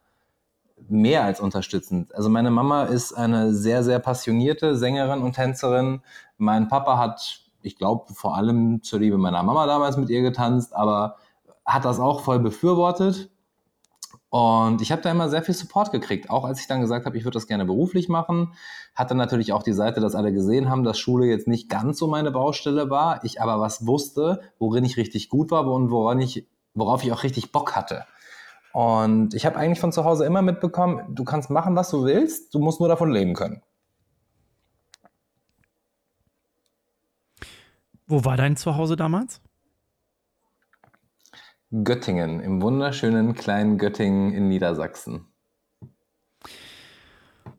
mehr 0.87 1.23
als 1.23 1.39
unterstützend. 1.39 2.13
Also 2.13 2.29
meine 2.29 2.51
Mama 2.51 2.83
ist 2.83 3.13
eine 3.13 3.53
sehr, 3.53 3.83
sehr 3.83 3.99
passionierte 3.99 4.77
Sängerin 4.77 5.21
und 5.21 5.33
Tänzerin. 5.33 6.01
Mein 6.37 6.67
Papa 6.67 6.97
hat, 6.99 7.41
ich 7.63 7.77
glaube, 7.77 8.13
vor 8.13 8.35
allem 8.35 8.83
zur 8.83 8.99
Liebe 8.99 9.17
meiner 9.17 9.41
Mama 9.41 9.65
damals 9.65 9.97
mit 9.97 10.09
ihr 10.09 10.21
getanzt, 10.21 10.75
aber 10.75 11.17
hat 11.65 11.83
das 11.83 11.99
auch 11.99 12.21
voll 12.21 12.39
befürwortet. 12.39 13.29
Und 14.29 14.81
ich 14.81 14.91
habe 14.91 15.01
da 15.01 15.09
immer 15.09 15.27
sehr 15.27 15.41
viel 15.41 15.55
Support 15.55 15.91
gekriegt, 15.91 16.29
auch 16.29 16.45
als 16.45 16.59
ich 16.59 16.67
dann 16.67 16.81
gesagt 16.81 17.05
habe, 17.07 17.17
ich 17.17 17.23
würde 17.23 17.35
das 17.35 17.47
gerne 17.47 17.65
beruflich 17.65 18.09
machen. 18.09 18.53
Hatte 18.93 19.15
natürlich 19.15 19.53
auch 19.53 19.63
die 19.63 19.73
Seite, 19.73 20.01
dass 20.01 20.13
alle 20.13 20.31
gesehen 20.31 20.69
haben, 20.69 20.83
dass 20.83 20.99
Schule 20.99 21.25
jetzt 21.25 21.47
nicht 21.47 21.67
ganz 21.67 21.97
so 21.97 22.07
meine 22.07 22.29
Baustelle 22.29 22.91
war, 22.91 23.23
ich 23.23 23.41
aber 23.41 23.59
was 23.59 23.87
wusste, 23.87 24.41
worin 24.59 24.85
ich 24.85 24.97
richtig 24.97 25.29
gut 25.29 25.49
war 25.49 25.65
und 25.65 25.89
woran 25.89 26.19
ich, 26.19 26.47
worauf 26.75 27.03
ich 27.03 27.11
auch 27.11 27.23
richtig 27.23 27.51
Bock 27.51 27.75
hatte. 27.75 28.05
Und 28.71 29.33
ich 29.33 29.47
habe 29.47 29.57
eigentlich 29.57 29.79
von 29.79 29.91
zu 29.91 30.05
Hause 30.05 30.25
immer 30.25 30.43
mitbekommen, 30.43 31.15
du 31.15 31.23
kannst 31.23 31.49
machen, 31.49 31.75
was 31.75 31.89
du 31.89 32.03
willst, 32.03 32.53
du 32.53 32.59
musst 32.59 32.79
nur 32.79 32.89
davon 32.89 33.11
leben 33.11 33.33
können. 33.33 33.63
Wo 38.05 38.25
war 38.25 38.37
dein 38.37 38.57
Zuhause 38.57 38.95
damals? 38.95 39.41
Göttingen, 41.71 42.39
im 42.39 42.61
wunderschönen 42.61 43.35
kleinen 43.35 43.77
Göttingen 43.77 44.33
in 44.33 44.47
Niedersachsen. 44.47 45.27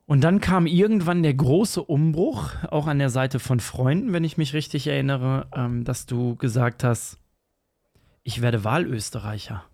Und 0.07 0.23
dann 0.23 0.41
kam 0.41 0.67
irgendwann 0.67 1.23
der 1.23 1.35
große 1.35 1.81
Umbruch, 1.81 2.51
auch 2.69 2.89
an 2.89 2.99
der 2.99 3.11
Seite 3.11 3.39
von 3.39 3.61
Freunden, 3.61 4.13
wenn 4.13 4.25
ich 4.25 4.37
mich 4.37 4.55
richtig 4.55 4.89
erinnere, 4.89 5.47
ähm, 5.55 5.85
dass 5.85 6.07
du 6.07 6.35
gesagt 6.35 6.83
hast, 6.83 7.19
ich 8.25 8.43
werde 8.43 8.65
Wahlösterreicher. 8.65 9.65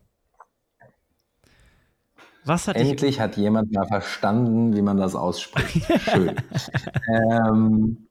Hat 2.46 2.76
Endlich 2.76 3.18
hat 3.18 3.36
jemand 3.36 3.72
mal 3.72 3.86
verstanden, 3.86 4.76
wie 4.76 4.82
man 4.82 4.98
das 4.98 5.16
ausspricht. 5.16 5.86
Schön. 6.02 6.36
ähm, 7.08 8.06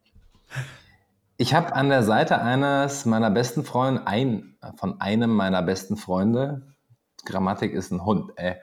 ich 1.37 1.53
habe 1.53 1.75
an 1.75 1.89
der 1.89 2.03
Seite 2.03 2.41
eines 2.41 3.05
meiner 3.05 3.29
besten 3.29 3.63
Freunde, 3.63 4.07
ein, 4.07 4.54
von 4.77 4.99
einem 5.01 5.31
meiner 5.31 5.61
besten 5.61 5.97
Freunde, 5.97 6.61
Grammatik 7.25 7.73
ist 7.73 7.91
ein 7.91 8.05
Hund, 8.05 8.31
ey, 8.35 8.55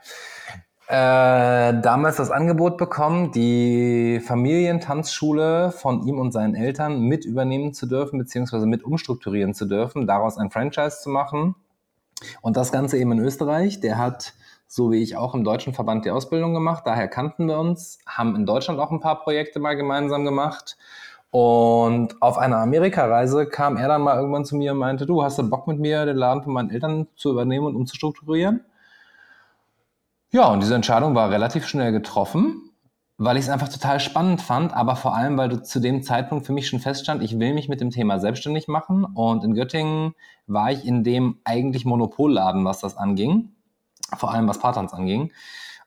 äh, 0.89 1.81
damals 1.81 2.17
das 2.17 2.31
Angebot 2.31 2.77
bekommen, 2.77 3.33
die 3.33 4.21
Familientanzschule 4.25 5.73
von 5.73 6.07
ihm 6.07 6.19
und 6.19 6.33
seinen 6.33 6.55
Eltern 6.55 7.01
mit 7.01 7.25
übernehmen 7.25 7.73
zu 7.73 7.87
dürfen, 7.87 8.19
beziehungsweise 8.19 8.67
mit 8.67 8.85
umstrukturieren 8.85 9.55
zu 9.55 9.67
dürfen, 9.67 10.07
daraus 10.07 10.39
ein 10.39 10.51
Franchise 10.51 11.01
zu 11.03 11.09
machen. 11.09 11.55
Und 12.41 12.57
das 12.57 12.73
Ganze 12.73 12.99
eben 12.99 13.13
in 13.13 13.19
Österreich. 13.21 13.81
Der 13.81 13.99
hat 13.99 14.35
so 14.73 14.91
wie 14.91 15.03
ich 15.03 15.17
auch 15.19 15.35
im 15.35 15.45
deutschen 15.45 15.75
Verband 15.75 16.07
die 16.07 16.11
Ausbildung 16.11 16.55
gemacht. 16.55 16.85
Daher 16.87 17.07
kannten 17.07 17.47
wir 17.47 17.59
uns, 17.59 17.99
haben 18.07 18.35
in 18.35 18.47
Deutschland 18.47 18.81
auch 18.81 18.91
ein 18.91 19.01
paar 19.01 19.21
Projekte 19.23 19.61
mal 19.61 19.77
gemeinsam 19.77 20.25
gemacht. 20.25 20.79
Und 21.33 22.21
auf 22.21 22.37
einer 22.37 22.59
Amerikareise 22.59 23.47
kam 23.47 23.79
er 23.79 23.89
dann 23.89 24.03
mal 24.03 24.17
irgendwann 24.17 24.45
zu 24.45 24.55
mir 24.55 24.73
und 24.73 24.79
meinte, 24.79 25.07
du 25.07 25.23
hast 25.23 25.39
du 25.39 25.49
Bock 25.49 25.67
mit 25.67 25.79
mir, 25.79 26.05
den 26.05 26.17
Laden 26.17 26.43
von 26.43 26.53
meinen 26.53 26.71
Eltern 26.71 27.09
zu 27.17 27.31
übernehmen 27.31 27.67
und 27.67 27.75
umzustrukturieren? 27.75 28.65
Ja, 30.31 30.49
und 30.49 30.61
diese 30.61 30.75
Entscheidung 30.75 31.15
war 31.15 31.31
relativ 31.31 31.67
schnell 31.67 31.91
getroffen, 31.91 32.71
weil 33.17 33.39
ich 33.39 33.45
es 33.45 33.49
einfach 33.49 33.71
total 33.71 33.99
spannend 33.99 34.43
fand, 34.43 34.75
aber 34.75 34.95
vor 34.95 35.17
allem, 35.17 35.39
weil 35.39 35.63
zu 35.63 35.81
dem 35.81 36.03
Zeitpunkt 36.03 36.45
für 36.47 36.53
mich 36.53 36.69
schon 36.69 36.81
feststand, 36.81 37.23
ich 37.23 37.39
will 37.39 37.55
mich 37.55 37.69
mit 37.69 37.81
dem 37.81 37.91
Thema 37.91 38.21
selbstständig 38.21 38.69
machen. 38.69 39.05
Und 39.05 39.43
in 39.43 39.55
Göttingen 39.55 40.15
war 40.47 40.71
ich 40.71 40.85
in 40.87 41.03
dem 41.03 41.39
eigentlich 41.45 41.87
Monopolladen, 41.87 42.65
was 42.65 42.81
das 42.81 42.99
anging 42.99 43.53
vor 44.17 44.33
allem 44.33 44.49
was 44.49 44.59
Partans 44.59 44.93
anging. 44.93 45.33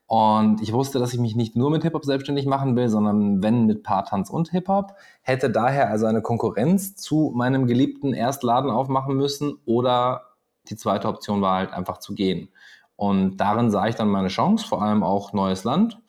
Und 0.08 0.62
ich 0.62 0.72
wusste, 0.72 1.00
dass 1.00 1.14
ich 1.14 1.20
mich 1.20 1.36
nicht 1.36 1.56
nur 1.56 1.72
mit 1.72 1.82
Hip-Hop 1.84 2.06
selbstständig 2.06 2.46
machen 2.46 2.76
will, 2.76 2.90
sondern 2.90 3.42
wenn 3.42 3.66
mit 3.66 3.82
Partans 3.82 4.30
und 4.30 4.52
Hip-Hop. 4.52 4.96
Hätte 5.22 5.50
daher 5.50 5.90
also 5.90 6.06
eine 6.06 6.22
Konkurrenz 6.22 6.96
zu 6.96 7.32
meinem 7.36 7.66
geliebten 7.66 8.14
Erstladen 8.14 8.70
aufmachen 8.70 9.16
müssen 9.16 9.56
oder 9.66 10.22
die 10.70 10.76
zweite 10.76 11.08
Option 11.08 11.42
war 11.42 11.58
halt 11.58 11.74
einfach 11.74 11.98
zu 11.98 12.14
gehen. 12.14 12.50
Und 12.96 13.38
darin 13.38 13.72
sah 13.72 13.88
ich 13.88 13.96
dann 13.96 14.10
meine 14.10 14.30
Chance, 14.30 14.66
vor 14.68 14.82
allem 14.82 15.04
auch 15.04 15.34
neues 15.34 15.64
Land. 15.64 16.00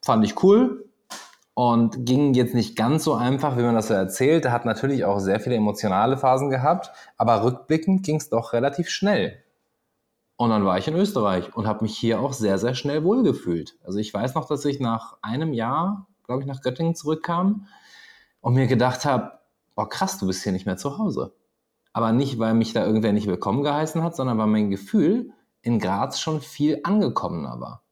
Fand 0.00 0.24
ich 0.24 0.42
cool 0.42 0.88
und 1.54 2.06
ging 2.06 2.34
jetzt 2.34 2.54
nicht 2.54 2.76
ganz 2.76 3.04
so 3.04 3.14
einfach, 3.14 3.56
wie 3.56 3.62
man 3.62 3.74
das 3.74 3.88
so 3.88 3.94
erzählt. 3.94 4.44
Er 4.44 4.52
hat 4.52 4.64
natürlich 4.64 5.04
auch 5.04 5.18
sehr 5.18 5.40
viele 5.40 5.56
emotionale 5.56 6.16
Phasen 6.16 6.50
gehabt, 6.50 6.90
aber 7.16 7.44
rückblickend 7.44 8.04
ging 8.04 8.16
es 8.16 8.28
doch 8.28 8.52
relativ 8.52 8.88
schnell. 8.88 9.43
Und 10.36 10.50
dann 10.50 10.64
war 10.64 10.78
ich 10.78 10.88
in 10.88 10.96
Österreich 10.96 11.54
und 11.54 11.66
habe 11.66 11.84
mich 11.84 11.96
hier 11.96 12.20
auch 12.20 12.32
sehr, 12.32 12.58
sehr 12.58 12.74
schnell 12.74 13.04
wohlgefühlt. 13.04 13.76
Also 13.84 13.98
ich 13.98 14.12
weiß 14.12 14.34
noch, 14.34 14.46
dass 14.46 14.64
ich 14.64 14.80
nach 14.80 15.16
einem 15.22 15.52
Jahr, 15.52 16.08
glaube 16.24 16.42
ich, 16.42 16.46
nach 16.48 16.60
Göttingen 16.60 16.96
zurückkam 16.96 17.66
und 18.40 18.54
mir 18.54 18.66
gedacht 18.66 19.04
habe, 19.04 19.38
boah 19.74 19.88
krass, 19.88 20.18
du 20.18 20.26
bist 20.26 20.42
hier 20.42 20.52
nicht 20.52 20.66
mehr 20.66 20.76
zu 20.76 20.98
Hause. 20.98 21.34
Aber 21.92 22.12
nicht, 22.12 22.40
weil 22.40 22.54
mich 22.54 22.72
da 22.72 22.84
irgendwer 22.84 23.12
nicht 23.12 23.28
willkommen 23.28 23.62
geheißen 23.62 24.02
hat, 24.02 24.16
sondern 24.16 24.38
weil 24.38 24.48
mein 24.48 24.70
Gefühl 24.70 25.32
in 25.62 25.78
Graz 25.78 26.18
schon 26.18 26.40
viel 26.40 26.80
angekommener 26.82 27.60
war. 27.60 27.84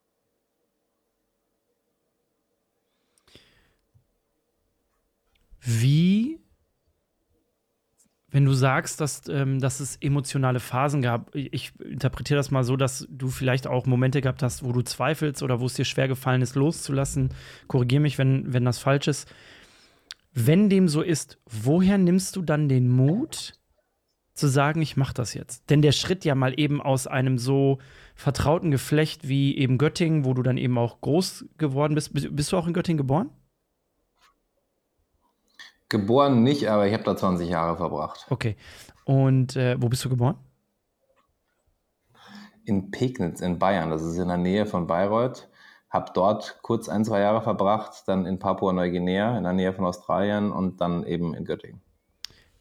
Wie 5.61 6.42
wenn 8.33 8.47
du 8.47 8.55
sagst, 8.55 9.01
dass, 9.01 9.29
ähm, 9.29 9.61
dass 9.61 9.81
es 9.81 9.97
emotionale 9.97 10.59
Phasen 10.59 11.03
gab, 11.03 11.35
ich 11.35 11.73
interpretiere 11.79 12.39
das 12.39 12.51
mal 12.51 12.65
so, 12.65 12.77
dass 12.77 13.07
du 13.11 13.29
vielleicht 13.29 13.67
auch 13.67 13.85
Momente 13.85 14.23
gehabt 14.23 14.43
hast, 14.43 14.65
wo 14.65 14.73
du 14.73 14.81
zweifelst 14.81 15.43
oder 15.43 15.61
wo 15.61 15.67
es 15.67 15.75
dir 15.75 15.85
schwer 15.85 16.09
gefallen 16.09 16.41
ist, 16.41 16.55
loszulassen. 16.55 17.29
Korrigiere 17.69 18.01
mich, 18.01 18.17
wenn, 18.17 18.51
wenn 18.53 18.65
das 18.65 18.79
falsch 18.79 19.07
ist. 19.07 19.33
Wenn 20.33 20.71
dem 20.71 20.89
so 20.89 21.03
ist, 21.03 21.39
woher 21.45 21.99
nimmst 21.99 22.35
du 22.37 22.43
dann 22.43 22.71
den 22.71 22.89
Mut 22.89 23.53
zu 24.33 24.49
sagen, 24.49 24.81
ich 24.81 24.97
mache 24.97 25.13
das 25.13 25.35
jetzt? 25.35 25.69
Denn 25.69 25.83
der 25.83 25.93
Schritt 25.93 26.25
ja 26.25 26.35
mal 26.35 26.59
eben 26.59 26.81
aus 26.81 27.07
einem 27.07 27.37
so 27.37 27.81
vertrauten 28.15 28.71
Geflecht 28.71 29.29
wie 29.29 29.59
eben 29.59 29.77
Göttingen, 29.77 30.25
wo 30.25 30.33
du 30.33 30.43
dann 30.43 30.57
eben 30.57 30.79
auch 30.79 31.03
groß 31.03 31.45
geworden 31.59 31.95
bist. 31.95 32.13
Bist 32.15 32.51
du 32.51 32.57
auch 32.57 32.67
in 32.67 32.73
Göttingen 32.73 32.97
geboren? 32.97 33.29
Geboren 35.93 36.43
nicht, 36.43 36.71
aber 36.71 36.87
ich 36.87 36.95
habe 36.95 37.03
da 37.05 37.15
20 37.15 37.51
Jahre 37.51 37.77
verbracht. 37.77 38.25
Okay. 38.31 38.57
Und 39.05 39.57
äh, 39.57 39.77
wo 39.79 39.91
bist 39.91 40.03
du 40.03 40.09
geboren? 40.09 40.37
In 42.65 42.91
Pegnitz 42.91 43.43
in 43.43 43.59
Bayern. 43.59 43.91
Das 43.91 44.03
ist 44.03 44.17
in 44.17 44.29
der 44.29 44.39
Nähe 44.39 44.65
von 44.65 44.87
Bayreuth. 44.87 45.51
Hab 45.91 46.15
dort 46.15 46.61
kurz 46.63 46.89
ein, 46.89 47.05
zwei 47.05 47.21
Jahre 47.21 47.43
verbracht, 47.43 48.05
dann 48.07 48.25
in 48.25 48.39
Papua-Neuguinea, 48.39 49.37
in 49.37 49.45
der 49.45 49.53
Nähe 49.53 49.75
von 49.75 49.85
Australien 49.85 50.51
und 50.51 50.81
dann 50.81 51.05
eben 51.05 51.35
in 51.35 51.45
Göttingen. 51.45 51.83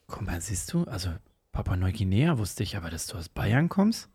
Guck 0.07 0.23
mal, 0.23 0.41
siehst 0.41 0.73
du, 0.73 0.83
also 0.83 1.11
Papua-Neuguinea 1.53 2.37
wusste 2.37 2.63
ich 2.63 2.75
aber, 2.75 2.89
dass 2.89 3.07
du 3.07 3.17
aus 3.17 3.29
Bayern 3.29 3.69
kommst. 3.69 4.09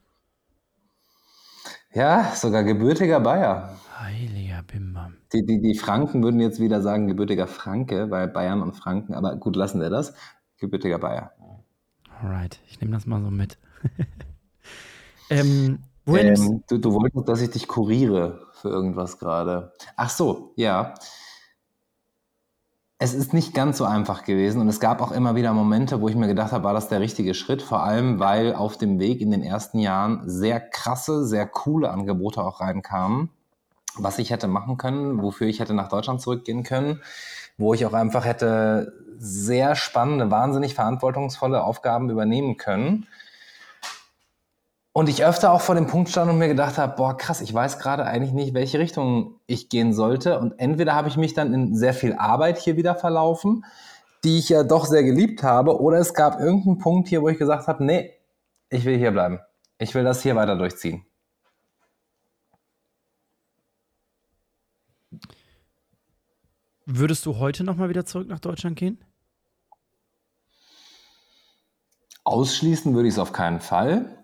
Ja, 1.97 2.35
sogar 2.35 2.63
gebürtiger 2.63 3.21
Bayer. 3.21 3.75
Heiliger 3.99 4.63
Bimbam. 4.65 5.15
Die, 5.33 5.47
die, 5.47 5.63
die 5.63 5.75
Franken 5.75 6.23
würden 6.23 6.41
jetzt 6.41 6.61
wieder 6.61 6.83
sagen 6.83 7.09
gebürtiger 7.09 7.47
Franke, 7.47 8.11
weil 8.11 8.29
Bayern 8.29 8.61
und 8.61 8.75
Franken, 8.75 9.15
aber 9.15 9.37
gut, 9.37 9.57
lassen 9.57 9.81
wir 9.81 9.89
das. 9.89 10.13
Gebürtiger 10.59 10.99
Bayer. 10.99 11.33
Alright, 12.21 12.61
ich 12.69 12.83
nehme 12.83 12.93
das 12.93 13.07
mal 13.07 13.23
so 13.23 13.31
mit. 13.31 13.57
ähm, 15.31 15.79
ähm, 16.07 16.63
du, 16.69 16.77
du 16.77 16.93
wolltest, 16.93 17.31
dass 17.31 17.41
ich 17.41 17.49
dich 17.49 17.67
kuriere 17.67 18.47
für 18.53 18.69
irgendwas 18.69 19.19
gerade. 19.19 19.73
Ach 19.97 20.11
so, 20.11 20.53
ja 20.57 20.93
es 22.99 23.13
ist 23.13 23.35
nicht 23.35 23.53
ganz 23.53 23.77
so 23.77 23.85
einfach 23.85 24.25
gewesen 24.25 24.61
und 24.61 24.69
es 24.69 24.81
gab 24.81 25.03
auch 25.03 25.13
immer 25.13 25.35
wieder 25.35 25.53
Momente, 25.53 26.01
wo 26.01 26.09
ich 26.09 26.17
mir 26.17 26.29
gedacht 26.29 26.53
habe, 26.53 26.65
war 26.65 26.73
das 26.73 26.89
der 26.89 27.01
richtige 27.01 27.35
Schritt, 27.35 27.61
vor 27.61 27.83
allem 27.83 28.19
weil 28.19 28.55
auf 28.55 28.79
dem 28.79 28.99
Weg 28.99 29.21
in 29.21 29.31
den 29.31 29.43
ersten 29.43 29.79
Jahren 29.79 30.23
sehr 30.25 30.61
krasse, 30.61 31.27
sehr 31.27 31.47
coole 31.47 31.91
Angebote 31.91 32.43
auch 32.43 32.61
reinkamen, 32.61 33.29
was 33.97 34.19
ich 34.19 34.31
hätte 34.31 34.49
machen 34.49 34.79
können, 34.79 35.21
wofür 35.23 35.47
ich 35.47 35.61
hätte 35.61 35.75
nach 35.75 35.89
Deutschland 35.89 36.23
zurückgehen 36.23 36.63
können, 36.63 37.03
wo 37.59 37.75
ich 37.75 37.85
auch 37.85 37.93
einfach 37.93 38.25
hätte 38.25 38.95
sehr 39.19 39.77
spannende, 39.77 40.31
wahnsinnig 40.31 40.75
verantwortungsvolle 40.75 41.63
Aufgaben 41.63 42.09
übernehmen 42.09 42.57
können 42.57 43.07
und 44.97 45.11
ich 45.11 45.27
öfter 45.27 45.53
auch 45.53 45.61
vor 45.61 45.75
dem 45.75 45.87
Punkt 45.87 46.09
stand 46.09 46.31
und 46.31 46.39
mir 46.39 46.49
gedacht 46.49 46.79
habe, 46.79 46.97
boah, 46.97 47.15
krass, 47.19 47.43
ich 47.43 47.53
weiß 47.53 47.79
gerade 47.81 48.07
eigentlich 48.07 48.33
nicht, 48.33 48.55
welche 48.55 48.79
Richtung 48.79 49.39
ich 49.47 49.69
gehen 49.69 49.93
sollte. 49.93 50.39
Und 50.39 50.59
entweder 50.59 50.95
habe 50.95 51.11
ich 51.11 51.19
mich 51.19 51.35
dann 51.35 51.53
in 51.53 51.77
sehr 51.77 51.93
viel 51.93 52.15
Arbeit 52.15 52.57
hier 52.57 52.79
wieder 52.79 52.95
verlaufen, 52.95 53.67
die 54.25 54.39
ich 54.39 54.49
ja 54.49 54.63
doch 54.63 54.87
sehr 54.87 55.03
geliebt 55.05 55.43
habe, 55.43 55.83
oder 55.83 55.99
es 55.99 56.15
gab 56.15 56.41
irgendeinen 56.41 56.79
Punkt 56.79 57.09
hier, 57.09 57.21
wo 57.21 57.29
ich 57.29 57.37
gesagt 57.37 57.69
habe, 57.69 57.85
nee, 57.85 58.11
ich 58.71 58.87
will 58.87 58.97
hier 58.97 59.11
bleiben. 59.11 59.39
Ich 59.77 59.95
will 59.95 60.03
das 60.03 60.23
hier 60.23 60.35
weiter 60.35 60.57
durchziehen. 60.57 61.05
Würdest 66.87 67.27
du 67.27 67.37
heute 67.37 67.65
noch 67.65 67.77
mal 67.77 67.91
wieder 67.91 68.07
zurück 68.07 68.29
nach 68.29 68.41
Deutschland 68.41 68.77
gehen? 68.77 69.05
Ausschließen 72.25 72.95
würde 72.95 73.09
ich 73.09 73.15
es 73.17 73.19
auf 73.19 73.35
keinen 73.35 73.61
Fall. 73.61 74.16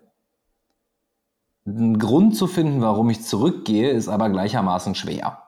Einen 1.65 1.97
Grund 1.97 2.35
zu 2.35 2.47
finden, 2.47 2.81
warum 2.81 3.09
ich 3.09 3.23
zurückgehe, 3.23 3.91
ist 3.91 4.09
aber 4.09 4.29
gleichermaßen 4.29 4.95
schwer. 4.95 5.43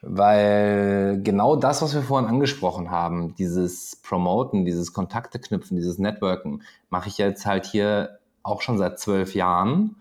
Weil 0.00 1.20
genau 1.22 1.56
das, 1.56 1.82
was 1.82 1.94
wir 1.94 2.02
vorhin 2.02 2.28
angesprochen 2.28 2.90
haben, 2.90 3.34
dieses 3.36 3.96
Promoten, 3.96 4.64
dieses 4.64 4.92
Kontakte 4.92 5.38
knüpfen, 5.38 5.76
dieses 5.76 5.98
Networken, 5.98 6.62
mache 6.90 7.08
ich 7.08 7.18
jetzt 7.18 7.46
halt 7.46 7.64
hier 7.64 8.18
auch 8.42 8.60
schon 8.60 8.78
seit 8.78 8.98
zwölf 9.00 9.34
Jahren. 9.34 9.96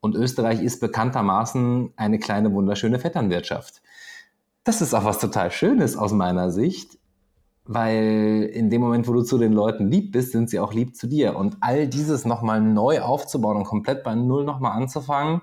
Und 0.00 0.16
Österreich 0.16 0.60
ist 0.60 0.80
bekanntermaßen 0.80 1.92
eine 1.96 2.18
kleine, 2.18 2.52
wunderschöne 2.52 2.98
Vetternwirtschaft. 2.98 3.80
Das 4.64 4.82
ist 4.82 4.92
auch 4.92 5.04
was 5.04 5.18
total 5.18 5.50
Schönes 5.50 5.96
aus 5.96 6.12
meiner 6.12 6.50
Sicht, 6.50 6.98
weil 7.66 8.50
in 8.52 8.68
dem 8.70 8.80
Moment, 8.82 9.08
wo 9.08 9.12
du 9.12 9.22
zu 9.22 9.38
den 9.38 9.52
Leuten 9.52 9.90
lieb 9.90 10.12
bist, 10.12 10.32
sind 10.32 10.50
sie 10.50 10.60
auch 10.60 10.74
lieb 10.74 10.96
zu 10.96 11.06
dir. 11.06 11.36
Und 11.36 11.56
all 11.60 11.88
dieses 11.88 12.24
nochmal 12.24 12.60
neu 12.60 13.00
aufzubauen 13.00 13.56
und 13.56 13.64
komplett 13.64 14.02
bei 14.04 14.14
Null 14.14 14.44
nochmal 14.44 14.72
anzufangen, 14.72 15.40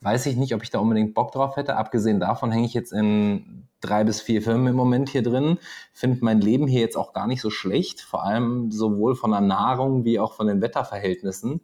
weiß 0.00 0.26
ich 0.26 0.36
nicht, 0.36 0.54
ob 0.54 0.62
ich 0.62 0.70
da 0.70 0.80
unbedingt 0.80 1.14
Bock 1.14 1.32
drauf 1.32 1.56
hätte. 1.56 1.76
Abgesehen 1.76 2.20
davon 2.20 2.50
hänge 2.50 2.66
ich 2.66 2.74
jetzt 2.74 2.92
in 2.92 3.68
drei 3.80 4.04
bis 4.04 4.20
vier 4.20 4.42
Firmen 4.42 4.68
im 4.68 4.76
Moment 4.76 5.08
hier 5.08 5.22
drin, 5.22 5.58
finde 5.92 6.18
mein 6.22 6.40
Leben 6.40 6.66
hier 6.66 6.80
jetzt 6.80 6.96
auch 6.96 7.12
gar 7.12 7.26
nicht 7.26 7.40
so 7.40 7.50
schlecht, 7.50 8.00
vor 8.00 8.24
allem 8.24 8.70
sowohl 8.70 9.16
von 9.16 9.30
der 9.32 9.40
Nahrung 9.40 10.04
wie 10.04 10.20
auch 10.20 10.34
von 10.34 10.46
den 10.46 10.60
Wetterverhältnissen. 10.60 11.60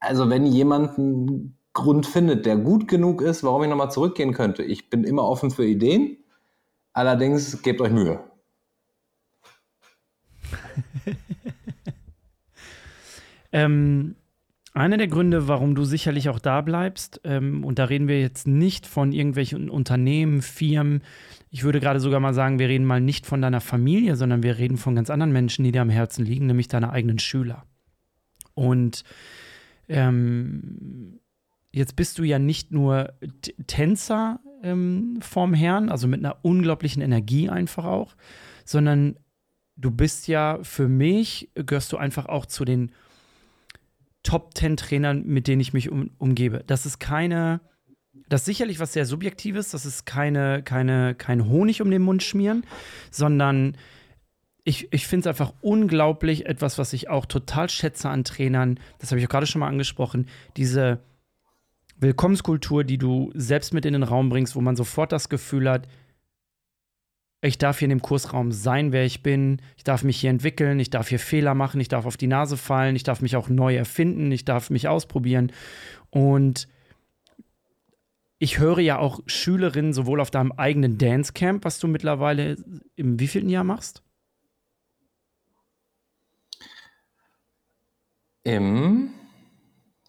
Also 0.00 0.30
wenn 0.30 0.46
jemand 0.46 0.98
einen 0.98 1.58
Grund 1.72 2.06
findet, 2.06 2.46
der 2.46 2.56
gut 2.56 2.88
genug 2.88 3.20
ist, 3.20 3.44
warum 3.44 3.62
ich 3.62 3.68
nochmal 3.68 3.90
zurückgehen 3.90 4.32
könnte, 4.32 4.62
ich 4.62 4.88
bin 4.88 5.04
immer 5.04 5.24
offen 5.24 5.50
für 5.50 5.66
Ideen. 5.66 6.18
Allerdings 6.92 7.62
gebt 7.62 7.80
euch 7.82 7.92
Mühe. 7.92 8.20
ähm, 13.52 14.16
einer 14.72 14.98
der 14.98 15.08
Gründe, 15.08 15.48
warum 15.48 15.74
du 15.74 15.84
sicherlich 15.84 16.28
auch 16.28 16.38
da 16.38 16.60
bleibst, 16.60 17.20
ähm, 17.24 17.64
und 17.64 17.78
da 17.78 17.84
reden 17.84 18.08
wir 18.08 18.20
jetzt 18.20 18.46
nicht 18.46 18.86
von 18.86 19.12
irgendwelchen 19.12 19.70
Unternehmen, 19.70 20.42
Firmen, 20.42 21.02
ich 21.50 21.64
würde 21.64 21.80
gerade 21.80 22.00
sogar 22.00 22.20
mal 22.20 22.34
sagen, 22.34 22.58
wir 22.58 22.68
reden 22.68 22.84
mal 22.84 23.00
nicht 23.00 23.24
von 23.24 23.40
deiner 23.40 23.62
Familie, 23.62 24.16
sondern 24.16 24.42
wir 24.42 24.58
reden 24.58 24.76
von 24.76 24.94
ganz 24.94 25.08
anderen 25.08 25.32
Menschen, 25.32 25.64
die 25.64 25.72
dir 25.72 25.80
am 25.80 25.88
Herzen 25.88 26.26
liegen, 26.26 26.46
nämlich 26.46 26.68
deine 26.68 26.90
eigenen 26.90 27.18
Schüler. 27.18 27.64
Und 28.52 29.04
ähm, 29.88 31.20
jetzt 31.72 31.96
bist 31.96 32.18
du 32.18 32.24
ja 32.24 32.38
nicht 32.38 32.72
nur 32.72 33.14
Tänzer 33.66 34.40
ähm, 34.62 35.18
vorm 35.20 35.54
Herrn, 35.54 35.88
also 35.88 36.08
mit 36.08 36.20
einer 36.20 36.38
unglaublichen 36.42 37.00
Energie 37.00 37.48
einfach 37.48 37.86
auch, 37.86 38.16
sondern 38.66 39.16
du 39.76 39.90
bist 39.90 40.26
ja 40.28 40.58
für 40.62 40.88
mich, 40.88 41.50
gehörst 41.54 41.92
du 41.92 41.96
einfach 41.96 42.26
auch 42.26 42.46
zu 42.46 42.64
den 42.64 42.92
Top 44.22 44.56
10 44.56 44.76
Trainern, 44.76 45.24
mit 45.24 45.46
denen 45.46 45.60
ich 45.60 45.72
mich 45.72 45.90
um, 45.90 46.10
umgebe. 46.18 46.64
Das 46.66 46.84
ist 46.84 46.98
keine, 46.98 47.60
das 48.28 48.40
ist 48.40 48.46
sicherlich 48.46 48.80
was 48.80 48.92
sehr 48.92 49.06
Subjektives, 49.06 49.70
das 49.70 49.86
ist 49.86 50.04
keine, 50.04 50.62
keine, 50.62 51.14
kein 51.14 51.48
Honig 51.48 51.80
um 51.80 51.90
den 51.90 52.02
Mund 52.02 52.22
schmieren, 52.22 52.64
sondern 53.10 53.76
ich, 54.64 54.92
ich 54.92 55.06
finde 55.06 55.28
es 55.28 55.40
einfach 55.40 55.52
unglaublich, 55.60 56.46
etwas, 56.46 56.76
was 56.76 56.92
ich 56.92 57.08
auch 57.08 57.26
total 57.26 57.70
schätze 57.70 58.08
an 58.08 58.24
Trainern, 58.24 58.80
das 58.98 59.12
habe 59.12 59.20
ich 59.20 59.26
auch 59.26 59.30
gerade 59.30 59.46
schon 59.46 59.60
mal 59.60 59.68
angesprochen, 59.68 60.26
diese 60.56 60.98
Willkommenskultur, 61.98 62.82
die 62.82 62.98
du 62.98 63.30
selbst 63.34 63.72
mit 63.72 63.86
in 63.86 63.92
den 63.92 64.02
Raum 64.02 64.28
bringst, 64.28 64.56
wo 64.56 64.60
man 64.60 64.74
sofort 64.74 65.12
das 65.12 65.28
Gefühl 65.28 65.70
hat, 65.70 65.86
ich 67.42 67.58
darf 67.58 67.78
hier 67.78 67.86
in 67.86 67.90
dem 67.90 68.02
Kursraum 68.02 68.50
sein, 68.50 68.92
wer 68.92 69.04
ich 69.04 69.22
bin. 69.22 69.60
Ich 69.76 69.84
darf 69.84 70.02
mich 70.02 70.18
hier 70.18 70.30
entwickeln. 70.30 70.80
Ich 70.80 70.90
darf 70.90 71.08
hier 71.08 71.18
Fehler 71.18 71.54
machen. 71.54 71.80
Ich 71.80 71.88
darf 71.88 72.06
auf 72.06 72.16
die 72.16 72.26
Nase 72.26 72.56
fallen. 72.56 72.96
Ich 72.96 73.02
darf 73.02 73.20
mich 73.20 73.36
auch 73.36 73.48
neu 73.48 73.76
erfinden. 73.76 74.32
Ich 74.32 74.44
darf 74.44 74.70
mich 74.70 74.88
ausprobieren. 74.88 75.52
Und 76.10 76.68
ich 78.38 78.58
höre 78.58 78.80
ja 78.80 78.98
auch 78.98 79.20
Schülerinnen 79.26 79.92
sowohl 79.92 80.20
auf 80.20 80.30
deinem 80.30 80.52
eigenen 80.52 80.98
Dancecamp, 80.98 81.64
was 81.64 81.78
du 81.78 81.88
mittlerweile 81.88 82.56
im 82.96 83.20
wievielten 83.20 83.50
Jahr 83.50 83.64
machst? 83.64 84.02
Im 88.44 89.10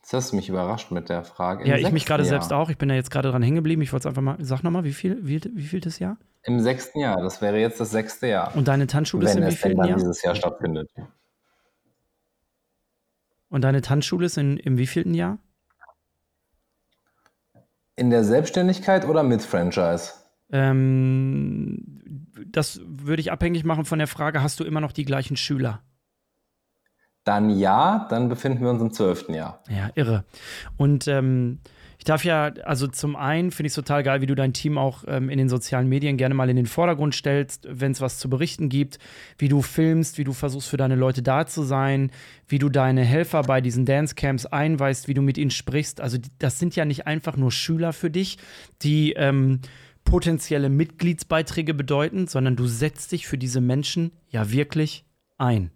Jetzt 0.08 0.14
hast 0.14 0.32
du 0.32 0.38
mich 0.38 0.48
überrascht 0.48 0.90
mit 0.92 1.10
der 1.10 1.26
Frage. 1.26 1.66
Im 1.66 1.70
ja, 1.70 1.76
ich 1.76 1.92
mich 1.92 2.06
gerade 2.06 2.24
selbst 2.24 2.54
auch. 2.54 2.70
Ich 2.70 2.78
bin 2.78 2.88
ja 2.88 2.96
jetzt 2.96 3.12
gerade 3.12 3.30
dran 3.30 3.44
hängen 3.44 3.58
geblieben. 3.58 3.82
Ich 3.82 3.92
wollte 3.92 4.04
es 4.04 4.06
einfach 4.06 4.22
mal, 4.22 4.38
sag 4.40 4.64
nochmal, 4.64 4.86
wie 4.86 4.94
viel, 4.94 5.20
wie, 5.28 5.42
wie 5.54 5.64
viel 5.64 5.82
das 5.82 6.00
Jahr? 6.00 6.18
Im 6.48 6.62
sechsten 6.62 7.00
Jahr. 7.00 7.22
Das 7.22 7.42
wäre 7.42 7.60
jetzt 7.60 7.80
das 7.82 7.92
sechste 7.92 8.28
Jahr. 8.28 8.56
Und 8.56 8.70
deine 8.70 8.88
Tanzschule 8.88 9.26
ist 9.26 9.36
im 9.36 9.46
wie 9.46 9.52
viel 9.52 9.76
Jahr? 9.76 9.98
dieses 9.98 10.24
Jahr 10.24 10.34
stattfindet. 10.34 10.90
Und 13.50 13.62
deine 13.62 13.82
Tanzschule 13.82 14.26
ist 14.26 14.38
in, 14.38 14.56
im 14.56 14.78
wievielten 14.78 15.14
Jahr? 15.14 15.40
In 17.98 18.10
der 18.10 18.24
Selbstständigkeit 18.24 19.06
oder 19.06 19.24
mit 19.24 19.42
Franchise? 19.42 20.14
Ähm, 20.50 22.32
das 22.46 22.80
würde 22.86 23.20
ich 23.20 23.32
abhängig 23.32 23.66
machen 23.66 23.84
von 23.84 24.00
der 24.00 24.08
Frage, 24.08 24.42
hast 24.42 24.62
du 24.62 24.64
immer 24.64 24.80
noch 24.80 24.94
die 24.94 25.06
gleichen 25.06 25.36
Schüler? 25.36 25.82
Dann 27.26 27.50
ja, 27.50 28.08
dann 28.10 28.30
befinden 28.30 28.62
wir 28.62 28.70
uns 28.70 28.82
im 28.82 28.94
zwölften 28.94 29.34
Jahr. 29.34 29.62
Ja, 29.68 29.90
irre. 29.96 30.24
Und 30.78 31.10
ähm, 31.10 31.60
darf 32.08 32.24
ja, 32.24 32.54
also 32.64 32.88
zum 32.88 33.16
einen 33.16 33.52
finde 33.52 33.68
ich 33.68 33.72
es 33.72 33.76
total 33.76 34.04
geil, 34.04 34.22
wie 34.22 34.26
du 34.26 34.36
dein 34.36 34.54
Team 34.54 34.78
auch 34.78 35.04
ähm, 35.08 35.30
in 35.30 35.38
den 35.38 35.50
sozialen 35.50 35.90
Medien 35.90 36.18
gerne 36.18 36.36
mal 36.36 36.50
in 36.50 36.56
den 36.56 36.66
Vordergrund 36.66 37.16
stellst, 37.16 37.68
wenn 37.70 37.92
es 37.92 38.02
was 38.02 38.20
zu 38.20 38.30
berichten 38.30 38.70
gibt, 38.70 39.00
wie 39.38 39.50
du 39.50 39.62
filmst, 39.62 40.18
wie 40.18 40.24
du 40.24 40.34
versuchst 40.34 40.70
für 40.70 40.78
deine 40.78 40.96
Leute 40.96 41.22
da 41.22 41.46
zu 41.46 41.64
sein, 41.64 42.12
wie 42.48 42.60
du 42.60 42.70
deine 42.70 43.04
Helfer 43.04 43.42
bei 43.42 43.62
diesen 43.62 43.86
Dancecamps 43.86 44.46
einweist, 44.46 45.08
wie 45.08 45.14
du 45.14 45.22
mit 45.22 45.38
ihnen 45.38 45.52
sprichst. 45.52 46.00
Also 46.00 46.18
das 46.40 46.60
sind 46.60 46.76
ja 46.76 46.86
nicht 46.86 47.08
einfach 47.08 47.36
nur 47.36 47.52
Schüler 47.52 47.94
für 47.94 48.10
dich, 48.10 48.38
die 48.82 49.14
ähm, 49.14 49.60
potenzielle 50.04 50.70
Mitgliedsbeiträge 50.70 51.74
bedeuten, 51.74 52.28
sondern 52.28 52.56
du 52.56 52.68
setzt 52.68 53.12
dich 53.12 53.28
für 53.28 53.38
diese 53.38 53.60
Menschen 53.60 54.12
ja 54.30 54.52
wirklich 54.52 55.06
ein. 55.38 55.72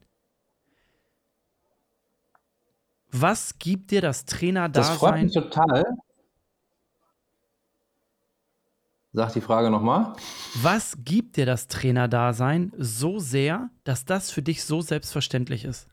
Was 3.11 3.59
gibt 3.59 3.91
dir 3.91 3.99
das 3.99 4.23
Trainer-Dasein? 4.25 4.91
Das 4.91 4.97
freut 4.97 5.23
mich 5.23 5.33
total. 5.33 5.83
Sag 9.13 9.33
die 9.33 9.41
Frage 9.41 9.69
nochmal. 9.69 10.13
Was 10.61 10.97
gibt 11.03 11.35
dir 11.35 11.45
das 11.45 11.67
Trainer-Dasein 11.67 12.71
so 12.77 13.19
sehr, 13.19 13.69
dass 13.83 14.05
das 14.05 14.31
für 14.31 14.41
dich 14.41 14.63
so 14.63 14.81
selbstverständlich 14.81 15.65
ist? 15.65 15.89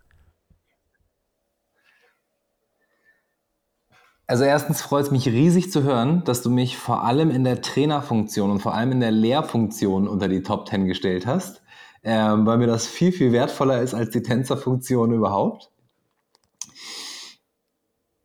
Also 4.29 4.45
erstens 4.45 4.83
freut 4.83 5.07
es 5.07 5.11
mich 5.11 5.27
riesig 5.27 5.73
zu 5.73 5.83
hören, 5.83 6.23
dass 6.25 6.43
du 6.43 6.51
mich 6.51 6.77
vor 6.77 7.03
allem 7.03 7.31
in 7.31 7.45
der 7.45 7.63
Trainerfunktion 7.63 8.51
und 8.51 8.61
vor 8.61 8.75
allem 8.75 8.93
in 8.93 9.01
der 9.01 9.11
Lehrfunktion 9.11 10.07
unter 10.07 10.29
die 10.29 10.43
Top 10.43 10.69
10 10.69 10.87
gestellt 10.87 11.27
hast, 11.27 11.63
ähm, 12.05 12.47
weil 12.47 12.59
mir 12.59 12.67
das 12.67 12.87
viel, 12.87 13.11
viel 13.11 13.33
wertvoller 13.33 13.81
ist 13.81 13.95
als 13.95 14.11
die 14.11 14.23
Tänzerfunktion 14.23 15.13
überhaupt. 15.13 15.71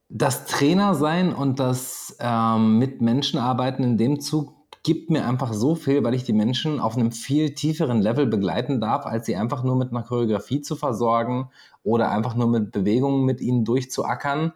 Das 0.09 0.45
Trainer 0.45 0.93
sein 0.93 1.33
und 1.33 1.59
das 1.59 2.15
ähm, 2.19 2.77
mit 2.77 3.01
Menschen 3.01 3.39
arbeiten 3.39 3.83
in 3.83 3.97
dem 3.97 4.19
Zug 4.19 4.62
gibt 4.84 5.09
mir 5.09 5.25
einfach 5.25 5.53
so 5.53 5.75
viel, 5.75 6.03
weil 6.03 6.13
ich 6.13 6.25
die 6.25 6.34
Menschen 6.34 6.79
auf 6.79 6.97
einem 6.97 7.11
viel 7.13 7.55
tieferen 7.55 8.01
Level 8.01 8.27
begleiten 8.27 8.81
darf, 8.81 9.05
als 9.05 9.25
sie 9.25 9.36
einfach 9.36 9.63
nur 9.63 9.77
mit 9.77 9.91
einer 9.91 10.03
Choreografie 10.03 10.61
zu 10.61 10.75
versorgen 10.75 11.49
oder 11.84 12.11
einfach 12.11 12.36
nur 12.36 12.47
mit 12.47 12.71
Bewegungen 12.73 13.25
mit 13.25 13.39
ihnen 13.39 13.63
durchzuackern, 13.63 14.51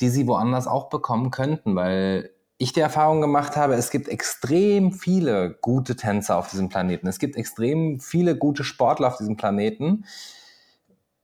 die 0.00 0.08
sie 0.08 0.26
woanders 0.26 0.66
auch 0.66 0.88
bekommen 0.88 1.30
könnten, 1.30 1.76
weil 1.76 2.30
ich 2.58 2.72
die 2.72 2.80
Erfahrung 2.80 3.20
gemacht 3.20 3.56
habe, 3.56 3.74
es 3.74 3.90
gibt 3.90 4.08
extrem 4.08 4.92
viele 4.92 5.56
gute 5.62 5.96
Tänzer 5.96 6.36
auf 6.36 6.50
diesem 6.50 6.68
Planeten. 6.68 7.06
Es 7.06 7.18
gibt 7.18 7.36
extrem 7.36 8.00
viele 8.00 8.36
gute 8.36 8.64
Sportler 8.64 9.08
auf 9.08 9.16
diesem 9.16 9.36
Planeten. 9.36 10.04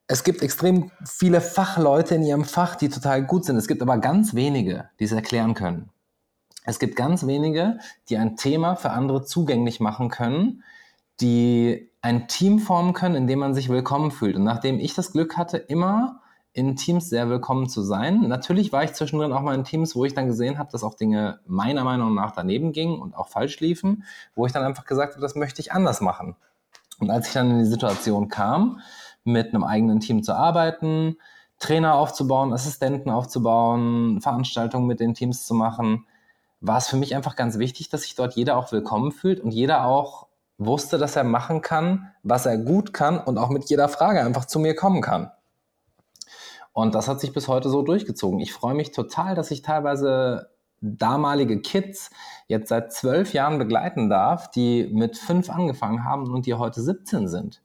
Es 0.06 0.24
gibt 0.24 0.40
extrem 0.40 0.92
viele 1.04 1.42
Fachleute 1.42 2.14
in 2.14 2.22
ihrem 2.22 2.44
Fach, 2.44 2.76
die 2.76 2.88
total 2.88 3.24
gut 3.24 3.44
sind. 3.44 3.56
Es 3.56 3.68
gibt 3.68 3.82
aber 3.82 3.98
ganz 3.98 4.34
wenige, 4.34 4.88
die 4.98 5.04
es 5.04 5.12
erklären 5.12 5.52
können. 5.52 5.90
Es 6.66 6.78
gibt 6.78 6.96
ganz 6.96 7.26
wenige, 7.26 7.78
die 8.08 8.18
ein 8.18 8.36
Thema 8.36 8.74
für 8.76 8.90
andere 8.90 9.24
zugänglich 9.24 9.80
machen 9.80 10.10
können, 10.10 10.64
die 11.20 11.88
ein 12.02 12.28
Team 12.28 12.58
formen 12.58 12.92
können, 12.92 13.14
in 13.14 13.26
dem 13.26 13.38
man 13.38 13.54
sich 13.54 13.68
willkommen 13.68 14.10
fühlt. 14.10 14.36
Und 14.36 14.44
nachdem 14.44 14.78
ich 14.78 14.94
das 14.94 15.12
Glück 15.12 15.36
hatte, 15.36 15.56
immer 15.56 16.20
in 16.52 16.74
Teams 16.74 17.10
sehr 17.10 17.28
willkommen 17.28 17.68
zu 17.68 17.82
sein. 17.82 18.22
Natürlich 18.28 18.72
war 18.72 18.82
ich 18.82 18.94
zwischendrin 18.94 19.32
auch 19.32 19.42
mal 19.42 19.54
in 19.54 19.64
Teams, 19.64 19.94
wo 19.94 20.06
ich 20.06 20.14
dann 20.14 20.26
gesehen 20.26 20.58
habe, 20.58 20.72
dass 20.72 20.82
auch 20.82 20.94
Dinge 20.94 21.38
meiner 21.46 21.84
Meinung 21.84 22.14
nach 22.14 22.32
daneben 22.32 22.72
gingen 22.72 22.98
und 22.98 23.14
auch 23.14 23.28
falsch 23.28 23.60
liefen, 23.60 24.04
wo 24.34 24.46
ich 24.46 24.52
dann 24.52 24.64
einfach 24.64 24.86
gesagt 24.86 25.12
habe, 25.12 25.20
das 25.20 25.34
möchte 25.34 25.60
ich 25.60 25.72
anders 25.72 26.00
machen. 26.00 26.34
Und 26.98 27.10
als 27.10 27.28
ich 27.28 27.34
dann 27.34 27.50
in 27.50 27.58
die 27.58 27.66
Situation 27.66 28.28
kam, 28.28 28.80
mit 29.22 29.48
einem 29.48 29.64
eigenen 29.64 30.00
Team 30.00 30.22
zu 30.22 30.34
arbeiten, 30.34 31.16
Trainer 31.58 31.94
aufzubauen, 31.94 32.54
Assistenten 32.54 33.10
aufzubauen, 33.10 34.22
Veranstaltungen 34.22 34.86
mit 34.86 34.98
den 34.98 35.12
Teams 35.12 35.44
zu 35.44 35.54
machen, 35.54 36.06
war 36.66 36.78
es 36.78 36.88
für 36.88 36.96
mich 36.96 37.14
einfach 37.14 37.36
ganz 37.36 37.58
wichtig, 37.58 37.88
dass 37.88 38.02
sich 38.02 38.14
dort 38.14 38.34
jeder 38.34 38.56
auch 38.56 38.72
willkommen 38.72 39.12
fühlt 39.12 39.40
und 39.40 39.52
jeder 39.52 39.86
auch 39.86 40.26
wusste, 40.58 40.98
dass 40.98 41.16
er 41.16 41.24
machen 41.24 41.60
kann, 41.60 42.10
was 42.22 42.46
er 42.46 42.58
gut 42.58 42.92
kann 42.92 43.18
und 43.18 43.38
auch 43.38 43.50
mit 43.50 43.68
jeder 43.68 43.88
Frage 43.88 44.22
einfach 44.22 44.46
zu 44.46 44.58
mir 44.58 44.74
kommen 44.74 45.02
kann. 45.02 45.30
Und 46.72 46.94
das 46.94 47.08
hat 47.08 47.20
sich 47.20 47.32
bis 47.32 47.48
heute 47.48 47.68
so 47.70 47.82
durchgezogen. 47.82 48.40
Ich 48.40 48.52
freue 48.52 48.74
mich 48.74 48.92
total, 48.92 49.34
dass 49.34 49.50
ich 49.50 49.62
teilweise 49.62 50.50
damalige 50.80 51.60
Kids 51.60 52.10
jetzt 52.48 52.68
seit 52.68 52.92
zwölf 52.92 53.32
Jahren 53.32 53.58
begleiten 53.58 54.10
darf, 54.10 54.50
die 54.50 54.90
mit 54.92 55.16
fünf 55.16 55.50
angefangen 55.50 56.04
haben 56.04 56.30
und 56.30 56.46
die 56.46 56.54
heute 56.54 56.82
17 56.82 57.28
sind. 57.28 57.62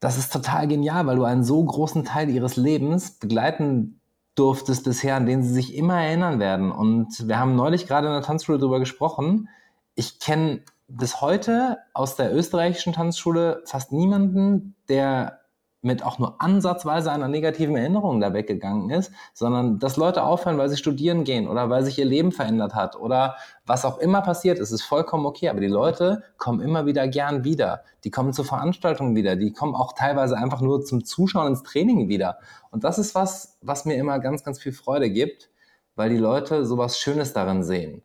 Das 0.00 0.18
ist 0.18 0.32
total 0.32 0.68
genial, 0.68 1.06
weil 1.06 1.16
du 1.16 1.24
einen 1.24 1.44
so 1.44 1.62
großen 1.62 2.04
Teil 2.04 2.30
ihres 2.30 2.56
Lebens 2.56 3.18
begleiten 3.18 4.00
durftest 4.36 4.84
bisher, 4.84 5.16
an 5.16 5.26
den 5.26 5.42
sie 5.42 5.52
sich 5.52 5.74
immer 5.74 6.00
erinnern 6.00 6.38
werden. 6.38 6.70
Und 6.70 7.26
wir 7.26 7.38
haben 7.38 7.56
neulich 7.56 7.86
gerade 7.86 8.06
in 8.06 8.12
der 8.12 8.22
Tanzschule 8.22 8.58
darüber 8.58 8.78
gesprochen. 8.78 9.48
Ich 9.94 10.20
kenne 10.20 10.62
bis 10.88 11.20
heute 11.20 11.78
aus 11.94 12.16
der 12.16 12.34
österreichischen 12.34 12.92
Tanzschule 12.92 13.62
fast 13.64 13.92
niemanden, 13.92 14.76
der 14.88 15.40
mit 15.86 16.04
auch 16.04 16.18
nur 16.18 16.42
ansatzweise 16.42 17.12
einer 17.12 17.28
negativen 17.28 17.76
Erinnerung 17.76 18.20
da 18.20 18.34
weggegangen 18.34 18.90
ist, 18.90 19.12
sondern 19.32 19.78
dass 19.78 19.96
Leute 19.96 20.24
aufhören, 20.24 20.58
weil 20.58 20.68
sie 20.68 20.76
studieren 20.76 21.24
gehen 21.24 21.48
oder 21.48 21.70
weil 21.70 21.84
sich 21.84 21.98
ihr 21.98 22.04
Leben 22.04 22.32
verändert 22.32 22.74
hat 22.74 22.96
oder 22.96 23.36
was 23.64 23.84
auch 23.84 23.98
immer 23.98 24.20
passiert 24.20 24.58
ist, 24.58 24.72
ist 24.72 24.82
vollkommen 24.82 25.24
okay. 25.24 25.48
Aber 25.48 25.60
die 25.60 25.68
Leute 25.68 26.24
kommen 26.38 26.60
immer 26.60 26.86
wieder 26.86 27.06
gern 27.08 27.44
wieder. 27.44 27.84
Die 28.04 28.10
kommen 28.10 28.32
zu 28.32 28.44
Veranstaltungen 28.44 29.14
wieder. 29.16 29.36
Die 29.36 29.52
kommen 29.52 29.74
auch 29.74 29.92
teilweise 29.92 30.36
einfach 30.36 30.60
nur 30.60 30.84
zum 30.84 31.04
Zuschauen 31.04 31.48
ins 31.48 31.62
Training 31.62 32.08
wieder. 32.08 32.38
Und 32.70 32.84
das 32.84 32.98
ist 32.98 33.14
was, 33.14 33.58
was 33.62 33.84
mir 33.84 33.94
immer 33.94 34.18
ganz, 34.18 34.44
ganz 34.44 34.60
viel 34.60 34.72
Freude 34.72 35.08
gibt, 35.10 35.50
weil 35.94 36.10
die 36.10 36.18
Leute 36.18 36.66
sowas 36.66 36.98
Schönes 36.98 37.32
darin 37.32 37.62
sehen. 37.62 38.02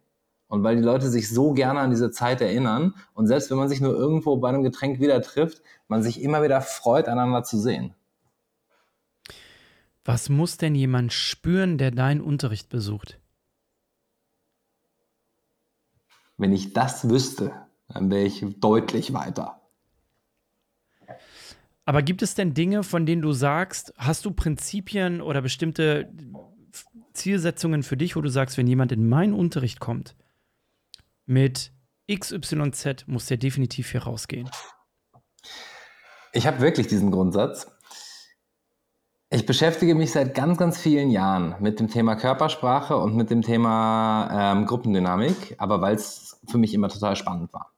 Und 0.51 0.63
weil 0.63 0.75
die 0.75 0.81
Leute 0.81 1.09
sich 1.09 1.29
so 1.29 1.53
gerne 1.53 1.79
an 1.79 1.91
diese 1.91 2.11
Zeit 2.11 2.41
erinnern 2.41 2.93
und 3.13 3.25
selbst 3.25 3.49
wenn 3.49 3.57
man 3.57 3.69
sich 3.69 3.79
nur 3.79 3.95
irgendwo 3.95 4.35
bei 4.35 4.49
einem 4.49 4.63
Getränk 4.63 4.99
wieder 4.99 5.21
trifft, 5.21 5.61
man 5.87 6.03
sich 6.03 6.21
immer 6.21 6.43
wieder 6.43 6.59
freut, 6.59 7.07
einander 7.07 7.45
zu 7.45 7.57
sehen. 7.57 7.95
Was 10.03 10.27
muss 10.27 10.57
denn 10.57 10.75
jemand 10.75 11.13
spüren, 11.13 11.77
der 11.77 11.91
deinen 11.91 12.19
Unterricht 12.19 12.67
besucht? 12.67 13.17
Wenn 16.35 16.51
ich 16.51 16.73
das 16.73 17.07
wüsste, 17.07 17.53
dann 17.87 18.11
wäre 18.11 18.25
ich 18.25 18.43
deutlich 18.59 19.13
weiter. 19.13 19.61
Aber 21.85 22.01
gibt 22.01 22.21
es 22.21 22.35
denn 22.35 22.53
Dinge, 22.53 22.83
von 22.83 23.05
denen 23.05 23.21
du 23.21 23.31
sagst, 23.31 23.93
hast 23.95 24.25
du 24.25 24.31
Prinzipien 24.31 25.21
oder 25.21 25.41
bestimmte 25.41 26.11
Zielsetzungen 27.13 27.83
für 27.83 27.95
dich, 27.95 28.17
wo 28.17 28.21
du 28.21 28.29
sagst, 28.29 28.57
wenn 28.57 28.67
jemand 28.67 28.91
in 28.91 29.07
meinen 29.07 29.33
Unterricht 29.33 29.79
kommt, 29.79 30.17
mit 31.25 31.71
XYZ 32.11 33.07
muss 33.07 33.27
der 33.27 33.37
definitiv 33.37 33.91
hier 33.91 34.03
rausgehen. 34.03 34.49
Ich 36.33 36.47
habe 36.47 36.59
wirklich 36.59 36.87
diesen 36.87 37.11
Grundsatz. 37.11 37.67
Ich 39.29 39.45
beschäftige 39.45 39.95
mich 39.95 40.11
seit 40.11 40.35
ganz, 40.35 40.57
ganz 40.57 40.77
vielen 40.77 41.09
Jahren 41.09 41.55
mit 41.59 41.79
dem 41.79 41.87
Thema 41.89 42.15
Körpersprache 42.15 42.97
und 42.97 43.15
mit 43.15 43.29
dem 43.29 43.41
Thema 43.41 44.53
ähm, 44.53 44.65
Gruppendynamik, 44.65 45.55
aber 45.57 45.79
weil 45.81 45.95
es 45.95 46.41
für 46.49 46.57
mich 46.57 46.73
immer 46.73 46.89
total 46.89 47.15
spannend 47.15 47.53
war. 47.53 47.71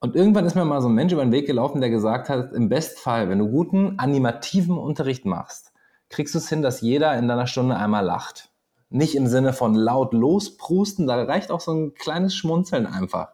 Und 0.00 0.16
irgendwann 0.16 0.46
ist 0.46 0.54
mir 0.54 0.64
mal 0.64 0.80
so 0.80 0.88
ein 0.88 0.94
Mensch 0.94 1.12
über 1.12 1.22
den 1.22 1.32
Weg 1.32 1.46
gelaufen, 1.46 1.80
der 1.80 1.90
gesagt 1.90 2.28
hat, 2.28 2.52
im 2.52 2.68
Bestfall, 2.68 3.28
wenn 3.28 3.38
du 3.38 3.48
guten 3.48 3.98
animativen 3.98 4.78
Unterricht 4.78 5.24
machst, 5.24 5.72
kriegst 6.08 6.34
du 6.34 6.38
es 6.38 6.48
hin, 6.48 6.62
dass 6.62 6.80
jeder 6.80 7.16
in 7.18 7.28
deiner 7.28 7.46
Stunde 7.46 7.76
einmal 7.76 8.04
lacht. 8.04 8.50
Nicht 8.94 9.16
im 9.16 9.26
Sinne 9.26 9.52
von 9.52 9.74
laut 9.74 10.12
losprusten, 10.12 11.08
da 11.08 11.20
reicht 11.24 11.50
auch 11.50 11.60
so 11.60 11.72
ein 11.72 11.94
kleines 11.94 12.32
Schmunzeln 12.36 12.86
einfach. 12.86 13.30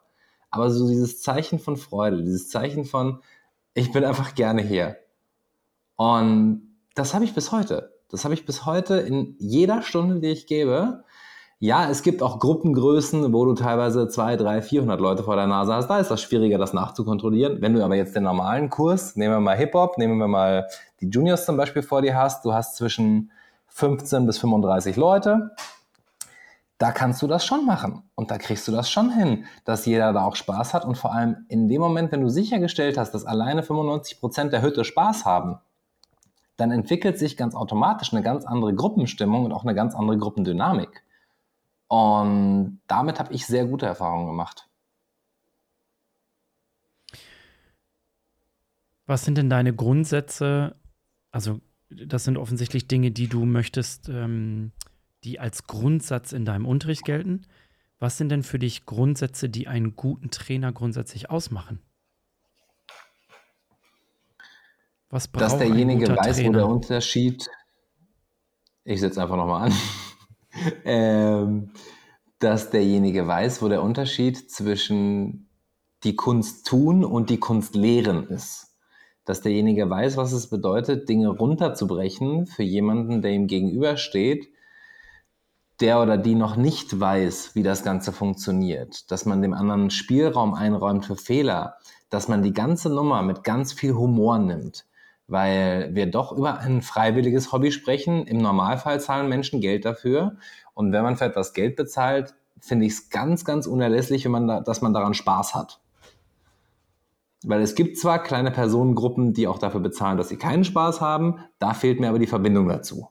Aber 0.50 0.70
so 0.70 0.88
dieses 0.88 1.20
Zeichen 1.20 1.58
von 1.58 1.76
Freude, 1.76 2.22
dieses 2.22 2.48
Zeichen 2.48 2.86
von, 2.86 3.20
ich 3.74 3.92
bin 3.92 4.02
einfach 4.02 4.34
gerne 4.34 4.62
hier. 4.62 4.96
Und 5.96 6.62
das 6.94 7.12
habe 7.12 7.26
ich 7.26 7.34
bis 7.34 7.52
heute. 7.52 7.92
Das 8.08 8.24
habe 8.24 8.32
ich 8.32 8.46
bis 8.46 8.64
heute 8.64 9.00
in 9.00 9.36
jeder 9.38 9.82
Stunde, 9.82 10.20
die 10.20 10.28
ich 10.28 10.46
gebe. 10.46 11.04
Ja, 11.58 11.90
es 11.90 12.02
gibt 12.02 12.22
auch 12.22 12.38
Gruppengrößen, 12.38 13.30
wo 13.34 13.44
du 13.44 13.52
teilweise 13.52 14.08
2, 14.08 14.36
3, 14.36 14.62
400 14.62 14.98
Leute 14.98 15.24
vor 15.24 15.36
der 15.36 15.46
Nase 15.46 15.74
hast. 15.74 15.88
Da 15.88 15.98
ist 15.98 16.10
das 16.10 16.22
schwieriger, 16.22 16.56
das 16.56 16.72
nachzukontrollieren. 16.72 17.60
Wenn 17.60 17.74
du 17.74 17.84
aber 17.84 17.96
jetzt 17.96 18.16
den 18.16 18.22
normalen 18.22 18.70
Kurs, 18.70 19.14
nehmen 19.14 19.34
wir 19.34 19.40
mal 19.40 19.58
Hip-Hop, 19.58 19.98
nehmen 19.98 20.16
wir 20.16 20.26
mal 20.26 20.68
die 21.02 21.10
Juniors 21.10 21.44
zum 21.44 21.58
Beispiel 21.58 21.82
vor 21.82 22.00
dir 22.00 22.16
hast, 22.16 22.46
du 22.46 22.54
hast 22.54 22.76
zwischen 22.76 23.30
15 23.70 24.26
bis 24.26 24.38
35 24.38 24.96
Leute, 24.96 25.50
da 26.78 26.92
kannst 26.92 27.20
du 27.20 27.26
das 27.26 27.44
schon 27.44 27.66
machen. 27.66 28.02
Und 28.14 28.30
da 28.30 28.38
kriegst 28.38 28.66
du 28.66 28.72
das 28.72 28.90
schon 28.90 29.10
hin, 29.10 29.44
dass 29.64 29.84
jeder 29.84 30.12
da 30.12 30.24
auch 30.24 30.36
Spaß 30.36 30.72
hat. 30.72 30.84
Und 30.84 30.96
vor 30.96 31.12
allem 31.12 31.44
in 31.48 31.68
dem 31.68 31.80
Moment, 31.80 32.10
wenn 32.10 32.22
du 32.22 32.30
sichergestellt 32.30 32.96
hast, 32.96 33.12
dass 33.12 33.26
alleine 33.26 33.62
95 33.62 34.18
Prozent 34.18 34.52
der 34.52 34.62
Hütte 34.62 34.84
Spaß 34.84 35.26
haben, 35.26 35.58
dann 36.56 36.70
entwickelt 36.70 37.18
sich 37.18 37.36
ganz 37.36 37.54
automatisch 37.54 38.12
eine 38.12 38.22
ganz 38.22 38.44
andere 38.44 38.74
Gruppenstimmung 38.74 39.44
und 39.44 39.52
auch 39.52 39.64
eine 39.64 39.74
ganz 39.74 39.94
andere 39.94 40.18
Gruppendynamik. 40.18 41.04
Und 41.88 42.80
damit 42.86 43.18
habe 43.18 43.32
ich 43.32 43.46
sehr 43.46 43.66
gute 43.66 43.84
Erfahrungen 43.84 44.26
gemacht. 44.26 44.68
Was 49.06 49.24
sind 49.24 49.36
denn 49.36 49.50
deine 49.50 49.74
Grundsätze? 49.74 50.76
Also 51.32 51.60
das 51.90 52.24
sind 52.24 52.38
offensichtlich 52.38 52.86
Dinge, 52.86 53.10
die 53.10 53.28
du 53.28 53.44
möchtest, 53.44 54.08
ähm, 54.08 54.72
die 55.24 55.40
als 55.40 55.66
Grundsatz 55.66 56.32
in 56.32 56.44
deinem 56.44 56.66
Unterricht 56.66 57.04
gelten. 57.04 57.42
Was 57.98 58.16
sind 58.16 58.30
denn 58.30 58.42
für 58.42 58.58
dich 58.58 58.86
Grundsätze, 58.86 59.48
die 59.48 59.68
einen 59.68 59.96
guten 59.96 60.30
Trainer 60.30 60.72
grundsätzlich 60.72 61.30
ausmachen? 61.30 61.80
Was 65.10 65.28
braucht 65.28 65.44
Dass 65.44 65.58
derjenige 65.58 66.08
weiß, 66.08 66.36
Trainer? 66.36 66.48
wo 66.48 66.52
der 66.52 66.66
Unterschied. 66.68 67.50
Ich 68.84 69.00
setze 69.00 69.20
einfach 69.20 69.36
nochmal 69.36 69.70
an. 69.70 69.76
ähm, 70.84 71.72
dass 72.38 72.70
derjenige 72.70 73.26
weiß, 73.26 73.60
wo 73.60 73.68
der 73.68 73.82
Unterschied 73.82 74.50
zwischen 74.50 75.50
die 76.04 76.16
Kunst 76.16 76.66
tun 76.66 77.04
und 77.04 77.28
die 77.28 77.38
Kunst 77.38 77.74
lehren 77.74 78.28
ist. 78.28 78.69
Dass 79.30 79.42
derjenige 79.42 79.88
weiß, 79.88 80.16
was 80.16 80.32
es 80.32 80.48
bedeutet, 80.48 81.08
Dinge 81.08 81.28
runterzubrechen 81.28 82.46
für 82.46 82.64
jemanden, 82.64 83.22
der 83.22 83.30
ihm 83.30 83.46
gegenübersteht, 83.46 84.48
der 85.78 86.02
oder 86.02 86.18
die 86.18 86.34
noch 86.34 86.56
nicht 86.56 86.98
weiß, 86.98 87.54
wie 87.54 87.62
das 87.62 87.84
Ganze 87.84 88.10
funktioniert. 88.10 89.08
Dass 89.12 89.26
man 89.26 89.40
dem 89.40 89.54
anderen 89.54 89.90
Spielraum 89.90 90.54
einräumt 90.54 91.06
für 91.06 91.14
Fehler. 91.14 91.76
Dass 92.08 92.26
man 92.26 92.42
die 92.42 92.52
ganze 92.52 92.90
Nummer 92.90 93.22
mit 93.22 93.44
ganz 93.44 93.72
viel 93.72 93.94
Humor 93.94 94.40
nimmt. 94.40 94.84
Weil 95.28 95.94
wir 95.94 96.10
doch 96.10 96.32
über 96.32 96.58
ein 96.58 96.82
freiwilliges 96.82 97.52
Hobby 97.52 97.70
sprechen. 97.70 98.26
Im 98.26 98.38
Normalfall 98.38 99.00
zahlen 99.00 99.28
Menschen 99.28 99.60
Geld 99.60 99.84
dafür. 99.84 100.38
Und 100.74 100.90
wenn 100.90 101.04
man 101.04 101.16
für 101.16 101.26
etwas 101.26 101.54
Geld 101.54 101.76
bezahlt, 101.76 102.34
finde 102.58 102.86
ich 102.86 102.94
es 102.94 103.10
ganz, 103.10 103.44
ganz 103.44 103.68
unerlässlich, 103.68 104.24
wenn 104.24 104.32
man 104.32 104.48
da, 104.48 104.60
dass 104.60 104.82
man 104.82 104.92
daran 104.92 105.14
Spaß 105.14 105.54
hat. 105.54 105.78
Weil 107.42 107.62
es 107.62 107.74
gibt 107.74 107.96
zwar 107.96 108.22
kleine 108.22 108.50
Personengruppen, 108.50 109.32
die 109.32 109.46
auch 109.46 109.58
dafür 109.58 109.80
bezahlen, 109.80 110.18
dass 110.18 110.28
sie 110.28 110.36
keinen 110.36 110.64
Spaß 110.64 111.00
haben, 111.00 111.38
da 111.58 111.72
fehlt 111.72 111.98
mir 111.98 112.08
aber 112.08 112.18
die 112.18 112.26
Verbindung 112.26 112.68
dazu. 112.68 113.08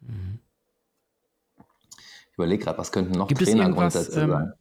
Mhm. 0.00 0.40
Ich 2.30 2.38
überlege 2.38 2.64
gerade, 2.64 2.78
was 2.78 2.90
könnten 2.90 3.12
noch 3.12 3.28
gibt 3.28 3.42
Trainergrundsätze 3.42 4.22
ähm, 4.22 4.30
sein? 4.30 4.52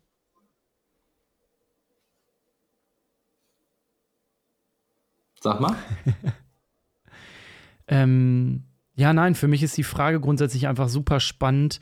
Sag 5.40 5.60
mal. 5.60 5.76
ähm, 7.88 8.64
ja, 8.96 9.14
nein, 9.14 9.34
für 9.34 9.48
mich 9.48 9.64
ist 9.64 9.78
die 9.78 9.84
Frage 9.84 10.20
grundsätzlich 10.20 10.68
einfach 10.68 10.90
super 10.90 11.20
spannend, 11.20 11.80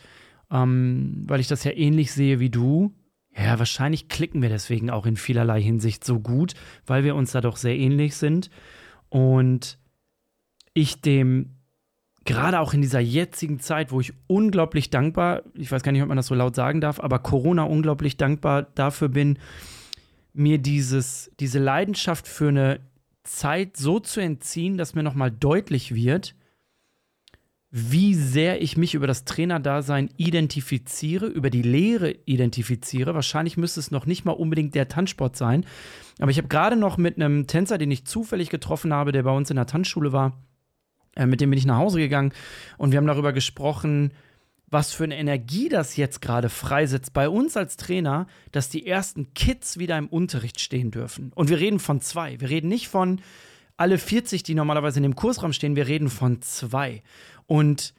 ähm, 0.52 1.24
weil 1.28 1.40
ich 1.40 1.48
das 1.48 1.64
ja 1.64 1.72
ähnlich 1.72 2.14
sehe 2.14 2.40
wie 2.40 2.52
du. 2.52 2.94
Ja, 3.36 3.58
wahrscheinlich 3.60 4.10
klicken 4.10 4.42
wir 4.42 4.50
deswegen 4.50 4.90
auch 4.90 5.06
in 5.06 5.16
vielerlei 5.16 5.62
Hinsicht 5.62 6.04
so 6.04 6.20
gut, 6.20 6.54
weil 6.86 7.04
wir 7.04 7.16
uns 7.16 7.32
da 7.32 7.42
doch 7.42 7.58
sehr 7.58 7.78
ähnlich 7.78 8.16
sind. 8.16 8.50
Und 9.10 9.78
ich 10.74 11.02
dem 11.02 11.56
gerade 12.26 12.60
auch 12.60 12.74
in 12.74 12.82
dieser 12.82 13.00
jetzigen 13.00 13.60
Zeit, 13.60 13.92
wo 13.92 14.00
ich 14.00 14.14
unglaublich 14.28 14.90
dankbar, 14.90 15.44
ich 15.56 15.72
weiß 15.72 15.84
gar 15.84 15.92
nicht, 15.92 16.02
ob 16.02 16.10
man 16.10 16.18
das 16.18 16.28
so 16.28 16.36
laut 16.36 16.56
sagen 16.56 16.82
darf, 16.82 17.00
aber 17.00 17.20
Corona 17.20 17.64
unglaublich 17.64 18.18
dankbar 18.18 18.64
dafür 18.76 19.10
bin, 19.10 19.40
mir 20.34 20.60
dieses, 20.60 21.32
diese 21.40 21.60
Leidenschaft 21.60 22.28
für 22.28 22.50
eine 22.50 22.82
Zeit 23.24 23.78
so 23.78 24.00
zu 24.00 24.20
entziehen, 24.20 24.78
dass 24.78 24.96
mir 24.96 25.04
nochmal 25.04 25.32
deutlich 25.32 25.96
wird, 25.96 26.36
wie 27.72 28.16
sehr 28.16 28.62
ich 28.62 28.78
mich 28.78 28.96
über 28.96 29.06
das 29.06 29.26
Trainerdasein 29.26 30.10
identifiziere, 30.18 31.28
über 31.28 31.52
die 31.52 31.62
Lehre 31.62 32.16
identifiziere. 32.26 33.14
Wahrscheinlich 33.14 33.58
müsste 33.58 33.80
es 33.80 33.92
noch 33.92 34.08
nicht 34.08 34.26
mal 34.26 34.32
unbedingt 34.32 34.74
der 34.74 34.88
Tanzsport 34.88 35.36
sein. 35.36 35.66
Aber 36.20 36.32
ich 36.32 36.38
habe 36.38 36.48
gerade 36.48 36.76
noch 36.76 36.98
mit 36.98 37.16
einem 37.18 37.46
Tänzer, 37.46 37.78
den 37.78 37.92
ich 37.92 38.06
zufällig 38.06 38.50
getroffen 38.50 38.92
habe, 38.92 39.12
der 39.12 39.24
bei 39.24 39.32
uns 39.32 39.52
in 39.52 39.56
der 39.56 39.68
Tanzschule 39.68 40.12
war, 40.12 40.34
äh, 41.16 41.28
mit 41.28 41.42
dem 41.42 41.52
bin 41.52 41.60
ich 41.60 41.66
nach 41.66 41.78
Hause 41.78 42.00
gegangen 42.00 42.34
und 42.78 42.92
wir 42.92 42.98
haben 42.98 43.08
darüber 43.08 43.34
gesprochen, 43.34 44.14
was 44.72 44.94
für 44.94 45.04
eine 45.04 45.18
Energie 45.18 45.70
das 45.70 45.96
jetzt 45.96 46.22
gerade 46.22 46.50
freisetzt 46.50 47.14
bei 47.14 47.28
uns 47.28 47.58
als 47.58 47.78
Trainer, 47.78 48.28
dass 48.52 48.70
die 48.70 48.86
ersten 48.86 49.34
Kids 49.34 49.80
wieder 49.80 49.98
im 49.98 50.08
Unterricht 50.08 50.60
stehen 50.60 50.92
dürfen. 50.92 51.32
Und 51.34 51.50
wir 51.50 51.60
reden 51.60 51.80
von 51.80 52.02
zwei. 52.02 52.40
Wir 52.40 52.50
reden 52.50 52.70
nicht 52.70 52.88
von 52.88 53.22
alle 53.78 53.98
40, 53.98 54.44
die 54.44 54.56
normalerweise 54.56 55.00
in 55.00 55.04
dem 55.04 55.16
Kursraum 55.16 55.54
stehen, 55.54 55.76
wir 55.76 55.88
reden 55.88 56.10
von 56.10 56.42
zwei. 56.42 57.02
Und 57.50 57.96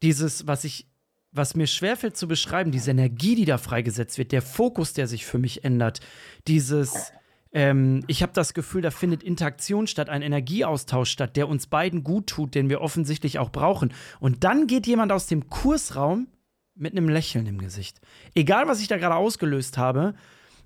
dieses, 0.00 0.46
was 0.46 0.64
ich, 0.64 0.86
was 1.30 1.54
mir 1.54 1.66
schwerfällt 1.66 2.16
zu 2.16 2.26
beschreiben, 2.26 2.72
diese 2.72 2.90
Energie, 2.90 3.34
die 3.34 3.44
da 3.44 3.58
freigesetzt 3.58 4.16
wird, 4.16 4.32
der 4.32 4.40
Fokus, 4.40 4.94
der 4.94 5.06
sich 5.06 5.26
für 5.26 5.38
mich 5.38 5.62
ändert, 5.62 6.00
dieses, 6.48 7.12
ähm, 7.52 8.02
ich 8.06 8.22
habe 8.22 8.32
das 8.32 8.54
Gefühl, 8.54 8.80
da 8.80 8.90
findet 8.90 9.22
Interaktion 9.22 9.86
statt, 9.86 10.08
ein 10.08 10.22
Energieaustausch 10.22 11.10
statt, 11.10 11.36
der 11.36 11.50
uns 11.50 11.66
beiden 11.66 12.02
gut 12.02 12.28
tut, 12.28 12.54
den 12.54 12.70
wir 12.70 12.80
offensichtlich 12.80 13.38
auch 13.38 13.50
brauchen. 13.50 13.92
Und 14.20 14.42
dann 14.42 14.66
geht 14.66 14.86
jemand 14.86 15.12
aus 15.12 15.26
dem 15.26 15.50
Kursraum 15.50 16.26
mit 16.74 16.92
einem 16.92 17.10
Lächeln 17.10 17.46
im 17.46 17.58
Gesicht. 17.58 18.00
Egal, 18.34 18.68
was 18.68 18.80
ich 18.80 18.88
da 18.88 18.96
gerade 18.96 19.16
ausgelöst 19.16 19.76
habe, 19.76 20.14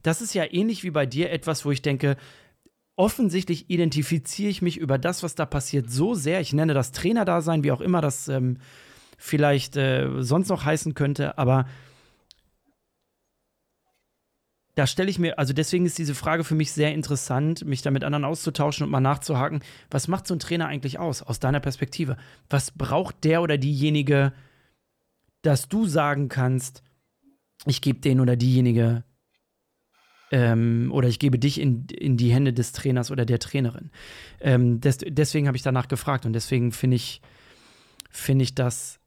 das 0.03 0.22
ist 0.22 0.33
ja 0.33 0.45
ähnlich 0.49 0.85
wie 0.85 0.93
bei 0.93 1.07
dir 1.07 1.33
etwas, 1.33 1.64
wo 1.64 1.72
ich 1.72 1.83
denke, 1.83 2.16
offensichtlich 2.97 3.71
identifiziere 3.71 4.51
ich 4.51 4.63
mich 4.63 4.79
über 4.79 4.99
das, 4.99 5.23
was 5.23 5.35
da 5.35 5.47
passiert, 5.47 5.91
so 5.91 6.15
sehr. 6.15 6.41
Ich 6.41 6.53
nenne 6.53 6.75
das 6.75 6.93
Trainerdasein, 6.93 7.65
wie 7.65 7.73
auch 7.73 7.81
immer 7.81 8.01
das 8.01 8.29
ähm, 8.29 8.59
vielleicht 9.19 9.77
äh, 9.77 10.09
sonst 10.19 10.49
noch 10.49 10.65
heißen 10.65 10.95
könnte, 10.95 11.39
aber 11.39 11.67
da 14.75 14.89
stelle 14.89 15.09
ich 15.09 15.19
mir, 15.19 15.39
also 15.39 15.53
deswegen 15.53 15.87
ist 15.87 15.99
diese 15.99 16.15
Frage 16.15 16.43
für 16.43 16.57
mich 16.57 16.73
sehr 16.73 16.93
interessant, 16.93 17.65
mich 17.65 17.83
da 17.83 17.91
mit 17.93 18.03
anderen 18.03 18.25
auszutauschen 18.25 18.85
und 18.85 18.91
mal 18.91 19.01
nachzuhaken, 19.01 19.63
was 19.91 20.09
macht 20.09 20.27
so 20.27 20.35
ein 20.35 20.41
Trainer 20.41 20.67
eigentlich 20.67 20.99
aus, 20.99 21.23
aus 21.23 21.39
deiner 21.39 21.61
Perspektive? 21.61 22.17
Was 22.51 22.73
braucht 22.73 23.23
der 23.23 23.43
oder 23.43 23.57
diejenige, 23.57 24.33
dass 25.43 25.69
du 25.69 25.87
sagen 25.87 26.29
kannst, 26.29 26.83
ich 27.67 27.83
gebe 27.83 28.01
den 28.01 28.21
oder 28.21 28.37
diejenige 28.37 29.05
ähm, 30.35 30.91
oder 30.93 31.07
ich 31.07 31.20
gebe 31.20 31.39
dich 31.39 31.61
in, 31.61 31.87
in 31.87 32.16
die 32.16 32.32
Hände 32.32 32.53
des 32.53 32.72
Trainers 32.72 33.12
oder 33.12 33.24
der 33.24 33.39
Trainerin. 33.39 33.93
Ähm, 34.41 34.80
des, 34.80 34.99
deswegen 34.99 35.47
habe 35.47 35.57
ich 35.57 35.62
danach 35.62 35.87
gefragt 35.87 36.26
und 36.26 36.32
deswegen 36.32 36.72
finde 36.72 36.97
ich, 36.97 37.22
find 38.11 38.43
ich 38.43 38.57
das 38.57 38.99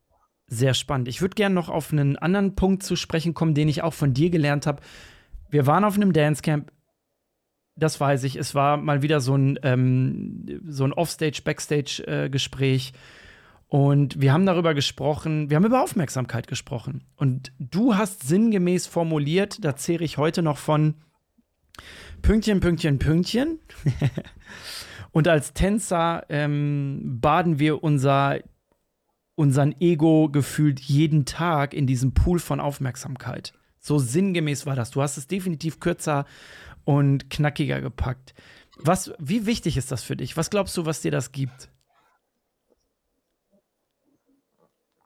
sehr 0.48 0.74
spannend. 0.74 1.10
Ich 1.10 1.22
würde 1.22 1.36
gerne 1.36 1.54
noch 1.54 1.68
auf 1.68 1.92
einen 1.92 2.16
anderen 2.16 2.56
Punkt 2.56 2.82
zu 2.82 2.96
sprechen 2.96 3.34
kommen, 3.34 3.56
den 3.56 3.68
ich 3.68 3.84
auch 3.84 3.94
von 3.94 4.14
dir 4.14 4.30
gelernt 4.30 4.66
habe. 4.66 4.82
Wir 5.50 5.68
waren 5.68 5.84
auf 5.84 5.96
einem 5.96 6.14
Dancecamp, 6.14 6.72
das 7.76 8.00
weiß 8.00 8.24
ich. 8.24 8.38
Es 8.38 8.56
war 8.56 8.78
mal 8.78 9.02
wieder 9.02 9.20
so 9.20 9.36
ein, 9.36 9.60
ähm, 9.64 10.62
so 10.66 10.86
ein 10.86 10.94
Offstage, 10.94 11.42
Backstage-Gespräch. 11.44 12.94
Äh, 12.94 12.98
und 13.68 14.22
wir 14.22 14.32
haben 14.32 14.46
darüber 14.46 14.74
gesprochen, 14.74 15.50
wir 15.50 15.58
haben 15.58 15.66
über 15.66 15.84
Aufmerksamkeit 15.84 16.48
gesprochen. 16.48 17.04
Und 17.18 17.52
du 17.60 17.96
hast 17.96 18.26
sinngemäß 18.26 18.88
formuliert, 18.88 19.66
da 19.66 19.76
zehre 19.76 20.06
ich 20.06 20.18
heute 20.18 20.42
noch 20.42 20.58
von, 20.58 20.96
Pünktchen, 22.22 22.60
Pünktchen, 22.60 23.00
Pünktchen. 23.00 23.60
und 25.12 25.28
als 25.28 25.54
Tänzer 25.54 26.26
ähm, 26.30 27.20
baden 27.22 27.60
wir 27.60 27.84
unser, 27.84 28.40
unseren 29.36 29.76
Ego 29.80 30.30
gefühlt 30.30 30.80
jeden 30.80 31.26
Tag 31.26 31.74
in 31.74 31.88
diesem 31.88 32.14
Pool 32.14 32.40
von 32.40 32.60
Aufmerksamkeit. 32.60 33.54
So 33.80 34.00
sinngemäß 34.00 34.66
war 34.66 34.76
das. 34.76 34.92
Du 34.92 35.02
hast 35.02 35.18
es 35.18 35.28
definitiv 35.28 35.80
kürzer 35.80 36.26
und 36.84 37.30
knackiger 37.30 37.82
gepackt. 37.82 38.34
Was, 38.80 39.12
wie 39.20 39.46
wichtig 39.46 39.78
ist 39.78 39.92
das 39.92 40.04
für 40.04 40.16
dich? 40.16 40.38
Was 40.38 40.50
glaubst 40.50 40.76
du, 40.78 40.86
was 40.86 41.02
dir 41.02 41.12
das 41.12 41.32
gibt? 41.32 41.70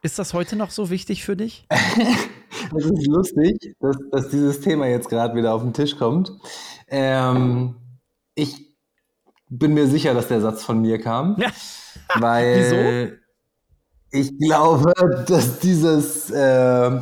Ist 0.03 0.17
das 0.17 0.34
heute 0.34 0.55
noch 0.55 0.72
so 0.72 0.89
wichtig 0.89 1.24
für 1.24 1.36
dich? 1.36 1.67
Es 2.78 2.86
ist 2.86 3.07
lustig, 3.07 3.76
dass, 3.80 3.97
dass 4.11 4.30
dieses 4.30 4.61
Thema 4.61 4.88
jetzt 4.88 5.09
gerade 5.09 5.36
wieder 5.36 5.53
auf 5.53 5.61
den 5.61 5.74
Tisch 5.74 5.97
kommt. 5.97 6.32
Ähm, 6.88 7.76
ich 8.36 8.72
bin 9.49 9.74
mir 9.74 9.88
sicher, 9.88 10.13
dass 10.13 10.28
der 10.30 10.41
Satz 10.41 10.63
von 10.63 10.82
mir 10.82 10.99
kam. 10.99 11.36
Ja. 11.38 11.49
Weil 12.15 13.19
Wieso? 14.11 14.22
ich 14.22 14.39
glaube, 14.39 14.93
dass 15.28 15.59
dieses, 15.59 16.30
äh, 16.30 17.01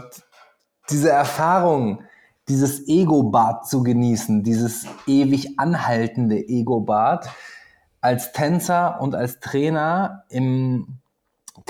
diese 0.90 1.10
Erfahrung, 1.10 2.04
dieses 2.48 2.88
Ego-Bad 2.88 3.68
zu 3.68 3.84
genießen, 3.84 4.44
dieses 4.44 4.88
ewig 5.06 5.60
anhaltende 5.60 6.38
Ego-Bad, 6.38 7.30
als 8.02 8.32
Tänzer 8.32 9.00
und 9.02 9.14
als 9.14 9.40
Trainer 9.40 10.24
im 10.30 10.99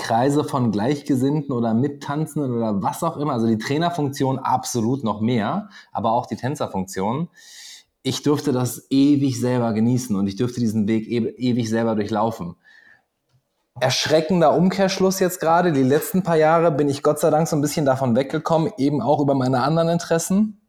Kreise 0.00 0.44
von 0.44 0.72
Gleichgesinnten 0.72 1.52
oder 1.54 1.74
Mittanzenden 1.74 2.56
oder 2.56 2.82
was 2.82 3.02
auch 3.02 3.16
immer. 3.18 3.34
Also 3.34 3.46
die 3.46 3.58
Trainerfunktion 3.58 4.38
absolut 4.38 5.04
noch 5.04 5.20
mehr, 5.20 5.68
aber 5.92 6.12
auch 6.12 6.26
die 6.26 6.36
Tänzerfunktion. 6.36 7.28
Ich 8.02 8.22
durfte 8.22 8.52
das 8.52 8.86
ewig 8.90 9.38
selber 9.38 9.72
genießen 9.74 10.16
und 10.16 10.26
ich 10.26 10.36
durfte 10.36 10.58
diesen 10.58 10.88
Weg 10.88 11.06
e 11.06 11.18
ewig 11.36 11.68
selber 11.68 11.94
durchlaufen. 11.94 12.56
Erschreckender 13.78 14.54
Umkehrschluss 14.54 15.20
jetzt 15.20 15.38
gerade. 15.38 15.70
Die 15.72 15.82
letzten 15.82 16.22
paar 16.22 16.36
Jahre 16.36 16.72
bin 16.72 16.88
ich 16.88 17.02
Gott 17.02 17.18
sei 17.18 17.30
Dank 17.30 17.46
so 17.46 17.56
ein 17.56 17.62
bisschen 17.62 17.84
davon 17.84 18.16
weggekommen, 18.16 18.72
eben 18.78 19.02
auch 19.02 19.20
über 19.20 19.34
meine 19.34 19.62
anderen 19.62 19.90
Interessen, 19.90 20.60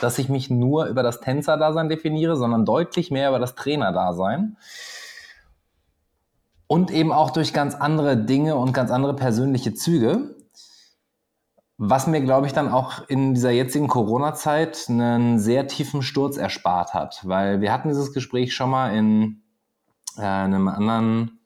dass 0.00 0.18
ich 0.18 0.30
mich 0.30 0.48
nur 0.48 0.86
über 0.86 1.02
das 1.02 1.20
Tänzerdasein 1.20 1.90
definiere, 1.90 2.36
sondern 2.36 2.64
deutlich 2.64 3.10
mehr 3.10 3.28
über 3.28 3.38
das 3.38 3.54
Trainerdasein 3.54 4.56
und 6.70 6.92
eben 6.92 7.10
auch 7.10 7.30
durch 7.30 7.52
ganz 7.52 7.74
andere 7.74 8.16
Dinge 8.16 8.54
und 8.54 8.72
ganz 8.72 8.92
andere 8.92 9.16
persönliche 9.16 9.74
Züge. 9.74 10.36
Was 11.78 12.06
mir, 12.06 12.20
glaube 12.20 12.46
ich, 12.46 12.52
dann 12.52 12.70
auch 12.70 13.08
in 13.08 13.34
dieser 13.34 13.50
jetzigen 13.50 13.88
Corona-Zeit 13.88 14.86
einen 14.88 15.40
sehr 15.40 15.66
tiefen 15.66 16.00
Sturz 16.00 16.36
erspart 16.36 16.94
hat, 16.94 17.26
weil 17.26 17.60
wir 17.60 17.72
hatten 17.72 17.88
dieses 17.88 18.12
Gespräch 18.12 18.54
schon 18.54 18.70
mal 18.70 18.94
in 18.94 19.42
äh, 20.16 20.22
einem 20.22 20.68
anderen 20.68 21.40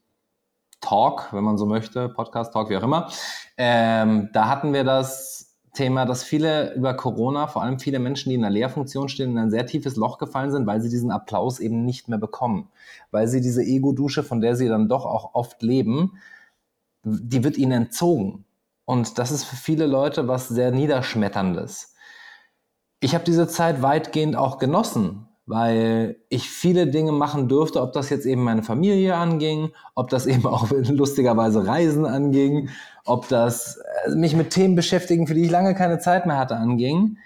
Talk, 0.82 1.32
wenn 1.32 1.42
man 1.42 1.56
so 1.56 1.64
möchte, 1.64 2.10
Podcast-Talk, 2.10 2.68
wie 2.68 2.76
auch 2.76 2.82
immer. 2.82 3.08
Ähm, 3.56 4.28
da 4.34 4.50
hatten 4.50 4.74
wir 4.74 4.84
das 4.84 5.43
Thema, 5.74 6.06
dass 6.06 6.24
viele 6.24 6.72
über 6.74 6.94
Corona, 6.94 7.46
vor 7.46 7.62
allem 7.62 7.78
viele 7.78 7.98
Menschen, 7.98 8.30
die 8.30 8.36
in 8.36 8.44
einer 8.44 8.54
Lehrfunktion 8.54 9.08
stehen, 9.08 9.32
in 9.32 9.38
ein 9.38 9.50
sehr 9.50 9.66
tiefes 9.66 9.96
Loch 9.96 10.18
gefallen 10.18 10.50
sind, 10.50 10.66
weil 10.66 10.80
sie 10.80 10.88
diesen 10.88 11.10
Applaus 11.10 11.60
eben 11.60 11.84
nicht 11.84 12.08
mehr 12.08 12.18
bekommen. 12.18 12.68
Weil 13.10 13.28
sie 13.28 13.40
diese 13.40 13.62
Ego-Dusche, 13.62 14.22
von 14.22 14.40
der 14.40 14.56
sie 14.56 14.68
dann 14.68 14.88
doch 14.88 15.04
auch 15.04 15.34
oft 15.34 15.62
leben, 15.62 16.18
die 17.04 17.44
wird 17.44 17.58
ihnen 17.58 17.72
entzogen. 17.72 18.44
Und 18.84 19.18
das 19.18 19.30
ist 19.30 19.44
für 19.44 19.56
viele 19.56 19.86
Leute 19.86 20.28
was 20.28 20.48
sehr 20.48 20.70
Niederschmetterndes. 20.70 21.94
Ich 23.00 23.14
habe 23.14 23.24
diese 23.24 23.48
Zeit 23.48 23.82
weitgehend 23.82 24.36
auch 24.36 24.58
genossen, 24.58 25.28
weil 25.46 26.16
ich 26.30 26.48
viele 26.48 26.86
Dinge 26.86 27.12
machen 27.12 27.48
durfte, 27.48 27.82
ob 27.82 27.92
das 27.92 28.08
jetzt 28.08 28.24
eben 28.24 28.42
meine 28.42 28.62
Familie 28.62 29.16
anging, 29.16 29.72
ob 29.94 30.08
das 30.08 30.26
eben 30.26 30.46
auch 30.46 30.70
lustigerweise 30.70 31.66
Reisen 31.66 32.06
anging, 32.06 32.70
ob 33.04 33.28
das 33.28 33.78
äh, 34.06 34.10
mich 34.10 34.34
mit 34.34 34.50
Themen 34.50 34.74
beschäftigen, 34.74 35.26
für 35.26 35.34
die 35.34 35.44
ich 35.44 35.50
lange 35.50 35.74
keine 35.74 35.98
Zeit 35.98 36.26
mehr 36.26 36.38
hatte, 36.38 36.56
anging. 36.56 37.18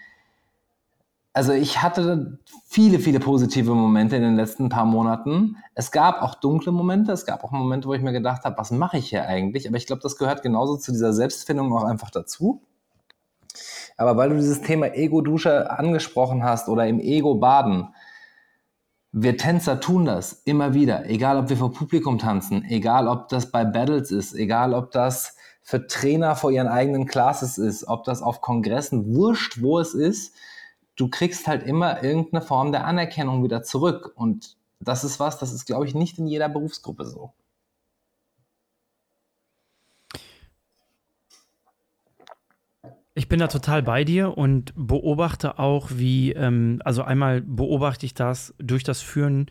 Also 1.32 1.52
ich 1.52 1.82
hatte 1.82 2.38
viele, 2.66 2.98
viele 2.98 3.20
positive 3.20 3.72
Momente 3.72 4.16
in 4.16 4.22
den 4.22 4.34
letzten 4.34 4.70
paar 4.70 4.86
Monaten. 4.86 5.56
Es 5.74 5.92
gab 5.92 6.20
auch 6.22 6.34
dunkle 6.34 6.72
Momente, 6.72 7.12
es 7.12 7.26
gab 7.26 7.44
auch 7.44 7.52
Momente, 7.52 7.86
wo 7.86 7.94
ich 7.94 8.02
mir 8.02 8.12
gedacht 8.12 8.44
habe, 8.44 8.58
was 8.58 8.72
mache 8.72 8.98
ich 8.98 9.10
hier 9.10 9.26
eigentlich? 9.26 9.68
Aber 9.68 9.76
ich 9.76 9.86
glaube, 9.86 10.02
das 10.02 10.16
gehört 10.16 10.42
genauso 10.42 10.76
zu 10.76 10.90
dieser 10.90 11.12
Selbstfindung 11.12 11.72
auch 11.72 11.84
einfach 11.84 12.10
dazu. 12.10 12.62
Aber 13.96 14.16
weil 14.16 14.30
du 14.30 14.36
dieses 14.36 14.62
Thema 14.62 14.94
Ego-Dusche 14.94 15.70
angesprochen 15.70 16.42
hast 16.42 16.68
oder 16.68 16.86
im 16.86 16.98
Ego 16.98 17.36
baden, 17.36 17.88
wir 19.12 19.36
Tänzer 19.36 19.80
tun 19.80 20.04
das 20.04 20.42
immer 20.44 20.74
wieder, 20.74 21.08
egal 21.08 21.38
ob 21.38 21.48
wir 21.48 21.56
vor 21.56 21.72
Publikum 21.72 22.18
tanzen, 22.18 22.64
egal 22.64 23.08
ob 23.08 23.28
das 23.28 23.50
bei 23.50 23.64
Battles 23.64 24.10
ist, 24.10 24.34
egal 24.34 24.74
ob 24.74 24.90
das 24.90 25.36
für 25.68 25.86
Trainer 25.86 26.34
vor 26.34 26.50
ihren 26.50 26.66
eigenen 26.66 27.04
Classes 27.04 27.58
ist, 27.58 27.86
ob 27.88 28.04
das 28.04 28.22
auf 28.22 28.40
Kongressen, 28.40 29.14
wurscht, 29.14 29.60
wo 29.60 29.78
es 29.78 29.92
ist, 29.92 30.34
du 30.96 31.08
kriegst 31.08 31.46
halt 31.46 31.62
immer 31.62 32.02
irgendeine 32.02 32.40
Form 32.40 32.72
der 32.72 32.86
Anerkennung 32.86 33.44
wieder 33.44 33.62
zurück. 33.62 34.12
Und 34.14 34.56
das 34.80 35.04
ist 35.04 35.20
was, 35.20 35.38
das 35.38 35.52
ist, 35.52 35.66
glaube 35.66 35.84
ich, 35.84 35.94
nicht 35.94 36.18
in 36.18 36.26
jeder 36.26 36.48
Berufsgruppe 36.48 37.04
so. 37.04 37.34
Ich 43.14 43.28
bin 43.28 43.38
da 43.38 43.48
total 43.48 43.82
bei 43.82 44.04
dir 44.04 44.38
und 44.38 44.72
beobachte 44.74 45.58
auch, 45.58 45.90
wie, 45.92 46.32
ähm, 46.32 46.80
also 46.82 47.02
einmal 47.02 47.42
beobachte 47.42 48.06
ich 48.06 48.14
das 48.14 48.54
durch 48.56 48.84
das 48.84 49.02
Führen 49.02 49.50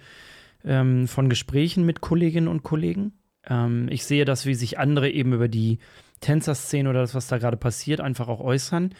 ähm, 0.63 1.07
von 1.07 1.29
Gesprächen 1.29 1.85
mit 1.85 2.01
Kolleginnen 2.01 2.47
und 2.47 2.63
Kollegen. 2.63 3.13
Ähm, 3.47 3.87
ich 3.89 4.05
sehe 4.05 4.25
das, 4.25 4.45
wie 4.45 4.55
sich 4.55 4.79
andere 4.79 5.09
eben 5.09 5.33
über 5.33 5.47
die 5.47 5.79
Tänzerszene 6.19 6.89
oder 6.89 7.01
das, 7.01 7.15
was 7.15 7.27
da 7.27 7.37
gerade 7.37 7.57
passiert, 7.57 8.01
einfach 8.01 8.27
auch 8.27 8.39
äußern, 8.39 8.93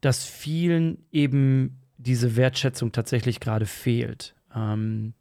dass 0.00 0.24
vielen 0.24 1.04
eben 1.10 1.80
diese 1.98 2.36
Wertschätzung 2.36 2.92
tatsächlich 2.92 3.40
gerade 3.40 3.66
fehlt. 3.66 4.34
Ähm, 4.54 5.14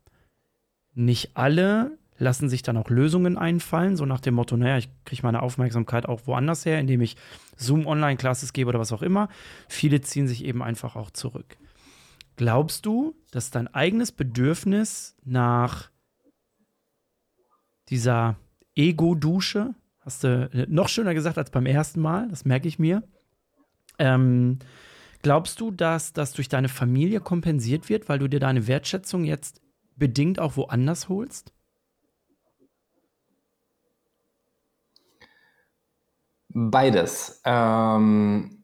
nicht 0.94 1.36
alle 1.36 1.98
lassen 2.18 2.50
sich 2.50 2.62
dann 2.62 2.78
auch 2.78 2.90
Lösungen 2.90 3.38
einfallen, 3.38 3.96
so 3.96 4.06
nach 4.06 4.20
dem 4.20 4.36
Motto, 4.36 4.58
naja, 4.58 4.78
ich 4.78 4.90
kriege 5.06 5.24
meine 5.24 5.42
Aufmerksamkeit 5.42 6.06
auch 6.06 6.28
woanders 6.28 6.66
her, 6.66 6.80
indem 6.80 7.02
ich 7.02 7.16
Zoom-Online-Classes 7.56 8.54
gebe 8.54 8.70
oder 8.70 8.80
was 8.80 8.92
auch 8.92 9.02
immer. 9.02 9.30
Viele 9.70 10.02
ziehen 10.02 10.28
sich 10.28 10.44
eben 10.44 10.62
einfach 10.62 10.96
auch 10.96 11.12
zurück. 11.12 11.58
Glaubst 12.36 12.86
du, 12.86 13.16
dass 13.32 13.52
dein 13.52 13.68
eigenes 13.74 14.12
Bedürfnis 14.12 15.16
nach 15.24 15.90
dieser 17.90 18.38
Ego-Dusche, 18.76 19.74
hast 20.02 20.24
du 20.24 20.50
äh, 20.54 20.66
noch 20.68 20.90
schöner 20.90 21.14
gesagt 21.14 21.38
als 21.38 21.52
beim 21.52 21.66
ersten 21.66 22.02
Mal, 22.02 22.28
das 22.30 22.46
merke 22.46 22.68
ich 22.68 22.80
mir, 22.80 23.04
ähm, 23.98 24.60
glaubst 25.22 25.60
du, 25.60 25.72
dass 25.72 26.14
das 26.14 26.34
durch 26.34 26.50
deine 26.50 26.70
Familie 26.70 27.20
kompensiert 27.20 27.90
wird, 27.90 28.10
weil 28.10 28.20
du 28.20 28.28
dir 28.28 28.40
deine 28.40 28.68
Wertschätzung 28.68 29.24
jetzt 29.24 29.62
bedingt 29.96 30.40
auch 30.40 30.56
woanders 30.58 31.10
holst? 31.10 31.54
Beides. 36.50 37.42
Ähm, 37.46 38.64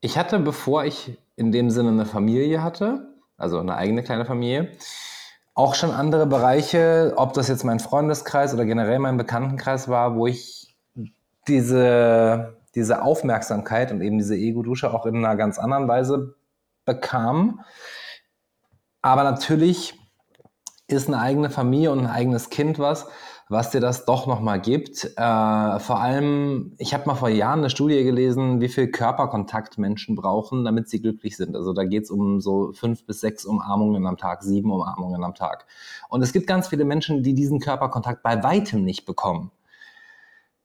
ich 0.00 0.16
hatte, 0.16 0.38
bevor 0.38 0.84
ich 0.84 1.18
in 1.36 1.52
dem 1.52 1.70
Sinne 1.70 1.90
eine 1.90 2.06
Familie 2.06 2.62
hatte, 2.62 3.14
also 3.36 3.58
eine 3.58 3.76
eigene 3.76 4.02
kleine 4.02 4.24
Familie, 4.24 4.72
auch 5.60 5.74
schon 5.74 5.90
andere 5.90 6.26
Bereiche, 6.26 7.12
ob 7.16 7.34
das 7.34 7.48
jetzt 7.48 7.64
mein 7.64 7.80
Freundeskreis 7.80 8.54
oder 8.54 8.64
generell 8.64 8.98
mein 8.98 9.18
Bekanntenkreis 9.18 9.88
war, 9.88 10.16
wo 10.16 10.26
ich 10.26 10.74
diese, 11.46 12.56
diese 12.74 13.02
Aufmerksamkeit 13.02 13.92
und 13.92 14.00
eben 14.00 14.16
diese 14.16 14.36
Ego-Dusche 14.36 14.90
auch 14.90 15.04
in 15.04 15.16
einer 15.16 15.36
ganz 15.36 15.58
anderen 15.58 15.86
Weise 15.86 16.34
bekam. 16.86 17.60
Aber 19.02 19.22
natürlich 19.22 19.98
ist 20.86 21.08
eine 21.08 21.20
eigene 21.20 21.50
Familie 21.50 21.92
und 21.92 22.00
ein 22.00 22.10
eigenes 22.10 22.48
Kind 22.48 22.78
was, 22.78 23.06
was 23.50 23.70
dir 23.70 23.80
das 23.80 24.04
doch 24.04 24.28
nochmal 24.28 24.60
gibt. 24.60 25.04
Äh, 25.16 25.78
vor 25.80 26.00
allem, 26.00 26.72
ich 26.78 26.94
habe 26.94 27.06
mal 27.06 27.16
vor 27.16 27.28
Jahren 27.28 27.58
eine 27.58 27.68
Studie 27.68 28.04
gelesen, 28.04 28.60
wie 28.60 28.68
viel 28.68 28.88
Körperkontakt 28.88 29.76
Menschen 29.76 30.14
brauchen, 30.14 30.64
damit 30.64 30.88
sie 30.88 31.02
glücklich 31.02 31.36
sind. 31.36 31.56
Also 31.56 31.72
da 31.72 31.84
geht 31.84 32.04
es 32.04 32.10
um 32.10 32.40
so 32.40 32.72
fünf 32.72 33.04
bis 33.04 33.20
sechs 33.20 33.44
Umarmungen 33.44 34.06
am 34.06 34.16
Tag, 34.16 34.44
sieben 34.44 34.70
Umarmungen 34.70 35.24
am 35.24 35.34
Tag. 35.34 35.66
Und 36.08 36.22
es 36.22 36.32
gibt 36.32 36.46
ganz 36.46 36.68
viele 36.68 36.84
Menschen, 36.84 37.24
die 37.24 37.34
diesen 37.34 37.58
Körperkontakt 37.58 38.22
bei 38.22 38.40
weitem 38.44 38.84
nicht 38.84 39.04
bekommen. 39.04 39.50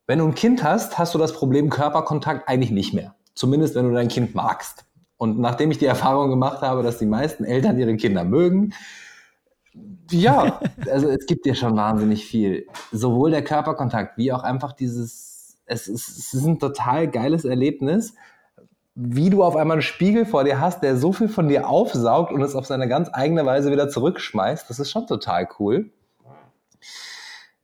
Wenn 0.06 0.20
du 0.20 0.26
ein 0.26 0.36
Kind 0.36 0.62
hast, 0.62 0.96
hast 0.96 1.12
du 1.12 1.18
das 1.18 1.32
Problem 1.32 1.70
Körperkontakt 1.70 2.48
eigentlich 2.48 2.70
nicht 2.70 2.94
mehr. 2.94 3.16
Zumindest 3.34 3.74
wenn 3.74 3.88
du 3.88 3.94
dein 3.94 4.08
Kind 4.08 4.36
magst. 4.36 4.84
Und 5.16 5.40
nachdem 5.40 5.72
ich 5.72 5.78
die 5.78 5.86
Erfahrung 5.86 6.30
gemacht 6.30 6.62
habe, 6.62 6.84
dass 6.84 6.98
die 6.98 7.06
meisten 7.06 7.44
Eltern 7.44 7.78
ihre 7.78 7.96
Kinder 7.96 8.22
mögen, 8.22 8.74
ja, 10.10 10.60
also 10.90 11.08
es 11.08 11.26
gibt 11.26 11.46
ja 11.46 11.54
schon 11.54 11.76
wahnsinnig 11.76 12.24
viel. 12.24 12.66
Sowohl 12.92 13.30
der 13.30 13.44
Körperkontakt 13.44 14.16
wie 14.18 14.32
auch 14.32 14.42
einfach 14.42 14.72
dieses, 14.72 15.58
es 15.66 15.88
ist, 15.88 16.08
es 16.08 16.34
ist 16.34 16.46
ein 16.46 16.58
total 16.58 17.08
geiles 17.08 17.44
Erlebnis, 17.44 18.14
wie 18.94 19.28
du 19.28 19.44
auf 19.44 19.56
einmal 19.56 19.76
einen 19.76 19.82
Spiegel 19.82 20.24
vor 20.24 20.44
dir 20.44 20.58
hast, 20.58 20.82
der 20.82 20.96
so 20.96 21.12
viel 21.12 21.28
von 21.28 21.48
dir 21.48 21.68
aufsaugt 21.68 22.32
und 22.32 22.40
es 22.40 22.54
auf 22.54 22.66
seine 22.66 22.88
ganz 22.88 23.10
eigene 23.12 23.44
Weise 23.44 23.70
wieder 23.70 23.88
zurückschmeißt. 23.88 24.70
Das 24.70 24.78
ist 24.78 24.90
schon 24.90 25.06
total 25.06 25.48
cool. 25.58 25.90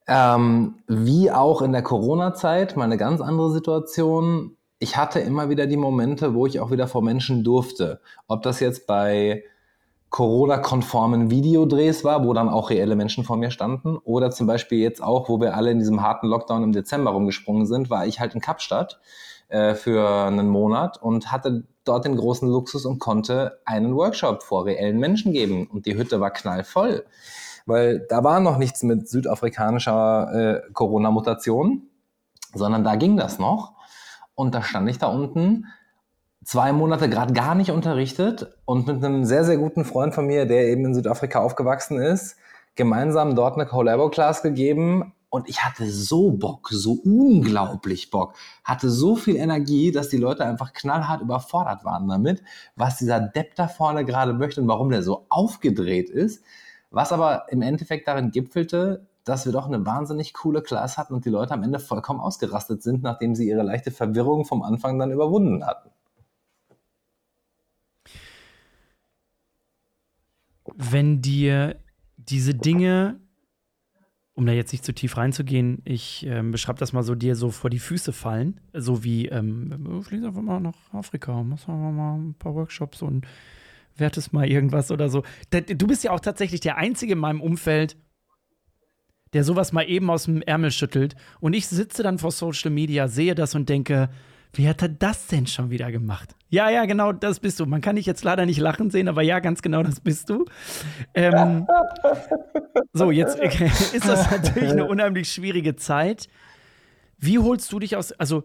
Ähm, 0.06 0.74
wie 0.88 1.30
auch 1.30 1.62
in 1.62 1.72
der 1.72 1.82
Corona-Zeit, 1.82 2.76
mal 2.76 2.84
eine 2.84 2.98
ganz 2.98 3.22
andere 3.22 3.50
Situation. 3.50 4.56
Ich 4.78 4.96
hatte 4.96 5.20
immer 5.20 5.48
wieder 5.48 5.66
die 5.66 5.76
Momente, 5.78 6.34
wo 6.34 6.46
ich 6.46 6.60
auch 6.60 6.70
wieder 6.70 6.86
vor 6.86 7.02
Menschen 7.02 7.44
durfte. 7.44 8.00
Ob 8.26 8.42
das 8.42 8.60
jetzt 8.60 8.86
bei 8.86 9.44
Corona-konformen 10.12 11.30
Videodrehs 11.30 12.04
war, 12.04 12.22
wo 12.22 12.34
dann 12.34 12.50
auch 12.50 12.68
reelle 12.68 12.96
Menschen 12.96 13.24
vor 13.24 13.38
mir 13.38 13.50
standen. 13.50 13.96
Oder 13.96 14.30
zum 14.30 14.46
Beispiel 14.46 14.78
jetzt 14.78 15.02
auch, 15.02 15.30
wo 15.30 15.40
wir 15.40 15.56
alle 15.56 15.70
in 15.70 15.78
diesem 15.78 16.02
harten 16.02 16.26
Lockdown 16.26 16.62
im 16.62 16.72
Dezember 16.72 17.12
rumgesprungen 17.12 17.64
sind, 17.64 17.88
war 17.88 18.06
ich 18.06 18.20
halt 18.20 18.34
in 18.34 18.42
Kapstadt 18.42 19.00
äh, 19.48 19.74
für 19.74 20.26
einen 20.26 20.50
Monat 20.50 21.00
und 21.00 21.32
hatte 21.32 21.64
dort 21.84 22.04
den 22.04 22.16
großen 22.16 22.46
Luxus 22.46 22.84
und 22.84 22.98
konnte 22.98 23.60
einen 23.64 23.96
Workshop 23.96 24.42
vor 24.42 24.66
reellen 24.66 24.98
Menschen 24.98 25.32
geben. 25.32 25.66
Und 25.66 25.86
die 25.86 25.96
Hütte 25.96 26.20
war 26.20 26.30
knallvoll, 26.30 27.06
weil 27.64 28.06
da 28.10 28.22
war 28.22 28.38
noch 28.40 28.58
nichts 28.58 28.82
mit 28.82 29.08
südafrikanischer 29.08 30.66
äh, 30.66 30.72
Corona-Mutation, 30.74 31.84
sondern 32.52 32.84
da 32.84 32.96
ging 32.96 33.16
das 33.16 33.38
noch. 33.38 33.72
Und 34.34 34.54
da 34.54 34.62
stand 34.62 34.90
ich 34.90 34.98
da 34.98 35.06
unten 35.06 35.68
zwei 36.44 36.72
Monate 36.72 37.08
gerade 37.08 37.32
gar 37.32 37.54
nicht 37.54 37.70
unterrichtet 37.70 38.54
und 38.64 38.86
mit 38.86 39.04
einem 39.04 39.24
sehr, 39.24 39.44
sehr 39.44 39.56
guten 39.56 39.84
Freund 39.84 40.14
von 40.14 40.26
mir, 40.26 40.46
der 40.46 40.68
eben 40.68 40.84
in 40.84 40.94
Südafrika 40.94 41.40
aufgewachsen 41.40 41.98
ist, 41.98 42.36
gemeinsam 42.74 43.34
dort 43.34 43.54
eine 43.54 43.66
Collabo-Class 43.66 44.42
gegeben. 44.42 45.14
Und 45.28 45.48
ich 45.48 45.64
hatte 45.64 45.90
so 45.90 46.30
Bock, 46.30 46.68
so 46.70 46.98
unglaublich 47.04 48.10
Bock, 48.10 48.34
hatte 48.64 48.90
so 48.90 49.16
viel 49.16 49.36
Energie, 49.36 49.90
dass 49.90 50.10
die 50.10 50.18
Leute 50.18 50.44
einfach 50.44 50.74
knallhart 50.74 51.22
überfordert 51.22 51.84
waren 51.86 52.06
damit, 52.06 52.42
was 52.76 52.98
dieser 52.98 53.18
Depp 53.18 53.54
da 53.54 53.66
vorne 53.66 54.04
gerade 54.04 54.34
möchte 54.34 54.60
und 54.60 54.68
warum 54.68 54.90
der 54.90 55.02
so 55.02 55.24
aufgedreht 55.30 56.10
ist. 56.10 56.44
Was 56.90 57.12
aber 57.12 57.46
im 57.48 57.62
Endeffekt 57.62 58.08
darin 58.08 58.30
gipfelte, 58.30 59.06
dass 59.24 59.46
wir 59.46 59.52
doch 59.52 59.66
eine 59.66 59.86
wahnsinnig 59.86 60.34
coole 60.34 60.60
Class 60.60 60.98
hatten 60.98 61.14
und 61.14 61.24
die 61.24 61.30
Leute 61.30 61.54
am 61.54 61.62
Ende 61.62 61.78
vollkommen 61.78 62.20
ausgerastet 62.20 62.82
sind, 62.82 63.02
nachdem 63.02 63.34
sie 63.34 63.48
ihre 63.48 63.62
leichte 63.62 63.90
Verwirrung 63.90 64.44
vom 64.44 64.62
Anfang 64.62 64.98
dann 64.98 65.12
überwunden 65.12 65.64
hatten. 65.64 65.88
Wenn 70.76 71.22
dir 71.22 71.76
diese 72.16 72.54
Dinge, 72.54 73.20
um 74.34 74.46
da 74.46 74.52
jetzt 74.52 74.72
nicht 74.72 74.84
zu 74.84 74.94
tief 74.94 75.16
reinzugehen, 75.16 75.82
ich 75.84 76.24
ähm, 76.26 76.52
beschreibe 76.52 76.78
das 76.78 76.92
mal 76.92 77.02
so, 77.02 77.14
dir 77.14 77.36
so 77.36 77.50
vor 77.50 77.70
die 77.70 77.78
Füße 77.78 78.12
fallen, 78.12 78.60
so 78.72 79.04
wie, 79.04 79.28
ähm, 79.28 80.02
fliegst 80.02 80.24
einfach 80.24 80.42
mal 80.42 80.60
nach 80.60 80.92
Afrika, 80.92 81.42
machst 81.42 81.68
mal 81.68 82.16
ein 82.16 82.34
paar 82.34 82.54
Workshops 82.54 83.02
und 83.02 83.26
wertest 83.96 84.32
mal 84.32 84.48
irgendwas 84.48 84.90
oder 84.90 85.08
so. 85.08 85.22
Du 85.50 85.86
bist 85.86 86.04
ja 86.04 86.12
auch 86.12 86.20
tatsächlich 86.20 86.60
der 86.60 86.78
Einzige 86.78 87.12
in 87.12 87.18
meinem 87.18 87.40
Umfeld, 87.42 87.96
der 89.32 89.44
sowas 89.44 89.72
mal 89.72 89.88
eben 89.88 90.10
aus 90.10 90.24
dem 90.24 90.42
Ärmel 90.42 90.70
schüttelt. 90.70 91.14
Und 91.40 91.54
ich 91.54 91.66
sitze 91.66 92.02
dann 92.02 92.18
vor 92.18 92.30
Social 92.30 92.70
Media, 92.70 93.08
sehe 93.08 93.34
das 93.34 93.54
und 93.54 93.68
denke, 93.68 94.10
Wie 94.54 94.68
hat 94.68 94.82
er 94.82 94.88
das 94.88 95.28
denn 95.28 95.46
schon 95.46 95.70
wieder 95.70 95.90
gemacht? 95.90 96.36
Ja, 96.50 96.68
ja, 96.68 96.84
genau, 96.84 97.12
das 97.12 97.40
bist 97.40 97.58
du. 97.58 97.66
Man 97.66 97.80
kann 97.80 97.96
dich 97.96 98.04
jetzt 98.04 98.22
leider 98.22 98.44
nicht 98.44 98.58
lachen 98.58 98.90
sehen, 98.90 99.08
aber 99.08 99.22
ja, 99.22 99.40
ganz 99.40 99.62
genau, 99.62 99.82
das 99.82 100.00
bist 100.00 100.28
du. 100.28 100.44
Ähm, 101.14 101.66
so, 102.92 103.10
jetzt 103.10 103.38
ist 103.94 104.06
das 104.06 104.30
natürlich 104.30 104.70
eine 104.70 104.84
unheimlich 104.86 105.32
schwierige 105.32 105.76
Zeit. 105.76 106.28
Wie 107.16 107.38
holst 107.38 107.72
du 107.72 107.78
dich 107.78 107.96
aus, 107.96 108.12
also 108.12 108.44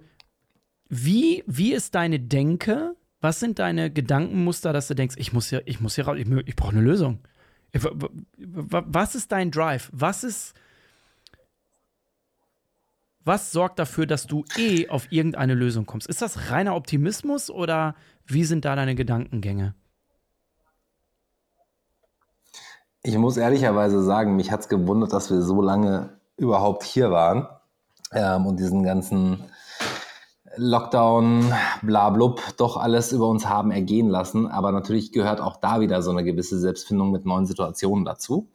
wie, 0.87 1.43
wie 1.45 1.73
ist 1.73 1.95
deine 1.95 2.19
Denke? 2.19 2.95
Was 3.19 3.39
sind 3.39 3.59
deine 3.59 3.91
Gedankenmuster, 3.91 4.71
dass 4.71 4.87
du 4.87 4.93
denkst, 4.93 5.15
ich 5.17 5.33
muss 5.33 5.49
hier, 5.49 5.63
ich 5.65 5.81
muss 5.81 5.95
hier 5.95 6.05
raus, 6.05 6.17
ich, 6.17 6.27
ich 6.45 6.55
brauche 6.55 6.71
eine 6.71 6.81
Lösung? 6.81 7.19
Was 7.73 9.15
ist 9.15 9.31
dein 9.31 9.51
Drive? 9.51 9.89
Was 9.91 10.23
ist, 10.23 10.53
was 13.27 13.51
sorgt 13.51 13.77
dafür, 13.77 14.07
dass 14.07 14.25
du 14.25 14.45
eh 14.57 14.89
auf 14.89 15.11
irgendeine 15.11 15.53
Lösung 15.53 15.85
kommst? 15.85 16.07
Ist 16.07 16.21
das 16.21 16.49
reiner 16.49 16.75
Optimismus 16.75 17.49
oder 17.51 17.95
wie 18.25 18.45
sind 18.45 18.65
da 18.65 18.75
deine 18.75 18.95
Gedankengänge? 18.95 19.75
Ich 23.03 23.17
muss 23.17 23.37
ehrlicherweise 23.37 24.03
sagen, 24.03 24.35
mich 24.35 24.51
hat 24.51 24.61
es 24.61 24.69
gewundert, 24.69 25.13
dass 25.13 25.29
wir 25.29 25.41
so 25.41 25.61
lange 25.61 26.17
überhaupt 26.37 26.83
hier 26.83 27.11
waren 27.11 27.47
ähm, 28.11 28.45
und 28.45 28.59
diesen 28.59 28.83
ganzen 28.83 29.43
Lockdown, 30.57 31.53
bla 31.83 32.09
blub, 32.09 32.41
doch 32.57 32.77
alles 32.77 33.11
über 33.11 33.27
uns 33.27 33.47
haben 33.47 33.71
ergehen 33.71 34.09
lassen. 34.09 34.47
Aber 34.47 34.71
natürlich 34.71 35.11
gehört 35.11 35.39
auch 35.39 35.57
da 35.57 35.79
wieder 35.79 36.01
so 36.01 36.11
eine 36.11 36.23
gewisse 36.23 36.59
Selbstfindung 36.59 37.11
mit 37.11 37.25
neuen 37.25 37.45
Situationen 37.45 38.05
dazu. 38.05 38.49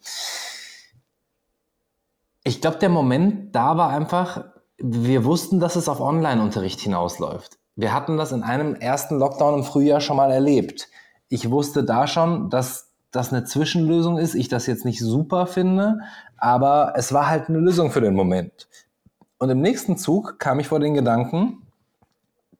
Ich 2.45 2.61
glaube, 2.61 2.79
der 2.79 2.89
Moment 2.89 3.55
da 3.55 3.77
war 3.77 3.91
einfach, 3.91 4.52
wir 4.83 5.24
wussten, 5.24 5.61
dass 5.61 5.76
es 5.76 5.89
auf 5.89 6.01
Online-Unterricht 6.01 6.80
hinausläuft. 6.80 7.59
Wir 7.76 7.95
hatten 7.95 8.16
das 8.16 8.33
in 8.33 8.43
einem 8.43 8.74
ersten 8.74 9.18
Lockdown 9.18 9.61
im 9.61 9.64
Frühjahr 9.64 10.01
schon 10.01 10.16
mal 10.16 10.33
erlebt. 10.33 10.89
Ich 11.28 11.51
wusste 11.51 11.85
da 11.85 12.09
schon, 12.09 12.51
dass 12.51 12.91
das 13.12 13.33
eine 13.33 13.45
Zwischenlösung 13.45 14.18
ist. 14.18 14.35
Ich 14.35 14.49
das 14.49 14.66
jetzt 14.66 14.85
nicht 14.85 14.99
super 14.99 15.47
finde, 15.47 16.01
aber 16.37 16.95
es 16.97 17.12
war 17.12 17.28
halt 17.28 17.49
eine 17.49 17.59
Lösung 17.59 17.93
für 17.93 18.01
den 18.01 18.14
Moment. 18.14 18.68
Und 19.39 19.51
im 19.51 19.61
nächsten 19.61 19.97
Zug 19.97 20.41
kam 20.41 20.59
ich 20.59 20.66
vor 20.66 20.80
den 20.80 20.95
Gedanken, 20.95 21.62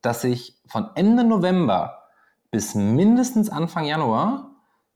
dass 0.01 0.23
ich 0.23 0.57
von 0.67 0.91
Ende 0.95 1.25
November 1.25 2.05
bis 2.53 2.75
mindestens 2.75 3.51
Anfang 3.51 3.85
Januar 3.85 4.51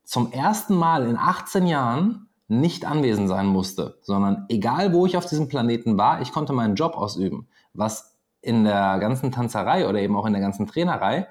zum 0.04 0.30
ersten 0.30 0.76
Mal 0.76 1.06
in 1.06 1.16
18 1.16 1.66
Jahren 1.66 2.25
nicht 2.48 2.84
anwesend 2.84 3.28
sein 3.28 3.46
musste, 3.46 3.98
sondern 4.02 4.46
egal 4.48 4.92
wo 4.92 5.06
ich 5.06 5.16
auf 5.16 5.26
diesem 5.26 5.48
Planeten 5.48 5.98
war, 5.98 6.20
ich 6.20 6.32
konnte 6.32 6.52
meinen 6.52 6.76
Job 6.76 6.96
ausüben, 6.96 7.48
was 7.74 8.16
in 8.40 8.64
der 8.64 8.98
ganzen 8.98 9.32
Tanzerei 9.32 9.88
oder 9.88 9.98
eben 9.98 10.16
auch 10.16 10.26
in 10.26 10.32
der 10.32 10.42
ganzen 10.42 10.66
Trainerei 10.66 11.26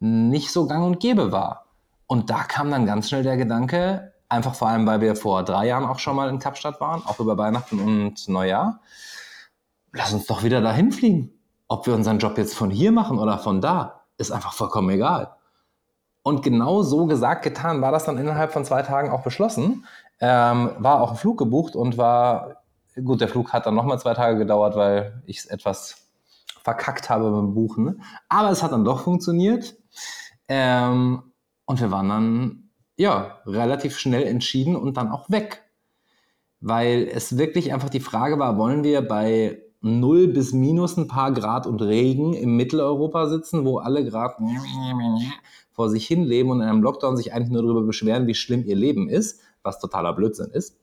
nicht 0.00 0.50
so 0.50 0.66
gang 0.66 0.84
und 0.84 1.00
gäbe 1.00 1.30
war. 1.30 1.66
Und 2.06 2.30
da 2.30 2.42
kam 2.42 2.70
dann 2.70 2.86
ganz 2.86 3.08
schnell 3.08 3.22
der 3.22 3.36
Gedanke, 3.36 4.14
einfach 4.28 4.54
vor 4.54 4.68
allem, 4.68 4.86
weil 4.86 5.00
wir 5.00 5.14
vor 5.14 5.44
drei 5.44 5.66
Jahren 5.66 5.84
auch 5.84 5.98
schon 5.98 6.16
mal 6.16 6.28
in 6.28 6.38
Kapstadt 6.38 6.80
waren, 6.80 7.02
auch 7.04 7.20
über 7.20 7.38
Weihnachten 7.38 7.78
und 7.78 8.28
Neujahr, 8.28 8.80
lass 9.92 10.12
uns 10.12 10.26
doch 10.26 10.42
wieder 10.42 10.60
dahin 10.60 10.90
fliegen. 10.90 11.30
Ob 11.68 11.86
wir 11.86 11.94
unseren 11.94 12.18
Job 12.18 12.38
jetzt 12.38 12.54
von 12.54 12.70
hier 12.70 12.92
machen 12.92 13.18
oder 13.18 13.38
von 13.38 13.60
da, 13.60 14.02
ist 14.16 14.32
einfach 14.32 14.52
vollkommen 14.52 14.90
egal. 14.90 15.34
Und 16.28 16.42
genau 16.42 16.82
so 16.82 17.06
gesagt, 17.06 17.42
getan, 17.42 17.80
war 17.80 17.90
das 17.90 18.04
dann 18.04 18.18
innerhalb 18.18 18.52
von 18.52 18.62
zwei 18.62 18.82
Tagen 18.82 19.08
auch 19.08 19.22
beschlossen. 19.22 19.86
Ähm, 20.20 20.72
war 20.78 21.00
auch 21.00 21.12
ein 21.12 21.16
Flug 21.16 21.38
gebucht 21.38 21.74
und 21.74 21.96
war, 21.96 22.64
gut, 23.02 23.22
der 23.22 23.28
Flug 23.28 23.54
hat 23.54 23.64
dann 23.64 23.74
nochmal 23.74 23.98
zwei 23.98 24.12
Tage 24.12 24.36
gedauert, 24.36 24.76
weil 24.76 25.22
ich 25.24 25.38
es 25.38 25.46
etwas 25.46 26.06
verkackt 26.62 27.08
habe 27.08 27.30
beim 27.30 27.54
Buchen. 27.54 28.02
Aber 28.28 28.50
es 28.50 28.62
hat 28.62 28.72
dann 28.72 28.84
doch 28.84 29.00
funktioniert. 29.00 29.74
Ähm, 30.48 31.22
und 31.64 31.80
wir 31.80 31.90
waren 31.90 32.10
dann, 32.10 32.70
ja, 32.98 33.38
relativ 33.46 33.98
schnell 33.98 34.24
entschieden 34.24 34.76
und 34.76 34.98
dann 34.98 35.10
auch 35.10 35.30
weg. 35.30 35.64
Weil 36.60 37.08
es 37.10 37.38
wirklich 37.38 37.72
einfach 37.72 37.88
die 37.88 38.00
Frage 38.00 38.38
war, 38.38 38.58
wollen 38.58 38.84
wir 38.84 39.00
bei 39.00 39.62
0 39.80 40.28
bis 40.28 40.52
minus 40.52 40.98
ein 40.98 41.08
paar 41.08 41.32
Grad 41.32 41.66
und 41.66 41.80
Regen 41.80 42.34
im 42.34 42.54
Mitteleuropa 42.54 43.28
sitzen, 43.28 43.64
wo 43.64 43.78
alle 43.78 44.04
gerade 44.04 44.34
vor 45.78 45.90
sich 45.90 46.08
hin 46.08 46.24
leben 46.24 46.50
und 46.50 46.60
in 46.60 46.68
einem 46.68 46.82
Lockdown 46.82 47.16
sich 47.16 47.32
eigentlich 47.32 47.52
nur 47.52 47.62
darüber 47.62 47.82
beschweren, 47.82 48.26
wie 48.26 48.34
schlimm 48.34 48.64
ihr 48.64 48.74
Leben 48.74 49.08
ist? 49.08 49.40
was 49.62 49.78
totaler 49.78 50.12
Blödsinn 50.12 50.50
ist, 50.50 50.78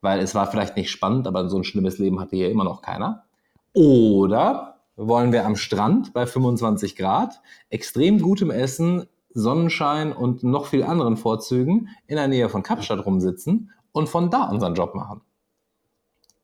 weil 0.00 0.20
es 0.20 0.34
war 0.34 0.50
vielleicht 0.50 0.76
nicht 0.76 0.90
spannend, 0.90 1.26
aber 1.26 1.48
so 1.48 1.56
ein 1.56 1.64
schlimmes 1.64 1.98
Leben 1.98 2.20
hatte 2.20 2.36
hier 2.36 2.50
immer 2.50 2.64
noch 2.64 2.82
keiner. 2.82 3.24
Oder 3.72 4.80
wollen 4.96 5.32
wir 5.32 5.44
am 5.44 5.56
Strand 5.56 6.12
bei 6.12 6.26
25 6.26 6.96
Grad, 6.96 7.40
extrem 7.70 8.20
gutem 8.20 8.50
Essen, 8.50 9.06
Sonnenschein 9.30 10.12
und 10.12 10.44
noch 10.44 10.66
viel 10.66 10.84
anderen 10.84 11.16
Vorzügen 11.16 11.88
in 12.06 12.16
der 12.16 12.28
Nähe 12.28 12.48
von 12.48 12.62
Kapstadt 12.62 13.04
rumsitzen 13.04 13.72
und 13.92 14.08
von 14.08 14.30
da 14.30 14.44
unseren 14.44 14.74
Job 14.74 14.94
machen. 14.94 15.22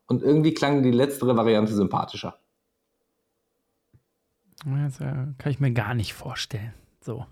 Und 0.06 0.22
irgendwie 0.22 0.54
klang 0.54 0.82
die 0.82 0.90
letztere 0.90 1.36
Variante 1.36 1.72
sympathischer. 1.72 2.36
Das 4.64 5.00
äh, 5.00 5.28
kann 5.38 5.52
ich 5.52 5.60
mir 5.60 5.72
gar 5.72 5.94
nicht 5.94 6.14
vorstellen. 6.14 6.74
So. 7.00 7.26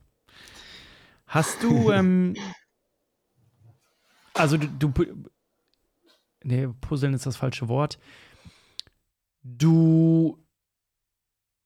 Hast 1.28 1.62
du, 1.62 1.90
ähm, 1.92 2.34
also 4.34 4.56
du, 4.56 4.66
du 4.66 4.92
nee, 6.42 6.68
puzzeln 6.80 7.14
ist 7.14 7.26
das 7.26 7.36
falsche 7.36 7.68
Wort. 7.68 7.98
Du 9.42 10.38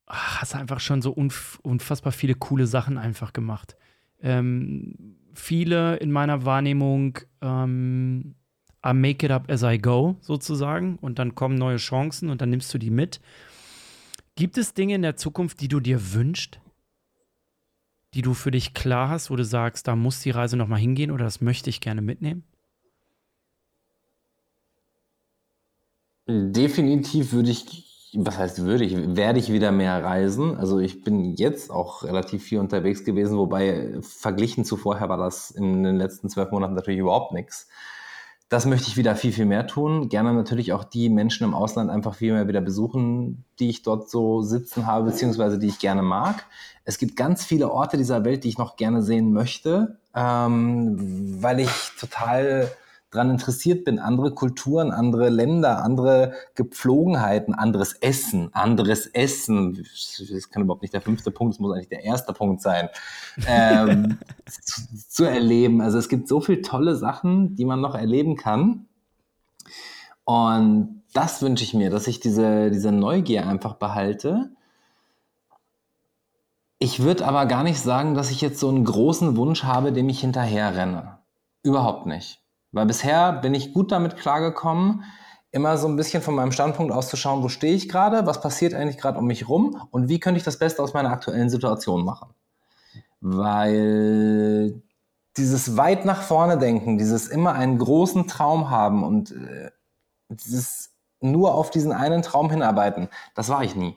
hast 0.07 0.55
einfach 0.55 0.81
schon 0.81 1.01
so 1.01 1.13
unf 1.13 1.59
unfassbar 1.63 2.13
viele 2.13 2.35
coole 2.35 2.67
Sachen 2.67 2.99
einfach 2.99 3.33
gemacht. 3.33 3.77
Ähm, 4.21 5.17
viele 5.35 5.97
in 5.97 6.13
meiner 6.13 6.45
Wahrnehmung 6.45 7.19
ähm, 7.41 8.35
I 8.85 8.93
make 8.93 9.25
it 9.25 9.33
up 9.33 9.51
as 9.51 9.63
I 9.63 9.79
go 9.79 10.17
sozusagen 10.21 10.97
und 10.97 11.19
dann 11.19 11.35
kommen 11.35 11.55
neue 11.55 11.77
Chancen 11.77 12.31
und 12.31 12.41
dann 12.41 12.51
nimmst 12.51 12.73
du 12.75 12.79
die 12.79 12.91
mit. 12.91 13.21
Gibt 14.35 14.59
es 14.59 14.75
Dinge 14.75 14.95
in 14.95 15.03
der 15.03 15.17
Zukunft, 15.17 15.61
die 15.61 15.69
du 15.69 15.79
dir 15.79 16.15
wünschst? 16.15 16.61
Die 18.15 18.23
du 18.23 18.35
für 18.35 18.51
dich 18.51 18.75
klar 18.75 19.09
hast, 19.09 19.31
wo 19.31 19.37
du 19.37 19.45
sagst, 19.45 19.89
da 19.89 19.97
muss 19.97 20.21
die 20.21 20.31
Reise 20.31 20.57
nochmal 20.57 20.81
hingehen 20.81 21.11
oder 21.11 21.25
das 21.25 21.41
möchte 21.41 21.71
ich 21.71 21.81
gerne 21.81 22.03
mitnehmen? 22.03 22.45
Definitiv 26.29 27.33
würde 27.33 27.51
ich, 27.51 28.13
was 28.15 28.39
heißt 28.39 28.65
würde 28.65 28.85
ich, 28.85 28.95
werde 29.17 29.39
ich 29.39 29.53
wieder 29.53 29.73
mehr 29.73 30.05
reisen. 30.05 30.57
Also 30.57 30.79
ich 30.79 31.03
bin 31.03 31.35
jetzt 31.35 31.71
auch 31.71 32.05
relativ 32.05 32.45
viel 32.45 32.59
unterwegs 32.59 33.05
gewesen, 33.05 33.39
wobei 33.39 33.99
verglichen 34.03 34.65
zu 34.65 34.77
vorher 34.77 35.09
war 35.09 35.17
das 35.17 35.51
in 35.51 35.83
den 35.83 35.97
letzten 35.97 36.29
zwölf 36.29 36.51
Monaten 36.53 36.75
natürlich 36.75 37.01
überhaupt 37.01 37.33
nichts. 37.33 37.69
Das 38.53 38.67
möchte 38.67 38.89
ich 38.89 38.99
wieder 38.99 39.17
viel, 39.17 39.33
viel 39.33 39.47
mehr 39.47 39.67
tun. 39.67 40.11
Gerne 40.11 40.35
natürlich 40.35 40.75
auch 40.75 40.85
die 40.85 41.09
Menschen 41.09 41.45
im 41.45 41.55
Ausland 41.55 41.89
einfach 41.89 42.15
viel 42.15 42.35
mehr 42.35 42.49
wieder 42.49 42.61
besuchen, 42.61 43.47
die 43.59 43.71
ich 43.71 43.83
dort 43.83 44.11
so 44.11 44.43
sitzen 44.43 44.87
habe, 44.87 45.07
beziehungsweise 45.07 45.59
die 45.59 45.69
ich 45.69 45.79
gerne 45.79 46.03
mag. 46.03 46.45
Es 46.85 46.99
gibt 46.99 47.17
ganz 47.17 47.47
viele 47.47 47.71
Orte 47.71 47.97
dieser 47.97 48.27
Welt, 48.27 48.45
die 48.45 48.51
ich 48.51 48.59
noch 48.59 48.77
gerne 48.77 49.01
sehen 49.01 49.33
möchte, 49.33 49.97
ähm, 50.15 51.43
weil 51.43 51.61
ich 51.61 51.71
total 51.99 52.71
daran 53.13 53.31
interessiert 53.31 53.85
bin, 53.85 53.99
andere 53.99 54.33
Kulturen, 54.33 54.91
andere 54.91 55.29
Länder, 55.29 55.85
andere 55.85 56.33
Gepflogenheiten, 56.55 57.55
anderes 57.55 57.93
Essen, 57.93 58.49
anderes 58.55 59.07
Essen. 59.07 59.87
Das 60.31 60.51
kann 60.51 60.63
überhaupt 60.63 60.83
nicht 60.83 60.95
der 60.95 61.03
fünfte 61.03 61.31
Punkt, 61.31 61.55
das 61.55 61.61
muss 61.61 61.73
eigentlich 61.73 61.91
der 61.91 62.05
erste 62.05 62.33
Punkt 62.33 62.63
sein, 62.63 62.89
ähm, 63.47 64.19
zu, 64.51 64.83
zu 65.09 65.25
erleben. 65.25 65.83
Also 65.83 65.99
es 65.99 66.09
gibt 66.09 66.27
so 66.27 66.41
viele 66.41 66.63
tolle 66.63 66.97
Sachen, 66.97 67.55
die 67.55 67.67
man 67.67 67.81
noch 67.81 67.95
erleben 67.95 68.37
kann. 68.37 68.87
Und 70.25 71.03
das 71.13 71.43
wünsche 71.43 71.65
ich 71.65 71.75
mir, 71.75 71.91
dass 71.91 72.07
ich 72.07 72.19
diese, 72.19 72.71
diese 72.71 72.93
Neugier 72.93 73.47
einfach 73.47 73.75
behalte. 73.75 74.51
Ich 76.79 77.01
würde 77.01 77.27
aber 77.27 77.45
gar 77.47 77.63
nicht 77.63 77.79
sagen, 77.79 78.15
dass 78.15 78.31
ich 78.31 78.41
jetzt 78.41 78.59
so 78.59 78.69
einen 78.69 78.85
großen 78.85 79.37
Wunsch 79.37 79.65
habe, 79.65 79.93
dem 79.93 80.09
ich 80.09 80.21
hinterher 80.21 80.75
renne. 80.75 81.19
Überhaupt 81.63 82.07
nicht. 82.07 82.42
Weil 82.73 82.87
bisher 82.87 83.33
bin 83.35 83.55
ich 83.55 83.73
gut 83.73 83.93
damit 83.93 84.17
klargekommen, 84.17 85.05
immer 85.51 85.77
so 85.77 85.87
ein 85.87 85.97
bisschen 85.97 86.23
von 86.23 86.35
meinem 86.35 86.53
Standpunkt 86.53 86.93
aus 86.93 87.09
zu 87.09 87.17
schauen, 87.17 87.43
wo 87.43 87.49
stehe 87.49 87.75
ich 87.75 87.89
gerade, 87.89 88.27
was 88.27 88.41
passiert 88.41 88.73
eigentlich 88.73 88.97
gerade 88.97 89.19
um 89.19 89.27
mich 89.27 89.49
rum 89.49 89.81
und 89.91 90.09
wie 90.09 90.19
könnte 90.19 90.39
ich 90.39 90.45
das 90.45 90.59
Beste 90.59 90.83
aus 90.83 90.95
meiner 90.95 91.11
aktuellen 91.11 91.51
Situation 91.51 92.05
machen. 92.05 92.31
Weil 93.21 94.83
dieses 95.37 95.77
weit 95.77 96.05
nach 96.07 96.23
vorne 96.23 96.59
denken, 96.59 96.99
dieses 96.99 97.29
immer 97.29 97.53
einen 97.53 97.79
großen 97.79 98.27
Traum 98.27 98.71
haben 98.71 99.05
und 99.05 99.33
äh, 99.33 99.71
dieses 100.31 100.91
nur 101.21 101.55
auf 101.55 101.71
diesen 101.71 101.93
einen 101.93 102.23
Traum 102.23 102.51
hinarbeiten, 102.51 103.09
das 103.35 103.49
war 103.49 103.63
ich 103.63 103.77
nie. 103.77 103.97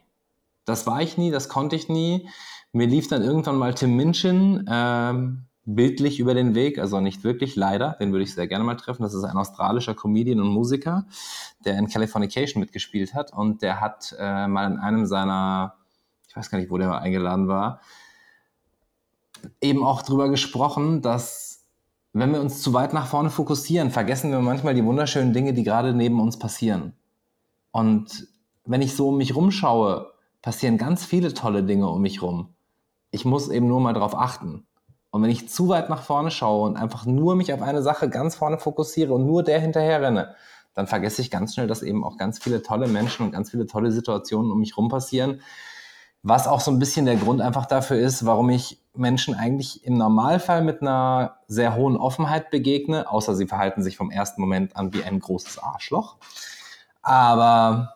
Das 0.65 0.85
war 0.85 1.01
ich 1.01 1.17
nie, 1.17 1.31
das 1.31 1.49
konnte 1.49 1.75
ich 1.75 1.89
nie. 1.89 2.29
Mir 2.71 2.87
lief 2.87 3.07
dann 3.07 3.21
irgendwann 3.21 3.55
mal 3.55 3.73
Tim 3.73 3.95
Minchin, 3.95 4.67
ähm, 4.69 5.45
bildlich 5.65 6.19
über 6.19 6.33
den 6.33 6.53
Weg, 6.53 6.77
also 6.77 6.99
nicht 7.01 7.23
wirklich, 7.23 7.55
leider, 7.55 7.97
den 7.99 8.11
würde 8.11 8.23
ich 8.23 8.33
sehr 8.33 8.47
gerne 8.47 8.63
mal 8.63 8.75
treffen. 8.75 9.03
Das 9.03 9.13
ist 9.13 9.23
ein 9.23 9.37
australischer 9.37 9.95
Comedian 9.95 10.39
und 10.39 10.49
Musiker, 10.49 11.05
der 11.65 11.77
in 11.77 11.87
Californication 11.87 12.59
mitgespielt 12.59 13.13
hat 13.13 13.33
und 13.33 13.61
der 13.61 13.81
hat 13.81 14.15
äh, 14.19 14.47
mal 14.47 14.71
in 14.71 14.77
einem 14.77 15.05
seiner, 15.05 15.75
ich 16.27 16.35
weiß 16.35 16.49
gar 16.51 16.59
nicht, 16.59 16.69
wo 16.69 16.77
der 16.77 17.01
eingeladen 17.01 17.47
war, 17.47 17.81
eben 19.59 19.83
auch 19.83 20.03
darüber 20.03 20.29
gesprochen, 20.29 21.01
dass 21.01 21.65
wenn 22.13 22.31
wir 22.31 22.39
uns 22.39 22.61
zu 22.61 22.73
weit 22.73 22.93
nach 22.93 23.07
vorne 23.07 23.29
fokussieren, 23.29 23.91
vergessen 23.91 24.31
wir 24.31 24.39
manchmal 24.39 24.73
die 24.73 24.85
wunderschönen 24.85 25.33
Dinge, 25.33 25.53
die 25.53 25.63
gerade 25.63 25.93
neben 25.93 26.21
uns 26.21 26.39
passieren. 26.39 26.93
Und 27.71 28.27
wenn 28.63 28.81
ich 28.81 28.95
so 28.95 29.09
um 29.09 29.17
mich 29.17 29.35
rumschaue, 29.35 30.11
passieren 30.41 30.77
ganz 30.77 31.03
viele 31.03 31.33
tolle 31.33 31.63
Dinge 31.63 31.89
um 31.89 32.01
mich 32.01 32.21
rum. 32.21 32.53
Ich 33.11 33.25
muss 33.25 33.49
eben 33.49 33.67
nur 33.67 33.81
mal 33.81 33.93
darauf 33.93 34.15
achten. 34.15 34.65
Und 35.15 35.23
wenn 35.23 35.29
ich 35.29 35.47
zu 35.47 35.69
weit 35.69 35.89
nach 35.89 36.01
vorne 36.01 36.29
schaue 36.29 36.67
und 36.67 36.75
einfach 36.75 37.05
nur 37.05 37.37
mich 37.37 37.53
auf 37.53 37.61
eine 37.61 37.81
Sache 37.81 38.09
ganz 38.09 38.35
vorne 38.35 38.57
fokussiere 38.57 39.13
und 39.13 39.25
nur 39.25 39.43
der 39.43 39.61
hinterher 39.61 40.01
renne, 40.01 40.35
dann 40.73 40.87
vergesse 40.87 41.21
ich 41.21 41.31
ganz 41.31 41.53
schnell, 41.53 41.67
dass 41.67 41.83
eben 41.83 42.03
auch 42.03 42.17
ganz 42.17 42.37
viele 42.37 42.61
tolle 42.61 42.89
Menschen 42.89 43.25
und 43.25 43.31
ganz 43.31 43.49
viele 43.49 43.65
tolle 43.65 43.93
Situationen 43.93 44.51
um 44.51 44.59
mich 44.59 44.75
rum 44.75 44.89
passieren. 44.89 45.39
Was 46.21 46.49
auch 46.49 46.59
so 46.59 46.69
ein 46.69 46.79
bisschen 46.79 47.05
der 47.05 47.15
Grund 47.15 47.39
einfach 47.39 47.65
dafür 47.65 47.97
ist, 47.97 48.25
warum 48.25 48.49
ich 48.49 48.83
Menschen 48.93 49.35
eigentlich 49.35 49.85
im 49.85 49.97
Normalfall 49.97 50.61
mit 50.61 50.81
einer 50.81 51.37
sehr 51.47 51.77
hohen 51.77 51.95
Offenheit 51.95 52.51
begegne, 52.51 53.09
außer 53.09 53.37
sie 53.37 53.47
verhalten 53.47 53.83
sich 53.83 53.95
vom 53.95 54.11
ersten 54.11 54.41
Moment 54.41 54.75
an 54.75 54.93
wie 54.93 55.05
ein 55.05 55.21
großes 55.21 55.59
Arschloch. 55.59 56.17
Aber 57.01 57.94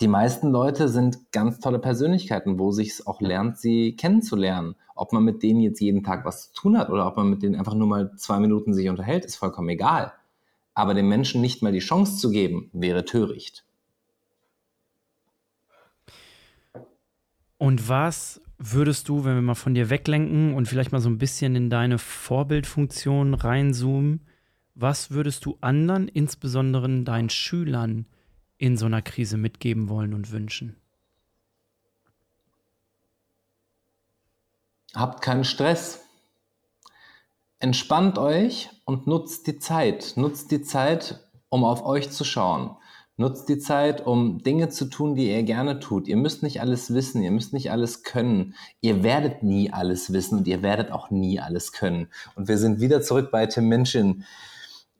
die 0.00 0.08
meisten 0.08 0.50
Leute 0.50 0.88
sind 0.88 1.32
ganz 1.32 1.58
tolle 1.58 1.78
Persönlichkeiten, 1.78 2.58
wo 2.58 2.70
sich 2.70 2.90
es 2.90 3.06
auch 3.06 3.20
lernt, 3.20 3.58
sie 3.58 3.96
kennenzulernen. 3.96 4.76
Ob 4.94 5.12
man 5.12 5.24
mit 5.24 5.42
denen 5.42 5.60
jetzt 5.60 5.80
jeden 5.80 6.04
Tag 6.04 6.24
was 6.24 6.52
zu 6.52 6.62
tun 6.62 6.78
hat 6.78 6.90
oder 6.90 7.06
ob 7.06 7.16
man 7.16 7.30
mit 7.30 7.42
denen 7.42 7.56
einfach 7.56 7.74
nur 7.74 7.88
mal 7.88 8.14
zwei 8.16 8.38
Minuten 8.38 8.74
sich 8.74 8.88
unterhält, 8.88 9.24
ist 9.24 9.36
vollkommen 9.36 9.70
egal. 9.70 10.12
Aber 10.74 10.94
den 10.94 11.08
Menschen 11.08 11.40
nicht 11.40 11.62
mal 11.62 11.72
die 11.72 11.80
Chance 11.80 12.18
zu 12.18 12.30
geben, 12.30 12.70
wäre 12.72 13.04
töricht. 13.04 13.64
Und 17.58 17.88
was 17.88 18.40
würdest 18.58 19.08
du, 19.08 19.24
wenn 19.24 19.34
wir 19.34 19.42
mal 19.42 19.54
von 19.54 19.74
dir 19.74 19.90
weglenken 19.90 20.54
und 20.54 20.66
vielleicht 20.66 20.92
mal 20.92 21.00
so 21.00 21.08
ein 21.08 21.18
bisschen 21.18 21.56
in 21.56 21.70
deine 21.70 21.98
Vorbildfunktion 21.98 23.34
reinzoomen, 23.34 24.20
was 24.74 25.10
würdest 25.10 25.44
du 25.44 25.58
anderen, 25.60 26.08
insbesondere 26.08 27.02
deinen 27.02 27.30
Schülern, 27.30 28.06
in 28.62 28.76
so 28.76 28.86
einer 28.86 29.02
Krise 29.02 29.38
mitgeben 29.38 29.88
wollen 29.88 30.14
und 30.14 30.30
wünschen? 30.30 30.76
Habt 34.94 35.20
keinen 35.20 35.42
Stress. 35.42 36.04
Entspannt 37.58 38.18
euch 38.18 38.70
und 38.84 39.08
nutzt 39.08 39.48
die 39.48 39.58
Zeit. 39.58 40.12
Nutzt 40.14 40.52
die 40.52 40.62
Zeit, 40.62 41.28
um 41.48 41.64
auf 41.64 41.84
euch 41.84 42.10
zu 42.10 42.22
schauen. 42.22 42.76
Nutzt 43.16 43.48
die 43.48 43.58
Zeit, 43.58 44.06
um 44.06 44.44
Dinge 44.44 44.68
zu 44.68 44.84
tun, 44.84 45.16
die 45.16 45.32
ihr 45.32 45.42
gerne 45.42 45.80
tut. 45.80 46.06
Ihr 46.06 46.16
müsst 46.16 46.44
nicht 46.44 46.60
alles 46.60 46.94
wissen, 46.94 47.20
ihr 47.20 47.32
müsst 47.32 47.52
nicht 47.52 47.72
alles 47.72 48.04
können. 48.04 48.54
Ihr 48.80 49.02
werdet 49.02 49.42
nie 49.42 49.72
alles 49.72 50.12
wissen 50.12 50.38
und 50.38 50.46
ihr 50.46 50.62
werdet 50.62 50.92
auch 50.92 51.10
nie 51.10 51.40
alles 51.40 51.72
können. 51.72 52.06
Und 52.36 52.46
wir 52.46 52.58
sind 52.58 52.78
wieder 52.78 53.02
zurück 53.02 53.32
bei 53.32 53.46
Tim 53.46 53.66
Minchin. 53.66 54.22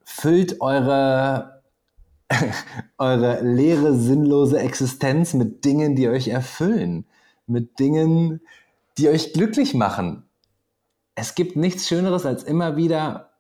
Füllt 0.05 0.61
eure 0.61 1.62
eure 2.99 3.43
leere, 3.43 3.95
sinnlose 3.95 4.59
Existenz 4.59 5.35
mit 5.35 5.65
Dingen, 5.65 5.97
die 5.97 6.09
euch 6.09 6.29
erfüllen, 6.29 7.07
mit 7.47 7.79
Dingen, 7.79 8.41
die 8.99 9.09
euch 9.09 9.33
glücklich 9.33 9.75
machen. 9.75 10.25
Es 11.15 11.35
gibt 11.35 11.57
nichts 11.57 11.89
Schöneres, 11.89 12.27
als 12.27 12.45
immer 12.45 12.77
wieder 12.77 13.33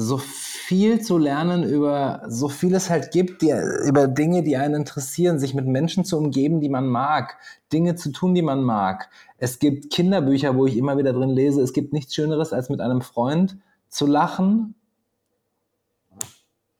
so 0.00 0.16
viel 0.16 1.00
zu 1.00 1.18
lernen 1.18 1.64
über 1.64 2.22
so 2.28 2.48
viel 2.48 2.72
es 2.74 2.88
halt 2.88 3.10
gibt, 3.10 3.42
die, 3.42 3.52
über 3.84 4.06
Dinge, 4.06 4.44
die 4.44 4.56
einen 4.56 4.76
interessieren, 4.76 5.40
sich 5.40 5.54
mit 5.54 5.66
Menschen 5.66 6.04
zu 6.04 6.16
umgeben, 6.16 6.60
die 6.60 6.68
man 6.68 6.86
mag, 6.86 7.36
Dinge 7.72 7.96
zu 7.96 8.12
tun, 8.12 8.32
die 8.32 8.42
man 8.42 8.62
mag. 8.62 9.10
Es 9.38 9.58
gibt 9.58 9.90
Kinderbücher, 9.92 10.56
wo 10.56 10.66
ich 10.66 10.76
immer 10.76 10.98
wieder 10.98 11.12
drin 11.12 11.30
lese. 11.30 11.60
Es 11.62 11.72
gibt 11.72 11.92
nichts 11.92 12.14
Schöneres, 12.14 12.52
als 12.52 12.68
mit 12.68 12.80
einem 12.80 13.00
Freund 13.00 13.58
zu 13.88 14.06
lachen 14.06 14.76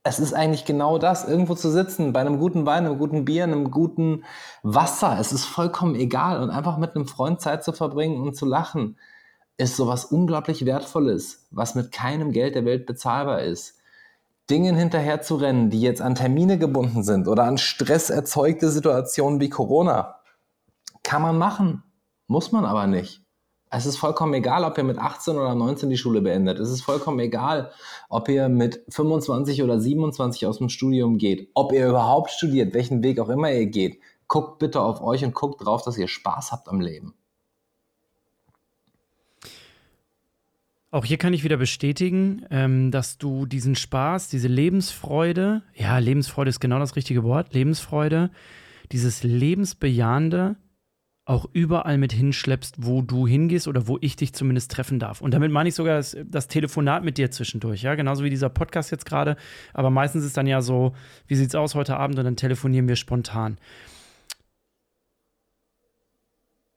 es 0.08 0.18
ist 0.18 0.32
eigentlich 0.32 0.64
genau 0.64 0.98
das, 0.98 1.28
irgendwo 1.28 1.54
zu 1.54 1.70
sitzen, 1.70 2.12
bei 2.12 2.20
einem 2.20 2.38
guten 2.38 2.66
Wein, 2.66 2.86
einem 2.86 2.98
guten 2.98 3.24
Bier, 3.24 3.44
einem 3.44 3.70
guten 3.70 4.24
Wasser. 4.62 5.18
Es 5.20 5.32
ist 5.32 5.44
vollkommen 5.44 5.94
egal. 5.94 6.42
Und 6.42 6.50
einfach 6.50 6.78
mit 6.78 6.96
einem 6.96 7.06
Freund 7.06 7.40
Zeit 7.40 7.62
zu 7.62 7.72
verbringen 7.72 8.20
und 8.20 8.34
zu 8.34 8.46
lachen, 8.46 8.98
ist 9.58 9.76
sowas 9.76 10.06
unglaublich 10.06 10.64
Wertvolles, 10.64 11.46
was 11.50 11.74
mit 11.74 11.92
keinem 11.92 12.32
Geld 12.32 12.54
der 12.54 12.64
Welt 12.64 12.86
bezahlbar 12.86 13.42
ist. 13.42 13.74
Dingen 14.48 14.76
hinterher 14.76 15.20
zu 15.20 15.36
rennen, 15.36 15.68
die 15.68 15.82
jetzt 15.82 16.00
an 16.00 16.14
Termine 16.14 16.58
gebunden 16.58 17.02
sind 17.02 17.28
oder 17.28 17.44
an 17.44 17.58
Stress 17.58 18.08
erzeugte 18.08 18.70
Situationen 18.70 19.40
wie 19.40 19.50
Corona, 19.50 20.20
kann 21.02 21.20
man 21.20 21.36
machen, 21.36 21.82
muss 22.28 22.50
man 22.50 22.64
aber 22.64 22.86
nicht. 22.86 23.27
Es 23.70 23.86
ist 23.86 23.96
vollkommen 23.96 24.34
egal, 24.34 24.64
ob 24.64 24.78
ihr 24.78 24.84
mit 24.84 24.98
18 24.98 25.36
oder 25.36 25.54
19 25.54 25.90
die 25.90 25.98
Schule 25.98 26.22
beendet. 26.22 26.58
Es 26.58 26.70
ist 26.70 26.82
vollkommen 26.82 27.18
egal, 27.18 27.70
ob 28.08 28.28
ihr 28.28 28.48
mit 28.48 28.82
25 28.88 29.62
oder 29.62 29.78
27 29.78 30.46
aus 30.46 30.58
dem 30.58 30.68
Studium 30.68 31.18
geht. 31.18 31.50
Ob 31.54 31.72
ihr 31.72 31.88
überhaupt 31.88 32.30
studiert, 32.30 32.72
welchen 32.74 33.02
Weg 33.02 33.20
auch 33.20 33.28
immer 33.28 33.52
ihr 33.52 33.66
geht. 33.66 34.00
Guckt 34.26 34.58
bitte 34.58 34.80
auf 34.80 35.02
euch 35.02 35.24
und 35.24 35.34
guckt 35.34 35.64
drauf, 35.64 35.82
dass 35.82 35.98
ihr 35.98 36.08
Spaß 36.08 36.52
habt 36.52 36.68
am 36.68 36.80
Leben. 36.80 37.14
Auch 40.90 41.04
hier 41.04 41.18
kann 41.18 41.34
ich 41.34 41.44
wieder 41.44 41.58
bestätigen, 41.58 42.46
ähm, 42.50 42.90
dass 42.90 43.18
du 43.18 43.44
diesen 43.44 43.76
Spaß, 43.76 44.28
diese 44.28 44.48
Lebensfreude, 44.48 45.62
ja, 45.74 45.98
Lebensfreude 45.98 46.48
ist 46.48 46.60
genau 46.60 46.78
das 46.78 46.96
richtige 46.96 47.24
Wort, 47.24 47.52
Lebensfreude, 47.52 48.30
dieses 48.90 49.22
Lebensbejahende, 49.22 50.56
auch 51.28 51.46
überall 51.52 51.98
mit 51.98 52.12
hinschleppst, 52.12 52.76
wo 52.78 53.02
du 53.02 53.26
hingehst 53.26 53.68
oder 53.68 53.86
wo 53.86 53.98
ich 54.00 54.16
dich 54.16 54.32
zumindest 54.32 54.70
treffen 54.70 54.98
darf. 54.98 55.20
Und 55.20 55.34
damit 55.34 55.52
meine 55.52 55.68
ich 55.68 55.74
sogar 55.74 55.96
das, 55.96 56.16
das 56.24 56.48
Telefonat 56.48 57.04
mit 57.04 57.18
dir 57.18 57.30
zwischendurch, 57.30 57.82
ja, 57.82 57.94
genauso 57.96 58.24
wie 58.24 58.30
dieser 58.30 58.48
Podcast 58.48 58.90
jetzt 58.90 59.04
gerade. 59.04 59.36
Aber 59.74 59.90
meistens 59.90 60.24
ist 60.24 60.38
dann 60.38 60.46
ja 60.46 60.62
so, 60.62 60.94
wie 61.26 61.34
sieht's 61.34 61.54
aus 61.54 61.74
heute 61.74 61.98
Abend 61.98 62.18
und 62.18 62.24
dann 62.24 62.36
telefonieren 62.36 62.88
wir 62.88 62.96
spontan. 62.96 63.58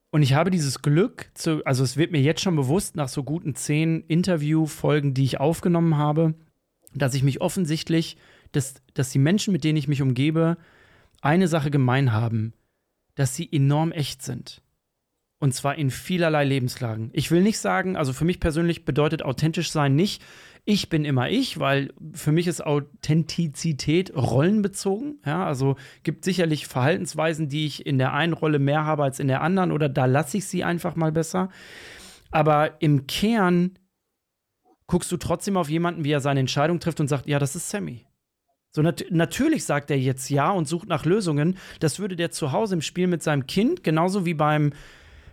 Und 0.09 0.21
ich 0.21 0.33
habe 0.33 0.51
dieses 0.51 0.81
Glück, 0.81 1.29
zu, 1.33 1.65
also 1.65 1.85
es 1.85 1.95
wird 1.95 2.11
mir 2.11 2.21
jetzt 2.21 2.41
schon 2.41 2.57
bewusst 2.57 2.97
nach 2.97 3.07
so 3.07 3.23
guten 3.23 3.55
zehn 3.55 4.01
Interviewfolgen, 4.01 5.13
die 5.13 5.23
ich 5.23 5.39
aufgenommen 5.39 5.95
habe, 5.95 6.33
dass 6.93 7.13
ich 7.13 7.23
mich 7.23 7.39
offensichtlich, 7.39 8.17
dass, 8.51 8.75
dass 8.95 9.11
die 9.11 9.19
Menschen, 9.19 9.53
mit 9.53 9.63
denen 9.63 9.77
ich 9.77 9.87
mich 9.87 10.01
umgebe, 10.01 10.57
eine 11.21 11.47
Sache 11.47 11.71
gemein 11.71 12.11
haben 12.11 12.51
dass 13.15 13.35
sie 13.35 13.47
enorm 13.51 13.91
echt 13.91 14.21
sind. 14.21 14.61
Und 15.39 15.53
zwar 15.53 15.75
in 15.75 15.89
vielerlei 15.89 16.43
Lebenslagen. 16.43 17.09
Ich 17.13 17.31
will 17.31 17.41
nicht 17.41 17.57
sagen, 17.57 17.95
also 17.95 18.13
für 18.13 18.25
mich 18.25 18.39
persönlich 18.39 18.85
bedeutet 18.85 19.23
authentisch 19.23 19.71
sein 19.71 19.95
nicht, 19.95 20.21
ich 20.63 20.89
bin 20.89 21.05
immer 21.05 21.29
ich, 21.29 21.59
weil 21.59 21.91
für 22.13 22.31
mich 22.31 22.45
ist 22.45 22.63
Authentizität 22.63 24.15
rollenbezogen. 24.15 25.19
Ja, 25.25 25.45
also 25.45 25.75
gibt 26.03 26.23
sicherlich 26.23 26.67
Verhaltensweisen, 26.67 27.49
die 27.49 27.65
ich 27.65 27.85
in 27.85 27.97
der 27.97 28.13
einen 28.13 28.33
Rolle 28.33 28.59
mehr 28.59 28.85
habe 28.85 29.03
als 29.03 29.19
in 29.19 29.27
der 29.27 29.41
anderen 29.41 29.71
oder 29.71 29.89
da 29.89 30.05
lasse 30.05 30.37
ich 30.37 30.45
sie 30.45 30.63
einfach 30.63 30.95
mal 30.95 31.11
besser. 31.11 31.49
Aber 32.29 32.79
im 32.79 33.07
Kern 33.07 33.79
guckst 34.85 35.11
du 35.11 35.17
trotzdem 35.17 35.57
auf 35.57 35.69
jemanden, 35.69 36.03
wie 36.03 36.11
er 36.11 36.19
seine 36.19 36.41
Entscheidung 36.41 36.79
trifft 36.79 36.99
und 36.99 37.07
sagt, 37.07 37.27
ja, 37.27 37.39
das 37.39 37.55
ist 37.55 37.69
Sammy. 37.69 38.05
So 38.73 38.81
nat 38.81 39.05
natürlich 39.09 39.65
sagt 39.65 39.91
er 39.91 39.99
jetzt 39.99 40.29
ja 40.29 40.49
und 40.51 40.67
sucht 40.67 40.87
nach 40.87 41.05
Lösungen. 41.05 41.57
Das 41.79 41.99
würde 41.99 42.15
der 42.15 42.31
zu 42.31 42.51
Hause 42.51 42.75
im 42.75 42.81
Spiel 42.81 43.07
mit 43.07 43.21
seinem 43.21 43.45
Kind, 43.45 43.83
genauso 43.83 44.25
wie 44.25 44.33
beim 44.33 44.71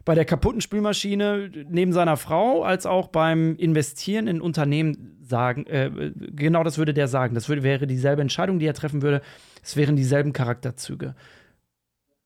bei 0.04 0.14
der 0.14 0.24
kaputten 0.24 0.62
Spülmaschine 0.62 1.50
neben 1.68 1.92
seiner 1.92 2.16
Frau, 2.16 2.62
als 2.62 2.86
auch 2.86 3.08
beim 3.08 3.56
Investieren 3.56 4.26
in 4.26 4.40
Unternehmen 4.40 5.18
sagen. 5.20 5.66
Äh, 5.66 6.12
genau 6.16 6.64
das 6.64 6.78
würde 6.78 6.94
der 6.94 7.08
sagen. 7.08 7.34
Das 7.34 7.50
würde, 7.50 7.62
wäre 7.62 7.86
dieselbe 7.86 8.22
Entscheidung, 8.22 8.58
die 8.58 8.64
er 8.64 8.72
treffen 8.72 9.02
würde. 9.02 9.20
Es 9.62 9.76
wären 9.76 9.96
dieselben 9.96 10.32
Charakterzüge. 10.32 11.14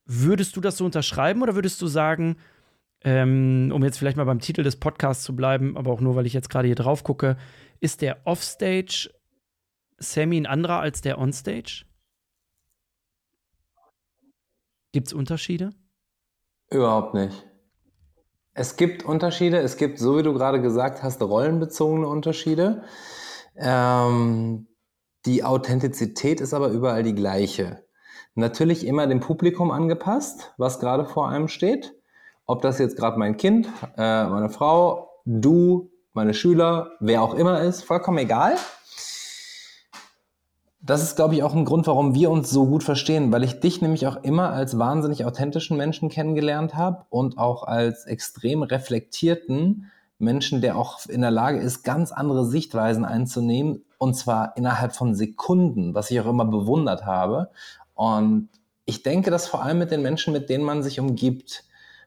Würdest 0.06 0.54
du 0.54 0.60
das 0.60 0.76
so 0.76 0.84
unterschreiben 0.84 1.42
oder 1.42 1.56
würdest 1.56 1.82
du 1.82 1.88
sagen, 1.88 2.36
ähm, 3.04 3.72
um 3.74 3.82
jetzt 3.82 3.98
vielleicht 3.98 4.16
mal 4.16 4.24
beim 4.24 4.38
Titel 4.38 4.62
des 4.62 4.76
Podcasts 4.76 5.24
zu 5.24 5.34
bleiben, 5.34 5.76
aber 5.76 5.90
auch 5.90 6.00
nur, 6.00 6.14
weil 6.14 6.26
ich 6.26 6.34
jetzt 6.34 6.50
gerade 6.50 6.68
hier 6.68 6.76
drauf 6.76 7.02
gucke, 7.02 7.36
ist 7.80 8.00
der 8.00 8.18
Offstage 8.26 9.10
Sammy 10.02 10.36
ein 10.36 10.46
anderer 10.46 10.80
als 10.80 11.00
der 11.00 11.18
Onstage? 11.18 11.84
Gibt 14.92 15.06
es 15.06 15.12
Unterschiede? 15.12 15.70
Überhaupt 16.70 17.14
nicht. 17.14 17.46
Es 18.54 18.76
gibt 18.76 19.04
Unterschiede. 19.04 19.58
Es 19.58 19.76
gibt, 19.76 19.98
so 19.98 20.18
wie 20.18 20.22
du 20.22 20.34
gerade 20.34 20.60
gesagt 20.60 21.02
hast, 21.02 21.22
rollenbezogene 21.22 22.06
Unterschiede. 22.06 22.82
Ähm, 23.56 24.68
die 25.24 25.44
Authentizität 25.44 26.40
ist 26.40 26.52
aber 26.52 26.68
überall 26.68 27.02
die 27.02 27.14
gleiche. 27.14 27.84
Natürlich 28.34 28.86
immer 28.86 29.06
dem 29.06 29.20
Publikum 29.20 29.70
angepasst, 29.70 30.52
was 30.58 30.80
gerade 30.80 31.04
vor 31.04 31.28
einem 31.28 31.48
steht. 31.48 31.94
Ob 32.44 32.60
das 32.62 32.78
jetzt 32.78 32.96
gerade 32.96 33.18
mein 33.18 33.36
Kind, 33.36 33.68
äh, 33.96 34.24
meine 34.26 34.50
Frau, 34.50 35.10
du, 35.24 35.90
meine 36.12 36.34
Schüler, 36.34 36.92
wer 37.00 37.22
auch 37.22 37.34
immer 37.34 37.60
ist, 37.60 37.84
vollkommen 37.84 38.18
egal. 38.18 38.56
Das 40.84 41.00
ist, 41.00 41.14
glaube 41.14 41.36
ich, 41.36 41.44
auch 41.44 41.54
ein 41.54 41.64
Grund, 41.64 41.86
warum 41.86 42.16
wir 42.16 42.28
uns 42.28 42.50
so 42.50 42.66
gut 42.66 42.82
verstehen, 42.82 43.30
weil 43.30 43.44
ich 43.44 43.60
dich 43.60 43.80
nämlich 43.80 44.08
auch 44.08 44.16
immer 44.24 44.50
als 44.50 44.78
wahnsinnig 44.78 45.24
authentischen 45.24 45.76
Menschen 45.76 46.08
kennengelernt 46.08 46.74
habe 46.74 47.06
und 47.08 47.38
auch 47.38 47.62
als 47.62 48.04
extrem 48.04 48.64
reflektierten 48.64 49.92
Menschen, 50.18 50.60
der 50.60 50.76
auch 50.76 51.06
in 51.06 51.20
der 51.20 51.30
Lage 51.30 51.58
ist, 51.58 51.84
ganz 51.84 52.10
andere 52.10 52.44
Sichtweisen 52.44 53.04
einzunehmen 53.04 53.84
und 53.98 54.14
zwar 54.14 54.56
innerhalb 54.56 54.96
von 54.96 55.14
Sekunden, 55.14 55.94
was 55.94 56.10
ich 56.10 56.20
auch 56.20 56.26
immer 56.26 56.46
bewundert 56.46 57.06
habe. 57.06 57.50
Und 57.94 58.48
ich 58.84 59.04
denke, 59.04 59.30
dass 59.30 59.46
vor 59.46 59.62
allem 59.62 59.78
mit 59.78 59.92
den 59.92 60.02
Menschen, 60.02 60.32
mit 60.32 60.50
denen 60.50 60.64
man 60.64 60.82
sich 60.82 60.98
umgibt, 60.98 61.64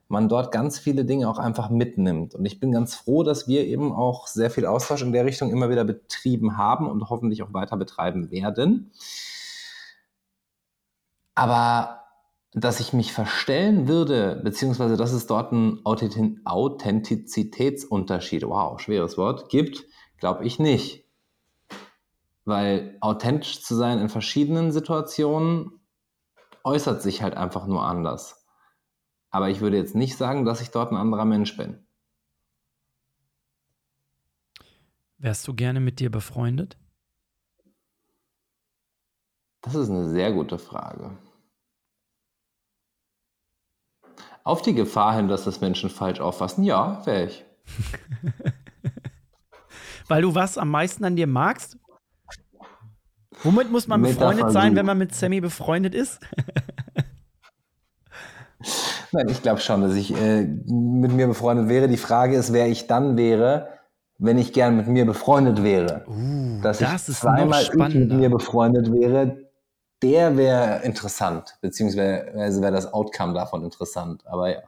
man 0.07 0.29
dort 0.29 0.51
ganz 0.51 0.77
viele 0.77 1.03
Dinge 1.05 1.27
auch 1.29 1.39
einfach 1.39 1.69
mitnimmt. 1.69 2.35
Und 2.35 2.45
ich 2.45 2.59
bin 2.59 2.71
ganz 2.71 2.93
froh, 2.95 3.23
dass 3.23 3.47
wir 3.47 3.65
eben 3.65 3.91
auch 3.91 4.27
sehr 4.27 4.51
viel 4.51 4.65
Austausch 4.65 5.01
in 5.01 5.11
der 5.11 5.25
Richtung 5.25 5.51
immer 5.51 5.69
wieder 5.69 5.83
betrieben 5.83 6.57
haben 6.57 6.89
und 6.89 7.09
hoffentlich 7.09 7.43
auch 7.43 7.53
weiter 7.53 7.75
betreiben 7.77 8.31
werden. 8.31 8.91
Aber 11.33 12.01
dass 12.53 12.79
ich 12.79 12.93
mich 12.93 13.11
verstellen 13.11 13.89
würde, 13.89 14.39
beziehungsweise 14.43 14.95
dass 14.95 15.11
es 15.11 15.27
dort 15.27 15.51
einen 15.51 15.81
Authentizitätsunterschied, 15.83 18.47
wow, 18.47 18.79
schweres 18.79 19.17
Wort, 19.17 19.49
gibt, 19.49 19.83
glaube 20.17 20.45
ich 20.45 20.57
nicht. 20.57 21.03
Weil 22.45 22.95
authentisch 23.01 23.61
zu 23.61 23.75
sein 23.75 23.99
in 23.99 24.07
verschiedenen 24.07 24.71
Situationen 24.71 25.81
äußert 26.63 27.01
sich 27.01 27.21
halt 27.21 27.35
einfach 27.35 27.67
nur 27.67 27.83
anders. 27.83 28.44
Aber 29.35 29.49
ich 29.49 29.59
würde 29.59 29.75
jetzt 29.75 29.95
nicht 29.95 30.15
sagen, 30.15 30.45
dass 30.45 30.61
ich 30.61 30.71
dort 30.71 30.93
ein 30.93 30.95
anderer 30.95 31.25
Mensch 31.25 31.57
bin. 31.57 31.85
Wärst 35.17 35.45
du 35.45 35.53
gerne 35.53 35.81
mit 35.81 35.99
dir 35.99 36.09
befreundet? 36.09 36.77
Das 39.59 39.75
ist 39.75 39.89
eine 39.89 40.07
sehr 40.07 40.31
gute 40.31 40.57
Frage. 40.57 41.17
Auf 44.45 44.61
die 44.61 44.73
Gefahr 44.73 45.17
hin, 45.17 45.27
dass 45.27 45.43
das 45.43 45.59
Menschen 45.59 45.89
falsch 45.89 46.21
auffassen, 46.21 46.63
ja, 46.63 47.05
wäre 47.05 47.25
ich. 47.25 47.43
Weil 50.07 50.21
du 50.21 50.33
was 50.33 50.57
am 50.57 50.69
meisten 50.69 51.03
an 51.03 51.17
dir 51.17 51.27
magst? 51.27 51.77
Womit 53.43 53.69
muss 53.69 53.87
man 53.87 54.01
befreundet 54.01 54.53
sein, 54.53 54.77
wenn 54.77 54.85
man 54.85 54.97
mit 54.97 55.13
Sammy 55.13 55.41
befreundet 55.41 55.93
ist? 55.93 56.21
Nein, 59.15 59.29
ich 59.29 59.41
glaube 59.41 59.61
schon, 59.61 59.81
dass 59.81 59.93
ich 59.93 60.13
äh, 60.13 60.43
mit 60.43 61.13
mir 61.13 61.27
befreundet 61.27 61.69
wäre. 61.69 61.87
Die 61.87 61.95
Frage 61.95 62.35
ist, 62.35 62.51
wer 62.51 62.67
ich 62.67 62.87
dann 62.87 63.15
wäre, 63.15 63.69
wenn 64.17 64.37
ich 64.37 64.51
gern 64.51 64.75
mit 64.75 64.87
mir 64.87 65.05
befreundet 65.05 65.63
wäre. 65.63 66.03
Uh, 66.05 66.59
dass 66.61 66.79
das 66.79 67.07
ich 67.07 67.15
zweimal 67.15 67.63
mit 67.77 68.11
mir 68.11 68.29
befreundet 68.29 68.91
wäre, 68.91 69.37
der 70.01 70.35
wäre 70.35 70.83
interessant, 70.83 71.57
beziehungsweise 71.61 72.61
wäre 72.61 72.73
das 72.73 72.91
Outcome 72.93 73.33
davon 73.33 73.63
interessant. 73.63 74.27
Aber 74.27 74.49
ja. 74.49 74.63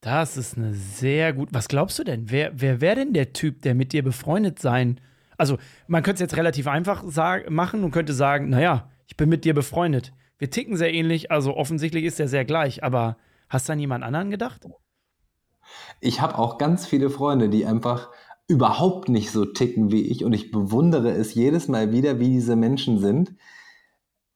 Das 0.00 0.36
ist 0.36 0.58
eine 0.58 0.74
sehr 0.74 1.32
gut. 1.32 1.50
Was 1.52 1.68
glaubst 1.68 1.96
du 2.00 2.02
denn? 2.02 2.28
Wer, 2.28 2.50
wer 2.60 2.80
wäre 2.80 2.96
denn 2.96 3.12
der 3.12 3.32
Typ, 3.32 3.62
der 3.62 3.76
mit 3.76 3.92
dir 3.92 4.02
befreundet 4.02 4.58
sein? 4.58 5.00
Also, 5.38 5.58
man 5.86 6.02
könnte 6.02 6.24
es 6.24 6.30
jetzt 6.32 6.36
relativ 6.36 6.66
einfach 6.66 7.04
machen 7.48 7.84
und 7.84 7.92
könnte 7.92 8.14
sagen: 8.14 8.48
Naja, 8.48 8.90
ich 9.06 9.16
bin 9.16 9.28
mit 9.28 9.44
dir 9.44 9.54
befreundet 9.54 10.12
wir 10.42 10.50
ticken 10.50 10.76
sehr 10.76 10.92
ähnlich, 10.92 11.30
also 11.30 11.56
offensichtlich 11.56 12.02
ist 12.02 12.18
er 12.18 12.26
sehr 12.26 12.44
gleich, 12.44 12.82
aber 12.82 13.16
hast 13.48 13.68
du 13.68 13.74
an 13.74 13.78
jemand 13.78 14.02
anderen 14.02 14.28
gedacht? 14.28 14.66
Ich 16.00 16.20
habe 16.20 16.36
auch 16.36 16.58
ganz 16.58 16.84
viele 16.84 17.10
Freunde, 17.10 17.48
die 17.48 17.64
einfach 17.64 18.10
überhaupt 18.48 19.08
nicht 19.08 19.30
so 19.30 19.44
ticken 19.44 19.92
wie 19.92 20.02
ich 20.02 20.24
und 20.24 20.32
ich 20.32 20.50
bewundere 20.50 21.12
es 21.12 21.34
jedes 21.34 21.68
Mal 21.68 21.92
wieder, 21.92 22.18
wie 22.18 22.30
diese 22.30 22.56
Menschen 22.56 22.98
sind 22.98 23.36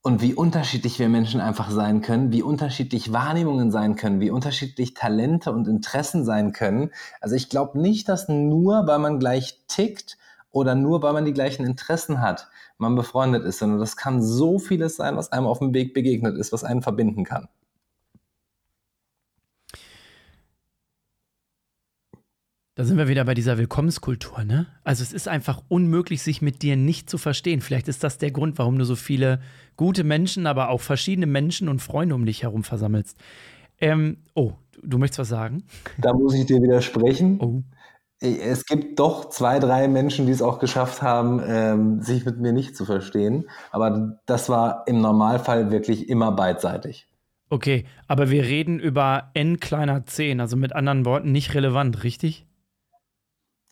und 0.00 0.22
wie 0.22 0.32
unterschiedlich 0.32 1.00
wir 1.00 1.08
Menschen 1.08 1.40
einfach 1.40 1.72
sein 1.72 2.02
können, 2.02 2.30
wie 2.30 2.42
unterschiedlich 2.42 3.12
Wahrnehmungen 3.12 3.72
sein 3.72 3.96
können, 3.96 4.20
wie 4.20 4.30
unterschiedlich 4.30 4.94
Talente 4.94 5.50
und 5.50 5.66
Interessen 5.66 6.24
sein 6.24 6.52
können. 6.52 6.92
Also 7.20 7.34
ich 7.34 7.48
glaube 7.48 7.80
nicht, 7.80 8.08
dass 8.08 8.28
nur, 8.28 8.86
weil 8.86 9.00
man 9.00 9.18
gleich 9.18 9.64
tickt 9.66 10.18
oder 10.50 10.74
nur, 10.74 11.02
weil 11.02 11.12
man 11.12 11.24
die 11.24 11.32
gleichen 11.32 11.66
Interessen 11.66 12.20
hat, 12.20 12.48
man 12.78 12.94
befreundet 12.94 13.44
ist, 13.44 13.58
sondern 13.58 13.78
das 13.78 13.96
kann 13.96 14.22
so 14.22 14.58
vieles 14.58 14.96
sein, 14.96 15.16
was 15.16 15.32
einem 15.32 15.46
auf 15.46 15.58
dem 15.58 15.74
Weg 15.74 15.94
begegnet 15.94 16.36
ist, 16.36 16.52
was 16.52 16.64
einen 16.64 16.82
verbinden 16.82 17.24
kann. 17.24 17.48
Da 22.76 22.84
sind 22.84 22.98
wir 22.98 23.08
wieder 23.08 23.24
bei 23.24 23.32
dieser 23.32 23.56
Willkommenskultur, 23.56 24.44
ne? 24.44 24.66
Also 24.84 25.02
es 25.02 25.14
ist 25.14 25.28
einfach 25.28 25.62
unmöglich, 25.68 26.20
sich 26.22 26.42
mit 26.42 26.60
dir 26.60 26.76
nicht 26.76 27.08
zu 27.08 27.16
verstehen. 27.16 27.62
Vielleicht 27.62 27.88
ist 27.88 28.04
das 28.04 28.18
der 28.18 28.30
Grund, 28.30 28.58
warum 28.58 28.78
du 28.78 28.84
so 28.84 28.96
viele 28.96 29.40
gute 29.76 30.04
Menschen, 30.04 30.46
aber 30.46 30.68
auch 30.68 30.82
verschiedene 30.82 31.26
Menschen 31.26 31.70
und 31.70 31.80
Freunde 31.80 32.14
um 32.14 32.26
dich 32.26 32.42
herum 32.42 32.64
versammelst. 32.64 33.16
Ähm, 33.80 34.18
oh, 34.34 34.52
du 34.82 34.98
möchtest 34.98 35.20
was 35.20 35.28
sagen? 35.28 35.64
Da 35.96 36.12
muss 36.12 36.34
ich 36.34 36.44
dir 36.44 36.60
widersprechen. 36.60 37.40
Oh. 37.40 37.62
Es 38.20 38.64
gibt 38.64 38.98
doch 38.98 39.28
zwei, 39.28 39.58
drei 39.58 39.88
Menschen, 39.88 40.26
die 40.26 40.32
es 40.32 40.40
auch 40.40 40.58
geschafft 40.58 41.02
haben, 41.02 41.42
ähm, 41.46 42.00
sich 42.00 42.24
mit 42.24 42.38
mir 42.38 42.52
nicht 42.52 42.74
zu 42.74 42.86
verstehen. 42.86 43.48
Aber 43.70 44.18
das 44.24 44.48
war 44.48 44.84
im 44.86 45.00
Normalfall 45.00 45.70
wirklich 45.70 46.08
immer 46.08 46.32
beidseitig. 46.32 47.08
Okay, 47.48 47.84
aber 48.08 48.30
wir 48.30 48.44
reden 48.44 48.80
über 48.80 49.30
n 49.34 49.60
kleiner 49.60 50.04
10, 50.04 50.40
also 50.40 50.56
mit 50.56 50.72
anderen 50.72 51.04
Worten 51.04 51.30
nicht 51.30 51.54
relevant, 51.54 52.02
richtig? 52.02 52.46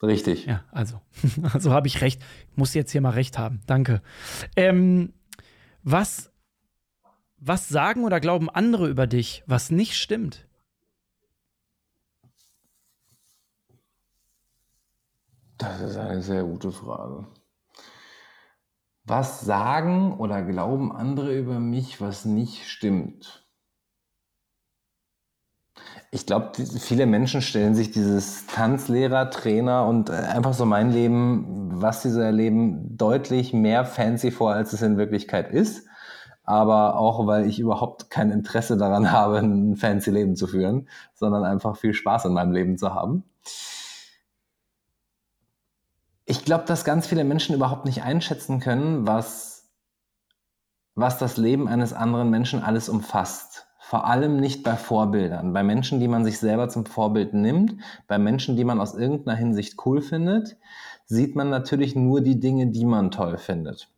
Richtig. 0.02 0.46
Ja, 0.46 0.64
also, 0.70 1.00
also 1.52 1.72
habe 1.72 1.86
ich 1.86 2.00
recht. 2.00 2.22
Muss 2.54 2.74
jetzt 2.74 2.92
hier 2.92 3.00
mal 3.00 3.10
recht 3.10 3.38
haben. 3.38 3.62
Danke. 3.66 4.02
Ähm, 4.56 5.12
was, 5.82 6.30
was 7.38 7.68
sagen 7.68 8.04
oder 8.04 8.20
glauben 8.20 8.50
andere 8.50 8.88
über 8.88 9.06
dich, 9.06 9.42
was 9.46 9.70
nicht 9.70 9.96
stimmt? 9.96 10.43
Das 15.58 15.80
ist 15.80 15.96
eine 15.96 16.22
sehr 16.22 16.42
gute 16.42 16.72
Frage. 16.72 17.26
Was 19.04 19.42
sagen 19.42 20.16
oder 20.18 20.42
glauben 20.42 20.90
andere 20.90 21.36
über 21.36 21.60
mich, 21.60 22.00
was 22.00 22.24
nicht 22.24 22.66
stimmt? 22.66 23.46
Ich 26.10 26.26
glaube, 26.26 26.52
viele 26.56 27.06
Menschen 27.06 27.42
stellen 27.42 27.74
sich 27.74 27.90
dieses 27.90 28.46
Tanzlehrer, 28.46 29.30
Trainer 29.30 29.86
und 29.86 30.10
äh, 30.10 30.12
einfach 30.12 30.54
so 30.54 30.64
mein 30.64 30.90
Leben, 30.90 31.82
was 31.82 32.02
sie 32.02 32.10
so 32.10 32.20
erleben, 32.20 32.96
deutlich 32.96 33.52
mehr 33.52 33.84
fancy 33.84 34.30
vor, 34.30 34.52
als 34.52 34.72
es 34.72 34.82
in 34.82 34.96
Wirklichkeit 34.96 35.50
ist. 35.50 35.86
Aber 36.44 36.98
auch, 36.98 37.26
weil 37.26 37.46
ich 37.46 37.58
überhaupt 37.58 38.10
kein 38.10 38.30
Interesse 38.30 38.76
daran 38.76 39.12
habe, 39.12 39.38
ein 39.38 39.76
fancy 39.76 40.10
Leben 40.10 40.36
zu 40.36 40.46
führen, 40.46 40.88
sondern 41.14 41.44
einfach 41.44 41.76
viel 41.76 41.94
Spaß 41.94 42.26
in 42.26 42.32
meinem 42.32 42.52
Leben 42.52 42.78
zu 42.78 42.94
haben. 42.94 43.24
Ich 46.26 46.44
glaube, 46.44 46.64
dass 46.66 46.84
ganz 46.84 47.06
viele 47.06 47.24
Menschen 47.24 47.54
überhaupt 47.54 47.84
nicht 47.84 48.02
einschätzen 48.02 48.60
können, 48.60 49.06
was, 49.06 49.68
was 50.94 51.18
das 51.18 51.36
Leben 51.36 51.68
eines 51.68 51.92
anderen 51.92 52.30
Menschen 52.30 52.62
alles 52.62 52.88
umfasst. 52.88 53.66
Vor 53.78 54.06
allem 54.06 54.40
nicht 54.40 54.62
bei 54.62 54.76
Vorbildern, 54.76 55.52
bei 55.52 55.62
Menschen, 55.62 56.00
die 56.00 56.08
man 56.08 56.24
sich 56.24 56.38
selber 56.38 56.70
zum 56.70 56.86
Vorbild 56.86 57.34
nimmt, 57.34 57.74
bei 58.06 58.18
Menschen, 58.18 58.56
die 58.56 58.64
man 58.64 58.80
aus 58.80 58.94
irgendeiner 58.94 59.36
Hinsicht 59.36 59.76
cool 59.84 60.00
findet, 60.00 60.56
sieht 61.04 61.36
man 61.36 61.50
natürlich 61.50 61.94
nur 61.94 62.22
die 62.22 62.40
Dinge, 62.40 62.68
die 62.68 62.86
man 62.86 63.10
toll 63.10 63.36
findet. 63.36 63.90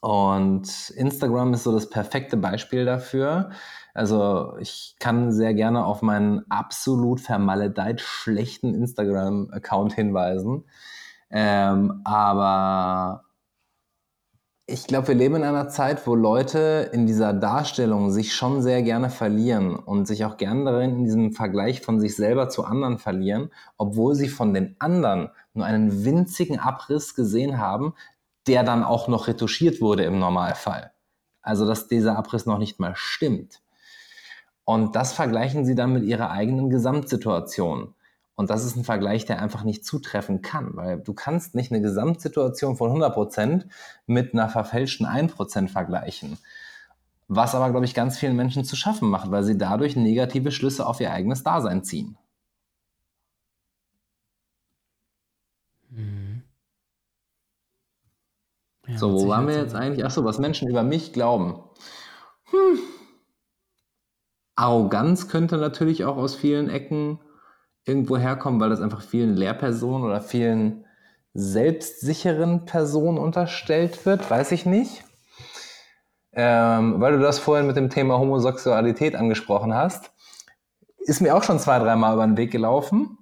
Und 0.00 0.90
Instagram 0.90 1.54
ist 1.54 1.62
so 1.62 1.72
das 1.72 1.88
perfekte 1.88 2.36
Beispiel 2.36 2.84
dafür. 2.84 3.50
Also 3.94 4.56
ich 4.58 4.96
kann 4.98 5.32
sehr 5.32 5.54
gerne 5.54 5.84
auf 5.84 6.02
meinen 6.02 6.44
absolut 6.50 7.20
vermaledeit 7.20 8.00
schlechten 8.00 8.74
Instagram-Account 8.74 9.94
hinweisen. 9.94 10.64
Ähm, 11.30 12.00
aber 12.04 13.24
ich 14.68 14.88
glaube, 14.88 15.08
wir 15.08 15.14
leben 15.14 15.36
in 15.36 15.44
einer 15.44 15.68
Zeit, 15.68 16.06
wo 16.08 16.16
Leute 16.16 16.90
in 16.92 17.06
dieser 17.06 17.32
Darstellung 17.32 18.10
sich 18.10 18.34
schon 18.34 18.62
sehr 18.62 18.82
gerne 18.82 19.10
verlieren 19.10 19.76
und 19.76 20.06
sich 20.06 20.24
auch 20.24 20.36
gerne 20.38 20.64
darin 20.64 20.96
in 20.96 21.04
diesem 21.04 21.32
Vergleich 21.32 21.82
von 21.82 22.00
sich 22.00 22.16
selber 22.16 22.48
zu 22.48 22.64
anderen 22.64 22.98
verlieren, 22.98 23.50
obwohl 23.76 24.16
sie 24.16 24.28
von 24.28 24.54
den 24.54 24.74
anderen 24.80 25.30
nur 25.54 25.66
einen 25.66 26.04
winzigen 26.04 26.58
Abriss 26.58 27.14
gesehen 27.14 27.58
haben, 27.58 27.94
der 28.48 28.64
dann 28.64 28.82
auch 28.82 29.06
noch 29.06 29.28
retuschiert 29.28 29.80
wurde 29.80 30.04
im 30.04 30.18
Normalfall. 30.18 30.92
Also, 31.42 31.64
dass 31.64 31.86
dieser 31.86 32.18
Abriss 32.18 32.44
noch 32.44 32.58
nicht 32.58 32.80
mal 32.80 32.94
stimmt. 32.96 33.62
Und 34.64 34.96
das 34.96 35.12
vergleichen 35.12 35.64
sie 35.64 35.76
dann 35.76 35.92
mit 35.92 36.02
ihrer 36.02 36.32
eigenen 36.32 36.70
Gesamtsituation. 36.70 37.94
Und 38.36 38.50
das 38.50 38.64
ist 38.64 38.76
ein 38.76 38.84
Vergleich, 38.84 39.24
der 39.24 39.40
einfach 39.40 39.64
nicht 39.64 39.84
zutreffen 39.84 40.42
kann, 40.42 40.76
weil 40.76 41.00
du 41.00 41.14
kannst 41.14 41.54
nicht 41.54 41.72
eine 41.72 41.80
Gesamtsituation 41.80 42.76
von 42.76 42.92
100% 42.92 43.64
mit 44.06 44.34
einer 44.34 44.50
verfälschten 44.50 45.06
1% 45.06 45.68
vergleichen. 45.68 46.38
Was 47.28 47.54
aber, 47.54 47.70
glaube 47.70 47.86
ich, 47.86 47.94
ganz 47.94 48.18
vielen 48.18 48.36
Menschen 48.36 48.64
zu 48.64 48.76
schaffen 48.76 49.08
macht, 49.08 49.30
weil 49.30 49.42
sie 49.42 49.58
dadurch 49.58 49.96
negative 49.96 50.52
Schlüsse 50.52 50.86
auf 50.86 51.00
ihr 51.00 51.12
eigenes 51.12 51.42
Dasein 51.42 51.82
ziehen. 51.82 52.18
Mhm. 55.90 56.42
Ja. 58.86 58.92
Ja, 58.92 58.98
so, 58.98 59.12
wo 59.12 59.28
waren 59.28 59.48
wir 59.48 59.56
jetzt 59.56 59.74
eigentlich? 59.74 60.04
Achso, 60.04 60.24
was 60.24 60.38
Menschen 60.38 60.68
über 60.68 60.82
mich 60.82 61.12
glauben. 61.12 61.58
Hm. 62.50 62.78
Arroganz 64.54 65.28
könnte 65.28 65.56
natürlich 65.56 66.04
auch 66.04 66.16
aus 66.16 66.36
vielen 66.36 66.70
Ecken 66.70 67.18
irgendwo 67.86 68.18
herkommen, 68.18 68.60
weil 68.60 68.70
das 68.70 68.80
einfach 68.80 69.00
vielen 69.00 69.34
Lehrpersonen 69.34 70.04
oder 70.04 70.20
vielen 70.20 70.84
selbstsicheren 71.32 72.64
Personen 72.64 73.18
unterstellt 73.18 74.04
wird, 74.04 74.28
weiß 74.30 74.52
ich 74.52 74.66
nicht. 74.66 75.04
Ähm, 76.32 77.00
weil 77.00 77.12
du 77.12 77.20
das 77.20 77.38
vorhin 77.38 77.66
mit 77.66 77.76
dem 77.76 77.88
Thema 77.88 78.18
Homosexualität 78.18 79.14
angesprochen 79.14 79.72
hast, 79.72 80.10
ist 80.98 81.20
mir 81.20 81.34
auch 81.34 81.44
schon 81.44 81.58
zwei, 81.58 81.78
dreimal 81.78 82.14
über 82.14 82.26
den 82.26 82.36
Weg 82.36 82.50
gelaufen. 82.50 83.18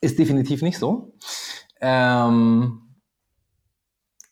Ist 0.00 0.18
definitiv 0.18 0.60
nicht 0.60 0.78
so. 0.78 1.14
Ähm, 1.80 2.82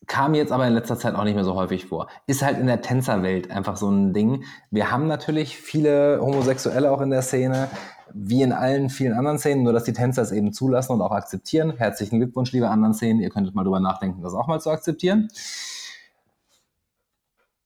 kam 0.07 0.35
jetzt 0.35 0.53
aber 0.53 0.67
in 0.67 0.75
letzter 0.75 0.99
Zeit 0.99 1.15
auch 1.15 1.25
nicht 1.25 1.35
mehr 1.35 1.45
so 1.45 1.55
häufig 1.55 1.87
vor. 1.87 2.09
Ist 2.27 2.43
halt 2.43 2.59
in 2.59 2.67
der 2.67 2.83
Tänzerwelt 2.83 3.51
einfach 3.51 3.77
so 3.77 3.89
ein 3.89 4.13
Ding. 4.13 4.45
Wir 4.71 4.91
haben 4.91 5.07
natürlich 5.07 5.57
viele 5.57 6.21
Homosexuelle 6.21 6.91
auch 6.91 7.01
in 7.01 7.11
der 7.11 7.23
Szene, 7.23 7.69
wie 8.13 8.43
in 8.43 8.53
allen 8.53 8.91
vielen 8.91 9.15
anderen 9.15 9.39
Szenen, 9.39 9.63
nur 9.63 9.73
dass 9.73 9.85
die 9.85 9.93
Tänzer 9.93 10.23
es 10.23 10.33
eben 10.33 10.53
zulassen 10.53 10.93
und 10.93 11.03
auch 11.03 11.13
akzeptieren. 11.13 11.77
Herzlichen 11.77 12.19
Glückwunsch, 12.19 12.53
liebe 12.53 12.69
anderen 12.69 12.95
Szenen. 12.95 13.21
Ihr 13.21 13.31
könntet 13.31 13.55
mal 13.55 13.65
drüber 13.65 13.81
nachdenken, 13.81 14.23
das 14.23 14.35
auch 14.35 14.47
mal 14.47 14.61
zu 14.61 14.71
akzeptieren. 14.71 15.29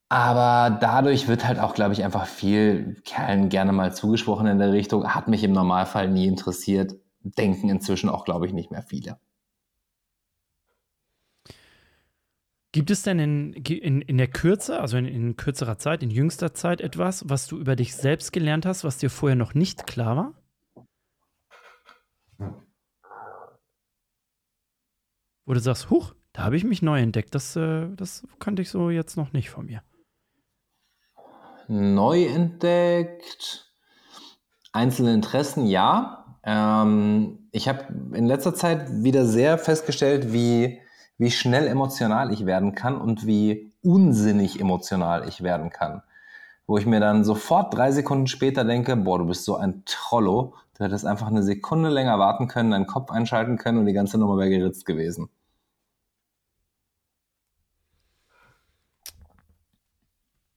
Aber 0.08 0.78
dadurch 0.80 1.28
wird 1.28 1.46
halt 1.46 1.58
auch, 1.58 1.74
glaube 1.74 1.92
ich, 1.92 2.02
einfach 2.02 2.26
viel 2.26 2.96
Kerlen 3.04 3.50
gerne 3.50 3.72
mal 3.72 3.94
zugesprochen 3.94 4.46
in 4.46 4.58
der 4.58 4.72
Richtung. 4.72 5.14
Hat 5.14 5.28
mich 5.28 5.44
im 5.44 5.52
Normalfall 5.52 6.08
nie 6.08 6.26
interessiert. 6.26 6.94
Denken 7.20 7.68
inzwischen 7.68 8.08
auch, 8.08 8.24
glaube 8.24 8.46
ich, 8.46 8.54
nicht 8.54 8.70
mehr 8.70 8.82
viele. 8.82 9.18
Gibt 12.72 12.90
es 12.90 13.02
denn 13.02 13.18
in, 13.18 13.52
in, 13.54 14.02
in 14.02 14.18
der 14.18 14.28
Kürze, 14.28 14.80
also 14.80 14.98
in, 14.98 15.06
in 15.06 15.36
kürzerer 15.36 15.78
Zeit, 15.78 16.02
in 16.02 16.10
jüngster 16.10 16.52
Zeit 16.52 16.82
etwas, 16.82 17.26
was 17.28 17.46
du 17.46 17.56
über 17.56 17.76
dich 17.76 17.94
selbst 17.94 18.32
gelernt 18.32 18.66
hast, 18.66 18.84
was 18.84 18.98
dir 18.98 19.08
vorher 19.08 19.36
noch 19.36 19.54
nicht 19.54 19.86
klar 19.86 20.16
war? 20.16 20.34
Wo 25.46 25.54
du 25.54 25.60
sagst, 25.60 25.88
huch, 25.88 26.14
da 26.34 26.44
habe 26.44 26.58
ich 26.58 26.64
mich 26.64 26.82
neu 26.82 27.00
entdeckt. 27.00 27.34
Das, 27.34 27.56
äh, 27.56 27.88
das 27.96 28.26
kannte 28.38 28.60
ich 28.60 28.68
so 28.68 28.90
jetzt 28.90 29.16
noch 29.16 29.32
nicht 29.32 29.48
von 29.48 29.64
mir. 29.64 29.82
Neu 31.68 32.26
entdeckt. 32.26 33.72
Einzelne 34.72 35.14
Interessen, 35.14 35.66
ja. 35.66 36.38
Ähm, 36.44 37.48
ich 37.50 37.66
habe 37.66 37.86
in 38.14 38.26
letzter 38.26 38.54
Zeit 38.54 38.90
wieder 39.02 39.24
sehr 39.24 39.56
festgestellt, 39.56 40.34
wie 40.34 40.80
wie 41.18 41.30
schnell 41.30 41.66
emotional 41.66 42.32
ich 42.32 42.46
werden 42.46 42.74
kann 42.74 42.96
und 42.96 43.26
wie 43.26 43.72
unsinnig 43.82 44.60
emotional 44.60 45.28
ich 45.28 45.42
werden 45.42 45.70
kann. 45.70 46.02
Wo 46.66 46.78
ich 46.78 46.86
mir 46.86 47.00
dann 47.00 47.24
sofort 47.24 47.74
drei 47.74 47.90
Sekunden 47.92 48.26
später 48.26 48.64
denke, 48.64 48.96
boah, 48.96 49.18
du 49.18 49.26
bist 49.26 49.44
so 49.44 49.56
ein 49.56 49.82
Trollo, 49.84 50.54
du 50.76 50.84
hättest 50.84 51.06
einfach 51.06 51.26
eine 51.26 51.42
Sekunde 51.42 51.90
länger 51.90 52.18
warten 52.18 52.46
können, 52.46 52.70
deinen 52.70 52.86
Kopf 52.86 53.10
einschalten 53.10 53.58
können 53.58 53.78
und 53.78 53.86
die 53.86 53.92
ganze 53.92 54.18
Nummer 54.18 54.38
wäre 54.38 54.50
geritzt 54.50 54.86
gewesen. 54.86 55.28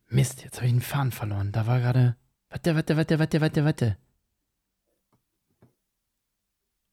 Mist, 0.09 0.43
jetzt 0.43 0.57
habe 0.57 0.67
ich 0.67 0.73
einen 0.73 0.81
Faden 0.81 1.11
verloren. 1.11 1.51
Da 1.53 1.65
war 1.67 1.79
gerade. 1.79 2.17
Warte, 2.49 2.75
warte, 2.75 2.97
warte, 2.97 3.17
warte, 3.19 3.41
warte, 3.41 3.65
warte. 3.65 3.97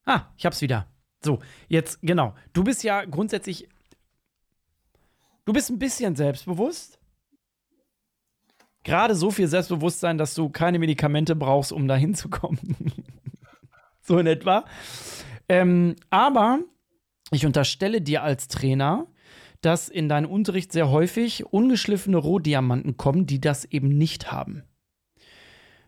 Ah, 0.06 0.32
ich 0.36 0.46
hab's 0.46 0.60
wieder. 0.62 0.86
So, 1.24 1.40
jetzt, 1.68 1.98
genau. 2.02 2.34
Du 2.52 2.64
bist 2.64 2.82
ja 2.84 3.04
grundsätzlich. 3.04 3.68
Du 5.44 5.52
bist 5.52 5.70
ein 5.70 5.78
bisschen 5.78 6.14
selbstbewusst. 6.14 6.98
Gerade 8.84 9.14
so 9.14 9.30
viel 9.30 9.48
Selbstbewusstsein, 9.48 10.18
dass 10.18 10.34
du 10.34 10.48
keine 10.48 10.78
Medikamente 10.78 11.34
brauchst, 11.34 11.72
um 11.72 11.88
da 11.88 11.96
hinzukommen. 11.96 12.76
so 14.00 14.18
in 14.18 14.26
etwa. 14.26 14.64
Ähm, 15.48 15.96
aber 16.10 16.60
ich 17.30 17.44
unterstelle 17.44 18.00
dir 18.00 18.22
als 18.22 18.48
Trainer, 18.48 19.06
dass 19.60 19.88
in 19.88 20.08
deinen 20.08 20.26
Unterricht 20.26 20.72
sehr 20.72 20.90
häufig 20.90 21.46
ungeschliffene 21.46 22.16
Rohdiamanten 22.16 22.96
kommen, 22.96 23.26
die 23.26 23.40
das 23.40 23.64
eben 23.64 23.88
nicht 23.88 24.30
haben. 24.30 24.62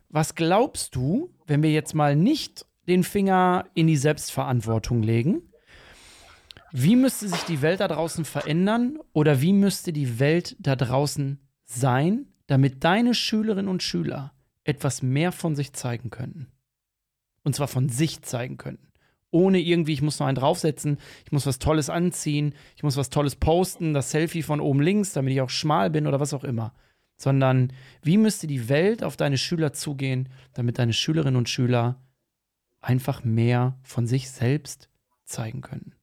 Was 0.09 0.35
glaubst 0.35 0.97
du, 0.97 1.31
wenn 1.47 1.63
wir 1.63 1.71
jetzt 1.71 1.95
mal 1.95 2.17
nicht 2.17 2.67
den 2.91 3.05
Finger 3.05 3.67
in 3.75 3.87
die 3.87 3.97
Selbstverantwortung 3.97 5.03
legen. 5.03 5.43
Wie 6.73 6.97
müsste 6.97 7.29
sich 7.29 7.43
die 7.45 7.63
Welt 7.63 7.81
da 7.81 7.89
draußen 7.89 8.25
verändern 8.25 8.99
oder 9.13 9.41
wie 9.41 9.53
müsste 9.53 9.93
die 9.93 10.19
Welt 10.19 10.57
da 10.59 10.77
draußen 10.77 11.41
sein, 11.65 12.27
damit 12.49 12.85
deine 12.85 13.15
Schülerinnen 13.15 13.69
und 13.69 13.83
Schüler 13.83 14.33
etwas 14.65 15.03
mehr 15.03 15.33
von 15.33 15.57
sich 15.57 15.73
zeigen 15.73 16.11
könnten? 16.11 16.49
Und 17.45 17.55
zwar 17.55 17.69
von 17.69 17.89
sich 17.89 18.23
zeigen 18.23 18.57
könnten. 18.59 18.89
Ohne 19.31 19.61
irgendwie, 19.61 19.93
ich 19.93 20.03
muss 20.03 20.19
noch 20.19 20.27
einen 20.27 20.37
draufsetzen, 20.37 20.99
ich 21.25 21.31
muss 21.31 21.47
was 21.47 21.61
Tolles 21.61 21.89
anziehen, 21.89 22.55
ich 22.75 22.83
muss 22.83 22.97
was 22.97 23.11
Tolles 23.11 23.37
posten, 23.37 23.95
das 23.95 24.11
Selfie 24.11 24.43
von 24.43 24.61
oben 24.61 24.81
links, 24.81 25.13
damit 25.13 25.33
ich 25.33 25.41
auch 25.41 25.51
schmal 25.51 25.91
bin 25.91 26.09
oder 26.09 26.19
was 26.19 26.35
auch 26.35 26.43
immer. 26.43 26.75
Sondern 27.17 27.73
wie 28.03 28.17
müsste 28.17 28.49
die 28.49 28.69
Welt 28.69 29.05
auf 29.05 29.17
deine 29.17 29.39
Schüler 29.39 29.73
zugehen, 29.73 30.29
damit 30.55 30.79
deine 30.79 30.93
Schülerinnen 30.93 31.37
und 31.37 31.49
Schüler 31.49 32.01
einfach 32.81 33.25
mehr 33.25 33.79
von 33.83 34.07
sich 34.07 34.31
selbst 34.31 34.89
zeigen 35.25 35.61
können? 35.61 35.95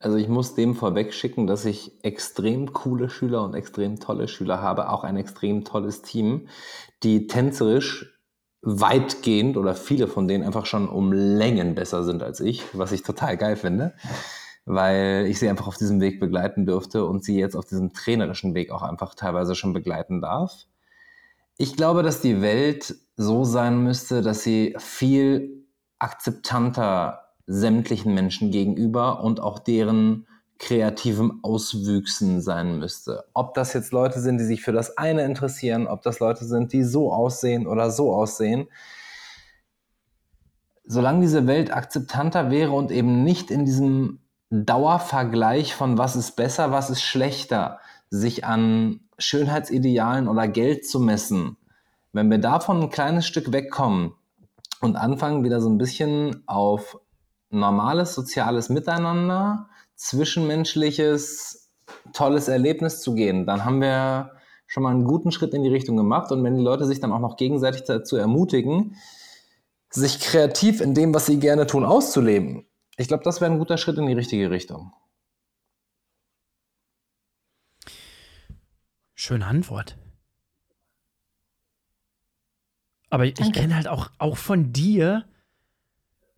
Also 0.00 0.16
ich 0.16 0.28
muss 0.28 0.54
dem 0.54 0.76
vorweg 0.76 1.12
schicken, 1.12 1.48
dass 1.48 1.64
ich 1.64 2.04
extrem 2.04 2.72
coole 2.72 3.10
Schüler 3.10 3.42
und 3.42 3.54
extrem 3.54 3.98
tolle 3.98 4.28
Schüler 4.28 4.62
habe, 4.62 4.90
auch 4.90 5.02
ein 5.02 5.16
extrem 5.16 5.64
tolles 5.64 6.02
Team, 6.02 6.48
die 7.02 7.26
tänzerisch 7.26 8.14
weitgehend 8.60 9.56
oder 9.56 9.74
viele 9.74 10.06
von 10.06 10.28
denen 10.28 10.44
einfach 10.44 10.66
schon 10.66 10.88
um 10.88 11.12
Längen 11.12 11.74
besser 11.74 12.04
sind 12.04 12.22
als 12.22 12.40
ich, 12.40 12.62
was 12.76 12.92
ich 12.92 13.02
total 13.02 13.36
geil 13.36 13.56
finde, 13.56 13.94
weil 14.64 15.26
ich 15.28 15.38
sie 15.38 15.48
einfach 15.48 15.66
auf 15.66 15.76
diesem 15.76 16.00
Weg 16.00 16.20
begleiten 16.20 16.64
dürfte 16.64 17.04
und 17.04 17.24
sie 17.24 17.38
jetzt 17.38 17.56
auf 17.56 17.66
diesem 17.66 17.92
trainerischen 17.92 18.54
Weg 18.54 18.70
auch 18.70 18.82
einfach 18.82 19.14
teilweise 19.14 19.54
schon 19.56 19.72
begleiten 19.72 20.20
darf. 20.20 20.66
Ich 21.60 21.76
glaube, 21.76 22.04
dass 22.04 22.20
die 22.20 22.40
Welt 22.40 22.94
so 23.16 23.42
sein 23.42 23.82
müsste, 23.82 24.22
dass 24.22 24.44
sie 24.44 24.76
viel 24.78 25.66
akzeptanter 25.98 27.34
sämtlichen 27.48 28.14
Menschen 28.14 28.52
gegenüber 28.52 29.24
und 29.24 29.40
auch 29.40 29.58
deren 29.58 30.28
kreativen 30.60 31.40
Auswüchsen 31.42 32.40
sein 32.40 32.78
müsste. 32.78 33.24
Ob 33.34 33.54
das 33.54 33.72
jetzt 33.72 33.90
Leute 33.90 34.20
sind, 34.20 34.38
die 34.38 34.44
sich 34.44 34.62
für 34.62 34.70
das 34.70 34.98
eine 34.98 35.24
interessieren, 35.24 35.88
ob 35.88 36.02
das 36.02 36.20
Leute 36.20 36.44
sind, 36.44 36.72
die 36.72 36.84
so 36.84 37.12
aussehen 37.12 37.66
oder 37.66 37.90
so 37.90 38.12
aussehen. 38.12 38.68
Solange 40.84 41.20
diese 41.22 41.48
Welt 41.48 41.72
akzeptanter 41.72 42.52
wäre 42.52 42.70
und 42.70 42.92
eben 42.92 43.24
nicht 43.24 43.50
in 43.50 43.64
diesem 43.64 44.20
Dauervergleich 44.50 45.74
von 45.74 45.98
was 45.98 46.14
ist 46.14 46.36
besser, 46.36 46.70
was 46.70 46.88
ist 46.88 47.02
schlechter, 47.02 47.80
sich 48.10 48.44
an 48.44 49.00
Schönheitsidealen 49.18 50.28
oder 50.28 50.48
Geld 50.48 50.86
zu 50.86 51.00
messen, 51.00 51.56
wenn 52.12 52.30
wir 52.30 52.38
davon 52.38 52.82
ein 52.82 52.90
kleines 52.90 53.26
Stück 53.26 53.52
wegkommen 53.52 54.14
und 54.80 54.96
anfangen, 54.96 55.44
wieder 55.44 55.60
so 55.60 55.68
ein 55.68 55.78
bisschen 55.78 56.42
auf 56.46 56.98
normales 57.50 58.14
soziales 58.14 58.68
Miteinander, 58.68 59.68
zwischenmenschliches, 59.96 61.70
tolles 62.12 62.48
Erlebnis 62.48 63.00
zu 63.00 63.14
gehen, 63.14 63.46
dann 63.46 63.64
haben 63.64 63.80
wir 63.80 64.32
schon 64.66 64.82
mal 64.82 64.90
einen 64.90 65.04
guten 65.04 65.32
Schritt 65.32 65.54
in 65.54 65.62
die 65.62 65.70
Richtung 65.70 65.96
gemacht. 65.96 66.30
Und 66.30 66.44
wenn 66.44 66.54
die 66.54 66.62
Leute 66.62 66.84
sich 66.84 67.00
dann 67.00 67.12
auch 67.12 67.18
noch 67.18 67.36
gegenseitig 67.36 67.84
dazu 67.84 68.16
ermutigen, 68.16 68.96
sich 69.90 70.20
kreativ 70.20 70.80
in 70.80 70.94
dem, 70.94 71.14
was 71.14 71.26
sie 71.26 71.40
gerne 71.40 71.66
tun, 71.66 71.84
auszuleben, 71.84 72.66
ich 72.96 73.08
glaube, 73.08 73.24
das 73.24 73.40
wäre 73.40 73.50
ein 73.50 73.58
guter 73.58 73.78
Schritt 73.78 73.96
in 73.96 74.06
die 74.06 74.12
richtige 74.12 74.50
Richtung. 74.50 74.92
Schöne 79.20 79.46
Antwort. 79.46 79.98
Aber 83.10 83.24
Danke. 83.26 83.42
ich 83.42 83.52
kenne 83.52 83.74
halt 83.74 83.88
auch, 83.88 84.12
auch 84.18 84.36
von 84.36 84.72
dir 84.72 85.24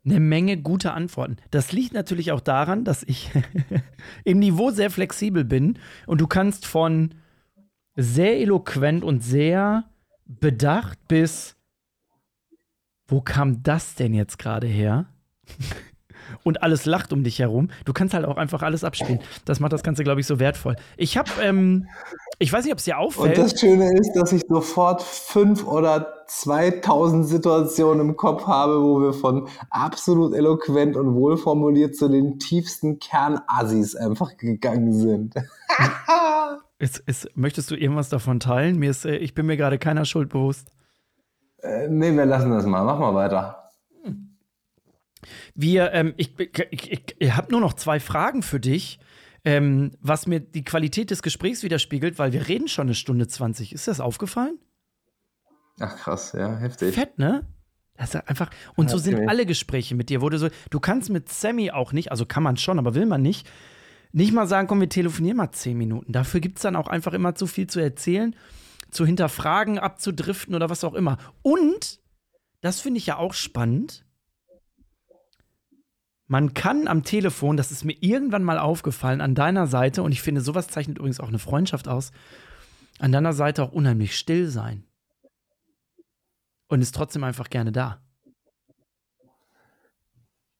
eine 0.02 0.18
Menge 0.18 0.56
gute 0.56 0.92
Antworten. 0.92 1.36
Das 1.50 1.72
liegt 1.72 1.92
natürlich 1.92 2.32
auch 2.32 2.40
daran, 2.40 2.84
dass 2.84 3.02
ich 3.02 3.30
im 4.24 4.38
Niveau 4.38 4.70
sehr 4.70 4.90
flexibel 4.90 5.44
bin 5.44 5.78
und 6.06 6.22
du 6.22 6.26
kannst 6.26 6.64
von 6.64 7.14
sehr 7.96 8.40
eloquent 8.40 9.04
und 9.04 9.22
sehr 9.22 9.84
bedacht 10.24 11.06
bis 11.06 11.56
wo 13.08 13.20
kam 13.20 13.62
das 13.62 13.94
denn 13.94 14.14
jetzt 14.14 14.38
gerade 14.38 14.68
her? 14.68 15.12
und 16.44 16.62
alles 16.62 16.86
lacht 16.86 17.12
um 17.12 17.24
dich 17.24 17.38
herum. 17.38 17.70
Du 17.84 17.92
kannst 17.92 18.14
halt 18.14 18.24
auch 18.24 18.36
einfach 18.36 18.62
alles 18.62 18.84
abspielen. 18.84 19.20
Das 19.44 19.60
macht 19.60 19.72
das 19.72 19.82
Ganze, 19.82 20.04
glaube 20.04 20.20
ich, 20.20 20.26
so 20.26 20.38
wertvoll. 20.38 20.76
Ich 20.96 21.16
habe, 21.16 21.30
ähm, 21.42 21.86
ich 22.38 22.52
weiß 22.52 22.64
nicht, 22.64 22.72
ob 22.72 22.78
es 22.78 22.84
dir 22.84 22.98
auffällt. 22.98 23.38
Und 23.38 23.44
das 23.44 23.60
Schöne 23.60 23.90
ist, 23.98 24.12
dass 24.14 24.32
ich 24.32 24.42
sofort 24.48 25.02
fünf 25.02 25.66
oder 25.66 26.24
2000 26.26 27.26
Situationen 27.26 28.08
im 28.08 28.16
Kopf 28.16 28.46
habe, 28.46 28.82
wo 28.82 29.00
wir 29.00 29.12
von 29.12 29.48
absolut 29.70 30.34
eloquent 30.34 30.96
und 30.96 31.14
wohlformuliert 31.14 31.96
zu 31.96 32.08
den 32.08 32.38
tiefsten 32.38 32.98
Kernassis 32.98 33.96
einfach 33.96 34.36
gegangen 34.36 34.92
sind. 34.92 35.34
ist, 36.78 36.98
ist, 37.06 37.28
möchtest 37.34 37.70
du 37.70 37.74
irgendwas 37.74 38.08
davon 38.08 38.40
teilen? 38.40 38.78
Mir 38.78 38.90
ist, 38.90 39.04
äh, 39.04 39.16
ich 39.16 39.34
bin 39.34 39.46
mir 39.46 39.56
gerade 39.56 39.78
keiner 39.78 40.04
Schuld 40.04 40.30
bewusst. 40.30 40.68
Äh, 41.62 41.88
nee, 41.88 42.16
wir 42.16 42.26
lassen 42.26 42.50
das 42.50 42.64
mal. 42.64 42.84
Mach 42.84 42.98
mal 42.98 43.14
weiter. 43.14 43.59
Wir, 45.54 45.92
ähm, 45.92 46.14
ich, 46.16 46.38
ich, 46.70 47.14
ich, 47.18 47.32
habe 47.32 47.52
nur 47.52 47.60
noch 47.60 47.74
zwei 47.74 48.00
Fragen 48.00 48.42
für 48.42 48.60
dich, 48.60 48.98
ähm, 49.44 49.92
was 50.00 50.26
mir 50.26 50.40
die 50.40 50.64
Qualität 50.64 51.10
des 51.10 51.22
Gesprächs 51.22 51.62
widerspiegelt, 51.62 52.18
weil 52.18 52.32
wir 52.32 52.48
reden 52.48 52.68
schon 52.68 52.88
eine 52.88 52.94
Stunde 52.94 53.26
20. 53.26 53.72
Ist 53.72 53.88
das 53.88 54.00
aufgefallen? 54.00 54.58
Ach 55.78 55.96
krass, 55.96 56.32
ja, 56.32 56.56
heftig. 56.56 56.94
Fett, 56.94 57.18
ne? 57.18 57.46
Das 57.96 58.14
ist 58.14 58.28
einfach, 58.28 58.50
und 58.76 58.88
so 58.88 58.96
sind 58.96 59.28
alle 59.28 59.44
Gespräche 59.44 59.94
mit 59.94 60.08
dir, 60.08 60.22
wo 60.22 60.30
du 60.30 60.38
so, 60.38 60.48
du 60.70 60.80
kannst 60.80 61.10
mit 61.10 61.28
Sammy 61.28 61.70
auch 61.70 61.92
nicht, 61.92 62.10
also 62.10 62.24
kann 62.24 62.42
man 62.42 62.56
schon, 62.56 62.78
aber 62.78 62.94
will 62.94 63.04
man 63.04 63.20
nicht, 63.20 63.46
nicht 64.12 64.32
mal 64.32 64.46
sagen, 64.46 64.68
komm, 64.68 64.80
wir 64.80 64.88
telefonieren 64.88 65.36
mal 65.36 65.52
zehn 65.52 65.76
Minuten. 65.76 66.12
Dafür 66.12 66.40
gibt 66.40 66.56
es 66.56 66.62
dann 66.62 66.76
auch 66.76 66.88
einfach 66.88 67.12
immer 67.12 67.34
zu 67.34 67.46
viel 67.46 67.66
zu 67.66 67.78
erzählen, 67.78 68.34
zu 68.90 69.04
hinterfragen, 69.04 69.78
abzudriften 69.78 70.54
oder 70.54 70.70
was 70.70 70.82
auch 70.82 70.94
immer. 70.94 71.18
Und, 71.42 72.00
das 72.62 72.80
finde 72.80 72.98
ich 72.98 73.06
ja 73.06 73.18
auch 73.18 73.34
spannend, 73.34 74.06
man 76.30 76.54
kann 76.54 76.86
am 76.86 77.02
Telefon, 77.02 77.56
das 77.56 77.72
ist 77.72 77.84
mir 77.84 77.96
irgendwann 77.98 78.44
mal 78.44 78.60
aufgefallen, 78.60 79.20
an 79.20 79.34
deiner 79.34 79.66
Seite, 79.66 80.04
und 80.04 80.12
ich 80.12 80.22
finde, 80.22 80.40
sowas 80.40 80.68
zeichnet 80.68 80.98
übrigens 80.98 81.18
auch 81.18 81.26
eine 81.26 81.40
Freundschaft 81.40 81.88
aus, 81.88 82.12
an 83.00 83.10
deiner 83.10 83.32
Seite 83.32 83.64
auch 83.64 83.72
unheimlich 83.72 84.16
still 84.16 84.46
sein. 84.46 84.84
Und 86.68 86.82
ist 86.82 86.94
trotzdem 86.94 87.24
einfach 87.24 87.50
gerne 87.50 87.72
da. 87.72 87.98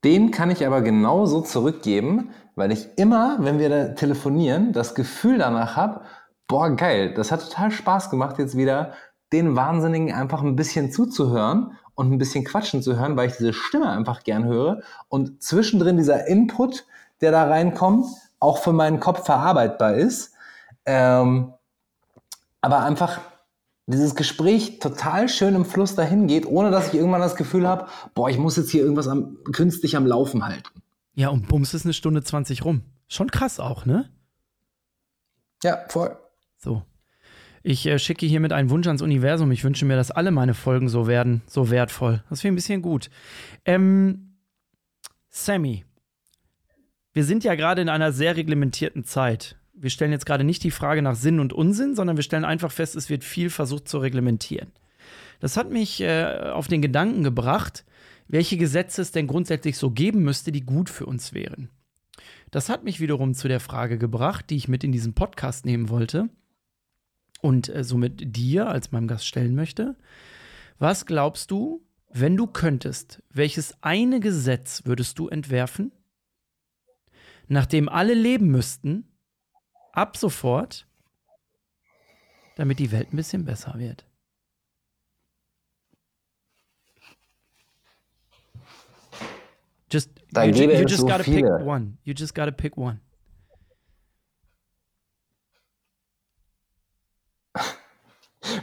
Den 0.02 0.32
kann 0.32 0.50
ich 0.50 0.66
aber 0.66 0.82
genauso 0.82 1.40
zurückgeben, 1.40 2.30
weil 2.56 2.72
ich 2.72 2.88
immer, 2.96 3.36
wenn 3.38 3.60
wir 3.60 3.68
da 3.68 3.88
telefonieren, 3.90 4.72
das 4.72 4.96
Gefühl 4.96 5.38
danach 5.38 5.76
habe, 5.76 6.00
boah, 6.48 6.68
geil, 6.70 7.14
das 7.14 7.30
hat 7.30 7.48
total 7.48 7.70
Spaß 7.70 8.10
gemacht, 8.10 8.40
jetzt 8.40 8.56
wieder 8.56 8.94
den 9.32 9.54
Wahnsinnigen 9.54 10.12
einfach 10.12 10.42
ein 10.42 10.56
bisschen 10.56 10.90
zuzuhören 10.90 11.78
und 12.00 12.10
ein 12.10 12.16
bisschen 12.16 12.46
quatschen 12.46 12.82
zu 12.82 12.98
hören, 12.98 13.14
weil 13.18 13.28
ich 13.28 13.36
diese 13.36 13.52
Stimme 13.52 13.90
einfach 13.90 14.24
gern 14.24 14.46
höre 14.46 14.80
und 15.10 15.42
zwischendrin 15.42 15.98
dieser 15.98 16.26
Input, 16.26 16.86
der 17.20 17.30
da 17.30 17.44
reinkommt, 17.46 18.06
auch 18.38 18.56
für 18.56 18.72
meinen 18.72 19.00
Kopf 19.00 19.26
verarbeitbar 19.26 19.96
ist. 19.96 20.32
Ähm, 20.86 21.52
aber 22.62 22.84
einfach 22.84 23.20
dieses 23.84 24.14
Gespräch 24.14 24.78
total 24.78 25.28
schön 25.28 25.54
im 25.54 25.66
Fluss 25.66 25.94
dahin 25.94 26.26
geht, 26.26 26.46
ohne 26.46 26.70
dass 26.70 26.88
ich 26.88 26.94
irgendwann 26.94 27.20
das 27.20 27.36
Gefühl 27.36 27.68
habe, 27.68 27.86
boah, 28.14 28.30
ich 28.30 28.38
muss 28.38 28.56
jetzt 28.56 28.70
hier 28.70 28.80
irgendwas 28.80 29.06
am, 29.06 29.36
künstlich 29.52 29.94
am 29.94 30.06
Laufen 30.06 30.46
halten. 30.46 30.80
Ja, 31.12 31.28
und 31.28 31.48
bums 31.48 31.74
ist 31.74 31.84
eine 31.84 31.92
Stunde 31.92 32.22
20 32.22 32.64
rum. 32.64 32.80
Schon 33.08 33.30
krass 33.30 33.60
auch, 33.60 33.84
ne? 33.84 34.08
Ja, 35.62 35.80
voll. 35.88 36.16
So. 36.56 36.82
Ich 37.62 37.86
äh, 37.86 37.98
schicke 37.98 38.26
hiermit 38.26 38.52
einen 38.52 38.70
Wunsch 38.70 38.86
ans 38.86 39.02
Universum. 39.02 39.52
Ich 39.52 39.64
wünsche 39.64 39.84
mir, 39.84 39.96
dass 39.96 40.10
alle 40.10 40.30
meine 40.30 40.54
Folgen 40.54 40.88
so 40.88 41.06
werden, 41.06 41.42
so 41.46 41.70
wertvoll. 41.70 42.22
Das 42.30 42.42
wäre 42.42 42.52
ein 42.52 42.56
bisschen 42.56 42.80
gut. 42.80 43.10
Ähm, 43.64 44.36
Sammy, 45.28 45.84
wir 47.12 47.24
sind 47.24 47.44
ja 47.44 47.54
gerade 47.54 47.82
in 47.82 47.88
einer 47.88 48.12
sehr 48.12 48.36
reglementierten 48.36 49.04
Zeit. 49.04 49.56
Wir 49.74 49.90
stellen 49.90 50.12
jetzt 50.12 50.26
gerade 50.26 50.44
nicht 50.44 50.64
die 50.64 50.70
Frage 50.70 51.02
nach 51.02 51.14
Sinn 51.14 51.38
und 51.38 51.52
Unsinn, 51.52 51.94
sondern 51.94 52.16
wir 52.16 52.22
stellen 52.22 52.44
einfach 52.44 52.72
fest, 52.72 52.96
es 52.96 53.10
wird 53.10 53.24
viel 53.24 53.50
versucht 53.50 53.88
zu 53.88 53.98
reglementieren. 53.98 54.72
Das 55.40 55.56
hat 55.56 55.70
mich 55.70 56.00
äh, 56.00 56.50
auf 56.52 56.68
den 56.68 56.82
Gedanken 56.82 57.22
gebracht, 57.22 57.84
welche 58.28 58.56
Gesetze 58.56 59.02
es 59.02 59.12
denn 59.12 59.26
grundsätzlich 59.26 59.76
so 59.76 59.90
geben 59.90 60.22
müsste, 60.22 60.52
die 60.52 60.60
gut 60.60 60.88
für 60.88 61.06
uns 61.06 61.34
wären. 61.34 61.68
Das 62.50 62.68
hat 62.68 62.84
mich 62.84 63.00
wiederum 63.00 63.34
zu 63.34 63.48
der 63.48 63.60
Frage 63.60 63.98
gebracht, 63.98 64.50
die 64.50 64.56
ich 64.56 64.68
mit 64.68 64.84
in 64.84 64.92
diesen 64.92 65.14
Podcast 65.14 65.66
nehmen 65.66 65.88
wollte 65.88 66.28
und 67.42 67.68
äh, 67.68 67.84
somit 67.84 68.36
dir 68.36 68.68
als 68.68 68.92
meinem 68.92 69.08
Gast 69.08 69.26
stellen 69.26 69.54
möchte. 69.54 69.96
Was 70.78 71.06
glaubst 71.06 71.50
du, 71.50 71.84
wenn 72.08 72.36
du 72.36 72.46
könntest, 72.46 73.22
welches 73.30 73.76
eine 73.82 74.20
Gesetz 74.20 74.82
würdest 74.84 75.18
du 75.18 75.28
entwerfen, 75.28 75.92
nachdem 77.48 77.88
alle 77.88 78.14
leben 78.14 78.48
müssten, 78.48 79.04
ab 79.92 80.16
sofort, 80.16 80.86
damit 82.56 82.78
die 82.78 82.92
Welt 82.92 83.12
ein 83.12 83.16
bisschen 83.16 83.44
besser 83.44 83.74
wird? 83.78 84.06
Just, 89.92 90.10
da 90.30 90.44
you, 90.44 90.54
you 90.54 90.86
just 90.86 90.98
so 90.98 91.06
gotta 91.06 91.24
viele. 91.24 91.58
pick 91.58 91.66
one. 91.66 91.98
You 92.04 92.14
just 92.16 92.34
gotta 92.34 92.52
pick 92.52 92.76
one. 92.76 93.00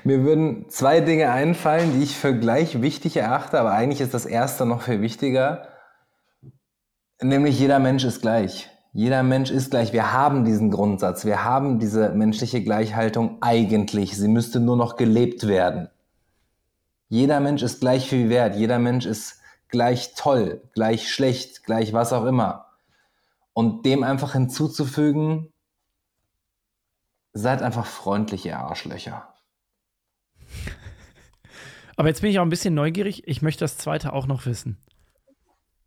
Mir 0.04 0.24
würden 0.24 0.70
zwei 0.70 1.02
Dinge 1.02 1.32
einfallen, 1.32 1.94
die 1.94 2.04
ich 2.04 2.16
für 2.16 2.38
gleich 2.38 2.82
wichtig 2.82 3.18
erachte, 3.18 3.60
aber 3.60 3.72
eigentlich 3.72 4.02
ist 4.02 4.14
das 4.14 4.26
erste 4.26 4.66
noch 4.66 4.84
viel 4.84 5.02
wichtiger. 5.02 5.68
Nämlich 7.22 7.60
jeder 7.60 7.80
Mensch 7.80 8.04
ist 8.04 8.22
gleich. 8.22 8.70
Jeder 8.94 9.24
Mensch 9.24 9.52
ist 9.52 9.72
gleich. 9.72 9.94
Wir 9.94 10.14
haben 10.14 10.44
diesen 10.44 10.72
Grundsatz. 10.72 11.26
Wir 11.26 11.44
haben 11.44 11.80
diese 11.80 12.10
menschliche 12.10 12.64
Gleichhaltung 12.64 13.38
eigentlich. 13.42 14.18
Sie 14.18 14.28
müsste 14.28 14.60
nur 14.60 14.76
noch 14.76 14.96
gelebt 14.96 15.48
werden. 15.48 15.90
Jeder 17.10 17.40
Mensch 17.40 17.62
ist 17.62 17.80
gleich 17.80 18.10
viel 18.10 18.30
wert. 18.30 18.56
Jeder 18.56 18.80
Mensch 18.80 19.06
ist 19.06 19.40
gleich 19.70 20.14
toll, 20.16 20.62
gleich 20.74 21.12
schlecht, 21.12 21.64
gleich 21.64 21.94
was 21.94 22.14
auch 22.14 22.26
immer. 22.26 22.66
Und 23.54 23.86
dem 23.86 24.04
einfach 24.04 24.34
hinzuzufügen, 24.34 25.52
seid 27.34 27.62
einfach 27.62 27.86
freundliche 27.86 28.58
Arschlöcher. 28.58 29.34
Aber 31.96 32.10
jetzt 32.10 32.22
bin 32.22 32.30
ich 32.30 32.40
auch 32.40 32.44
ein 32.44 32.50
bisschen 32.50 32.74
neugierig. 32.74 33.28
Ich 33.28 33.42
möchte 33.42 33.64
das 33.64 33.78
zweite 33.78 34.14
auch 34.14 34.28
noch 34.28 34.46
wissen. 34.46 34.78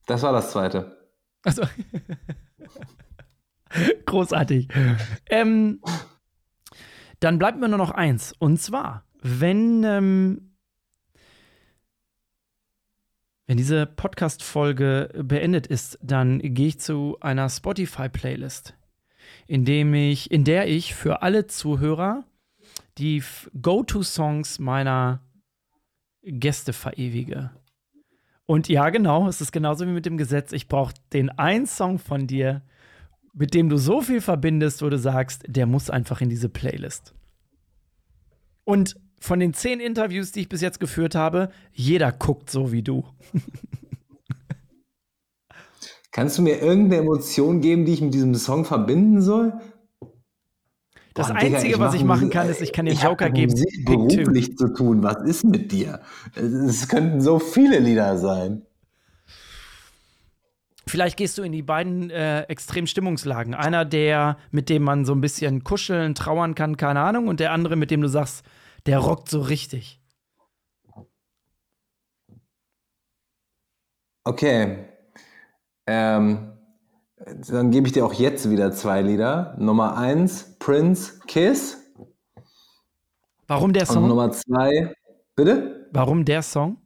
Das 0.07 0.23
war 0.23 0.33
das 0.33 0.51
zweite. 0.51 0.97
Also. 1.45 1.63
Großartig. 4.07 4.69
Ähm, 5.31 5.81
dann 7.21 7.39
bleibt 7.39 7.61
mir 7.61 7.69
nur 7.69 7.79
noch 7.79 7.93
eins. 7.93 8.35
Und 8.39 8.61
zwar, 8.61 9.05
wenn, 9.23 9.85
ähm, 9.85 10.57
wenn 13.47 13.57
diese 13.57 13.87
Podcast-Folge 13.87 15.11
beendet 15.23 15.67
ist, 15.67 15.99
dann 16.03 16.41
gehe 16.41 16.69
ich 16.69 16.81
zu 16.81 17.19
einer 17.21 17.49
Spotify-Playlist, 17.49 18.75
in, 19.47 19.67
ich, 19.95 20.31
in 20.31 20.45
der 20.45 20.69
ich 20.69 20.95
für 20.95 21.23
alle 21.23 21.47
Zuhörer 21.47 22.25
die 23.01 23.23
Go-To-Songs 23.61 24.59
meiner 24.59 25.23
Gäste 26.23 26.73
verewige. 26.73 27.51
Und 28.47 28.69
ja, 28.69 28.91
genau, 28.91 29.29
es 29.29 29.41
ist 29.41 29.53
genauso 29.53 29.87
wie 29.87 29.93
mit 29.93 30.07
dem 30.07 30.19
Gesetz. 30.19 30.53
Ich 30.53 30.69
brauche 30.69 30.95
den 31.13 31.31
einen 31.31 31.67
Song 31.67 31.99
von 31.99 32.27
dir, 32.27 32.63
mit 33.33 33.55
dem 33.55 33.69
du 33.69 33.77
so 33.77 34.01
viel 34.03 34.21
verbindest, 34.21 34.83
wo 34.83 34.89
du 34.89 34.99
sagst, 34.99 35.45
der 35.47 35.67
muss 35.67 35.89
einfach 35.89 36.21
in 36.21 36.29
diese 36.29 36.49
Playlist. 36.49 37.15
Und 38.65 38.97
von 39.21 39.39
den 39.39 39.55
zehn 39.55 39.81
Interviews, 39.81 40.33
die 40.33 40.41
ich 40.41 40.49
bis 40.49 40.61
jetzt 40.63 40.81
geführt 40.81 41.15
habe, 41.15 41.51
jeder 41.73 42.11
guckt 42.11 42.51
so 42.51 42.73
wie 42.73 42.83
du. 42.83 43.05
Kannst 46.13 46.39
du 46.39 46.43
mir 46.43 46.61
irgendeine 46.61 47.03
Emotion 47.03 47.61
geben, 47.61 47.85
die 47.85 47.93
ich 47.93 48.01
mit 48.01 48.15
diesem 48.15 48.35
Song 48.35 48.65
verbinden 48.65 49.23
soll? 49.23 49.61
Das 51.15 51.29
Boah, 51.29 51.35
Einzige, 51.35 51.63
Digga, 51.63 51.75
ich 51.75 51.79
was 51.81 51.95
ich 51.95 52.05
machen 52.05 52.31
kann, 52.31 52.49
ist, 52.49 52.63
ich 52.63 52.73
kann 52.73 52.87
den 52.87 52.95
ich 52.95 53.03
Joker 53.03 53.31
geben. 53.31 53.55
Beruflich 53.85 54.57
zu 54.57 54.73
tun. 54.73 55.03
Was 55.03 55.23
ist 55.25 55.45
mit 55.45 55.73
dir? 55.73 56.01
Es 56.35 56.89
könnten 56.89 57.21
so 57.21 57.39
viele 57.39 57.79
Lieder 57.79 58.17
sein. 58.17 58.63
Vielleicht 60.87 61.17
gehst 61.17 61.39
du 61.39 61.43
in 61.43 61.53
die 61.53 61.63
beiden 61.63 62.11
äh, 62.11 62.43
extremen 62.43 62.87
Stimmungslagen. 62.87 63.55
Einer, 63.55 63.85
der, 63.85 64.37
mit 64.51 64.69
dem 64.69 64.83
man 64.83 65.05
so 65.05 65.13
ein 65.15 65.21
bisschen 65.21 65.63
kuscheln, 65.63 66.15
trauern 66.15 66.55
kann, 66.55 66.77
keine 66.77 67.01
Ahnung, 67.01 67.29
und 67.29 67.39
der 67.39 67.53
andere, 67.53 67.77
mit 67.77 67.91
dem 67.91 68.01
du 68.01 68.09
sagst, 68.09 68.45
der 68.87 68.99
rockt 68.99 69.29
so 69.29 69.41
richtig. 69.41 70.01
Okay. 74.25 74.85
Ähm, 75.87 76.53
dann 77.27 77.71
gebe 77.71 77.87
ich 77.87 77.93
dir 77.93 78.05
auch 78.05 78.15
jetzt 78.15 78.51
wieder 78.51 78.73
zwei 78.73 79.03
Lieder. 79.03 79.55
Nummer 79.59 79.97
eins, 79.97 80.57
Prince, 80.59 81.21
Kiss. 81.27 81.79
Warum 83.47 83.73
der 83.73 83.87
Song? 83.87 84.05
Und 84.05 84.09
Nummer 84.09 84.31
zwei, 84.31 84.95
bitte? 85.35 85.89
Warum 85.93 86.25
der 86.25 86.43
Song? 86.43 86.79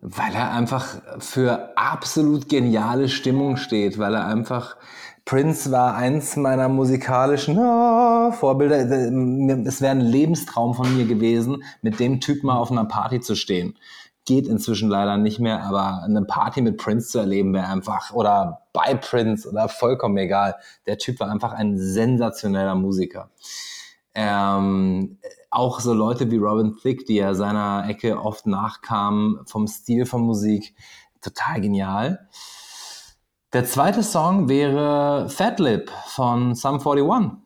Weil 0.00 0.34
er 0.34 0.52
einfach 0.52 1.00
für 1.18 1.76
absolut 1.76 2.48
geniale 2.48 3.08
Stimmung 3.08 3.56
steht, 3.56 3.98
weil 3.98 4.14
er 4.14 4.26
einfach 4.26 4.76
Prince 5.24 5.70
war 5.70 5.96
eins 5.96 6.36
meiner 6.36 6.68
musikalischen 6.68 7.56
oh, 7.58 8.30
Vorbilder. 8.32 8.76
Es 9.66 9.80
wäre 9.80 9.92
ein 9.92 10.00
Lebenstraum 10.00 10.74
von 10.74 10.94
mir 10.96 11.06
gewesen, 11.06 11.62
mit 11.80 11.98
dem 11.98 12.20
Typ 12.20 12.42
mal 12.42 12.58
auf 12.58 12.70
einer 12.70 12.84
Party 12.84 13.20
zu 13.20 13.34
stehen. 13.34 13.74
Geht 14.24 14.46
inzwischen 14.46 14.88
leider 14.88 15.16
nicht 15.18 15.38
mehr, 15.38 15.62
aber 15.64 16.02
eine 16.02 16.24
Party 16.24 16.62
mit 16.62 16.78
Prince 16.78 17.08
zu 17.08 17.18
erleben 17.18 17.52
wäre 17.52 17.66
einfach, 17.66 18.12
oder 18.12 18.66
bei 18.72 18.94
Prince 18.94 19.48
oder 19.48 19.68
vollkommen 19.68 20.16
egal. 20.16 20.56
Der 20.86 20.98
Typ 20.98 21.20
war 21.20 21.30
einfach 21.30 21.52
ein 21.52 21.78
sensationeller 21.78 22.74
Musiker. 22.74 23.30
Ähm, 24.14 25.18
auch 25.50 25.80
so 25.80 25.92
Leute 25.92 26.30
wie 26.30 26.36
Robin 26.36 26.76
Thicke, 26.80 27.04
die 27.04 27.16
ja 27.16 27.34
seiner 27.34 27.84
Ecke 27.88 28.20
oft 28.20 28.46
nachkamen 28.46 29.40
vom 29.46 29.66
Stil 29.66 30.06
von 30.06 30.22
Musik, 30.22 30.74
total 31.20 31.60
genial. 31.60 32.28
Der 33.52 33.64
zweite 33.64 34.02
Song 34.02 34.48
wäre 34.48 35.28
Fat 35.28 35.60
Lip 35.60 35.90
von 36.06 36.54
Sum 36.54 36.80
41. 36.80 37.43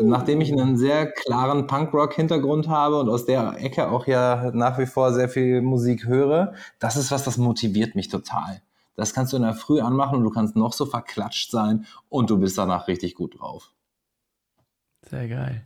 Nachdem 0.00 0.40
ich 0.40 0.52
einen 0.52 0.76
sehr 0.76 1.10
klaren 1.10 1.66
Punkrock-Hintergrund 1.66 2.68
habe 2.68 2.98
und 2.98 3.08
aus 3.08 3.26
der 3.26 3.56
Ecke 3.58 3.88
auch 3.88 4.06
ja 4.06 4.50
nach 4.52 4.78
wie 4.78 4.86
vor 4.86 5.12
sehr 5.12 5.28
viel 5.28 5.62
Musik 5.62 6.06
höre, 6.06 6.54
das 6.80 6.96
ist 6.96 7.10
was, 7.10 7.22
das 7.24 7.38
motiviert 7.38 7.94
mich 7.94 8.08
total. 8.08 8.60
Das 8.96 9.14
kannst 9.14 9.32
du 9.32 9.36
in 9.36 9.42
der 9.42 9.54
Früh 9.54 9.80
anmachen 9.80 10.18
und 10.18 10.24
du 10.24 10.30
kannst 10.30 10.56
noch 10.56 10.72
so 10.72 10.86
verklatscht 10.86 11.50
sein 11.50 11.86
und 12.08 12.30
du 12.30 12.38
bist 12.38 12.58
danach 12.58 12.88
richtig 12.88 13.14
gut 13.14 13.40
drauf. 13.40 13.72
Sehr 15.02 15.28
geil. 15.28 15.64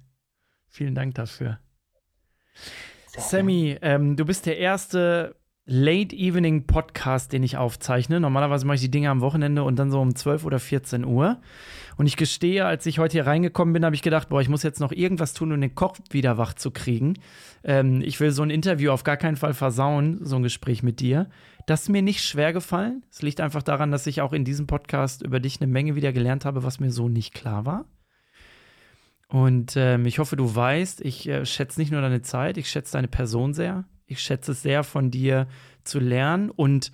Vielen 0.69 0.95
Dank 0.95 1.15
dafür. 1.15 1.59
Sammy, 3.17 3.79
ähm, 3.83 4.17
du 4.17 4.25
bist 4.25 4.47
der 4.47 4.59
erste 4.59 5.37
Late 5.71 6.17
Evening 6.17 6.67
Podcast, 6.67 7.31
den 7.31 7.43
ich 7.43 7.59
aufzeichne. 7.59 8.21
Normalerweise 8.21 8.67
mache 8.67 8.77
ich 8.77 8.81
die 8.81 8.91
Dinge 8.91 9.11
am 9.11 9.21
Wochenende 9.21 9.63
und 9.65 9.79
dann 9.79 9.91
so 9.91 10.01
um 10.01 10.17
12 10.17 10.47
oder 10.47 10.59
14 10.59 11.05
Uhr. 11.05 11.43
Und 11.99 12.07
ich 12.07 12.17
gestehe, 12.17 12.65
als 12.65 12.87
ich 12.87 12.99
heute 12.99 13.13
hier 13.13 13.27
reingekommen 13.27 13.75
bin, 13.75 13.85
habe 13.85 13.95
ich 13.95 14.01
gedacht, 14.01 14.31
boah, 14.31 14.41
ich 14.41 14.49
muss 14.49 14.63
jetzt 14.63 14.81
noch 14.81 14.93
irgendwas 14.93 15.35
tun, 15.35 15.53
um 15.53 15.61
den 15.61 15.75
Kopf 15.75 16.01
wieder 16.11 16.39
wach 16.39 16.55
zu 16.55 16.71
kriegen. 16.71 17.19
Ähm, 17.65 18.01
ich 18.01 18.19
will 18.19 18.31
so 18.31 18.43
ein 18.43 18.49
Interview 18.49 18.93
auf 18.93 19.05
gar 19.05 19.19
keinen 19.19 19.37
Fall 19.37 19.53
versauen, 19.53 20.21
so 20.23 20.37
ein 20.37 20.43
Gespräch 20.43 20.83
mit 20.83 21.01
dir. 21.01 21.29
Das 21.67 21.83
ist 21.83 21.89
mir 21.91 22.01
nicht 22.01 22.25
schwer 22.25 22.55
gefallen. 22.55 23.05
Es 23.11 23.21
liegt 23.21 23.43
einfach 23.43 23.63
daran, 23.63 23.91
dass 23.91 24.07
ich 24.07 24.23
auch 24.23 24.33
in 24.33 24.45
diesem 24.45 24.67
Podcast 24.67 25.21
über 25.21 25.39
dich 25.39 25.61
eine 25.61 25.71
Menge 25.71 25.97
wieder 25.97 26.15
gelernt 26.15 26.47
habe, 26.47 26.63
was 26.63 26.81
mir 26.81 26.91
so 26.91 27.11
nicht 27.11 27.35
klar 27.35 27.67
war. 27.67 27.85
Und 29.29 29.77
ähm, 29.77 30.07
ich 30.07 30.19
hoffe, 30.19 30.37
du 30.37 30.55
weißt, 30.55 31.03
ich 31.03 31.29
äh, 31.29 31.45
schätze 31.45 31.79
nicht 31.79 31.93
nur 31.93 32.01
deine 32.01 32.23
Zeit, 32.23 32.57
ich 32.57 32.71
schätze 32.71 32.95
deine 32.95 33.09
Person 33.09 33.53
sehr. 33.53 33.85
Ich 34.09 34.21
schätze 34.21 34.53
es 34.53 34.63
sehr, 34.63 34.83
von 34.83 35.11
dir 35.11 35.47
zu 35.85 36.01
lernen. 36.01 36.51
Und 36.51 36.91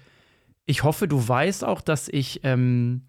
ich 0.66 0.82
hoffe, 0.82 1.08
du 1.08 1.26
weißt 1.26 1.64
auch, 1.64 1.80
dass 1.80 2.08
ich, 2.08 2.40
ähm, 2.42 3.02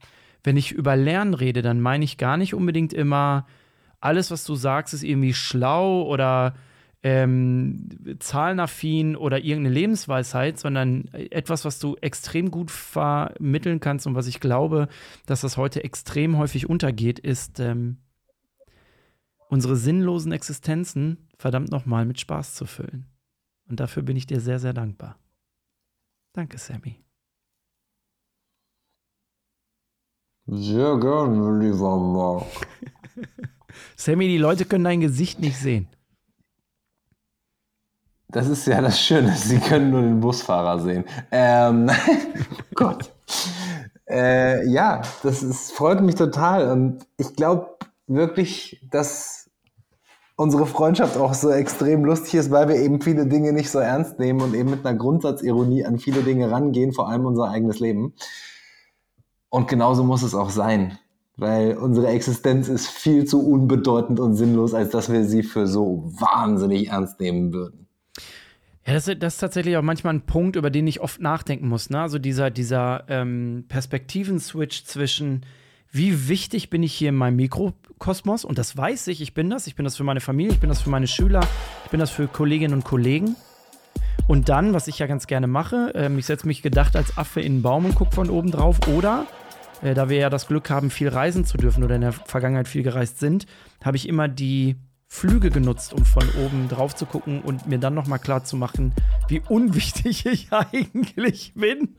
wenn 0.43 0.57
ich 0.57 0.71
über 0.71 0.95
Lernen 0.95 1.33
rede, 1.33 1.61
dann 1.61 1.81
meine 1.81 2.05
ich 2.05 2.17
gar 2.17 2.37
nicht 2.37 2.53
unbedingt 2.53 2.93
immer, 2.93 3.45
alles, 3.99 4.29
was 4.29 4.43
du 4.43 4.55
sagst, 4.55 4.93
ist 4.93 5.03
irgendwie 5.03 5.33
schlau 5.33 6.03
oder 6.03 6.53
ähm, 7.01 7.89
zahlenaffin 8.19 9.15
oder 9.15 9.39
irgendeine 9.39 9.73
Lebensweisheit, 9.73 10.59
sondern 10.59 11.07
etwas, 11.13 11.65
was 11.65 11.79
du 11.79 11.95
extrem 12.01 12.51
gut 12.51 12.71
vermitteln 12.71 13.79
kannst 13.79 14.05
und 14.05 14.15
was 14.15 14.27
ich 14.27 14.39
glaube, 14.39 14.87
dass 15.25 15.41
das 15.41 15.57
heute 15.57 15.83
extrem 15.83 16.37
häufig 16.37 16.69
untergeht, 16.69 17.19
ist 17.19 17.59
ähm, 17.59 17.97
unsere 19.49 19.75
sinnlosen 19.75 20.31
Existenzen 20.31 21.27
verdammt 21.37 21.71
nochmal 21.71 22.05
mit 22.05 22.19
Spaß 22.19 22.55
zu 22.55 22.65
füllen. 22.65 23.05
Und 23.67 23.79
dafür 23.79 24.03
bin 24.03 24.15
ich 24.15 24.27
dir 24.27 24.39
sehr, 24.39 24.59
sehr 24.59 24.73
dankbar. 24.73 25.17
Danke, 26.33 26.57
Sammy. 26.57 27.03
Sehr 30.47 30.97
gerne, 30.99 31.59
lieber 31.59 31.97
Mark. 31.97 32.45
Sammy, 33.95 34.27
die 34.27 34.37
Leute 34.37 34.65
können 34.65 34.83
dein 34.83 35.01
Gesicht 35.01 35.39
nicht 35.39 35.57
sehen. 35.57 35.87
Das 38.27 38.47
ist 38.49 38.67
ja 38.67 38.81
das 38.81 38.99
Schöne, 38.99 39.35
sie 39.35 39.59
können 39.59 39.91
nur 39.91 40.01
den 40.01 40.19
Busfahrer 40.19 40.79
sehen. 40.79 41.05
Ähm, 41.31 41.89
Gott. 42.75 43.11
Äh, 44.07 44.67
ja, 44.69 45.01
das 45.23 45.41
ist, 45.41 45.71
freut 45.71 46.01
mich 46.01 46.15
total. 46.15 46.69
Und 46.69 47.07
ich 47.17 47.33
glaube 47.35 47.77
wirklich, 48.07 48.85
dass 48.91 49.44
unsere 50.35 50.65
Freundschaft 50.65 51.17
auch 51.17 51.33
so 51.33 51.49
extrem 51.49 52.03
lustig 52.03 52.35
ist, 52.35 52.51
weil 52.51 52.67
wir 52.67 52.75
eben 52.75 53.01
viele 53.01 53.25
Dinge 53.25 53.53
nicht 53.53 53.69
so 53.69 53.79
ernst 53.79 54.19
nehmen 54.19 54.41
und 54.41 54.53
eben 54.53 54.69
mit 54.69 54.85
einer 54.85 54.97
Grundsatzironie 54.97 55.85
an 55.85 55.97
viele 55.97 56.21
Dinge 56.21 56.51
rangehen, 56.51 56.91
vor 56.91 57.09
allem 57.09 57.25
unser 57.25 57.49
eigenes 57.49 57.79
Leben. 57.79 58.13
Und 59.49 59.67
genauso 59.67 60.03
muss 60.03 60.23
es 60.23 60.35
auch 60.35 60.49
sein, 60.49 60.97
weil 61.37 61.77
unsere 61.77 62.07
Existenz 62.07 62.67
ist 62.67 62.87
viel 62.87 63.25
zu 63.25 63.47
unbedeutend 63.47 64.19
und 64.19 64.35
sinnlos, 64.35 64.73
als 64.73 64.89
dass 64.89 65.11
wir 65.11 65.23
sie 65.23 65.43
für 65.43 65.67
so 65.67 66.11
wahnsinnig 66.19 66.89
ernst 66.89 67.19
nehmen 67.19 67.53
würden. 67.53 67.87
Ja, 68.85 68.93
das, 68.93 69.05
das, 69.05 69.35
ist 69.35 69.39
tatsächlich 69.39 69.77
auch 69.77 69.81
manchmal 69.81 70.13
ein 70.13 70.25
Punkt, 70.25 70.57
über 70.57 70.69
den 70.69 70.85
ich 70.85 70.99
oft 70.99 71.19
nachdenken 71.19 71.67
muss. 71.69 71.89
Ne? 71.89 71.99
Also 72.01 72.19
dieser, 72.19 72.51
dieser 72.51 73.05
ähm, 73.07 73.65
Perspektiven-Switch 73.67 74.83
zwischen 74.83 75.45
wie 75.91 76.27
wichtig 76.27 76.69
bin 76.69 76.83
ich 76.83 76.93
hier 76.93 77.09
in 77.09 77.15
meinem 77.15 77.37
Mikrokosmos 77.95 78.45
und 78.45 78.57
das 78.57 78.75
weiß 78.75 79.07
ich, 79.07 79.21
ich 79.21 79.33
bin 79.33 79.49
das, 79.49 79.67
ich 79.67 79.75
bin 79.75 79.85
das 79.85 79.95
für 79.95 80.03
meine 80.03 80.19
Familie, 80.19 80.53
ich 80.53 80.59
bin 80.59 80.69
das 80.69 80.81
für 80.81 80.89
meine 80.89 81.07
Schüler, 81.07 81.41
ich 81.85 81.91
bin 81.91 81.99
das 81.99 82.11
für 82.11 82.27
Kolleginnen 82.27 82.73
und 82.73 82.83
Kollegen. 82.83 83.35
Und 84.27 84.49
dann, 84.49 84.73
was 84.73 84.87
ich 84.87 84.99
ja 84.99 85.07
ganz 85.07 85.27
gerne 85.27 85.47
mache, 85.47 85.91
ähm, 85.95 86.17
ich 86.17 86.25
setze 86.25 86.47
mich 86.47 86.61
gedacht 86.61 86.95
als 86.95 87.17
Affe 87.17 87.41
in 87.41 87.53
einen 87.53 87.61
Baum 87.61 87.85
und 87.85 87.95
gucke 87.95 88.15
von 88.15 88.29
oben 88.29 88.51
drauf 88.51 88.79
oder 88.87 89.25
äh, 89.81 89.93
da 89.93 90.09
wir 90.09 90.17
ja 90.17 90.29
das 90.29 90.47
Glück 90.47 90.69
haben, 90.69 90.89
viel 90.89 91.09
reisen 91.09 91.45
zu 91.45 91.57
dürfen 91.57 91.83
oder 91.83 91.95
in 91.95 92.01
der 92.01 92.11
Vergangenheit 92.11 92.67
viel 92.67 92.83
gereist 92.83 93.19
sind, 93.19 93.45
habe 93.83 93.97
ich 93.97 94.07
immer 94.07 94.27
die 94.27 94.75
Flüge 95.07 95.49
genutzt, 95.49 95.93
um 95.93 96.05
von 96.05 96.27
oben 96.43 96.67
drauf 96.67 96.95
zu 96.95 97.05
gucken 97.05 97.41
und 97.41 97.67
mir 97.67 97.77
dann 97.77 97.93
nochmal 97.93 98.19
klar 98.19 98.43
zu 98.43 98.57
machen, 98.57 98.93
wie 99.27 99.41
unwichtig 99.47 100.25
ich 100.25 100.51
eigentlich 100.51 101.53
bin. 101.55 101.95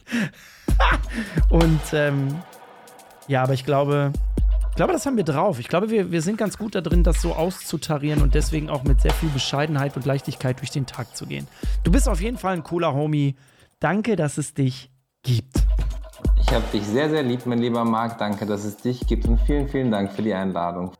und 1.48 1.80
ähm, 1.92 2.34
ja, 3.28 3.42
aber 3.42 3.54
ich 3.54 3.64
glaube, 3.64 4.12
ich 4.76 4.78
glaube, 4.78 4.92
das 4.92 5.06
haben 5.06 5.16
wir 5.16 5.24
drauf. 5.24 5.58
Ich 5.58 5.68
glaube, 5.68 5.88
wir, 5.88 6.12
wir 6.12 6.20
sind 6.20 6.36
ganz 6.36 6.58
gut 6.58 6.74
da 6.74 6.82
drin, 6.82 7.02
das 7.02 7.22
so 7.22 7.32
auszutarieren 7.32 8.20
und 8.20 8.34
deswegen 8.34 8.68
auch 8.68 8.84
mit 8.84 9.00
sehr 9.00 9.14
viel 9.14 9.30
Bescheidenheit 9.30 9.96
und 9.96 10.04
Leichtigkeit 10.04 10.60
durch 10.60 10.70
den 10.70 10.84
Tag 10.84 11.16
zu 11.16 11.24
gehen. 11.24 11.48
Du 11.82 11.90
bist 11.90 12.06
auf 12.10 12.20
jeden 12.20 12.36
Fall 12.36 12.52
ein 12.52 12.62
cooler 12.62 12.92
Homie. 12.92 13.36
Danke, 13.80 14.16
dass 14.16 14.36
es 14.36 14.52
dich 14.52 14.90
gibt. 15.22 15.64
Ich 16.42 16.52
habe 16.52 16.64
dich 16.74 16.82
sehr, 16.82 17.08
sehr 17.08 17.22
lieb, 17.22 17.46
mein 17.46 17.58
lieber 17.58 17.86
Marc. 17.86 18.18
Danke, 18.18 18.44
dass 18.44 18.66
es 18.66 18.76
dich 18.76 19.06
gibt 19.06 19.24
und 19.24 19.40
vielen, 19.46 19.66
vielen 19.66 19.90
Dank 19.90 20.12
für 20.12 20.20
die 20.20 20.34
Einladung. 20.34 20.92